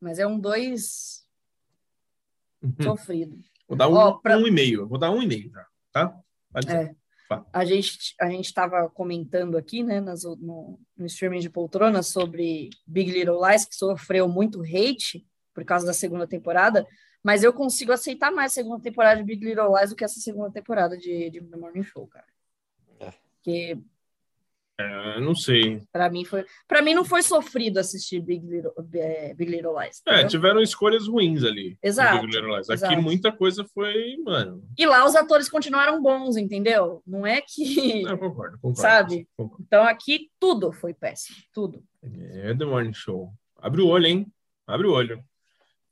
Mas 0.00 0.18
é 0.18 0.26
um 0.26 0.38
dois 0.40 1.26
sofrido. 2.82 3.38
Vou 3.68 3.76
dar 3.76 3.88
um, 3.88 3.94
Ó, 3.94 4.12
pra- 4.18 4.38
um 4.38 4.46
e 4.46 4.50
meio. 4.50 4.88
Vou 4.88 4.98
dar 4.98 5.10
um 5.10 5.22
e 5.22 5.26
meio 5.26 5.50
já, 5.52 5.66
tá? 5.92 6.20
É. 6.68 6.94
A 7.52 7.64
gente 7.64 8.14
a 8.20 8.28
gente 8.28 8.46
estava 8.46 8.90
comentando 8.90 9.56
aqui, 9.56 9.84
né, 9.84 10.00
nas, 10.00 10.24
no, 10.24 10.80
no 10.96 11.06
streaming 11.06 11.38
de 11.38 11.48
poltrona 11.48 12.02
sobre 12.02 12.70
Big 12.84 13.10
Little 13.10 13.40
Lies, 13.46 13.64
que 13.64 13.76
sofreu 13.76 14.28
muito 14.28 14.62
hate 14.62 15.24
por 15.54 15.64
causa 15.64 15.86
da 15.86 15.92
segunda 15.92 16.26
temporada, 16.26 16.86
mas 17.22 17.44
eu 17.44 17.52
consigo 17.52 17.92
aceitar 17.92 18.32
mais 18.32 18.52
a 18.52 18.54
segunda 18.54 18.82
temporada 18.82 19.20
de 19.20 19.26
Big 19.26 19.44
Little 19.44 19.76
Lies 19.76 19.90
do 19.90 19.96
que 19.96 20.04
essa 20.04 20.18
segunda 20.18 20.50
temporada 20.50 20.96
de, 20.96 21.30
de 21.30 21.40
The 21.40 21.56
Morning 21.56 21.84
Show, 21.84 22.06
cara. 22.08 22.26
É. 22.98 23.12
Porque 23.36 23.78
É, 24.80 25.16
eu 25.16 25.20
não 25.20 25.34
sei. 25.34 25.82
para 25.92 26.08
mim 26.08 26.24
foi, 26.24 26.44
para 26.66 26.80
mim 26.80 26.94
não 26.94 27.04
foi 27.04 27.22
sofrido 27.22 27.78
assistir 27.78 28.20
Big 28.20 28.46
Little, 28.46 28.72
é, 28.94 29.34
Big 29.34 29.50
Little 29.50 29.78
Lies. 29.78 30.00
É, 30.06 30.24
tiveram 30.24 30.60
escolhas 30.62 31.06
ruins 31.06 31.44
ali. 31.44 31.76
Exato, 31.82 32.20
Big 32.26 32.34
Little 32.36 32.56
Lies. 32.56 32.70
Aqui 32.70 32.84
exato. 32.84 33.02
muita 33.02 33.30
coisa 33.32 33.64
foi, 33.74 34.16
mano. 34.24 34.62
E 34.78 34.86
lá 34.86 35.04
os 35.04 35.14
atores 35.14 35.48
continuaram 35.48 36.00
bons, 36.00 36.36
entendeu? 36.36 37.02
Não 37.06 37.26
é 37.26 37.40
que, 37.40 38.02
Eu 38.02 38.16
concordo, 38.18 38.56
concordo. 38.56 38.80
sabe? 38.80 39.28
Concordo. 39.36 39.64
Então 39.66 39.84
aqui 39.84 40.30
tudo 40.38 40.72
foi 40.72 40.94
péssimo, 40.94 41.36
tudo. 41.52 41.82
É 42.02 42.54
The 42.54 42.64
Morning 42.64 42.94
Show. 42.94 43.30
Abre 43.58 43.82
o 43.82 43.88
olho, 43.88 44.06
hein? 44.06 44.26
Abre 44.66 44.86
o 44.86 44.92
olho. 44.92 45.22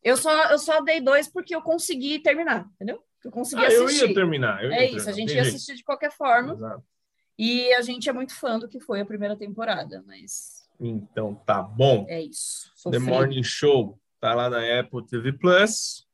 Eu 0.02 0.16
só, 0.16 0.50
eu 0.50 0.58
só 0.58 0.80
dei 0.80 1.00
dois 1.00 1.28
porque 1.30 1.54
eu 1.54 1.60
consegui 1.60 2.20
terminar, 2.20 2.66
entendeu? 2.76 3.02
Eu 3.24 3.30
consegui 3.32 3.64
Ah, 3.64 3.70
eu 3.70 3.84
assistir. 3.84 4.08
ia 4.08 4.14
terminar. 4.14 4.64
eu 4.64 4.70
ia 4.70 4.76
é 4.76 4.84
isso, 4.86 5.04
terminar, 5.04 5.10
a 5.10 5.12
gente 5.12 5.34
ia 5.34 5.42
assistir 5.42 5.74
de 5.74 5.82
qualquer 5.82 6.12
forma. 6.12 6.54
Exato. 6.54 6.82
E 7.38 7.72
a 7.74 7.82
gente 7.82 8.08
é 8.08 8.12
muito 8.12 8.34
fã 8.34 8.58
do 8.58 8.68
que 8.68 8.80
foi 8.80 9.00
a 9.00 9.06
primeira 9.06 9.36
temporada, 9.36 10.02
mas 10.06 10.68
Então 10.80 11.34
tá 11.46 11.62
bom. 11.62 12.04
é 12.08 12.20
isso. 12.22 12.66
The 12.74 12.80
Sofrido. 12.80 13.04
Morning 13.06 13.42
Show 13.44 14.00
tá 14.20 14.34
lá 14.34 14.50
na 14.50 14.80
Apple 14.80 15.06
TV 15.06 15.32
Plus. 15.32 16.06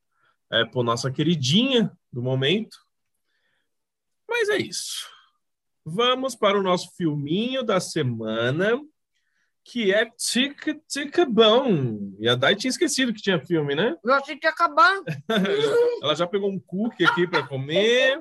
Apple, 0.51 0.83
nossa 0.83 1.11
queridinha 1.11 1.91
do 2.13 2.21
momento. 2.21 2.77
Mas 4.29 4.49
é 4.49 4.57
isso. 4.57 5.09
Vamos 5.83 6.35
para 6.35 6.57
o 6.59 6.63
nosso 6.63 6.95
filminho 6.95 7.63
da 7.63 7.79
semana, 7.79 8.79
que 9.63 9.91
é 9.93 10.05
Tica 10.05 10.79
Tica 10.87 11.25
Bom. 11.25 12.13
E 12.19 12.27
a 12.27 12.35
Dai 12.35 12.55
tinha 12.55 12.69
esquecido 12.69 13.13
que 13.13 13.21
tinha 13.21 13.39
filme, 13.43 13.73
né? 13.75 13.95
Eu 14.03 14.13
achei 14.13 14.37
que 14.37 14.45
ia 14.45 14.51
acabar. 14.51 14.95
Ela 16.01 16.15
já 16.15 16.27
pegou 16.27 16.51
um 16.51 16.59
cookie 16.59 17.05
aqui 17.05 17.27
para 17.27 17.45
comer. 17.47 18.19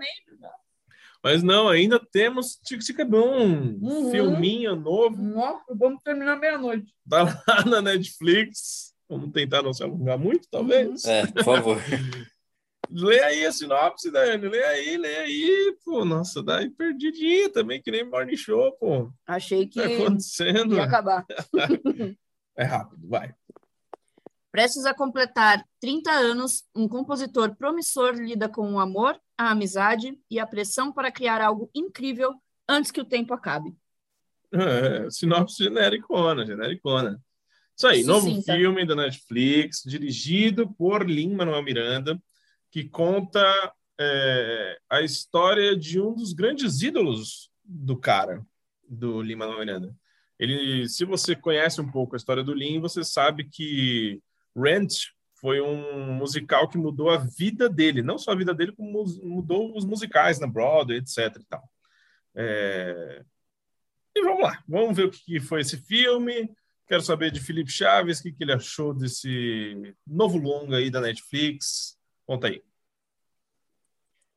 Mas 1.25 1.43
não, 1.43 1.71
ainda 1.71 1.99
temos 1.99 2.57
Tica 2.63 2.85
Tica 2.85 3.03
Bom. 3.03 3.79
Uhum. 3.81 4.11
Filminho 4.11 4.77
novo. 4.77 5.17
Nossa, 5.17 5.75
vamos 5.75 6.03
terminar 6.03 6.37
meia-noite. 6.37 6.95
Tá 7.09 7.23
lá 7.23 7.65
na 7.65 7.81
Netflix. 7.81 8.93
Vamos 9.09 9.33
tentar 9.33 9.63
não 9.63 9.73
se 9.73 9.83
alongar 9.83 10.19
muito, 10.19 10.47
talvez. 10.51 11.03
é, 11.07 11.27
por 11.27 11.43
favor. 11.43 11.79
Lê 12.91 13.21
aí 13.21 13.47
a 13.47 13.53
sinopse, 13.53 14.11
Dani. 14.11 14.47
Lê 14.47 14.63
aí, 14.65 14.99
lê 14.99 15.17
aí. 15.17 15.77
Pô, 15.83 16.05
nossa, 16.05 16.43
daí 16.43 16.69
perdidinha 16.69 17.51
também, 17.51 17.81
que 17.81 17.91
nem 17.91 18.05
Morning 18.05 18.37
Show, 18.37 18.73
pô. 18.73 19.11
Achei 19.27 19.67
que 19.67 19.81
que 19.81 19.97
tá 19.97 20.03
acontecendo? 20.05 20.75
ia 20.75 20.85
acabar. 20.85 21.25
É 22.57 22.63
rápido, 22.63 23.09
vai. 23.09 23.35
Prestes 24.53 24.87
a 24.87 24.95
completar 24.95 25.65
30 25.81 26.13
anos, 26.13 26.63
um 26.73 26.87
compositor 26.87 27.57
promissor 27.57 28.15
lida 28.15 28.49
com 28.49 28.75
o 28.75 28.79
amor, 28.79 29.21
a 29.37 29.51
amizade 29.51 30.19
e 30.31 30.39
a 30.39 30.47
pressão 30.47 30.93
para 30.93 31.11
criar 31.11 31.41
algo 31.41 31.71
incrível 31.75 32.35
antes 32.69 32.91
que 32.91 33.01
o 33.01 33.05
tempo 33.05 33.35
acabe. 33.35 33.75
É, 34.53 35.11
sinopse 35.11 35.65
genericona, 35.65 36.47
genericona. 36.47 37.21
Isso 37.77 37.87
aí, 37.89 38.05
novo 38.05 38.29
Sucinta. 38.29 38.55
filme 38.55 38.87
da 38.87 38.95
Netflix, 38.95 39.83
dirigido 39.85 40.73
por 40.75 41.09
Lin-Manuel 41.09 41.63
Miranda, 41.63 42.23
que 42.71 42.85
conta 42.85 43.43
é, 43.99 44.79
a 44.89 45.03
história 45.03 45.77
de 45.77 46.01
um 46.01 46.15
dos 46.15 46.33
grandes 46.33 46.83
ídolos 46.83 47.51
do 47.65 47.97
cara, 47.97 48.45
do 48.89 49.21
Lin-Manuel 49.21 49.59
Miranda. 49.59 49.97
Ele, 50.39 50.89
se 50.89 51.05
você 51.05 51.35
conhece 51.35 51.81
um 51.81 51.91
pouco 51.91 52.15
a 52.15 52.17
história 52.17 52.45
do 52.45 52.55
Lin, 52.55 52.81
você 52.81 53.03
sabe 53.03 53.45
que 53.45 54.21
Rent 54.57 54.93
foi 55.45 55.61
um 55.61 56.15
musical 56.15 56.67
que 56.71 56.79
mudou 56.79 57.11
a 57.11 57.19
vida 57.19 57.69
dele, 57.69 58.01
não 58.01 58.17
só 58.17 58.31
a 58.31 58.35
vida 58.35 58.55
dele, 58.55 58.73
como 58.73 59.05
mudou 59.23 59.77
os 59.77 59.85
musicais 59.85 60.41
na 60.41 60.47
Broadway, 60.47 60.97
etc. 60.97 61.37
E, 61.39 61.45
tal. 61.45 61.71
É, 62.35 63.23
e 64.17 64.23
vamos 64.23 64.43
lá, 64.43 64.65
vamos 64.67 64.97
ver 64.97 65.05
o 65.05 65.11
que 65.11 65.39
foi 65.41 65.61
esse 65.61 65.77
filme. 65.77 66.51
Quero 66.89 67.03
saber 67.03 67.31
de 67.31 67.41
Felipe 67.41 67.71
Chaves, 67.71 68.21
o 68.21 68.23
que, 68.23 68.35
ele 68.41 68.55
achou 68.55 68.95
desse 68.95 69.95
novo 70.07 70.39
longa 70.39 70.79
aí 70.79 70.89
da 70.89 71.03
Netflix. 71.03 71.99
Conta 72.25 72.47
aí. 72.47 72.63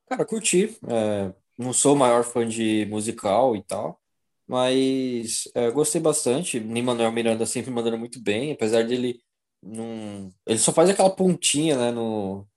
Cara, 0.09 0.25
curti. 0.25 0.77
É, 0.89 1.33
não 1.57 1.71
sou 1.71 1.95
o 1.95 1.97
maior 1.97 2.25
fã 2.25 2.45
de 2.45 2.85
musical 2.87 3.55
e 3.55 3.63
tal, 3.63 3.97
mas 4.45 5.49
é, 5.55 5.71
gostei 5.71 6.01
bastante. 6.01 6.59
Lin-Manuel 6.59 7.13
Miranda 7.13 7.45
sempre 7.45 7.71
mandando 7.71 7.97
muito 7.97 8.19
bem, 8.21 8.51
apesar 8.51 8.83
dele 8.85 9.21
não... 9.61 10.31
Ele 10.45 10.59
só 10.59 10.71
faz 10.73 10.89
aquela 10.89 11.09
pontinha, 11.09 11.77
né, 11.77 11.91
no, 11.91 12.47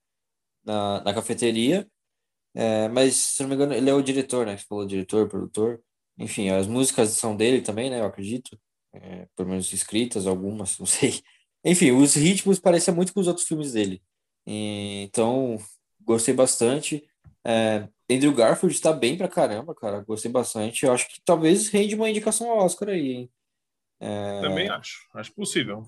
na, 0.64 1.02
na 1.05 1.14
cafeteria, 1.14 1.89
é, 2.55 2.89
mas, 2.89 3.14
se 3.16 3.43
não 3.43 3.48
me 3.48 3.55
engano, 3.55 3.74
ele 3.74 3.89
é 3.89 3.94
o 3.94 4.02
diretor, 4.02 4.47
né? 4.47 4.56
Você 4.56 4.64
falou 4.68 4.86
diretor, 4.86 5.28
produtor. 5.28 5.81
Enfim, 6.18 6.51
as 6.51 6.66
músicas 6.66 7.10
são 7.10 7.36
dele 7.36 7.62
também, 7.62 7.89
né? 7.90 8.01
Eu 8.01 8.06
acredito. 8.06 8.59
É, 8.93 9.28
pelo 9.36 9.51
menos 9.51 9.72
escritas, 9.72 10.27
algumas, 10.27 10.78
não 10.78 10.86
sei. 10.86 11.22
Enfim, 11.64 11.93
os 11.93 12.14
ritmos 12.14 12.59
parecem 12.59 12.93
muito 12.94 13.14
com 13.14 13.20
os 13.20 13.28
outros 13.28 13.47
filmes 13.47 13.72
dele. 13.72 14.02
E, 14.47 15.05
então, 15.05 15.59
gostei 16.01 16.35
bastante. 16.35 17.06
É, 17.44 17.89
Andrew 18.10 18.35
Garfield 18.35 18.74
está 18.74 18.93
bem 18.93 19.16
pra 19.16 19.28
caramba, 19.28 19.74
cara. 19.74 20.01
Gostei 20.01 20.31
bastante. 20.31 20.85
Eu 20.85 20.93
acho 20.93 21.09
que 21.09 21.20
talvez 21.24 21.68
rende 21.68 21.94
uma 21.94 22.10
indicação 22.10 22.51
ao 22.51 22.64
Oscar 22.64 22.89
aí, 22.89 23.12
hein? 23.12 23.31
É, 24.01 24.40
Também 24.40 24.68
acho. 24.68 25.09
Acho 25.14 25.32
possível. 25.32 25.85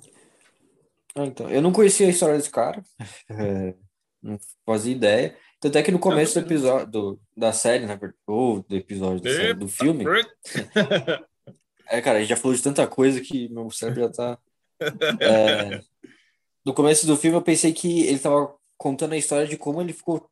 Ah, 1.15 1.27
então, 1.27 1.51
eu 1.51 1.61
não 1.61 1.73
conhecia 1.73 2.07
a 2.07 2.11
história 2.11 2.37
desse 2.37 2.51
cara. 2.51 2.83
É, 3.29 3.75
não 4.23 4.39
fazia 4.65 4.93
ideia. 4.93 5.37
Tanto 5.61 5.79
é 5.79 5.83
que 5.83 5.93
no 5.93 5.99
começo 5.99 6.35
do 6.35 6.45
episódio 6.47 6.87
do, 6.91 7.21
da 7.37 7.53
série, 7.53 7.87
verdade, 7.87 8.15
ou 8.27 8.63
do 8.63 8.75
episódio 8.75 9.21
da 9.21 9.31
série, 9.31 9.55
do 9.55 9.69
filme, 9.69 10.05
é, 11.87 12.01
cara, 12.01 12.19
a 12.19 12.21
gente 12.21 12.31
já 12.31 12.37
falou 12.37 12.57
de 12.57 12.63
tanta 12.63 12.85
coisa 12.87 13.21
que 13.21 13.49
meu 13.49 13.71
cérebro 13.71 14.03
já 14.03 14.11
tá. 14.11 14.39
É, 15.21 15.81
no 16.65 16.75
começo 16.75 17.07
do 17.07 17.17
filme 17.17 17.37
eu 17.37 17.43
pensei 17.43 17.73
que 17.73 18.01
ele 18.05 18.19
tava 18.19 18.53
contando 18.77 19.13
a 19.13 19.17
história 19.17 19.47
de 19.47 19.57
como 19.57 19.81
ele 19.81 19.93
ficou, 19.93 20.29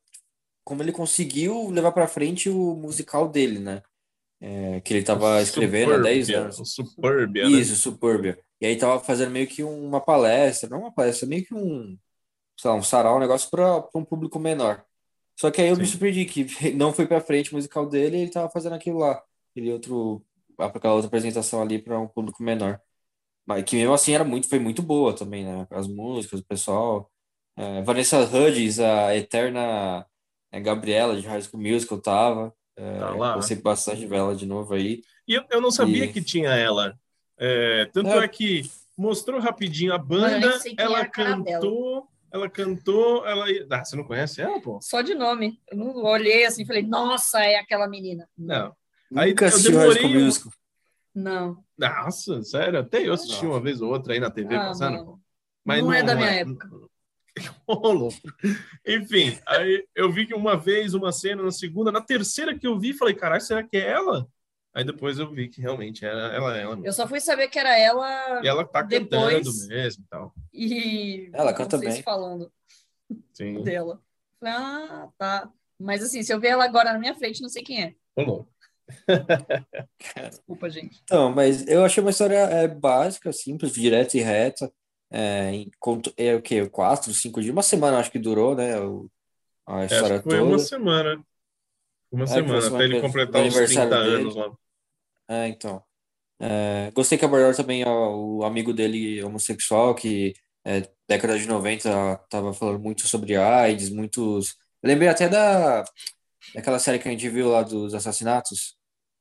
como 0.65 0.83
ele 0.83 0.91
conseguiu 0.91 1.71
levar 1.71 1.93
pra 1.93 2.09
frente 2.09 2.51
o 2.51 2.75
musical 2.75 3.29
dele, 3.29 3.61
né? 3.61 3.81
É, 4.41 4.81
que 4.81 4.93
ele 4.93 5.05
tava 5.05 5.41
escrevendo 5.41 5.93
há 5.93 5.99
10 5.99 6.27
Suburbia, 6.27 6.41
anos. 6.43 6.59
O 6.59 6.65
Suburbia, 6.65 7.49
né? 7.49 7.51
Isso, 7.51 7.77
Suburbia. 7.77 8.39
E 8.61 8.67
aí 8.67 8.77
tava 8.79 9.01
fazendo 9.03 9.31
meio 9.31 9.47
que 9.49 9.63
uma 9.65 10.01
palestra, 10.01 10.69
não 10.69 10.81
uma 10.83 10.93
palestra, 10.95 11.27
meio 11.29 11.45
que 11.45 11.55
um, 11.55 11.99
sei 12.59 12.71
lá, 12.71 12.77
um 12.77 12.83
sarau, 12.83 13.17
um 13.17 13.21
negócio 13.21 13.51
para 13.51 13.89
um 13.95 14.05
público 14.05 14.39
menor. 14.39 14.85
Só 15.39 15.51
que 15.51 15.61
aí 15.63 15.69
eu 15.71 15.77
me 15.79 15.87
Sim. 15.87 15.87
surpreendi 15.87 16.25
que 16.27 16.47
não 16.75 16.93
foi 16.93 17.07
pra 17.07 17.21
frente 17.21 17.53
o 17.53 17.57
musical 17.57 17.89
dele 17.89 18.19
ele 18.19 18.31
tava 18.31 18.51
fazendo 18.51 18.75
aquilo 18.77 18.99
lá. 18.99 19.23
Aquele 19.53 19.73
outro, 19.73 20.25
aquela 20.59 20.95
outra 20.95 21.09
apresentação 21.09 21.63
ali 21.63 21.79
para 21.83 21.99
um 22.01 22.09
público 22.09 22.43
menor. 22.43 22.81
Mas 23.47 23.65
que 23.65 23.77
mesmo 23.77 23.93
assim 23.95 24.13
era 24.13 24.25
muito, 24.25 24.49
foi 24.49 24.59
muito 24.59 24.83
boa 24.83 25.15
também, 25.15 25.45
né? 25.45 25.67
As 25.71 25.89
músicas, 25.89 26.41
o 26.41 26.45
pessoal. 26.47 27.11
É, 27.57 27.83
Vanessa 27.83 28.21
Hudgens, 28.21 28.79
a 28.81 29.15
eterna 29.17 30.07
é, 30.53 30.61
Gabriela 30.61 31.21
de 31.21 31.27
High 31.27 31.43
School 31.43 31.63
Musical 31.63 32.01
tava. 32.01 32.55
É, 32.77 32.83
Tá 32.97 33.11
lá. 33.11 33.35
Gostei 33.35 33.57
bastante 33.61 34.07
dela 34.07 34.35
de 34.37 34.47
novo 34.47 34.75
aí. 34.75 35.03
E 35.27 35.35
eu, 35.35 35.47
eu 35.51 35.61
não 35.63 35.71
sabia 35.71 36.07
E- 36.07 36.11
que 36.11 36.23
tinha 36.23 36.51
ela. 36.51 36.99
É, 37.41 37.87
tanto 37.87 38.11
É. 38.11 38.25
é. 38.25 38.29
que 38.29 38.71
mostrou 38.97 39.41
rapidinho 39.41 39.95
a 39.95 39.99
banda, 39.99 40.59
é 40.67 40.75
ela 40.77 41.07
cantou, 41.07 42.07
ela 42.31 42.51
cantou, 42.51 43.27
ela. 43.27 43.47
Ah, 43.71 43.85
você 43.85 43.97
não 43.97 44.05
conhece 44.05 44.43
ela, 44.43 44.61
pô? 44.61 44.79
Só 44.83 45.01
de 45.01 45.15
nome. 45.15 45.59
Eu 45.71 45.79
não 45.79 46.05
olhei 46.05 46.45
assim 46.45 46.63
e 46.63 46.67
falei, 46.67 46.83
nossa, 46.83 47.41
é 47.43 47.57
aquela 47.57 47.89
menina. 47.89 48.29
Não. 48.37 48.77
Aí 49.17 49.31
Nunca 49.31 49.47
eu 49.47 49.63
demorei 49.63 50.17
um-. 50.29 50.31
Não. 51.15 51.65
Nossa, 51.77 52.43
sério, 52.45 52.79
até 52.79 53.07
eu 53.09 53.15
assisti 53.15 53.43
Não. 53.45 53.53
uma 53.53 53.61
vez 53.61 53.81
ou 53.81 53.91
outra 53.91 54.13
aí 54.13 54.21
na 54.21 54.31
TV 54.31 54.55
Ah, 54.55 54.67
passando. 54.67 54.97
não. 54.99 55.05
pô. 55.07 55.21
Mas 55.65 55.83
Não 55.83 55.93
é 55.93 56.03
da 56.03 56.15
minha 56.15 56.31
época. 56.31 56.71
Ô, 57.67 57.93
louco. 57.93 58.17
Enfim, 58.87 59.39
aí 59.47 59.85
eu 59.95 60.11
vi 60.13 60.27
que 60.27 60.35
uma 60.35 60.57
vez, 60.57 60.95
uma 60.95 61.11
cena, 61.11 61.43
na 61.43 61.51
segunda, 61.51 61.91
na 61.91 62.01
terceira 62.01 62.57
que 62.57 62.67
eu 62.67 62.79
vi, 62.79 62.93
falei, 62.93 63.15
caralho, 63.15 63.41
será 63.41 63.63
que 63.63 63.77
é 63.77 63.89
ela? 63.89 64.29
Aí 64.73 64.85
depois 64.85 65.19
eu 65.19 65.31
vi 65.31 65.49
que 65.49 65.61
realmente 65.61 66.05
era 66.05 66.33
ela, 66.35 66.57
ela 66.57 66.75
mesmo. 66.77 66.87
Eu 66.87 66.93
só 66.93 67.07
fui 67.09 67.19
saber 67.21 67.49
que 67.49 67.59
era 67.59 67.77
ela 67.77 68.41
E 68.43 68.47
ela 68.49 68.65
tá 68.65 68.83
Depois- 68.83 69.35
cantando 69.35 69.67
mesmo 69.69 70.05
e 70.05 70.07
tal. 70.09 70.35
e 70.53 71.31
Ela 71.33 71.53
canta 71.53 71.77
vocês 71.77 71.95
bem. 71.95 72.03
falando 72.03 72.53
Sim. 73.33 73.63
dela. 73.63 74.01
Falei, 74.39 74.55
ah, 74.57 75.09
tá. 75.19 75.51
Mas 75.79 76.03
assim, 76.03 76.23
se 76.23 76.33
eu 76.33 76.39
ver 76.39 76.49
ela 76.49 76.65
agora 76.65 76.93
na 76.93 76.99
minha 76.99 77.15
frente, 77.15 77.43
não 77.43 77.49
sei 77.49 77.63
quem 77.63 77.83
é. 77.83 77.95
Ô, 78.17 78.23
louco. 78.23 78.51
Desculpa, 80.31 80.69
gente. 80.71 81.01
Então, 81.05 81.33
mas 81.33 81.67
eu 81.67 81.85
achei 81.85 82.01
uma 82.03 82.11
história 82.11 82.37
é, 82.39 82.69
básica, 82.69 83.33
simples, 83.33 83.73
direta 83.73 84.17
e 84.17 84.21
reta. 84.21 84.71
É, 85.13 85.51
em, 85.53 85.71
conto- 85.81 86.13
é 86.17 86.35
o 86.37 86.43
quê? 86.43 86.69
Quatro, 86.69 87.13
cinco 87.13 87.41
dias? 87.41 87.53
Uma 87.53 87.63
semana 87.63 87.99
acho 87.99 88.11
que 88.13 88.19
durou, 88.19 88.55
né? 88.55 88.79
o- 88.81 89.11
a 89.67 89.79
Acho 89.81 89.95
história 89.95 90.19
que 90.19 90.25
foi 90.25 90.39
toda. 90.39 90.45
uma 90.51 90.59
semana. 90.59 91.25
Uma 92.13 92.25
É, 92.25 92.27
semana, 92.27 92.59
até 92.59 92.63
semana 92.67 92.85
ele 92.85 92.95
que- 92.97 93.01
completar 93.01 93.47
os 93.47 93.55
30 93.55 93.81
aniversário 93.83 93.95
anos 94.17 94.35
lá. 94.37 94.53
É, 95.29 95.47
então. 95.49 95.83
É, 96.41 96.91
gostei 96.95 97.19
que 97.19 97.25
abordaram 97.25 97.55
também 97.55 97.85
ó, 97.87 98.15
o 98.17 98.45
amigo 98.45 98.73
dele 98.73 99.23
homossexual, 99.23 99.95
que 99.95 100.33
é, 100.65 100.89
década 101.09 101.39
de 101.39 101.47
90 101.47 102.17
tava 102.31 102.53
falando 102.55 102.81
muito 102.81 103.07
sobre 103.07 103.37
AIDS, 103.37 103.91
muitos. 103.91 104.57
Eu 104.83 104.89
lembrei 104.89 105.09
até 105.09 105.29
da 105.29 105.85
daquela 106.55 106.79
série 106.79 106.99
que 106.99 107.07
a 107.07 107.11
gente 107.11 107.29
viu 107.29 107.49
lá 107.51 107.63
dos 107.63 107.95
assassinatos. 107.95 108.77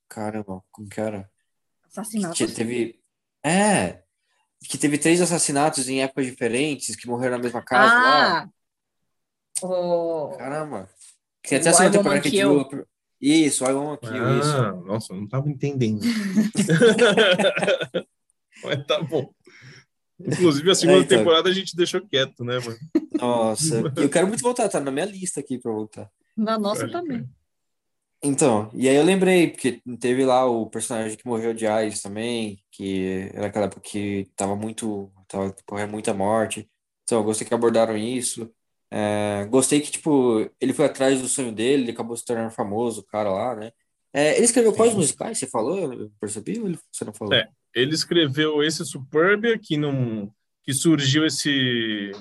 Caramba, 0.07 0.63
como 0.71 0.87
que 0.89 0.99
era? 0.99 1.29
Assassinato. 1.85 2.35
Que 2.35 2.47
teve. 2.47 2.99
É! 3.45 4.01
Que 4.67 4.77
teve 4.77 4.97
três 4.97 5.21
assassinatos 5.21 5.87
em 5.89 6.01
épocas 6.01 6.25
diferentes, 6.25 6.95
que 6.95 7.07
morreram 7.07 7.37
na 7.37 7.43
mesma 7.43 7.61
casa 7.63 7.93
lá. 7.93 8.39
Ah! 8.43 8.49
O... 9.61 10.29
Caramba! 10.37 10.89
Tem 11.49 11.57
até 11.57 11.69
a 11.69 11.73
segunda 11.73 11.97
temporada 11.97 12.21
que 12.21 12.31
Kill. 12.31 12.65
Isso, 13.21 13.65
I 13.65 13.73
Want 13.73 13.99
Kill, 13.99 14.39
isso. 14.39 14.49
Ah, 14.55 14.71
nossa, 14.85 15.11
eu 15.13 15.17
não 15.17 15.27
tava 15.27 15.49
entendendo. 15.49 15.99
Mas 18.63 18.85
tá 18.85 19.01
bom. 19.01 19.29
Inclusive, 20.19 20.69
a 20.71 20.75
segunda 20.75 20.99
É, 20.99 21.01
então. 21.01 21.17
temporada 21.17 21.49
a 21.49 21.53
gente 21.53 21.75
deixou 21.75 22.01
quieto, 22.01 22.43
né, 22.43 22.59
mano? 22.59 22.77
Nossa, 23.13 23.93
eu 23.97 24.09
quero 24.09 24.27
muito 24.27 24.41
voltar, 24.41 24.67
tá 24.69 24.79
na 24.79 24.91
minha 24.91 25.05
lista 25.05 25.39
aqui 25.39 25.57
pra 25.57 25.71
voltar. 25.71 26.09
Na 26.35 26.57
nossa 26.57 26.81
Pode 26.81 26.91
também. 26.91 27.27
Então, 28.21 28.69
e 28.73 28.89
aí 28.89 28.95
eu 28.97 29.03
lembrei, 29.03 29.47
porque 29.49 29.81
teve 29.97 30.25
lá 30.25 30.45
o 30.45 30.69
personagem 30.69 31.17
que 31.17 31.25
morreu 31.25 31.53
de 31.53 31.65
AIDS 31.65 32.01
também, 32.01 32.61
que 32.69 33.29
era 33.33 33.47
aquela 33.47 33.65
época 33.65 33.81
que 33.81 34.27
tava 34.35 34.57
muito, 34.57 35.09
tava 35.27 35.55
correndo 35.65 35.91
muita 35.91 36.13
morte. 36.13 36.69
Então, 37.03 37.19
eu 37.19 37.23
gostei 37.23 37.47
que 37.47 37.53
abordaram 37.53 37.95
isso. 37.95 38.51
É, 38.91 39.45
gostei 39.49 39.81
que, 39.81 39.91
tipo, 39.91 40.49
ele 40.59 40.73
foi 40.73 40.85
atrás 40.85 41.21
do 41.21 41.27
sonho 41.27 41.51
dele, 41.51 41.83
ele 41.83 41.91
acabou 41.91 42.17
se 42.17 42.25
tornando 42.25 42.51
famoso, 42.51 43.01
o 43.01 43.05
cara 43.05 43.29
lá, 43.31 43.55
né? 43.55 43.71
É, 44.11 44.35
ele 44.35 44.45
escreveu 44.45 44.73
quais 44.73 44.95
musicais? 44.95 45.37
Você 45.37 45.47
falou? 45.47 45.93
Eu 45.93 46.11
percebi 46.19 46.59
ou 46.59 46.75
você 46.91 47.05
não 47.05 47.13
falou? 47.13 47.33
É. 47.33 47.47
Ele 47.75 47.93
escreveu 47.93 48.63
esse 48.63 48.83
Superbia, 48.83 49.57
que, 49.59 49.77
não, 49.77 50.33
que 50.63 50.73
surgiu 50.73 51.25
esse... 51.25 52.11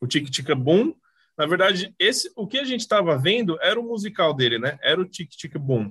O 0.00 0.06
Tic 0.06 0.28
Tic 0.30 0.54
Boom. 0.54 0.94
Na 1.36 1.46
verdade, 1.46 1.94
esse, 1.98 2.30
o 2.36 2.46
que 2.46 2.58
a 2.58 2.64
gente 2.64 2.80
estava 2.80 3.16
vendo 3.16 3.58
era 3.62 3.80
o 3.80 3.82
musical 3.82 4.34
dele, 4.34 4.58
né? 4.58 4.78
Era 4.82 5.00
o 5.00 5.06
Tic 5.06 5.30
Tic 5.30 5.56
Boom. 5.56 5.90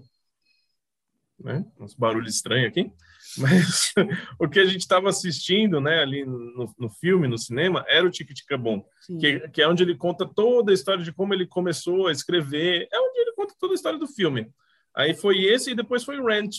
Né? 1.39 1.65
Uns 1.79 1.95
barulhos 1.95 2.35
estranhos 2.35 2.67
aqui. 2.67 2.91
Mas 3.39 3.93
o 4.39 4.47
que 4.47 4.59
a 4.59 4.65
gente 4.65 4.81
estava 4.81 5.09
assistindo, 5.09 5.79
né, 5.79 6.01
ali 6.01 6.25
no, 6.25 6.73
no 6.77 6.89
filme, 6.89 7.27
no 7.27 7.37
cinema, 7.37 7.83
era 7.87 8.05
o 8.05 8.09
Tic 8.09 8.27
Tic 8.33 8.57
Boom. 8.57 8.83
Sim. 9.01 9.17
que, 9.17 9.39
que 9.49 9.61
é 9.61 9.67
onde 9.67 9.83
ele 9.83 9.95
conta 9.95 10.25
toda 10.25 10.71
a 10.71 10.73
história 10.73 11.03
de 11.03 11.11
como 11.11 11.33
ele 11.33 11.47
começou 11.47 12.07
a 12.07 12.11
escrever. 12.11 12.87
É 12.91 12.99
onde 12.99 13.19
ele 13.19 13.33
conta 13.33 13.53
toda 13.59 13.73
a 13.73 13.75
história 13.75 13.97
do 13.97 14.07
filme. 14.07 14.51
Aí 14.95 15.13
foi 15.13 15.45
esse 15.45 15.71
e 15.71 15.75
depois 15.75 16.03
foi 16.03 16.19
o 16.19 16.25
Rent. 16.25 16.55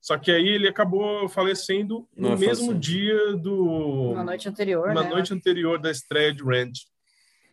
Só 0.00 0.18
que 0.18 0.30
aí 0.30 0.46
ele 0.46 0.68
acabou 0.68 1.28
falecendo 1.28 2.06
no 2.14 2.30
Não, 2.30 2.38
mesmo 2.38 2.74
dia 2.74 3.36
do. 3.36 4.12
Na 4.14 4.24
noite 4.24 4.48
anterior, 4.48 4.92
na 4.92 5.02
né? 5.02 5.08
noite 5.08 5.32
anterior 5.32 5.78
da 5.78 5.90
estreia 5.90 6.32
de 6.32 6.44
Rent. 6.44 6.80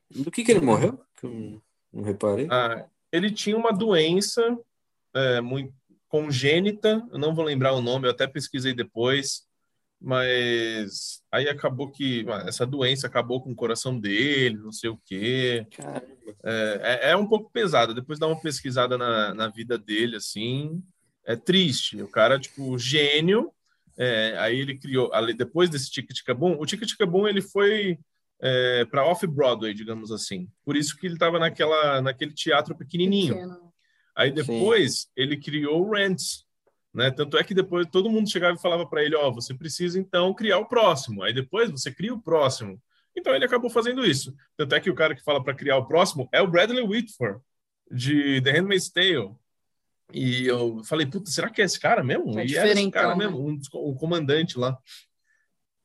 Do 0.10 0.30
que 0.30 0.44
que 0.44 0.52
ele 0.52 0.60
morreu? 0.60 1.00
Que 1.18 1.26
eu 1.28 1.30
não, 1.30 1.62
não 1.94 2.04
reparei. 2.04 2.48
Ah, 2.52 2.86
ele 3.10 3.32
tinha 3.32 3.56
uma 3.56 3.72
doença 3.72 4.58
é, 5.14 5.40
muito 5.40 5.74
congênita, 6.12 7.02
eu 7.10 7.18
não 7.18 7.34
vou 7.34 7.46
lembrar 7.46 7.72
o 7.72 7.82
nome, 7.82 8.06
eu 8.06 8.12
até 8.12 8.28
pesquisei 8.28 8.74
depois, 8.74 9.44
mas 10.00 11.22
aí 11.32 11.48
acabou 11.48 11.90
que 11.90 12.26
ah, 12.28 12.44
essa 12.46 12.66
doença 12.68 13.08
acabou 13.08 13.42
com 13.42 13.52
o 13.52 13.56
coração 13.56 13.98
dele, 13.98 14.58
não 14.58 14.74
sei 14.74 14.90
o 14.90 15.00
quê. 15.06 15.66
É, 16.44 17.00
é, 17.04 17.12
é 17.12 17.16
um 17.16 17.26
pouco 17.26 17.50
pesado. 17.52 17.94
Depois 17.94 18.20
dá 18.20 18.28
uma 18.28 18.40
pesquisada 18.40 18.98
na, 18.98 19.34
na 19.34 19.48
vida 19.48 19.78
dele, 19.78 20.18
assim. 20.18 20.84
É 21.26 21.36
triste. 21.36 22.02
O 22.02 22.08
cara, 22.10 22.40
tipo, 22.40 22.78
gênio. 22.78 23.52
É, 23.98 24.36
aí 24.40 24.60
ele 24.60 24.78
criou, 24.78 25.12
depois 25.36 25.70
desse 25.70 25.92
Tic 25.92 26.08
Tic 26.08 26.36
Boom, 26.36 26.58
o 26.60 26.66
Tic 26.66 26.82
Tic 26.82 27.06
Boom 27.06 27.28
ele 27.28 27.42
foi 27.42 28.00
é, 28.42 28.86
para 28.86 29.06
Off-Broadway, 29.06 29.74
digamos 29.74 30.12
assim. 30.12 30.50
Por 30.66 30.76
isso 30.76 30.98
que 30.98 31.06
ele 31.06 31.14
estava 31.14 31.38
naquela, 31.38 32.02
naquele 32.02 32.34
teatro 32.34 32.76
pequenininho. 32.76 33.36
Pequeno. 33.36 33.71
Aí 34.16 34.32
depois 34.32 35.08
ele 35.16 35.38
criou 35.38 35.86
o 35.86 35.92
Rents, 35.92 36.46
né? 36.94 37.12
Tanto 37.12 37.38
é 37.38 37.44
que 37.44 37.54
depois 37.54 37.88
todo 37.88 38.10
mundo 38.10 38.30
chegava 38.30 38.56
e 38.56 38.62
falava 38.62 38.86
para 38.86 39.04
ele, 39.04 39.16
ó, 39.16 39.32
você 39.32 39.54
precisa 39.54 40.00
então 40.00 40.34
criar 40.34 40.58
o 40.60 40.68
próximo. 40.68 41.24
Aí 41.24 41.34
depois 41.34 41.72
você 41.72 41.92
cria 41.92 42.14
o 42.14 42.22
próximo. 42.22 42.82
Então 43.16 43.34
ele 43.34 43.46
acabou 43.46 43.70
fazendo 43.70 44.06
isso. 44.06 44.34
Tanto 44.58 44.76
é 44.76 44.80
que 44.80 44.90
o 44.90 44.96
cara 44.96 45.16
que 45.16 45.24
fala 45.24 45.44
para 45.44 45.54
criar 45.54 45.78
o 45.78 45.86
próximo 45.86 46.30
é 46.32 46.42
o 46.42 46.48
Bradley 46.48 46.84
Whitford 46.84 47.42
de 47.90 48.42
The 48.42 48.52
Handmaid's 48.52 48.90
Tale. 48.90 49.36
E 50.14 50.46
eu 50.46 50.84
falei, 50.84 51.06
puta, 51.06 51.30
será 51.30 51.50
que 51.50 51.62
é 51.62 51.66
esse 51.66 51.80
cara 51.80 52.04
mesmo? 52.04 52.38
É 52.38 52.46
e 52.46 52.56
era 52.56 52.72
esse 52.72 52.92
cara 52.92 53.16
né? 53.16 53.26
mesmo, 53.26 53.48
um 53.48 53.60
o 53.74 53.96
comandante 53.96 54.58
lá. 54.58 54.78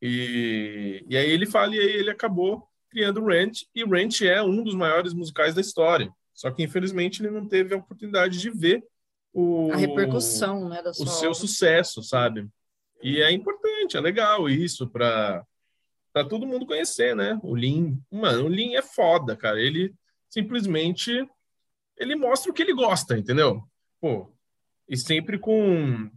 E, 0.02 1.04
e 1.08 1.16
aí 1.16 1.30
ele 1.30 1.46
fala, 1.46 1.74
e 1.74 1.78
aí 1.78 1.92
ele 1.92 2.10
acabou 2.10 2.68
criando 2.90 3.20
o 3.20 3.26
Ranch, 3.26 3.66
e 3.74 3.84
Ranch 3.84 4.22
é 4.22 4.42
um 4.42 4.62
dos 4.62 4.74
maiores 4.74 5.12
musicais 5.12 5.54
da 5.54 5.60
história. 5.60 6.12
Só 6.36 6.50
que, 6.50 6.62
infelizmente, 6.62 7.22
ele 7.22 7.30
não 7.30 7.48
teve 7.48 7.74
a 7.74 7.78
oportunidade 7.78 8.38
de 8.38 8.50
ver 8.50 8.84
o, 9.32 9.72
A 9.72 9.76
repercussão, 9.76 10.68
né, 10.68 10.82
da 10.82 10.92
sua 10.92 11.04
o 11.04 11.08
seu 11.08 11.30
obra. 11.30 11.40
sucesso, 11.40 12.02
sabe? 12.02 12.46
E 13.02 13.20
é 13.20 13.32
importante, 13.32 13.96
é 13.96 14.00
legal 14.00 14.48
isso 14.48 14.86
para 14.88 15.44
para 16.12 16.24
todo 16.24 16.46
mundo 16.46 16.64
conhecer, 16.64 17.14
né? 17.14 17.38
O 17.42 17.54
Lin, 17.54 18.00
mano, 18.10 18.46
o 18.46 18.48
Lin 18.48 18.74
é 18.74 18.80
foda, 18.80 19.36
cara. 19.36 19.60
Ele 19.60 19.94
simplesmente 20.30 21.12
ele 21.98 22.14
mostra 22.16 22.50
o 22.50 22.54
que 22.54 22.62
ele 22.62 22.72
gosta, 22.72 23.18
entendeu? 23.18 23.62
Pô, 24.00 24.32
e 24.88 24.96
sempre 24.96 25.38
com 25.38 26.10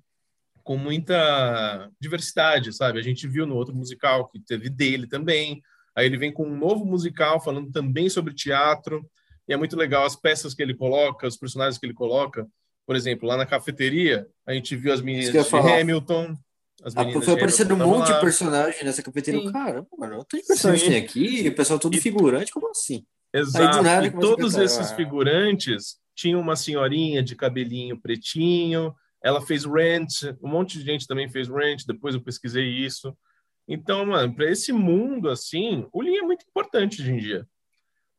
com 0.64 0.78
muita 0.78 1.90
diversidade, 2.00 2.72
sabe? 2.72 3.00
A 3.00 3.02
gente 3.02 3.28
viu 3.28 3.46
no 3.46 3.56
outro 3.56 3.76
musical 3.76 4.30
que 4.30 4.40
teve 4.40 4.70
dele 4.70 5.08
também. 5.08 5.62
Aí 5.96 6.06
ele 6.06 6.18
vem 6.18 6.32
com 6.32 6.46
um 6.48 6.56
novo 6.56 6.86
musical 6.86 7.41
falando 7.41 7.72
também 7.72 8.10
sobre 8.10 8.34
teatro. 8.34 9.04
E 9.50 9.54
é 9.54 9.58
muito 9.58 9.76
legal 9.76 10.06
as 10.06 10.16
peças 10.16 10.54
que 10.54 10.62
ele 10.62 10.76
coloca, 10.76 11.28
os 11.28 11.36
personagens 11.36 11.78
que 11.80 11.86
ele 11.86 11.94
coloca. 11.94 12.48
Por 12.86 12.96
exemplo, 12.96 13.28
lá 13.28 13.36
na 13.36 13.46
cafeteria, 13.46 14.28
a 14.46 14.54
gente 14.54 14.76
viu 14.76 14.94
as 14.94 15.02
meninas 15.02 15.32
de 15.32 15.44
falar. 15.44 15.80
Hamilton. 15.82 16.36
As 16.84 16.96
Ah, 16.96 17.00
meninas 17.02 17.26
foi 17.26 17.34
de 17.34 17.40
aparecendo 17.42 17.74
um 17.74 17.78
monte 17.78 18.06
de 18.06 18.12
lá. 18.14 18.20
personagem 18.22 18.84
nessa 18.86 19.02
cafeteria. 19.04 19.42
Sim. 19.42 19.52
Caramba, 19.52 19.88
mano, 19.98 20.18
tanto 20.24 20.42
de 20.42 20.48
personagem 20.48 20.86
Sim. 20.86 20.92
tem 20.92 21.04
aqui, 21.04 21.48
o 21.50 21.56
pessoal 21.56 21.80
todo 21.80 21.96
E- 21.96 22.00
figurante, 22.00 22.52
como 22.52 22.70
assim? 22.70 23.04
Exato. 23.34 23.84
nada 23.84 24.08
e 24.08 24.12
todos 24.12 24.56
esses 24.56 24.92
figurantes 24.94 25.98
tinham 26.16 26.40
uma 26.40 26.56
senhorinha 26.56 27.22
de 27.22 27.36
cabelinho 27.36 28.00
pretinho. 28.00 28.94
Ela 29.24 29.42
fez 29.42 29.66
Rent, 29.66 30.24
um 30.42 30.48
monte 30.48 30.80
de 30.80 30.86
gente 30.86 31.06
também 31.06 31.30
fez 31.30 31.48
Rent. 31.50 31.84
Depois 31.86 32.16
eu 32.16 32.22
pesquisei 32.22 32.66
isso. 32.68 33.16
Então, 33.68 34.06
mano, 34.06 34.34
para 34.34 34.50
esse 34.50 34.72
mundo 34.72 35.30
assim, 35.30 35.86
o 35.92 36.02
Lean 36.02 36.20
é 36.20 36.26
muito 36.26 36.46
importante 36.48 37.02
hoje 37.02 37.12
em 37.12 37.18
dia. 37.18 37.46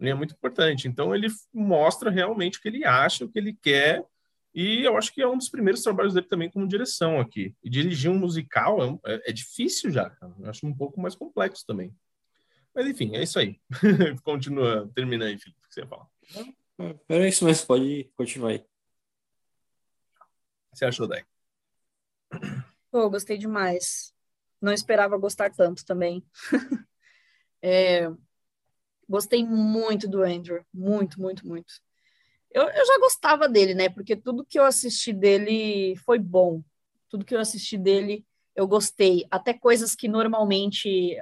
Ele 0.00 0.10
é 0.10 0.14
muito 0.14 0.34
importante. 0.34 0.88
Então, 0.88 1.14
ele 1.14 1.28
mostra 1.52 2.10
realmente 2.10 2.58
o 2.58 2.62
que 2.62 2.68
ele 2.68 2.84
acha, 2.84 3.24
o 3.24 3.28
que 3.28 3.38
ele 3.38 3.52
quer, 3.52 4.04
e 4.54 4.82
eu 4.82 4.96
acho 4.96 5.12
que 5.12 5.22
é 5.22 5.28
um 5.28 5.38
dos 5.38 5.48
primeiros 5.48 5.82
trabalhos 5.82 6.14
dele 6.14 6.26
também 6.26 6.50
como 6.50 6.66
direção 6.66 7.20
aqui. 7.20 7.54
E 7.62 7.70
dirigir 7.70 8.10
um 8.10 8.18
musical 8.18 8.82
é, 8.82 9.14
é, 9.14 9.30
é 9.30 9.32
difícil 9.32 9.90
já, 9.90 10.10
cara. 10.10 10.34
Eu 10.40 10.50
acho 10.50 10.66
um 10.66 10.74
pouco 10.74 11.00
mais 11.00 11.14
complexo 11.14 11.64
também. 11.66 11.94
Mas 12.74 12.86
enfim, 12.86 13.14
é 13.14 13.22
isso 13.22 13.38
aí. 13.38 13.60
Continua, 14.24 14.90
termina 14.94 15.26
aí, 15.26 15.38
Felipe, 15.38 15.60
o 15.60 15.68
que 15.68 15.74
você 15.74 15.86
fala. 15.86 16.08
Era 17.08 17.28
isso 17.28 17.44
mesmo, 17.44 17.66
pode 17.66 18.10
continuar 18.16 18.50
aí. 18.50 18.56
O 18.56 18.60
que 20.72 20.78
você 20.78 20.84
achou, 20.84 21.06
Dai? 21.06 21.24
Pô, 22.90 23.08
gostei 23.10 23.38
demais. 23.38 24.12
Não 24.60 24.72
esperava 24.72 25.16
gostar 25.16 25.50
tanto 25.50 25.84
também. 25.84 26.24
é, 27.62 28.08
gostei 29.10 29.44
muito 29.44 30.08
do 30.08 30.22
Andrew. 30.22 30.64
Muito, 30.72 31.20
muito, 31.20 31.46
muito. 31.46 31.72
Eu, 32.50 32.62
eu 32.62 32.86
já 32.86 32.98
gostava 32.98 33.48
dele, 33.48 33.74
né? 33.74 33.88
Porque 33.88 34.16
tudo 34.16 34.44
que 34.44 34.58
eu 34.58 34.64
assisti 34.64 35.12
dele 35.12 35.96
foi 35.96 36.18
bom. 36.18 36.62
Tudo 37.08 37.24
que 37.24 37.34
eu 37.34 37.40
assisti 37.40 37.76
dele 37.76 38.24
eu 38.54 38.66
gostei. 38.66 39.26
Até 39.30 39.52
coisas 39.52 39.94
que 39.94 40.08
normalmente. 40.08 41.16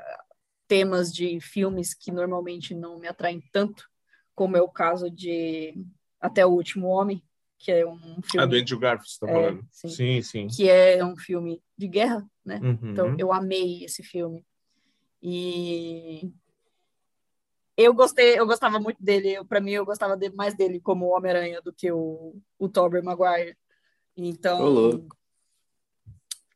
temas 0.66 1.10
de 1.12 1.40
filmes 1.40 1.94
que 1.94 2.12
normalmente 2.12 2.74
não 2.74 2.98
me 2.98 3.08
atraem 3.08 3.42
tanto, 3.52 3.88
como 4.34 4.54
é 4.54 4.60
o 4.60 4.68
caso 4.68 5.10
de 5.10 5.74
Até 6.20 6.44
o 6.44 6.50
Último 6.50 6.88
Homem, 6.88 7.22
que 7.58 7.72
é 7.72 7.86
um 7.86 8.20
filme. 8.22 8.44
Ah, 8.44 8.46
do 8.46 8.54
Andrew 8.54 8.78
Garfield, 8.78 9.10
você 9.10 9.18
tá 9.20 9.30
É, 9.30 9.32
falando? 9.32 9.66
sim. 9.72 9.88
sim, 9.88 10.22
sim. 10.22 10.46
Que 10.48 10.68
é 10.68 11.02
um 11.02 11.16
filme 11.16 11.62
de 11.76 11.88
guerra, 11.88 12.22
né? 12.44 12.60
Uhum. 12.62 12.90
Então, 12.92 13.16
eu 13.18 13.32
amei 13.32 13.82
esse 13.82 14.02
filme. 14.02 14.44
E 15.22 16.30
eu 17.78 17.94
gostei, 17.94 18.36
eu 18.38 18.44
gostava 18.44 18.80
muito 18.80 19.00
dele. 19.02 19.42
Para 19.44 19.60
mim, 19.60 19.70
eu 19.70 19.86
gostava 19.86 20.16
de- 20.16 20.30
mais 20.30 20.54
dele 20.56 20.80
como 20.80 21.06
Homem-Aranha 21.16 21.62
do 21.62 21.72
que 21.72 21.90
o, 21.92 22.34
o 22.58 22.68
Tobey 22.68 23.00
Maguire. 23.00 23.56
Então, 24.16 24.60
Ô, 24.62 24.68
louco. 24.68 25.16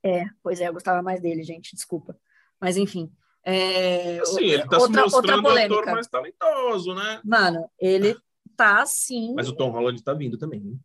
é, 0.03 0.25
pois 0.43 0.61
é, 0.61 0.67
eu 0.69 0.73
gostava 0.73 1.01
mais 1.01 1.21
dele, 1.21 1.45
gente, 1.45 1.77
desculpa. 1.77 2.19
Mas 2.61 2.77
enfim, 2.77 3.11
é, 3.45 4.21
Assim, 4.21 4.45
ele 4.45 4.67
tá 4.69 4.79
outra, 4.79 5.09
se 5.09 5.15
mostrando 5.17 5.43
mais 5.85 6.09
talentoso, 6.09 6.95
né? 6.95 7.21
Mano, 7.25 7.71
ele 7.79 8.17
tá 8.57 8.85
sim. 8.85 9.33
Mas 9.35 9.49
o 9.49 9.55
Tom 9.55 9.71
Holland 9.71 10.03
tá 10.03 10.13
vindo 10.13 10.37
também. 10.37 10.61
hein? 10.61 10.81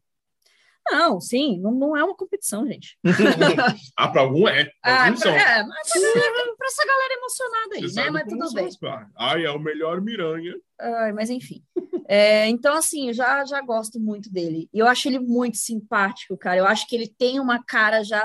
Não, 0.89 1.19
sim, 1.19 1.59
não, 1.59 1.72
não 1.72 1.97
é 1.97 2.03
uma 2.03 2.15
competição, 2.15 2.65
gente. 2.65 2.97
ah, 3.97 4.07
pra 4.07 4.22
algum 4.22 4.47
é. 4.47 4.65
Pra 4.65 5.07
Ah, 5.07 5.14
pra, 5.14 5.31
é, 5.31 5.64
mas 5.64 5.89
pra, 5.89 6.55
pra 6.57 6.68
essa 6.68 6.85
galera 6.85 7.14
emocionada 7.14 7.76
aí, 7.76 7.81
Você 7.81 8.01
né? 8.01 8.09
Mas 8.09 8.27
tudo 8.27 8.53
bem. 8.53 8.69
Ai, 9.18 9.45
é 9.45 9.51
o 9.51 9.59
melhor 9.59 10.01
Miranha. 10.01 10.55
Ai, 10.80 11.11
mas 11.11 11.30
enfim. 11.30 11.64
É, 12.07 12.47
então, 12.47 12.76
assim, 12.76 13.07
eu 13.09 13.14
já, 13.14 13.43
já 13.45 13.61
gosto 13.61 13.99
muito 13.99 14.31
dele. 14.31 14.69
E 14.73 14.80
eu 14.80 14.88
acho 14.88 15.07
ele 15.07 15.19
muito 15.19 15.57
simpático, 15.57 16.38
cara. 16.38 16.57
Eu 16.57 16.65
acho 16.65 16.88
que 16.88 16.95
ele 16.95 17.07
tem 17.07 17.39
uma 17.39 17.64
cara 17.64 18.03
já. 18.03 18.23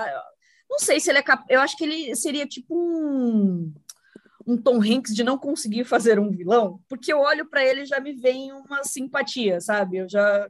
Não 0.70 0.78
sei 0.78 1.00
se 1.00 1.10
ele 1.10 1.18
é 1.18 1.22
capaz. 1.22 1.46
Eu 1.50 1.60
acho 1.60 1.76
que 1.76 1.84
ele 1.84 2.14
seria 2.14 2.46
tipo 2.46 2.74
um, 2.74 3.72
um 4.46 4.56
Tom 4.56 4.80
Hanks 4.80 5.14
de 5.14 5.24
não 5.24 5.38
conseguir 5.38 5.84
fazer 5.84 6.18
um 6.18 6.30
vilão, 6.30 6.80
porque 6.88 7.12
eu 7.12 7.18
olho 7.18 7.48
para 7.48 7.64
ele 7.64 7.82
e 7.82 7.86
já 7.86 8.00
me 8.00 8.12
vem 8.12 8.52
uma 8.52 8.84
simpatia, 8.84 9.60
sabe? 9.60 9.98
Eu 9.98 10.08
já, 10.08 10.48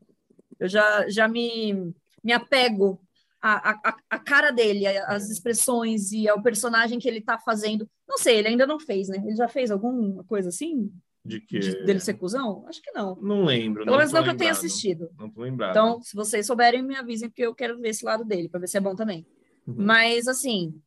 eu 0.59 0.69
já, 0.69 1.09
já 1.09 1.29
me, 1.29 1.95
me 2.23 2.33
apego 2.33 3.01
à, 3.41 3.71
à, 3.71 3.97
à 4.11 4.19
cara 4.19 4.51
dele, 4.51 4.87
às 4.87 5.29
expressões 5.31 6.13
e 6.13 6.29
ao 6.29 6.43
personagem 6.43 6.99
que 6.99 7.09
ele 7.09 7.21
tá 7.21 7.39
fazendo. 7.39 7.89
Não 8.09 8.17
sei, 8.19 8.39
ele 8.39 8.49
ainda 8.49 8.67
não 8.67 8.79
fez, 8.79 9.09
né? 9.09 9.19
Ele 9.25 9.35
já 9.37 9.49
fez 9.49 9.71
alguma 9.71 10.23
coisa 10.25 10.49
assim? 10.49 10.93
De 11.25 11.41
que. 11.41 11.59
de- 11.59 11.85
dele 11.85 12.01
ser 12.01 12.15
cuzão? 12.15 12.65
Acho 12.67 12.81
que 12.83 12.91
não. 12.93 13.17
Não 13.17 13.45
lembro. 13.45 13.85
Pelo 13.85 13.97
menos 13.97 14.13
não 14.13 14.23
que 14.25 14.31
eu 14.31 14.37
tenha 14.37 14.51
assistido. 14.53 15.09
Não 15.19 15.31
tô 15.31 15.43
lembrado. 15.43 15.71
Então, 15.71 16.03
se 16.03 16.15
vocês 16.17 16.47
souberem, 16.47 16.83
me 16.83 16.97
avisem, 16.97 17.29
porque 17.29 17.43
eu 17.43 17.55
quero 17.55 17.79
ver 17.81 17.91
esse 17.91 18.05
lado 18.05 18.25
dele, 18.25 18.49
para 18.49 18.61
ver 18.61 18.67
se 18.69 18.77
é 18.77 18.81
bom 18.81 18.95
também. 18.95 19.27
Uhum. 19.67 19.75
Mas, 19.79 20.27
assim, 20.27 20.81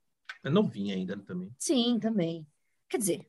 É 0.44 0.50
novinho 0.50 0.94
ainda 0.96 1.18
também. 1.18 1.50
sim, 1.58 1.98
também. 2.02 2.46
Quer 2.90 2.98
dizer, 2.98 3.28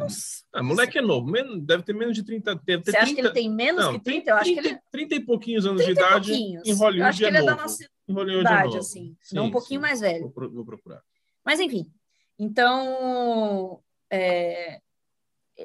não 0.00 0.06
s- 0.06 0.44
Ah, 0.52 0.62
moleque 0.62 0.98
é 0.98 1.02
novo. 1.02 1.30
Deve 1.60 1.82
ter 1.82 1.92
menos 1.94 2.14
de 2.16 2.22
30. 2.24 2.54
Deve 2.54 2.82
ter 2.82 2.90
você 2.92 2.96
acha 2.96 3.06
que 3.06 3.12
30 3.14 3.28
ele 3.28 3.34
tem 3.34 3.50
menos 3.50 3.84
não, 3.84 3.92
que 3.94 4.00
30? 4.04 4.30
Eu 4.30 4.36
acho 4.36 4.52
que 4.52 4.58
ele 4.58 4.68
30, 4.68 4.82
30 4.90 5.14
e 5.14 5.20
pouquinhos 5.20 5.66
anos 5.66 5.82
30 5.84 5.94
de 6.00 6.06
idade. 6.06 6.28
pouquinhos. 6.30 6.66
Em 6.66 6.70
Eu 6.70 6.76
Hollywood 6.76 7.08
acho 7.08 7.18
que 7.18 7.24
é 7.24 7.28
ele 7.28 7.36
é 7.36 7.42
da 7.42 7.50
novo. 7.52 7.62
nossa 7.62 7.88
Em 8.08 8.12
Hollywood 8.12 8.36
é 8.38 8.40
idade, 8.50 8.64
novo. 8.66 8.78
assim, 8.78 9.16
Sim, 9.22 9.34
não 9.36 9.44
um 9.46 9.50
pouquinho 9.50 9.80
sim. 9.80 9.82
mais 9.86 10.00
velho. 10.00 10.32
Vou, 10.34 10.50
vou 10.50 10.64
procurar. 10.64 11.02
Mas, 11.44 11.60
enfim. 11.60 11.90
Então, 12.38 13.80
é, 14.10 14.80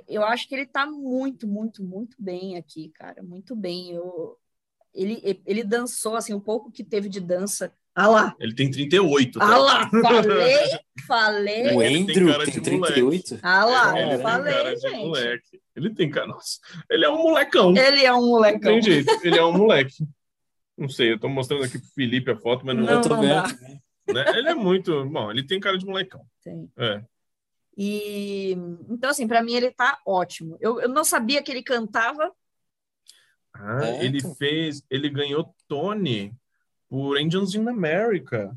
eu 0.08 0.24
acho 0.24 0.48
que 0.48 0.56
ele 0.56 0.66
tá 0.66 0.86
muito, 0.86 1.48
muito, 1.48 1.84
muito 1.84 2.16
bem 2.20 2.58
aqui, 2.58 2.90
cara. 2.90 3.24
Muito 3.24 3.56
bem. 3.56 3.92
Eu, 3.94 4.38
ele, 4.94 5.42
ele 5.46 5.64
dançou, 5.64 6.16
assim, 6.16 6.34
o 6.34 6.42
pouco 6.42 6.72
que 6.72 6.84
teve 6.84 7.10
de 7.10 7.20
dança. 7.20 7.74
Ah 7.96 8.08
lá! 8.08 8.36
Ele 8.40 8.54
tem 8.56 8.70
38. 8.72 9.38
tá? 9.40 9.46
Ah 9.46 9.58
lá! 9.58 9.90
Falei! 9.90 10.80
Falei! 11.08 11.76
O 11.76 11.82
Ele 11.82 12.06
tem 12.06 12.24
Andrew 12.26 12.38
tem 12.46 12.54
de 12.54 12.62
38? 12.62 13.40
Ah 13.42 13.66
lá! 13.66 14.00
ele 14.00 14.10
tem 14.12 14.20
falei, 14.22 14.78
gente. 14.78 14.98
moleque. 14.98 15.62
Ele 15.76 15.90
tem 15.94 16.10
cara. 16.10 16.28
Nossa, 16.28 16.60
ele 16.90 17.06
é 17.06 17.10
um 17.10 17.18
molecão. 17.18 17.76
Ele 17.76 18.06
é 18.06 18.14
um 18.14 18.22
Não 18.22 18.28
molecão. 18.30 18.72
tem 18.74 18.82
jeito. 18.82 19.10
Ele 19.24 19.38
é 19.38 19.44
um 19.46 19.58
moleque. 19.58 19.96
Não 20.78 20.88
sei, 20.88 21.12
eu 21.14 21.20
tô 21.20 21.28
mostrando 21.28 21.64
aqui 21.66 21.78
pro 21.78 21.88
Felipe 21.90 22.32
a 22.32 22.38
foto, 22.38 22.66
mas 22.66 22.76
não, 22.76 22.84
Não, 22.86 22.94
eu 22.94 23.02
tô 23.02 23.10
não 23.10 23.22
vendo. 23.22 23.34
dá. 23.34 23.44
também. 23.44 23.82
né? 24.08 24.26
Ele 24.38 24.50
é 24.50 24.56
muito. 24.56 25.06
Bom, 25.10 25.30
ele 25.32 25.44
tem 25.46 25.60
cara 25.60 25.78
de 25.78 25.86
molecão. 25.86 26.22
Tem. 26.44 26.72
É. 26.78 27.02
E 27.78 28.52
então, 28.90 29.10
assim, 29.10 29.28
para 29.28 29.42
mim 29.44 29.54
ele 29.56 29.72
tá 29.72 29.98
ótimo. 30.06 30.58
Eu, 30.62 30.80
eu 30.82 30.90
não 30.90 31.04
sabia 31.04 31.42
que 31.44 31.52
ele 31.52 31.64
cantava. 31.64 32.32
Ah, 33.54 33.80
É, 33.86 34.06
ele 34.06 34.20
então. 34.20 34.36
fez. 34.36 34.84
Ele 34.90 35.10
ganhou 35.10 35.54
Tony 35.68 36.34
por 36.90 37.18
Angels 37.18 37.54
in 37.56 37.68
America. 37.68 38.56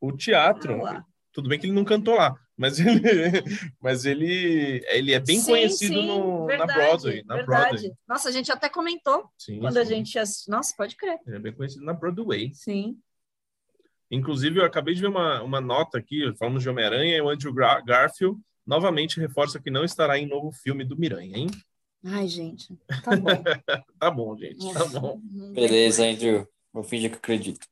O 0.00 0.12
teatro. 0.12 0.86
Ah. 0.86 1.04
Tudo 1.32 1.48
bem 1.48 1.58
que 1.58 1.66
ele 1.66 1.74
não 1.74 1.84
cantou 1.84 2.14
lá, 2.14 2.34
mas 2.56 2.80
ele, 2.80 3.00
mas 3.80 4.04
ele, 4.04 4.82
ele 4.88 5.12
é 5.12 5.20
bem 5.20 5.38
Sim, 5.40 5.50
conhecido 5.50 5.94
sim, 5.94 6.06
no, 6.06 6.46
verdade, 6.46 6.68
na 6.68 6.74
Broadway. 6.74 7.24
Na 7.24 7.34
verdade. 7.36 7.68
Broadway. 7.70 7.92
Nossa, 8.08 8.28
a 8.28 8.32
gente 8.32 8.50
até 8.50 8.68
comentou 8.68 9.28
Sim, 9.36 9.60
quando 9.60 9.76
a 9.76 9.84
gente 9.84 10.18
assistiu. 10.18 10.52
Nossa, 10.52 10.74
pode 10.76 10.96
crer. 10.96 11.18
Ele 11.26 11.36
é 11.36 11.38
bem 11.38 11.52
conhecido 11.52 11.84
na 11.84 11.92
Broadway. 11.92 12.52
Sim. 12.54 12.98
Inclusive, 14.10 14.60
eu 14.60 14.64
acabei 14.64 14.94
de 14.94 15.00
ver 15.02 15.08
uma, 15.08 15.42
uma 15.42 15.60
nota 15.60 15.98
aqui, 15.98 16.32
falamos 16.38 16.62
de 16.62 16.68
Homem-Aranha, 16.68 17.16
e 17.16 17.20
o 17.20 17.28
Andrew 17.28 17.52
Gar- 17.52 17.84
Garfield 17.84 18.40
novamente 18.66 19.20
reforça 19.20 19.60
que 19.60 19.70
não 19.70 19.84
estará 19.84 20.18
em 20.18 20.26
novo 20.26 20.50
filme 20.50 20.84
do 20.84 20.96
Miranha, 20.96 21.36
hein? 21.36 21.48
Ai, 22.04 22.26
gente. 22.26 22.76
Tá 23.04 23.16
bom. 23.16 23.28
Tá 23.98 24.10
bom, 24.10 24.36
gente, 24.36 24.72
tá 24.72 24.84
bom. 24.86 25.20
não 25.30 25.52
Beleza, 25.52 26.04
Andrew. 26.04 26.46
Vou 26.78 26.84
fingir 26.84 27.10
que 27.10 27.16
acredito. 27.16 27.66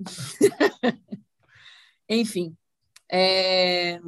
Enfim. 2.08 2.56
é, 3.08 4.00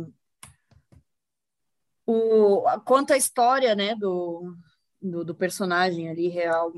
O... 2.05 2.65
Conta 2.85 3.15
a 3.15 3.17
história, 3.17 3.77
né, 3.77 3.95
do, 3.95 4.57
do, 5.01 5.25
do 5.25 5.37
personagem 5.37 6.09
ali 6.09 6.27
real. 6.27 6.73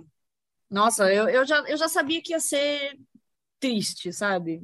Nossa, 0.69 1.11
eu, 1.11 1.27
eu, 1.31 1.47
já, 1.47 1.61
eu 1.61 1.79
já 1.79 1.89
sabia 1.89 2.21
que 2.21 2.33
ia 2.33 2.41
ser 2.41 2.95
triste, 3.59 4.13
sabe? 4.13 4.63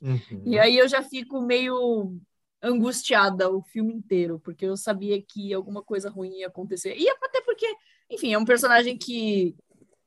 Uhum. 0.00 0.42
E 0.46 0.58
aí 0.58 0.78
eu 0.78 0.88
já 0.88 1.02
fico 1.02 1.42
meio 1.42 2.18
angustiada 2.62 3.50
o 3.50 3.60
filme 3.60 3.92
inteiro, 3.92 4.40
porque 4.40 4.64
eu 4.64 4.78
sabia 4.78 5.20
que 5.20 5.52
alguma 5.52 5.82
coisa 5.82 6.08
ruim 6.08 6.38
ia 6.38 6.46
acontecer. 6.46 6.96
E 6.96 7.06
até 7.06 7.42
porque, 7.42 7.66
enfim, 8.08 8.32
é 8.32 8.38
um 8.38 8.46
personagem 8.46 8.96
que, 8.96 9.54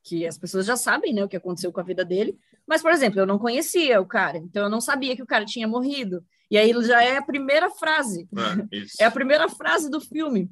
que 0.04 0.26
as 0.26 0.38
pessoas 0.38 0.66
já 0.66 0.76
sabem, 0.76 1.14
né, 1.14 1.24
o 1.24 1.28
que 1.28 1.38
aconteceu 1.38 1.72
com 1.72 1.80
a 1.80 1.84
vida 1.84 2.04
dele. 2.06 2.38
Mas, 2.68 2.82
por 2.82 2.92
exemplo, 2.92 3.20
eu 3.20 3.26
não 3.26 3.40
conhecia 3.40 4.00
o 4.00 4.06
cara, 4.06 4.38
então 4.38 4.64
eu 4.64 4.70
não 4.70 4.82
sabia 4.82 5.16
que 5.16 5.24
o 5.24 5.28
cara 5.28 5.46
tinha 5.46 5.68
morrido. 5.68 6.24
E 6.52 6.58
aí 6.58 6.72
já 6.84 7.04
é 7.04 7.18
a 7.18 7.22
primeira 7.22 7.70
frase. 7.70 8.28
Isso. 8.72 8.96
É 9.00 9.06
a 9.06 9.12
primeira 9.12 9.48
frase 9.50 9.90
do 9.90 10.02
filme. 10.02 10.50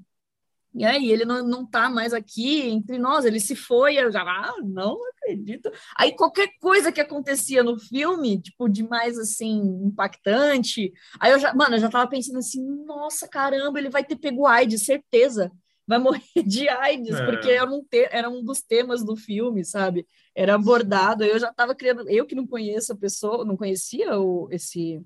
E 0.78 0.86
aí, 0.86 1.12
ele 1.12 1.26
não, 1.26 1.44
não 1.44 1.66
tá 1.66 1.90
mais 1.90 2.14
aqui 2.14 2.62
entre 2.62 3.00
nós, 3.00 3.26
ele 3.26 3.40
se 3.40 3.56
foi, 3.56 3.96
eu 3.96 4.12
já, 4.12 4.22
ah, 4.22 4.54
não 4.64 5.00
acredito. 5.10 5.72
Aí, 5.98 6.16
qualquer 6.16 6.50
coisa 6.60 6.92
que 6.92 7.02
acontecia 7.02 7.64
no 7.64 7.80
filme, 7.80 8.40
tipo, 8.40 8.70
de 8.70 8.84
mais, 8.84 9.18
assim, 9.18 9.60
impactante, 9.84 10.94
aí 11.20 11.32
eu 11.32 11.40
já, 11.40 11.52
mano, 11.52 11.76
eu 11.76 11.80
já 11.80 11.90
tava 11.90 12.08
pensando 12.08 12.38
assim, 12.38 12.64
nossa, 12.86 13.28
caramba, 13.28 13.80
ele 13.80 13.90
vai 13.90 14.04
ter 14.04 14.18
pego 14.18 14.46
AIDS, 14.46 14.86
certeza, 14.86 15.52
vai 15.88 15.98
morrer 16.00 16.22
de 16.46 16.68
AIDS, 16.70 17.20
É. 17.20 17.26
porque 17.26 17.50
era 17.50 17.66
um, 17.70 17.84
te- 17.84 18.08
era 18.12 18.30
um 18.30 18.44
dos 18.44 18.62
temas 18.62 19.04
do 19.06 19.16
filme, 19.16 19.64
sabe? 19.66 20.08
Era 20.36 20.56
abordado, 20.56 21.24
eu 21.24 21.40
já 21.40 21.54
tava 21.54 21.74
criando, 21.76 22.08
eu 22.10 22.26
que 22.26 22.36
não 22.36 22.46
conheço 22.48 22.94
a 22.94 22.98
pessoa, 22.98 23.46
não 23.46 23.58
conhecia 23.58 24.20
o, 24.20 24.48
esse, 24.52 25.02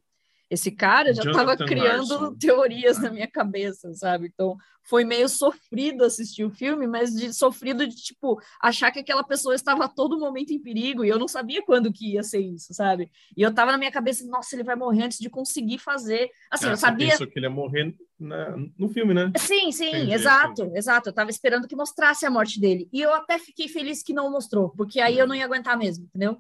esse 0.52 0.70
cara 0.70 1.14
já 1.14 1.24
estava 1.24 1.56
criando 1.56 2.10
Larson. 2.10 2.36
teorias 2.36 3.00
na 3.00 3.10
minha 3.10 3.28
cabeça, 3.28 3.94
sabe? 3.94 4.30
Então 4.34 4.58
foi 4.84 5.06
meio 5.06 5.30
sofrido 5.30 6.04
assistir 6.04 6.44
o 6.44 6.50
filme, 6.50 6.86
mas 6.88 7.14
de 7.14 7.34
sofrido 7.34 7.88
de 7.88 7.96
tipo 7.96 8.38
achar 8.62 8.92
que 8.92 9.00
aquela 9.00 9.24
pessoa 9.24 9.56
estava 9.56 9.86
a 9.86 9.88
todo 9.88 10.20
momento 10.20 10.52
em 10.52 10.62
perigo 10.62 11.06
e 11.06 11.10
eu 11.10 11.18
não 11.18 11.28
sabia 11.28 11.64
quando 11.64 11.94
que 11.94 12.16
ia 12.16 12.24
ser 12.24 12.42
isso, 12.42 12.74
sabe? 12.74 13.10
E 13.38 13.42
eu 13.42 13.54
tava 13.54 13.72
na 13.72 13.78
minha 13.78 13.92
cabeça, 13.92 14.26
nossa, 14.26 14.54
ele 14.54 14.64
vai 14.64 14.76
morrer 14.76 15.04
antes 15.04 15.20
de 15.20 15.30
conseguir 15.30 15.78
fazer. 15.78 16.30
Assim, 16.52 16.68
ah, 16.68 16.72
eu 16.72 16.78
sabia. 16.78 17.18
Que 17.18 17.40
ele 17.40 17.46
ia 17.46 17.50
morrer 17.50 17.96
na, 18.20 18.54
no 18.78 18.90
filme, 18.90 19.14
né? 19.14 19.32
Sim, 19.38 19.72
sim, 19.72 19.88
Entendi, 19.88 20.14
exato, 20.14 20.66
sim. 20.66 20.72
exato. 20.76 21.08
Eu 21.08 21.14
tava 21.14 21.30
esperando 21.30 21.66
que 21.66 21.78
mostrasse 21.78 22.26
a 22.26 22.30
morte 22.30 22.60
dele 22.60 22.90
e 22.92 23.00
eu 23.00 23.14
até 23.14 23.40
fiquei 23.40 23.70
feliz 23.70 24.04
que 24.04 24.14
não 24.14 24.30
mostrou, 24.30 24.72
porque 24.72 25.00
aí 25.00 25.18
eu 25.18 25.26
não 25.26 25.36
ia 25.36 25.46
aguentar 25.46 25.78
mesmo, 25.78 26.04
entendeu? 26.04 26.38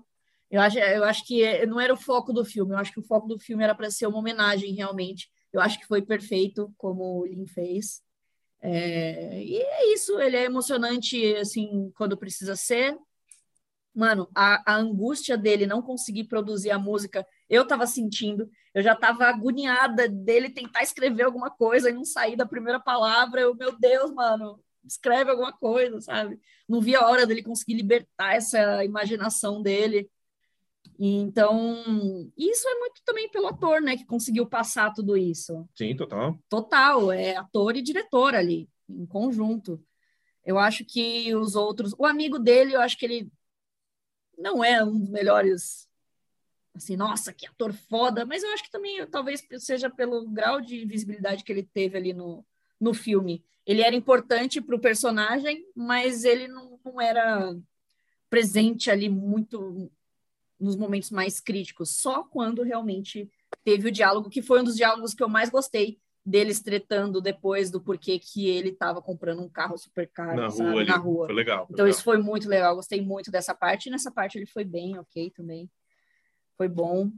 Eu 0.51 0.61
acho, 0.61 0.77
eu 0.77 1.03
acho 1.05 1.25
que 1.25 1.43
é, 1.43 1.65
não 1.65 1.79
era 1.79 1.93
o 1.93 1.97
foco 1.97 2.33
do 2.33 2.43
filme, 2.43 2.73
eu 2.73 2.77
acho 2.77 2.91
que 2.91 2.99
o 2.99 3.03
foco 3.03 3.27
do 3.27 3.39
filme 3.39 3.63
era 3.63 3.73
para 3.73 3.89
ser 3.89 4.05
uma 4.07 4.19
homenagem 4.19 4.73
realmente. 4.75 5.31
Eu 5.53 5.61
acho 5.61 5.79
que 5.79 5.87
foi 5.87 6.01
perfeito 6.01 6.73
como 6.77 7.21
o 7.21 7.25
Lin 7.25 7.47
fez. 7.47 8.01
É, 8.61 9.41
e 9.41 9.57
é 9.57 9.93
isso, 9.93 10.19
ele 10.19 10.35
é 10.37 10.43
emocionante 10.43 11.35
assim 11.35 11.91
quando 11.95 12.17
precisa 12.17 12.55
ser. 12.55 12.97
Mano, 13.93 14.29
a, 14.35 14.73
a 14.73 14.77
angústia 14.77 15.37
dele 15.37 15.65
não 15.65 15.81
conseguir 15.81 16.25
produzir 16.25 16.71
a 16.71 16.79
música, 16.79 17.25
eu 17.49 17.67
tava 17.67 17.85
sentindo, 17.85 18.49
eu 18.73 18.81
já 18.81 18.95
tava 18.95 19.25
agoniada 19.25 20.07
dele 20.07 20.49
tentar 20.49 20.81
escrever 20.81 21.23
alguma 21.23 21.49
coisa 21.49 21.89
e 21.89 21.93
não 21.93 22.05
sair 22.05 22.37
da 22.37 22.45
primeira 22.45 22.79
palavra. 22.79 23.41
Eu, 23.41 23.55
meu 23.55 23.77
Deus, 23.77 24.13
mano, 24.13 24.61
escreve 24.85 25.31
alguma 25.31 25.51
coisa, 25.51 25.99
sabe? 26.01 26.39
Não 26.67 26.79
via 26.81 26.99
a 26.99 27.09
hora 27.09 27.25
dele 27.25 27.43
conseguir 27.43 27.75
libertar 27.75 28.35
essa 28.35 28.83
imaginação 28.83 29.61
dele. 29.61 30.09
Então, 31.03 32.31
isso 32.37 32.67
é 32.69 32.75
muito 32.75 33.01
também 33.03 33.27
pelo 33.27 33.47
ator, 33.47 33.81
né, 33.81 33.97
que 33.97 34.05
conseguiu 34.05 34.45
passar 34.45 34.93
tudo 34.93 35.17
isso. 35.17 35.67
Sim, 35.75 35.95
total. 35.95 36.37
Total, 36.47 37.11
é 37.11 37.35
ator 37.35 37.75
e 37.75 37.81
diretor 37.81 38.35
ali, 38.35 38.69
em 38.87 39.07
conjunto. 39.07 39.83
Eu 40.45 40.59
acho 40.59 40.85
que 40.85 41.33
os 41.33 41.55
outros, 41.55 41.95
o 41.97 42.05
amigo 42.05 42.37
dele, 42.37 42.75
eu 42.75 42.81
acho 42.81 42.99
que 42.99 43.05
ele 43.05 43.31
não 44.37 44.63
é 44.63 44.83
um 44.83 44.99
dos 44.99 45.09
melhores, 45.09 45.89
assim, 46.75 46.95
nossa, 46.95 47.33
que 47.33 47.47
ator 47.47 47.73
foda, 47.73 48.23
mas 48.23 48.43
eu 48.43 48.53
acho 48.53 48.63
que 48.63 48.71
também 48.71 49.03
talvez 49.07 49.43
seja 49.57 49.89
pelo 49.89 50.29
grau 50.29 50.61
de 50.61 50.85
visibilidade 50.85 51.43
que 51.43 51.51
ele 51.51 51.63
teve 51.63 51.97
ali 51.97 52.13
no, 52.13 52.45
no 52.79 52.93
filme. 52.93 53.43
Ele 53.65 53.81
era 53.81 53.95
importante 53.95 54.61
para 54.61 54.75
o 54.75 54.79
personagem, 54.79 55.65
mas 55.75 56.25
ele 56.25 56.47
não, 56.47 56.79
não 56.85 57.01
era 57.01 57.55
presente 58.29 58.91
ali 58.91 59.09
muito 59.09 59.91
nos 60.61 60.75
momentos 60.75 61.09
mais 61.09 61.39
críticos, 61.39 61.97
só 61.97 62.23
quando 62.23 62.61
realmente 62.61 63.29
teve 63.63 63.89
o 63.89 63.91
diálogo, 63.91 64.29
que 64.29 64.41
foi 64.41 64.61
um 64.61 64.63
dos 64.63 64.75
diálogos 64.75 65.13
que 65.13 65.23
eu 65.23 65.27
mais 65.27 65.49
gostei, 65.49 65.99
deles 66.23 66.61
tretando 66.61 67.19
depois 67.19 67.71
do 67.71 67.81
porquê 67.81 68.19
que 68.19 68.47
ele 68.47 68.69
estava 68.69 69.01
comprando 69.01 69.41
um 69.41 69.49
carro 69.49 69.77
super 69.77 70.07
caro 70.07 70.39
na 70.39 70.49
sabe? 70.51 70.69
rua. 70.69 70.83
Na 70.85 70.97
rua. 70.97 71.25
Foi 71.25 71.35
legal. 71.35 71.65
Foi 71.65 71.73
então 71.73 71.85
legal. 71.85 71.89
isso 71.89 72.03
foi 72.03 72.17
muito 72.17 72.47
legal, 72.47 72.75
gostei 72.75 73.01
muito 73.01 73.31
dessa 73.31 73.55
parte, 73.55 73.87
e 73.87 73.91
nessa 73.91 74.11
parte 74.11 74.37
ele 74.37 74.45
foi 74.45 74.63
bem, 74.63 74.97
ok 74.99 75.31
também. 75.31 75.69
Foi 76.57 76.67
bom. 76.67 77.11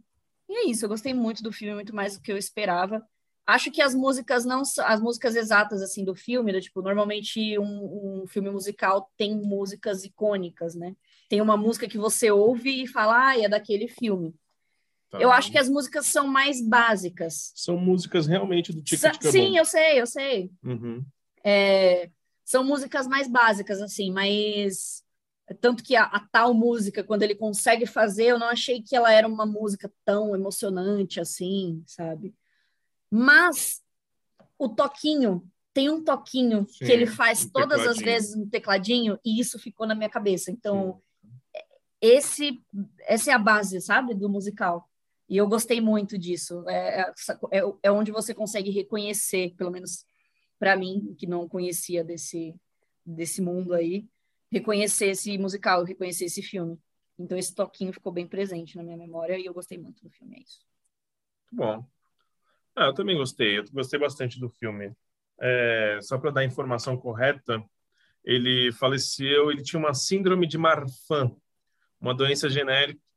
E 0.50 0.54
é 0.54 0.70
isso, 0.70 0.86
eu 0.86 0.90
gostei 0.90 1.14
muito 1.14 1.44
do 1.44 1.52
filme, 1.52 1.76
muito 1.76 1.94
mais 1.94 2.16
do 2.16 2.22
que 2.22 2.32
eu 2.32 2.38
esperava. 2.38 3.06
Acho 3.46 3.70
que 3.72 3.82
as 3.82 3.94
músicas 3.94 4.46
não 4.46 4.62
as 4.62 5.02
músicas 5.02 5.36
exatas 5.36 5.82
assim 5.82 6.06
do 6.06 6.16
filme, 6.16 6.62
tipo, 6.62 6.82
normalmente 6.82 7.60
um, 7.60 8.22
um 8.22 8.28
filme 8.28 8.50
musical 8.50 9.12
tem 9.18 9.36
músicas 9.36 10.06
icônicas, 10.06 10.76
né? 10.76 10.96
Tem 11.30 11.42
uma 11.42 11.58
música 11.58 11.88
que 11.88 11.98
você 11.98 12.32
ouve 12.32 12.84
e 12.84 12.88
fala, 12.88 13.30
ah, 13.30 13.40
é 13.40 13.50
daquele 13.50 13.88
filme. 13.88 14.34
Tá. 15.14 15.22
Eu 15.22 15.32
acho 15.32 15.52
que 15.52 15.60
as 15.60 15.70
músicas 15.70 16.08
são 16.08 16.28
mais 16.28 16.60
básicas. 16.60 17.52
São 17.56 17.78
músicas 17.78 18.26
realmente 18.26 18.74
do 18.74 18.82
Ticket 18.82 19.22
Sa 19.22 19.32
Sim, 19.32 19.56
eu 19.56 19.64
sei, 19.64 20.02
eu 20.02 20.08
sei. 20.08 20.52
Uhum. 20.64 21.06
É, 21.44 22.10
são 22.44 22.64
músicas 22.64 23.08
mais 23.08 23.28
básicas, 23.28 23.80
assim, 23.80 24.12
mas 24.12 25.04
tanto 25.62 25.84
que 25.84 25.96
a, 25.96 26.06
a, 26.06 26.20
tal 26.32 26.54
música, 26.54 27.04
quando 27.04 27.22
ele 27.22 27.36
consegue 27.36 27.86
fazer, 27.86 28.26
eu 28.26 28.40
não 28.40 28.48
achei 28.48 28.82
que 28.82 28.96
ela 28.96 29.12
era 29.12 29.28
uma 29.28 29.46
música 29.46 29.92
tão 30.04 30.36
emocionante 30.36 31.20
assim, 31.20 31.84
sabe? 31.86 32.34
Mas 33.12 33.84
o 34.58 34.68
toquinho 34.68 35.48
tem 35.74 35.92
um 35.92 36.04
toquinho 36.04 36.66
Sim, 36.68 36.86
que 36.86 36.92
ele 36.92 37.06
faz 37.06 37.46
um 37.46 37.50
todas 37.50 37.86
as 37.86 37.98
vezes 37.98 38.36
no 38.36 38.48
tecladinho 38.48 39.20
e 39.24 39.40
isso 39.40 39.60
ficou 39.60 39.86
na 39.86 39.94
minha 39.94 40.10
cabeça. 40.10 40.50
Então, 40.50 40.94
Sim 40.94 41.13
esse 42.04 42.62
essa 43.00 43.32
é 43.32 43.34
a 43.34 43.40
base, 43.40 43.80
sabe, 43.80 44.14
do 44.14 44.28
musical. 44.28 44.90
E 45.30 45.38
eu 45.38 45.48
gostei 45.48 45.80
muito 45.80 46.18
disso. 46.18 46.68
É, 46.68 47.00
é, 47.00 47.14
é, 47.52 47.62
é 47.84 47.92
onde 47.92 48.12
você 48.12 48.34
consegue 48.34 48.70
reconhecer, 48.70 49.56
pelo 49.56 49.72
menos 49.72 50.06
para 50.60 50.76
mim, 50.76 51.16
que 51.18 51.26
não 51.26 51.48
conhecia 51.48 52.04
desse, 52.04 52.54
desse 53.06 53.42
mundo 53.42 53.74
aí, 53.74 54.06
reconhecer 54.52 55.08
esse 55.08 55.38
musical, 55.38 55.86
reconhecer 55.86 56.26
esse 56.26 56.42
filme. 56.42 56.78
Então 57.18 57.38
esse 57.38 57.56
toquinho 57.56 57.94
ficou 57.94 58.12
bem 58.12 58.28
presente 58.28 58.76
na 58.76 58.84
minha 58.84 58.98
memória 58.98 59.40
e 59.40 59.46
eu 59.46 59.54
gostei 59.54 59.78
muito 59.78 60.04
do 60.04 60.10
filme, 60.10 60.36
é 60.36 60.40
isso. 60.42 60.60
Bom. 61.52 61.86
Ah, 62.76 62.88
eu 62.88 62.94
também 62.94 63.16
gostei, 63.16 63.60
eu 63.60 63.64
gostei 63.72 63.98
bastante 63.98 64.40
do 64.40 64.50
filme. 64.50 64.94
É, 65.40 66.00
só 66.02 66.18
para 66.18 66.32
dar 66.32 66.42
a 66.42 66.46
informação 66.46 66.98
correta, 66.98 67.64
ele 68.26 68.74
faleceu, 68.74 69.52
ele 69.52 69.64
tinha 69.64 69.80
uma 69.80 69.94
síndrome 69.94 70.48
de 70.48 70.58
Marfan, 70.58 71.34
uma 72.04 72.14
doença 72.14 72.50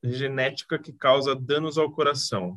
genética 0.05 0.79
que 0.79 0.93
causa 0.93 1.35
danos 1.35 1.77
ao 1.77 1.91
coração. 1.91 2.57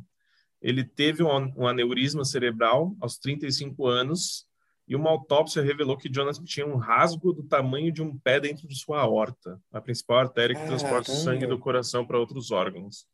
Ele 0.62 0.84
teve 0.84 1.24
um 1.24 1.68
aneurisma 1.68 2.24
cerebral 2.24 2.96
aos 3.02 3.18
35 3.18 3.88
anos 3.88 4.46
e 4.88 4.96
uma 4.96 5.10
autópsia 5.10 5.64
revelou 5.64 5.98
que 5.98 6.08
Jonathan 6.08 6.44
tinha 6.44 6.68
um 6.68 6.76
rasgo 6.76 7.34
do 7.34 7.42
tamanho 7.42 7.92
de 7.92 8.04
um 8.04 8.16
pé 8.16 8.40
dentro 8.40 8.68
de 8.68 8.76
sua 8.76 9.02
aorta, 9.02 9.60
a 9.72 9.82
principal 9.82 10.20
artéria 10.20 10.56
que 10.56 10.68
transporta 10.68 11.12
o 11.12 11.16
sangue 11.16 11.48
do 11.48 11.58
coração 11.58 12.06
para 12.06 12.20
outros 12.20 12.52
órgãos. 12.52 13.08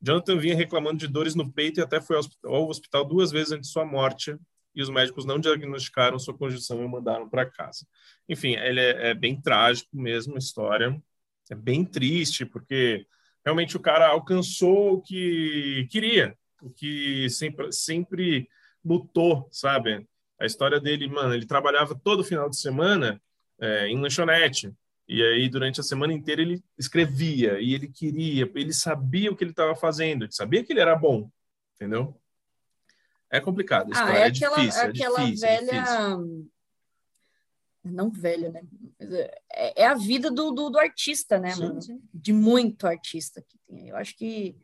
Jonathan 0.00 0.36
vinha 0.36 0.56
reclamando 0.56 0.98
de 0.98 1.06
dores 1.06 1.36
no 1.36 1.52
peito 1.52 1.78
e 1.78 1.82
até 1.82 2.00
foi 2.00 2.18
ao 2.44 2.68
hospital 2.68 3.04
duas 3.04 3.30
vezes 3.30 3.52
antes 3.52 3.68
de 3.68 3.72
sua 3.72 3.84
morte, 3.84 4.36
e 4.74 4.82
os 4.82 4.88
médicos 4.88 5.24
não 5.24 5.38
diagnosticaram 5.38 6.18
sua 6.18 6.36
condição 6.36 6.80
e 6.80 6.84
o 6.84 6.88
mandaram 6.88 7.28
para 7.28 7.48
casa. 7.48 7.86
Enfim, 8.28 8.56
ele 8.56 8.80
é, 8.80 9.10
é, 9.10 9.14
bem 9.14 9.40
trágico 9.40 9.90
mesmo 9.94 10.34
a 10.34 10.38
história 10.38 11.00
é 11.50 11.54
bem 11.54 11.84
triste, 11.84 12.44
porque 12.44 13.06
realmente 13.44 13.76
o 13.76 13.80
cara 13.80 14.08
alcançou 14.08 14.94
o 14.94 15.02
que 15.02 15.86
queria, 15.90 16.36
o 16.62 16.70
que 16.70 17.28
sempre, 17.30 17.72
sempre 17.72 18.48
lutou, 18.84 19.48
sabe? 19.50 20.06
A 20.38 20.46
história 20.46 20.80
dele, 20.80 21.08
mano, 21.08 21.34
ele 21.34 21.46
trabalhava 21.46 21.94
todo 21.94 22.24
final 22.24 22.48
de 22.48 22.58
semana 22.58 23.20
é, 23.60 23.86
em 23.88 24.00
lanchonete. 24.00 24.72
E 25.08 25.22
aí, 25.22 25.48
durante 25.48 25.80
a 25.80 25.82
semana 25.84 26.12
inteira, 26.12 26.40
ele 26.40 26.62
escrevia 26.78 27.60
e 27.60 27.74
ele 27.74 27.88
queria, 27.88 28.50
ele 28.54 28.72
sabia 28.72 29.30
o 29.30 29.36
que 29.36 29.44
ele 29.44 29.50
estava 29.50 29.74
fazendo, 29.74 30.24
ele 30.24 30.32
sabia 30.32 30.64
que 30.64 30.72
ele 30.72 30.80
era 30.80 30.96
bom, 30.96 31.30
entendeu? 31.74 32.18
É 33.28 33.40
complicado, 33.40 33.90
ah, 33.94 34.14
é, 34.14 34.20
é, 34.20 34.24
aquela, 34.26 34.56
difícil, 34.56 34.80
é 34.80 34.86
aquela 34.86 35.24
difícil, 35.24 35.48
é 35.48 35.60
velha. 35.60 36.18
É 37.84 37.90
não 37.90 38.10
velho, 38.10 38.52
né? 38.52 38.62
É, 39.50 39.82
é 39.82 39.86
a 39.86 39.94
vida 39.94 40.30
do, 40.30 40.50
do, 40.52 40.70
do 40.70 40.78
artista, 40.78 41.38
né, 41.38 41.50
sim, 41.50 41.62
mano? 41.62 41.82
Sim. 41.82 42.00
De 42.12 42.32
muito 42.32 42.86
artista 42.86 43.42
que 43.42 43.58
tem. 43.66 43.88
Eu 43.88 43.96
acho 43.96 44.16
que 44.16 44.56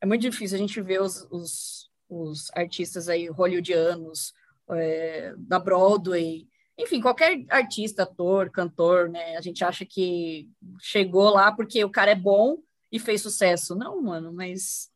é 0.00 0.06
muito 0.06 0.22
difícil 0.22 0.56
a 0.56 0.60
gente 0.60 0.80
ver 0.80 1.00
os, 1.00 1.26
os, 1.30 1.90
os 2.08 2.50
artistas 2.54 3.08
aí 3.08 3.28
hollywoodianos, 3.28 4.32
é, 4.70 5.34
da 5.36 5.58
Broadway, 5.58 6.48
enfim, 6.78 7.00
qualquer 7.00 7.44
artista, 7.50 8.04
ator, 8.04 8.50
cantor, 8.50 9.08
né? 9.10 9.36
A 9.36 9.40
gente 9.40 9.62
acha 9.62 9.84
que 9.84 10.48
chegou 10.80 11.28
lá 11.30 11.52
porque 11.52 11.84
o 11.84 11.90
cara 11.90 12.12
é 12.12 12.14
bom 12.14 12.58
e 12.90 12.98
fez 12.98 13.20
sucesso. 13.20 13.74
Não, 13.74 14.00
mano, 14.00 14.32
mas 14.32 14.90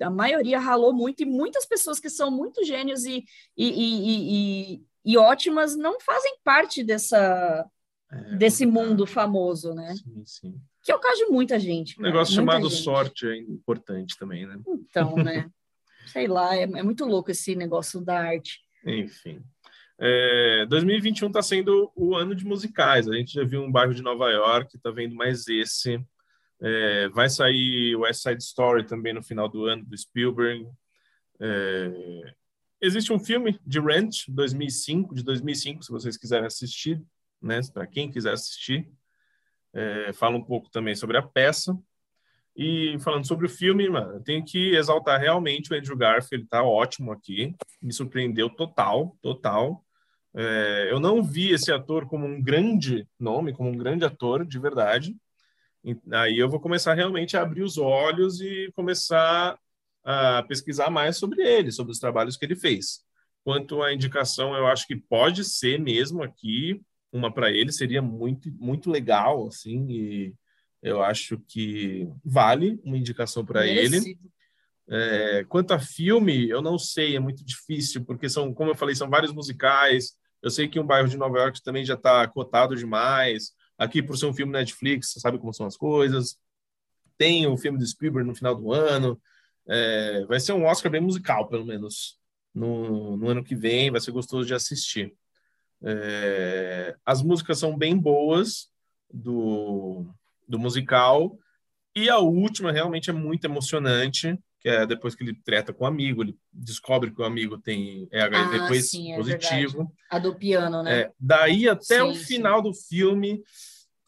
a 0.00 0.08
maioria 0.08 0.58
ralou 0.58 0.94
muito 0.94 1.22
e 1.22 1.26
muitas 1.26 1.66
pessoas 1.66 2.00
que 2.00 2.08
são 2.08 2.30
muito 2.30 2.64
gênios 2.64 3.04
e, 3.04 3.24
e, 3.56 3.68
e, 3.68 4.74
e 4.74 4.86
e 5.04 5.16
ótimas 5.16 5.76
não 5.76 6.00
fazem 6.00 6.36
parte 6.44 6.84
dessa 6.84 7.66
é, 8.12 8.36
desse 8.36 8.66
mundo 8.66 9.06
famoso, 9.06 9.72
né? 9.72 9.94
Sim, 9.94 10.22
sim. 10.26 10.60
Que 10.82 10.90
é 10.90 10.96
o 10.96 11.00
caso 11.00 11.24
de 11.24 11.30
muita 11.30 11.58
gente. 11.58 11.98
Um 11.98 12.02
negócio 12.02 12.34
chamado 12.34 12.68
gente. 12.68 12.82
sorte 12.82 13.26
é 13.26 13.36
importante 13.36 14.16
também, 14.18 14.46
né? 14.46 14.58
Então, 14.66 15.14
né? 15.16 15.48
Sei 16.06 16.26
lá, 16.26 16.56
é, 16.56 16.62
é, 16.62 16.82
muito 16.82 17.04
louco 17.04 17.30
esse 17.30 17.54
negócio 17.54 18.00
da 18.00 18.18
arte. 18.18 18.60
Enfim. 18.84 19.40
É, 19.98 20.66
2021 20.66 21.28
está 21.28 21.42
sendo 21.42 21.92
o 21.94 22.16
ano 22.16 22.34
de 22.34 22.44
musicais. 22.44 23.06
A 23.06 23.14
gente 23.14 23.34
já 23.34 23.44
viu 23.44 23.62
um 23.62 23.70
bairro 23.70 23.94
de 23.94 24.02
Nova 24.02 24.28
York, 24.30 24.76
está 24.76 24.90
vendo 24.90 25.14
mais 25.14 25.46
esse. 25.46 26.02
É, 26.60 27.08
vai 27.10 27.28
sair 27.28 27.94
West 27.96 28.22
Side 28.22 28.42
Story 28.42 28.84
também 28.84 29.12
no 29.12 29.22
final 29.22 29.48
do 29.48 29.66
ano, 29.66 29.84
do 29.84 29.96
Spielberg. 29.96 30.66
É, 31.38 32.34
Existe 32.82 33.12
um 33.12 33.18
filme 33.18 33.60
de 33.66 33.78
Rent, 33.78 34.24
2005, 34.28 35.14
de 35.14 35.22
2005, 35.22 35.84
se 35.84 35.90
vocês 35.90 36.16
quiserem 36.16 36.46
assistir, 36.46 37.02
né? 37.40 37.60
Para 37.74 37.86
quem 37.86 38.10
quiser 38.10 38.32
assistir, 38.32 38.90
é, 39.74 40.12
fala 40.14 40.36
um 40.36 40.42
pouco 40.42 40.70
também 40.70 40.94
sobre 40.94 41.18
a 41.18 41.22
peça. 41.22 41.78
E 42.56 42.96
falando 43.00 43.26
sobre 43.26 43.46
o 43.46 43.50
filme, 43.50 43.88
mano, 43.88 44.14
eu 44.14 44.20
tenho 44.22 44.44
que 44.44 44.74
exaltar 44.74 45.20
realmente 45.20 45.72
o 45.72 45.76
Andrew 45.76 45.96
Garfield, 45.96 46.42
ele 46.42 46.48
tá 46.48 46.62
ótimo 46.62 47.12
aqui, 47.12 47.54
me 47.82 47.92
surpreendeu 47.92 48.48
total, 48.48 49.16
total. 49.20 49.84
É, 50.34 50.88
eu 50.90 50.98
não 50.98 51.22
vi 51.22 51.52
esse 51.52 51.70
ator 51.70 52.06
como 52.06 52.26
um 52.26 52.42
grande 52.42 53.06
nome, 53.18 53.52
como 53.52 53.68
um 53.68 53.76
grande 53.76 54.04
ator, 54.04 54.44
de 54.44 54.58
verdade. 54.58 55.14
Aí 56.12 56.38
eu 56.38 56.48
vou 56.48 56.60
começar 56.60 56.94
realmente 56.94 57.36
a 57.36 57.42
abrir 57.42 57.62
os 57.62 57.78
olhos 57.78 58.40
e 58.40 58.70
começar 58.74 59.58
a 60.04 60.42
pesquisar 60.42 60.90
mais 60.90 61.16
sobre 61.16 61.42
ele, 61.42 61.70
sobre 61.70 61.92
os 61.92 61.98
trabalhos 61.98 62.36
que 62.36 62.44
ele 62.44 62.56
fez. 62.56 63.00
Quanto 63.44 63.82
à 63.82 63.92
indicação, 63.92 64.54
eu 64.54 64.66
acho 64.66 64.86
que 64.86 64.96
pode 64.96 65.44
ser 65.44 65.78
mesmo 65.78 66.22
aqui 66.22 66.80
uma 67.12 67.32
para 67.32 67.50
ele, 67.50 67.72
seria 67.72 68.00
muito 68.00 68.50
muito 68.58 68.90
legal, 68.90 69.48
assim, 69.48 69.86
e 69.90 70.34
eu 70.82 71.02
acho 71.02 71.38
que 71.48 72.08
vale 72.24 72.80
uma 72.84 72.96
indicação 72.96 73.44
para 73.44 73.66
ele. 73.66 74.18
É, 74.88 75.44
quanto 75.44 75.72
a 75.72 75.78
filme, 75.78 76.48
eu 76.48 76.60
não 76.60 76.78
sei, 76.78 77.14
é 77.14 77.20
muito 77.20 77.44
difícil, 77.44 78.04
porque 78.04 78.28
são, 78.28 78.52
como 78.52 78.70
eu 78.70 78.74
falei, 78.74 78.94
são 78.94 79.08
vários 79.08 79.32
musicais. 79.32 80.16
Eu 80.42 80.50
sei 80.50 80.68
que 80.68 80.80
um 80.80 80.86
bairro 80.86 81.08
de 81.08 81.16
Nova 81.16 81.38
York 81.38 81.62
também 81.62 81.84
já 81.84 81.94
está 81.94 82.26
cotado 82.26 82.74
demais. 82.74 83.52
Aqui, 83.78 84.02
por 84.02 84.16
ser 84.16 84.26
um 84.26 84.34
filme 84.34 84.52
Netflix, 84.52 85.14
sabe 85.18 85.38
como 85.38 85.52
são 85.52 85.66
as 85.66 85.76
coisas. 85.76 86.38
Tem 87.16 87.46
o 87.46 87.56
filme 87.56 87.78
do 87.78 87.86
Spielberg 87.86 88.26
no 88.28 88.34
final 88.34 88.54
do 88.54 88.72
ano. 88.72 89.20
É, 89.68 90.24
vai 90.26 90.40
ser 90.40 90.52
um 90.52 90.64
Oscar 90.64 90.90
bem 90.90 91.00
musical, 91.00 91.48
pelo 91.48 91.64
menos, 91.64 92.18
no, 92.54 93.16
no 93.16 93.28
ano 93.28 93.44
que 93.44 93.54
vem. 93.54 93.90
Vai 93.90 94.00
ser 94.00 94.10
gostoso 94.12 94.46
de 94.46 94.54
assistir. 94.54 95.14
É, 95.82 96.94
as 97.04 97.22
músicas 97.22 97.58
são 97.58 97.76
bem 97.76 97.96
boas 97.96 98.68
do, 99.12 100.06
do 100.48 100.58
musical. 100.58 101.38
E 101.94 102.08
a 102.08 102.18
última 102.18 102.70
realmente 102.70 103.10
é 103.10 103.12
muito 103.12 103.44
emocionante, 103.44 104.38
que 104.60 104.68
é 104.68 104.86
depois 104.86 105.14
que 105.14 105.24
ele 105.24 105.34
treta 105.42 105.72
com 105.72 105.84
o 105.84 105.86
amigo, 105.86 106.22
ele 106.22 106.38
descobre 106.52 107.10
que 107.10 107.20
o 107.20 107.24
amigo 107.24 107.58
tem 107.58 108.08
HIV 108.12 108.36
Ah, 108.36 108.50
depois 108.60 108.90
sim, 108.90 109.12
é 109.12 109.16
positivo. 109.16 109.78
verdade. 109.78 109.94
A 110.10 110.18
do 110.18 110.34
piano, 110.36 110.82
né? 110.82 111.00
É, 111.00 111.12
daí 111.18 111.68
até 111.68 112.02
Sim, 112.02 112.10
o 112.10 112.14
sim. 112.14 112.24
final 112.24 112.62
do 112.62 112.72
filme 112.74 113.42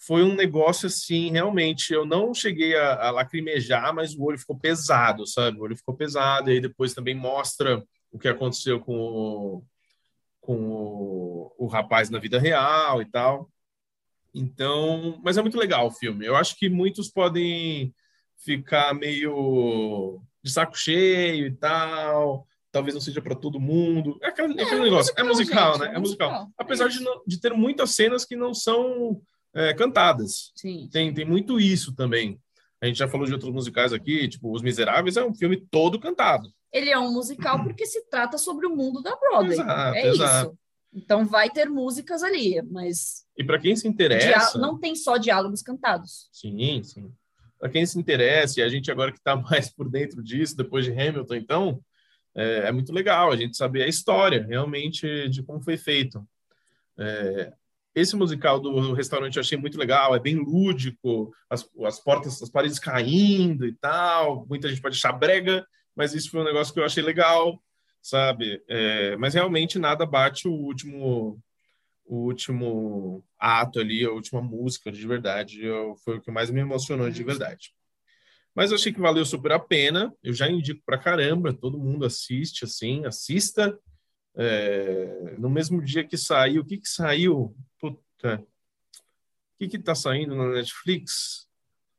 foi 0.04 0.22
um 0.24 0.34
negócio 0.34 0.86
assim, 0.86 1.30
realmente, 1.30 1.92
eu 1.92 2.04
não 2.04 2.34
cheguei 2.34 2.74
a, 2.76 3.06
a 3.08 3.10
lacrimejar, 3.12 3.94
mas 3.94 4.14
o 4.14 4.22
olho 4.24 4.38
ficou 4.38 4.58
pesado, 4.58 5.26
sabe? 5.26 5.58
O 5.58 5.62
olho 5.62 5.76
ficou 5.76 5.94
pesado, 5.94 6.50
e 6.50 6.54
aí 6.54 6.60
depois 6.60 6.92
também 6.92 7.14
mostra 7.14 7.82
o 8.10 8.18
que 8.18 8.26
aconteceu 8.28 8.80
com 8.80 8.96
o, 8.98 9.64
com 10.40 10.56
o, 10.56 11.54
o 11.56 11.66
rapaz 11.66 12.10
na 12.10 12.18
vida 12.18 12.38
real 12.38 13.00
e 13.00 13.06
tal. 13.10 13.48
Então, 14.34 15.20
mas 15.22 15.36
é 15.36 15.42
muito 15.42 15.58
legal 15.58 15.86
o 15.86 15.90
filme. 15.92 16.24
Eu 16.26 16.34
acho 16.36 16.56
que 16.56 16.68
muitos 16.68 17.08
podem 17.08 17.94
ficar 18.38 18.94
meio 18.94 20.20
de 20.42 20.50
saco 20.50 20.76
cheio 20.76 21.46
e 21.46 21.52
tal. 21.52 22.46
Talvez 22.70 22.94
não 22.94 23.00
seja 23.00 23.20
para 23.20 23.34
todo 23.34 23.60
mundo. 23.60 24.18
É 24.22 24.28
aquele, 24.28 24.60
aquele 24.60 24.80
um 24.80 24.84
negócio. 24.84 25.12
é 25.16 25.22
musical, 25.22 25.74
gente, 25.74 25.82
né? 25.82 25.90
um 25.90 25.94
É 25.94 25.98
musical. 25.98 26.30
musical. 26.30 26.52
Apesar 26.56 26.86
É 26.86 26.88
de, 26.88 27.00
não- 27.00 27.22
de 27.26 27.38
ter 27.40 27.52
muitas 27.52 27.90
cenas 27.94 28.24
que 28.24 28.34
não 28.34 28.54
são 28.54 29.20
é, 29.54 29.74
cantadas. 29.74 30.52
Sim. 30.54 30.88
Tem, 30.90 31.12
tem 31.12 31.24
muito 31.24 31.60
isso 31.60 31.94
também. 31.94 32.40
A 32.80 32.86
gente 32.86 32.98
já 32.98 33.08
falou 33.08 33.26
de 33.26 33.32
outros 33.32 33.52
musicais 33.52 33.92
aqui, 33.92 34.28
tipo 34.28 34.52
Os 34.52 34.62
Miseráveis 34.62 35.16
é 35.16 35.24
um 35.24 35.34
filme 35.34 35.56
todo 35.70 36.00
cantado. 36.00 36.52
Ele 36.72 36.90
é 36.90 36.98
um 36.98 37.12
musical 37.12 37.62
porque 37.62 37.86
se 37.86 38.08
trata 38.08 38.38
sobre 38.38 38.66
o 38.66 38.74
mundo 38.74 39.02
da 39.02 39.14
Broadway. 39.14 39.52
Exato, 39.52 39.96
é 39.96 40.08
exato. 40.08 40.46
isso. 40.48 40.58
Então 40.94 41.24
vai 41.24 41.48
ter 41.48 41.68
músicas 41.68 42.22
ali, 42.22 42.60
mas 42.62 43.24
E 43.36 43.44
para 43.44 43.58
quem 43.58 43.74
se 43.76 43.86
interessa, 43.88 44.58
não 44.58 44.78
tem 44.78 44.94
só 44.94 45.16
diálogos 45.16 45.62
cantados. 45.62 46.28
Sim, 46.32 46.82
sim. 46.82 47.12
Para 47.58 47.70
quem 47.70 47.86
se 47.86 47.98
interessa, 47.98 48.58
e 48.58 48.62
a 48.62 48.68
gente 48.68 48.90
agora 48.90 49.12
que 49.12 49.18
está 49.18 49.36
mais 49.36 49.70
por 49.70 49.88
dentro 49.88 50.22
disso, 50.22 50.56
depois 50.56 50.84
de 50.84 50.90
Hamilton, 50.90 51.34
então, 51.36 51.80
é, 52.34 52.68
é 52.68 52.72
muito 52.72 52.92
legal 52.92 53.30
a 53.30 53.36
gente 53.36 53.56
saber 53.56 53.84
a 53.84 53.88
história 53.88 54.44
realmente 54.44 55.28
de 55.28 55.42
como 55.42 55.60
foi 55.60 55.76
feito. 55.76 56.26
É, 56.98 57.52
esse 57.94 58.16
musical 58.16 58.58
do 58.58 58.92
restaurante 58.92 59.36
eu 59.36 59.40
achei 59.40 59.58
muito 59.58 59.78
legal, 59.78 60.14
é 60.14 60.20
bem 60.20 60.36
lúdico, 60.36 61.32
as, 61.48 61.68
as 61.84 62.00
portas, 62.00 62.42
as 62.42 62.50
paredes 62.50 62.78
caindo 62.78 63.66
e 63.66 63.72
tal. 63.74 64.46
Muita 64.48 64.68
gente 64.68 64.80
pode 64.80 64.96
achar 64.96 65.12
brega, 65.12 65.66
mas 65.94 66.14
isso 66.14 66.30
foi 66.30 66.40
um 66.40 66.44
negócio 66.44 66.72
que 66.72 66.80
eu 66.80 66.84
achei 66.84 67.02
legal, 67.02 67.62
sabe? 68.00 68.62
É, 68.68 69.16
mas 69.16 69.34
realmente 69.34 69.78
nada 69.78 70.06
bate 70.06 70.48
o 70.48 70.52
último 70.52 71.38
o 72.04 72.26
último 72.26 73.24
ato 73.38 73.78
ali, 73.78 74.04
a 74.04 74.10
última 74.10 74.42
música 74.42 74.90
de 74.90 75.06
verdade, 75.06 75.64
eu, 75.64 75.94
foi 76.04 76.18
o 76.18 76.20
que 76.20 76.30
mais 76.30 76.50
me 76.50 76.60
emocionou 76.60 77.08
de 77.08 77.22
verdade. 77.22 77.72
Mas 78.54 78.70
eu 78.70 78.76
achei 78.76 78.92
que 78.92 79.00
valeu 79.00 79.24
super 79.24 79.52
a 79.52 79.58
pena. 79.58 80.12
Eu 80.22 80.34
já 80.34 80.48
indico 80.48 80.82
pra 80.84 80.98
caramba, 80.98 81.54
todo 81.54 81.78
mundo 81.78 82.04
assiste, 82.04 82.64
assim, 82.64 83.06
assista. 83.06 83.78
É, 84.34 85.34
no 85.38 85.50
mesmo 85.50 85.82
dia 85.82 86.04
que 86.04 86.16
saiu, 86.16 86.62
o 86.62 86.64
que 86.64 86.78
que 86.78 86.88
saiu? 86.88 87.54
Puta, 87.78 88.36
o 88.40 89.58
que 89.58 89.68
que 89.68 89.78
tá 89.78 89.94
saindo 89.94 90.34
na 90.34 90.48
Netflix? 90.48 91.46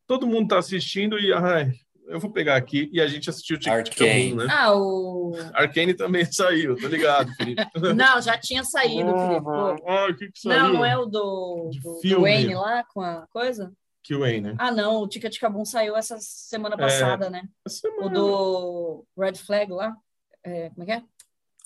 Todo 0.07 0.27
mundo 0.27 0.49
tá 0.49 0.57
assistindo 0.57 1.19
e, 1.19 1.31
ai, 1.31 1.71
eu 2.07 2.19
vou 2.19 2.31
pegar 2.31 2.55
aqui 2.55 2.89
e 2.91 2.99
a 2.99 3.07
gente 3.07 3.29
assistiu 3.29 3.55
o 3.55 3.59
Tic 3.59 3.71
Tic 3.83 4.01
Arcane. 4.01 4.29
Boom, 4.31 4.35
né? 4.37 4.47
Ah, 4.51 4.75
o. 4.75 5.33
Arcane 5.53 5.93
também 5.93 6.25
saiu, 6.31 6.75
tô 6.75 6.87
ligado, 6.87 7.31
Felipe. 7.35 7.61
Não, 7.95 8.21
já 8.21 8.37
tinha 8.37 8.63
saído, 8.63 9.09
Felipe. 9.17 9.43
Pô. 9.43 9.89
Ah, 9.89 10.07
o 10.09 10.15
que 10.15 10.31
que 10.31 10.39
saiu? 10.39 10.63
Não, 10.63 10.73
não 10.73 10.85
é 10.85 10.97
o 10.97 11.05
do, 11.05 11.69
do. 12.03 12.21
Wayne 12.21 12.55
lá 12.55 12.83
com 12.93 13.01
a 13.01 13.25
coisa? 13.27 13.71
QA, 14.05 14.41
né? 14.41 14.55
Ah, 14.57 14.69
não, 14.69 14.97
o 14.97 15.07
Tica 15.07 15.29
Tica 15.29 15.49
Boom 15.49 15.63
saiu 15.63 15.95
essa 15.95 16.17
semana 16.19 16.75
passada, 16.77 17.29
né? 17.29 17.47
Essa 17.65 17.87
O 17.87 17.91
semana. 17.93 18.09
do 18.13 19.05
Red 19.17 19.35
Flag 19.35 19.71
lá. 19.71 19.95
É, 20.43 20.69
como 20.71 20.83
é 20.83 20.85
que 20.85 20.91
é? 20.91 21.03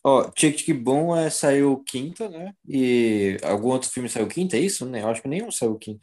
Ó, 0.08 0.30
Tic 0.32 0.56
Tic 0.56 0.74
Boom 0.78 1.14
é, 1.18 1.30
saiu 1.30 1.84
quinta, 1.86 2.30
né? 2.30 2.54
E 2.66 3.38
algum 3.44 3.68
outro 3.70 3.90
filme 3.90 4.08
saiu 4.08 4.26
quinta, 4.28 4.56
é 4.56 4.60
isso? 4.62 4.86
Né? 4.86 5.02
Eu 5.02 5.10
acho 5.10 5.22
que 5.22 5.28
nenhum 5.28 5.52
saiu 5.52 5.76
quinta. 5.78 6.02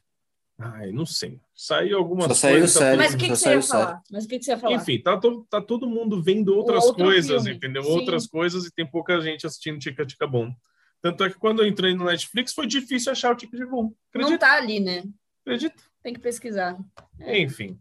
Ai, 0.59 0.93
não 0.93 1.07
sei. 1.07 1.41
Saiu 1.55 1.97
alguma 1.97 2.29
Só 2.29 2.35
saiu 2.35 2.59
coisa. 2.59 2.73
tá 2.75 2.81
série. 2.81 2.91
todo- 2.91 2.99
Mas 3.03 3.15
o 3.15 3.17
que, 3.19 3.29
que 3.29 3.37
você 3.37 3.55
ia 3.55 3.63
falar? 3.63 4.03
Mas 4.11 4.25
o 4.25 4.29
que, 4.29 4.39
que 4.39 4.45
você 4.45 4.51
ia 4.51 4.59
falar? 4.59 4.75
Enfim, 4.77 5.01
tá, 5.03 5.17
to- 5.19 5.47
tá 5.49 5.61
todo 5.61 5.89
mundo 5.89 6.23
vendo 6.23 6.55
outras 6.55 6.85
Outro 6.85 7.03
coisas, 7.05 7.43
filme, 7.45 7.57
entendeu? 7.57 7.83
sim. 7.83 7.91
Outras 7.91 8.27
coisas 8.27 8.67
e 8.67 8.71
tem 8.73 8.87
pouca 8.87 9.21
gente 9.23 9.47
assistindo 9.47 9.79
Tica 9.79 10.05
Tica 10.05 10.27
Bom. 10.27 10.55
Tanto 11.01 11.25
é 11.25 11.31
que 11.31 11.39
quando 11.39 11.63
eu 11.63 11.67
entrei 11.67 11.95
no 11.95 12.05
Netflix 12.05 12.53
foi 12.53 12.67
difícil 12.67 13.11
achar 13.11 13.33
o 13.33 13.37
Tica 13.37 13.57
Tica 13.57 13.69
Bom. 13.71 13.91
Não 14.15 14.37
tá 14.39 14.53
ali, 14.53 14.81
né? 14.81 15.03
Acredita? 15.47 15.83
Tem 16.03 16.13
que 16.13 16.21
pesquisar. 16.21 16.79
É. 17.19 17.39
Enfim, 17.41 17.79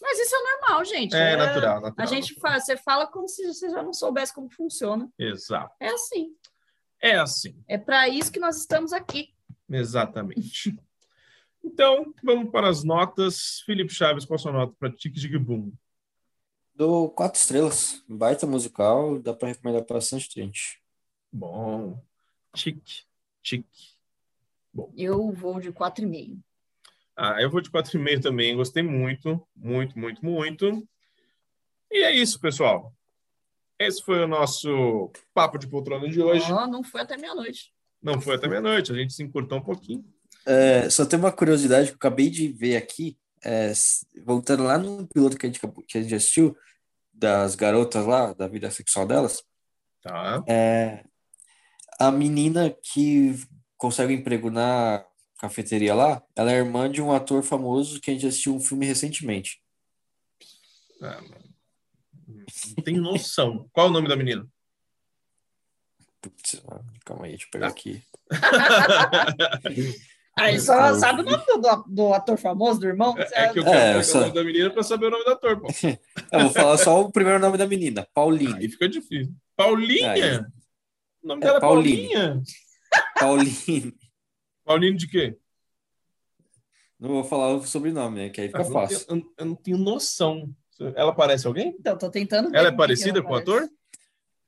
Mas 0.00 0.18
isso 0.18 0.34
é 0.34 0.38
normal, 0.42 0.84
gente. 0.84 1.14
é 1.14 1.36
natural, 1.36 1.80
natural. 1.80 1.94
A 1.98 2.06
gente 2.06 2.34
fala, 2.40 2.60
você 2.60 2.76
fala 2.76 3.06
como 3.06 3.28
se 3.28 3.46
você 3.46 3.70
já 3.70 3.82
não 3.82 3.92
soubesse 3.92 4.34
como 4.34 4.50
funciona. 4.50 5.10
Exato. 5.18 5.74
É 5.80 5.88
assim. 5.88 6.34
É 7.00 7.16
assim, 7.16 7.62
É 7.68 7.76
para 7.76 8.08
isso 8.08 8.32
que 8.32 8.40
nós 8.40 8.56
estamos 8.56 8.92
aqui. 8.92 9.34
exatamente. 9.68 10.74
então, 11.62 12.14
vamos 12.22 12.50
para 12.50 12.68
as 12.68 12.82
notas. 12.82 13.60
Felipe 13.66 13.92
Chaves, 13.92 14.24
qual 14.24 14.36
a 14.36 14.38
sua 14.38 14.52
nota 14.52 14.74
para 14.78 14.90
Tic 14.90 15.14
Tic 15.14 15.36
Boom? 15.38 15.72
Do 16.74 17.10
quatro 17.10 17.38
estrelas. 17.38 18.02
Baita 18.08 18.46
musical, 18.46 19.18
dá 19.20 19.34
pra 19.34 19.48
recomendar 19.48 19.84
pra 19.84 19.96
bastante 19.96 20.28
gente. 20.34 20.82
Bom. 21.30 22.02
Tic, 22.54 22.82
tic. 23.42 23.66
Eu 24.96 25.30
vou 25.32 25.60
de 25.60 25.70
4,5. 25.72 26.38
Ah, 27.16 27.40
eu 27.40 27.50
vou 27.50 27.60
de 27.60 27.70
4,5 27.70 28.20
também. 28.20 28.56
Gostei 28.56 28.82
muito, 28.82 29.40
muito, 29.54 29.98
muito, 29.98 30.24
muito. 30.24 30.88
E 31.90 32.02
é 32.02 32.12
isso, 32.12 32.40
pessoal. 32.40 32.92
Esse 33.78 34.02
foi 34.02 34.22
o 34.22 34.28
nosso 34.28 35.12
papo 35.32 35.58
de 35.58 35.66
poltrona 35.68 36.08
de 36.08 36.20
hoje. 36.20 36.50
Ó, 36.52 36.66
não 36.66 36.82
foi 36.82 37.02
até 37.02 37.16
meia-noite. 37.16 37.72
Não 38.02 38.20
foi 38.20 38.36
até 38.36 38.48
meia-noite, 38.48 38.92
a 38.92 38.94
gente 38.94 39.12
se 39.12 39.22
encurtou 39.22 39.58
um 39.58 39.62
pouquinho. 39.62 40.04
É, 40.46 40.90
só 40.90 41.06
tem 41.06 41.18
uma 41.18 41.32
curiosidade 41.32 41.88
que 41.88 41.92
eu 41.94 41.96
acabei 41.96 42.28
de 42.28 42.48
ver 42.48 42.76
aqui, 42.76 43.16
é, 43.42 43.72
voltando 44.24 44.64
lá 44.64 44.76
no 44.76 45.06
piloto 45.06 45.38
que 45.38 45.46
a 45.46 45.48
gente, 45.48 45.60
que 45.88 45.98
a 45.98 46.02
gente 46.02 46.14
assistiu, 46.14 46.56
das 47.12 47.54
garotas 47.54 48.04
lá, 48.04 48.32
da 48.34 48.48
vida 48.48 48.70
sexual 48.70 49.06
delas, 49.06 49.42
Tá? 50.02 50.44
é, 50.46 51.02
a 51.98 52.10
menina 52.10 52.68
que 52.70 53.34
consegue 53.78 54.12
um 54.12 54.18
emprego 54.18 54.50
na 54.50 55.02
cafeteria 55.38 55.94
lá, 55.94 56.22
ela 56.36 56.52
é 56.52 56.56
irmã 56.56 56.90
de 56.90 57.02
um 57.02 57.12
ator 57.12 57.42
famoso 57.42 58.00
que 58.00 58.10
a 58.10 58.14
gente 58.14 58.26
assistiu 58.26 58.54
um 58.54 58.60
filme 58.60 58.86
recentemente. 58.86 59.60
Ah, 61.02 61.20
não 62.76 62.84
tenho 62.84 63.00
noção. 63.02 63.68
Qual 63.72 63.86
é 63.86 63.90
o 63.90 63.92
nome 63.92 64.08
da 64.08 64.16
menina? 64.16 64.46
Putz, 66.20 66.62
ah, 66.70 66.80
calma 67.04 67.24
aí, 67.26 67.32
deixa 67.32 67.46
eu 67.46 67.50
pegar 67.50 67.66
Tá. 67.66 67.72
aqui. 67.72 68.02
Ah, 70.36 70.48
ele 70.50 70.58
só 70.58 70.98
sabe 70.98 71.20
o 71.20 71.24
nome 71.24 71.44
do, 71.46 71.84
do 71.86 72.12
ator 72.12 72.36
famoso, 72.36 72.80
do 72.80 72.88
irmão? 72.88 73.14
É 73.16 73.50
que 73.52 73.60
eu 73.60 73.62
É, 73.62 73.70
quero 73.70 73.86
pegar 73.92 74.02
só- 74.02 74.18
o 74.18 74.20
nome 74.22 74.34
da 74.34 74.42
menina 74.42 74.68
para 74.68 74.82
saber 74.82 75.06
o 75.06 75.10
nome 75.10 75.24
do 75.24 75.30
ator, 75.30 75.60
pô. 75.60 75.68
Eu 76.32 76.40
vou 76.40 76.50
falar 76.50 76.76
só 76.76 77.00
o 77.02 77.12
primeiro 77.12 77.38
nome 77.38 77.56
da 77.56 77.68
menina, 77.68 78.04
Pauline. 78.12 78.52
Aí 78.54 78.68
fica 78.68 78.88
difícil. 78.88 79.32
Paulinha? 79.56 80.10
Aí. 80.10 80.38
O 81.22 81.28
nome 81.28 81.40
É, 81.40 81.46
dela 81.46 81.58
é 81.58 81.60
Pauline. 81.60 82.08
Paulinha? 82.08 82.42
Pauline. 83.20 83.94
Paulinho 84.64 84.96
de 84.96 85.06
quê? 85.08 85.36
Não 86.98 87.08
vou 87.10 87.24
falar 87.24 87.54
o 87.54 87.66
sobrenome, 87.66 88.16
né? 88.18 88.28
Que 88.30 88.40
aí 88.42 88.46
fica 88.48 88.60
eu, 88.60 88.64
não 88.64 88.72
fácil. 88.72 89.06
tenho, 89.06 89.20
eu- 89.20 89.32
eu 89.38 89.44
não 89.46 89.54
tenho 89.54 89.78
noção. 89.78 90.54
Ela 90.96 91.14
parece 91.14 91.46
alguém? 91.46 91.74
Então, 91.78 91.96
tô 91.96 92.10
tentando 92.10 92.50
ver 92.50 92.56
Ela 92.56 92.68
é 92.68 92.72
parecida 92.72 93.18
ela 93.18 93.26
com 93.26 93.32
o 93.32 93.36
ator? 93.36 93.68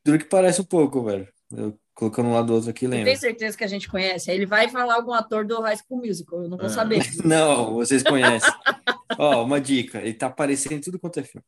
Duro 0.05 0.19
que 0.19 0.25
parece 0.25 0.61
um 0.61 0.65
pouco, 0.65 1.03
velho. 1.05 1.29
Eu 1.53 1.79
colocando 1.95 2.29
um 2.29 2.33
lado 2.35 2.49
do 2.49 2.55
outro 2.55 2.71
aqui, 2.71 2.87
lembra. 2.87 3.07
tem 3.07 3.17
certeza 3.17 3.57
que 3.57 3.65
a 3.65 3.69
gente 3.69 3.89
conhece? 3.89 4.31
Aí 4.31 4.37
ele 4.37 4.47
vai 4.47 4.69
falar 4.69 4.95
algum 4.97 5.13
ator 5.13 5.47
do 5.47 5.61
High 5.61 5.77
School 5.79 6.01
Musical, 6.05 6.43
eu 6.43 6.49
não 6.49 6.57
vou 6.59 6.67
Ah. 6.67 6.71
saber. 6.71 6.99
Não, 7.25 7.75
vocês 7.75 8.03
conhecem. 8.03 8.51
Ó, 9.19 9.45
uma 9.45 9.61
dica. 9.61 10.01
Ele 10.01 10.15
tá 10.15 10.27
aparecendo 10.27 10.73
em 10.75 10.81
tudo 10.81 10.99
quanto 10.99 11.21
é 11.21 11.25
filme. 11.25 11.45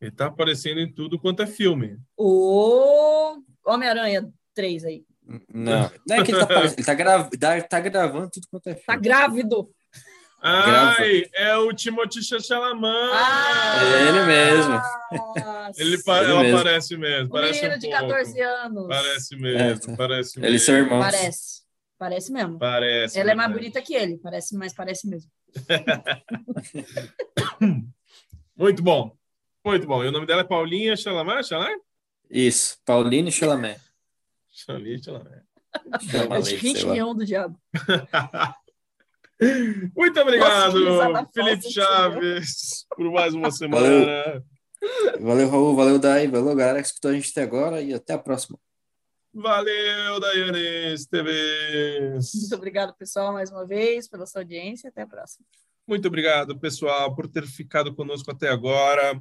Ele 0.00 0.10
tá 0.12 0.26
aparecendo 0.26 0.78
em 0.80 0.92
tudo 0.92 1.18
quanto 1.18 1.42
é 1.42 1.46
filme. 1.46 1.98
O 2.16 3.40
Homem-Aranha 3.66 4.30
3 4.54 4.84
aí. 4.84 5.04
Não, 5.52 5.90
não 6.06 6.16
é 6.16 6.24
que 6.24 6.30
ele 6.30 6.38
tá 6.38 6.44
aparecendo. 6.44 6.78
Ele 6.78 6.86
tá, 6.86 6.94
gra... 6.94 7.24
tá- 7.38 7.60
tá 7.62 7.80
gravando 7.80 8.30
tudo 8.30 8.46
quanto 8.50 8.66
é 8.68 8.74
Tá 8.74 8.80
filme. 8.94 9.00
grávido. 9.02 9.70
Ai, 10.40 11.24
é 11.34 11.56
o 11.56 11.72
Timothée 11.72 12.22
Chalamet. 12.22 12.86
Ah, 13.12 13.80
É 13.82 14.08
ele 14.08 14.22
mesmo. 14.24 14.70
nossa. 14.72 15.82
Ele, 15.82 16.02
pa- 16.02 16.22
Ele 16.22 16.30
ela 16.30 16.42
mesmo. 16.42 16.56
parece 16.62 16.96
mesmo. 16.96 17.28
Parece 17.28 17.60
menino 17.60 17.74
um 17.74 17.78
de 17.78 17.88
pouco. 17.88 18.06
14 18.08 18.40
anos. 18.40 18.86
Parece 18.88 19.36
mesmo, 19.36 19.58
É, 19.60 19.76
tá. 19.78 19.96
parece 19.96 20.38
mesmo. 20.38 20.46
Eles 20.50 20.62
são 20.62 20.74
irmãos. 20.76 21.04
Parece. 21.04 21.62
Parece 21.98 22.32
mesmo. 22.32 22.58
Parece. 22.58 23.18
Ela 23.18 23.32
é 23.32 23.34
mais 23.34 23.52
bonita 23.52 23.82
que 23.82 23.92
ele, 23.94 24.16
parece, 24.18 24.56
mas 24.56 24.72
parece 24.72 25.08
mesmo. 25.08 25.28
Muito 28.56 28.82
bom. 28.82 29.12
Muito 29.64 29.86
bom. 29.86 30.04
E 30.04 30.08
o 30.08 30.12
nome 30.12 30.26
dela 30.26 30.42
é 30.42 30.44
Paulinha 30.44 30.96
Chalamet? 30.96 31.46
Chalamet? 31.46 31.80
Isso, 32.30 32.76
Pauline 32.84 33.30
Chalamet. 33.32 33.80
Chalamet, 34.58 35.04
Chalamet. 35.04 35.44
É. 36.14 36.56
Rinchão 36.56 37.14
do 37.14 37.24
diabo. 37.24 37.58
Muito 39.94 40.20
obrigado, 40.20 40.80
Nossa, 40.80 41.28
Felipe 41.32 41.70
Chaves, 41.70 42.84
por 42.96 43.12
mais 43.12 43.34
uma 43.34 43.52
semana. 43.52 44.42
Valeu, 45.20 45.48
Raul. 45.48 45.76
Valeu, 45.76 45.98
Dai. 45.98 46.26
Valeu, 46.26 46.56
galera 46.56 46.80
que 46.80 46.88
escutou 46.88 47.12
a 47.12 47.14
gente 47.14 47.30
até 47.30 47.42
agora 47.42 47.80
e 47.80 47.94
até 47.94 48.14
a 48.14 48.18
próxima. 48.18 48.58
Valeu, 49.32 50.18
Daiane 50.18 50.94
Esteves. 50.94 52.32
Muito 52.34 52.54
obrigado, 52.56 52.96
pessoal, 52.96 53.32
mais 53.32 53.50
uma 53.50 53.64
vez, 53.64 54.08
pela 54.08 54.26
sua 54.26 54.40
audiência. 54.40 54.88
Até 54.88 55.02
a 55.02 55.06
próxima. 55.06 55.46
Muito 55.86 56.08
obrigado, 56.08 56.58
pessoal, 56.58 57.14
por 57.14 57.28
ter 57.28 57.46
ficado 57.46 57.94
conosco 57.94 58.30
até 58.32 58.48
agora. 58.48 59.20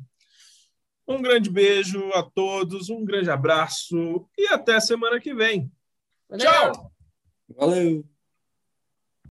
Um 1.07 1.21
grande 1.21 1.49
beijo 1.49 2.11
a 2.13 2.21
todos, 2.21 2.89
um 2.89 3.05
grande 3.05 3.29
abraço 3.29 4.27
e 4.37 4.47
até 4.47 4.79
semana 4.79 5.19
que 5.19 5.33
vem. 5.33 5.71
Valeu! 6.29 6.45
Tchau! 6.45 6.91
Valeu! 7.55 8.05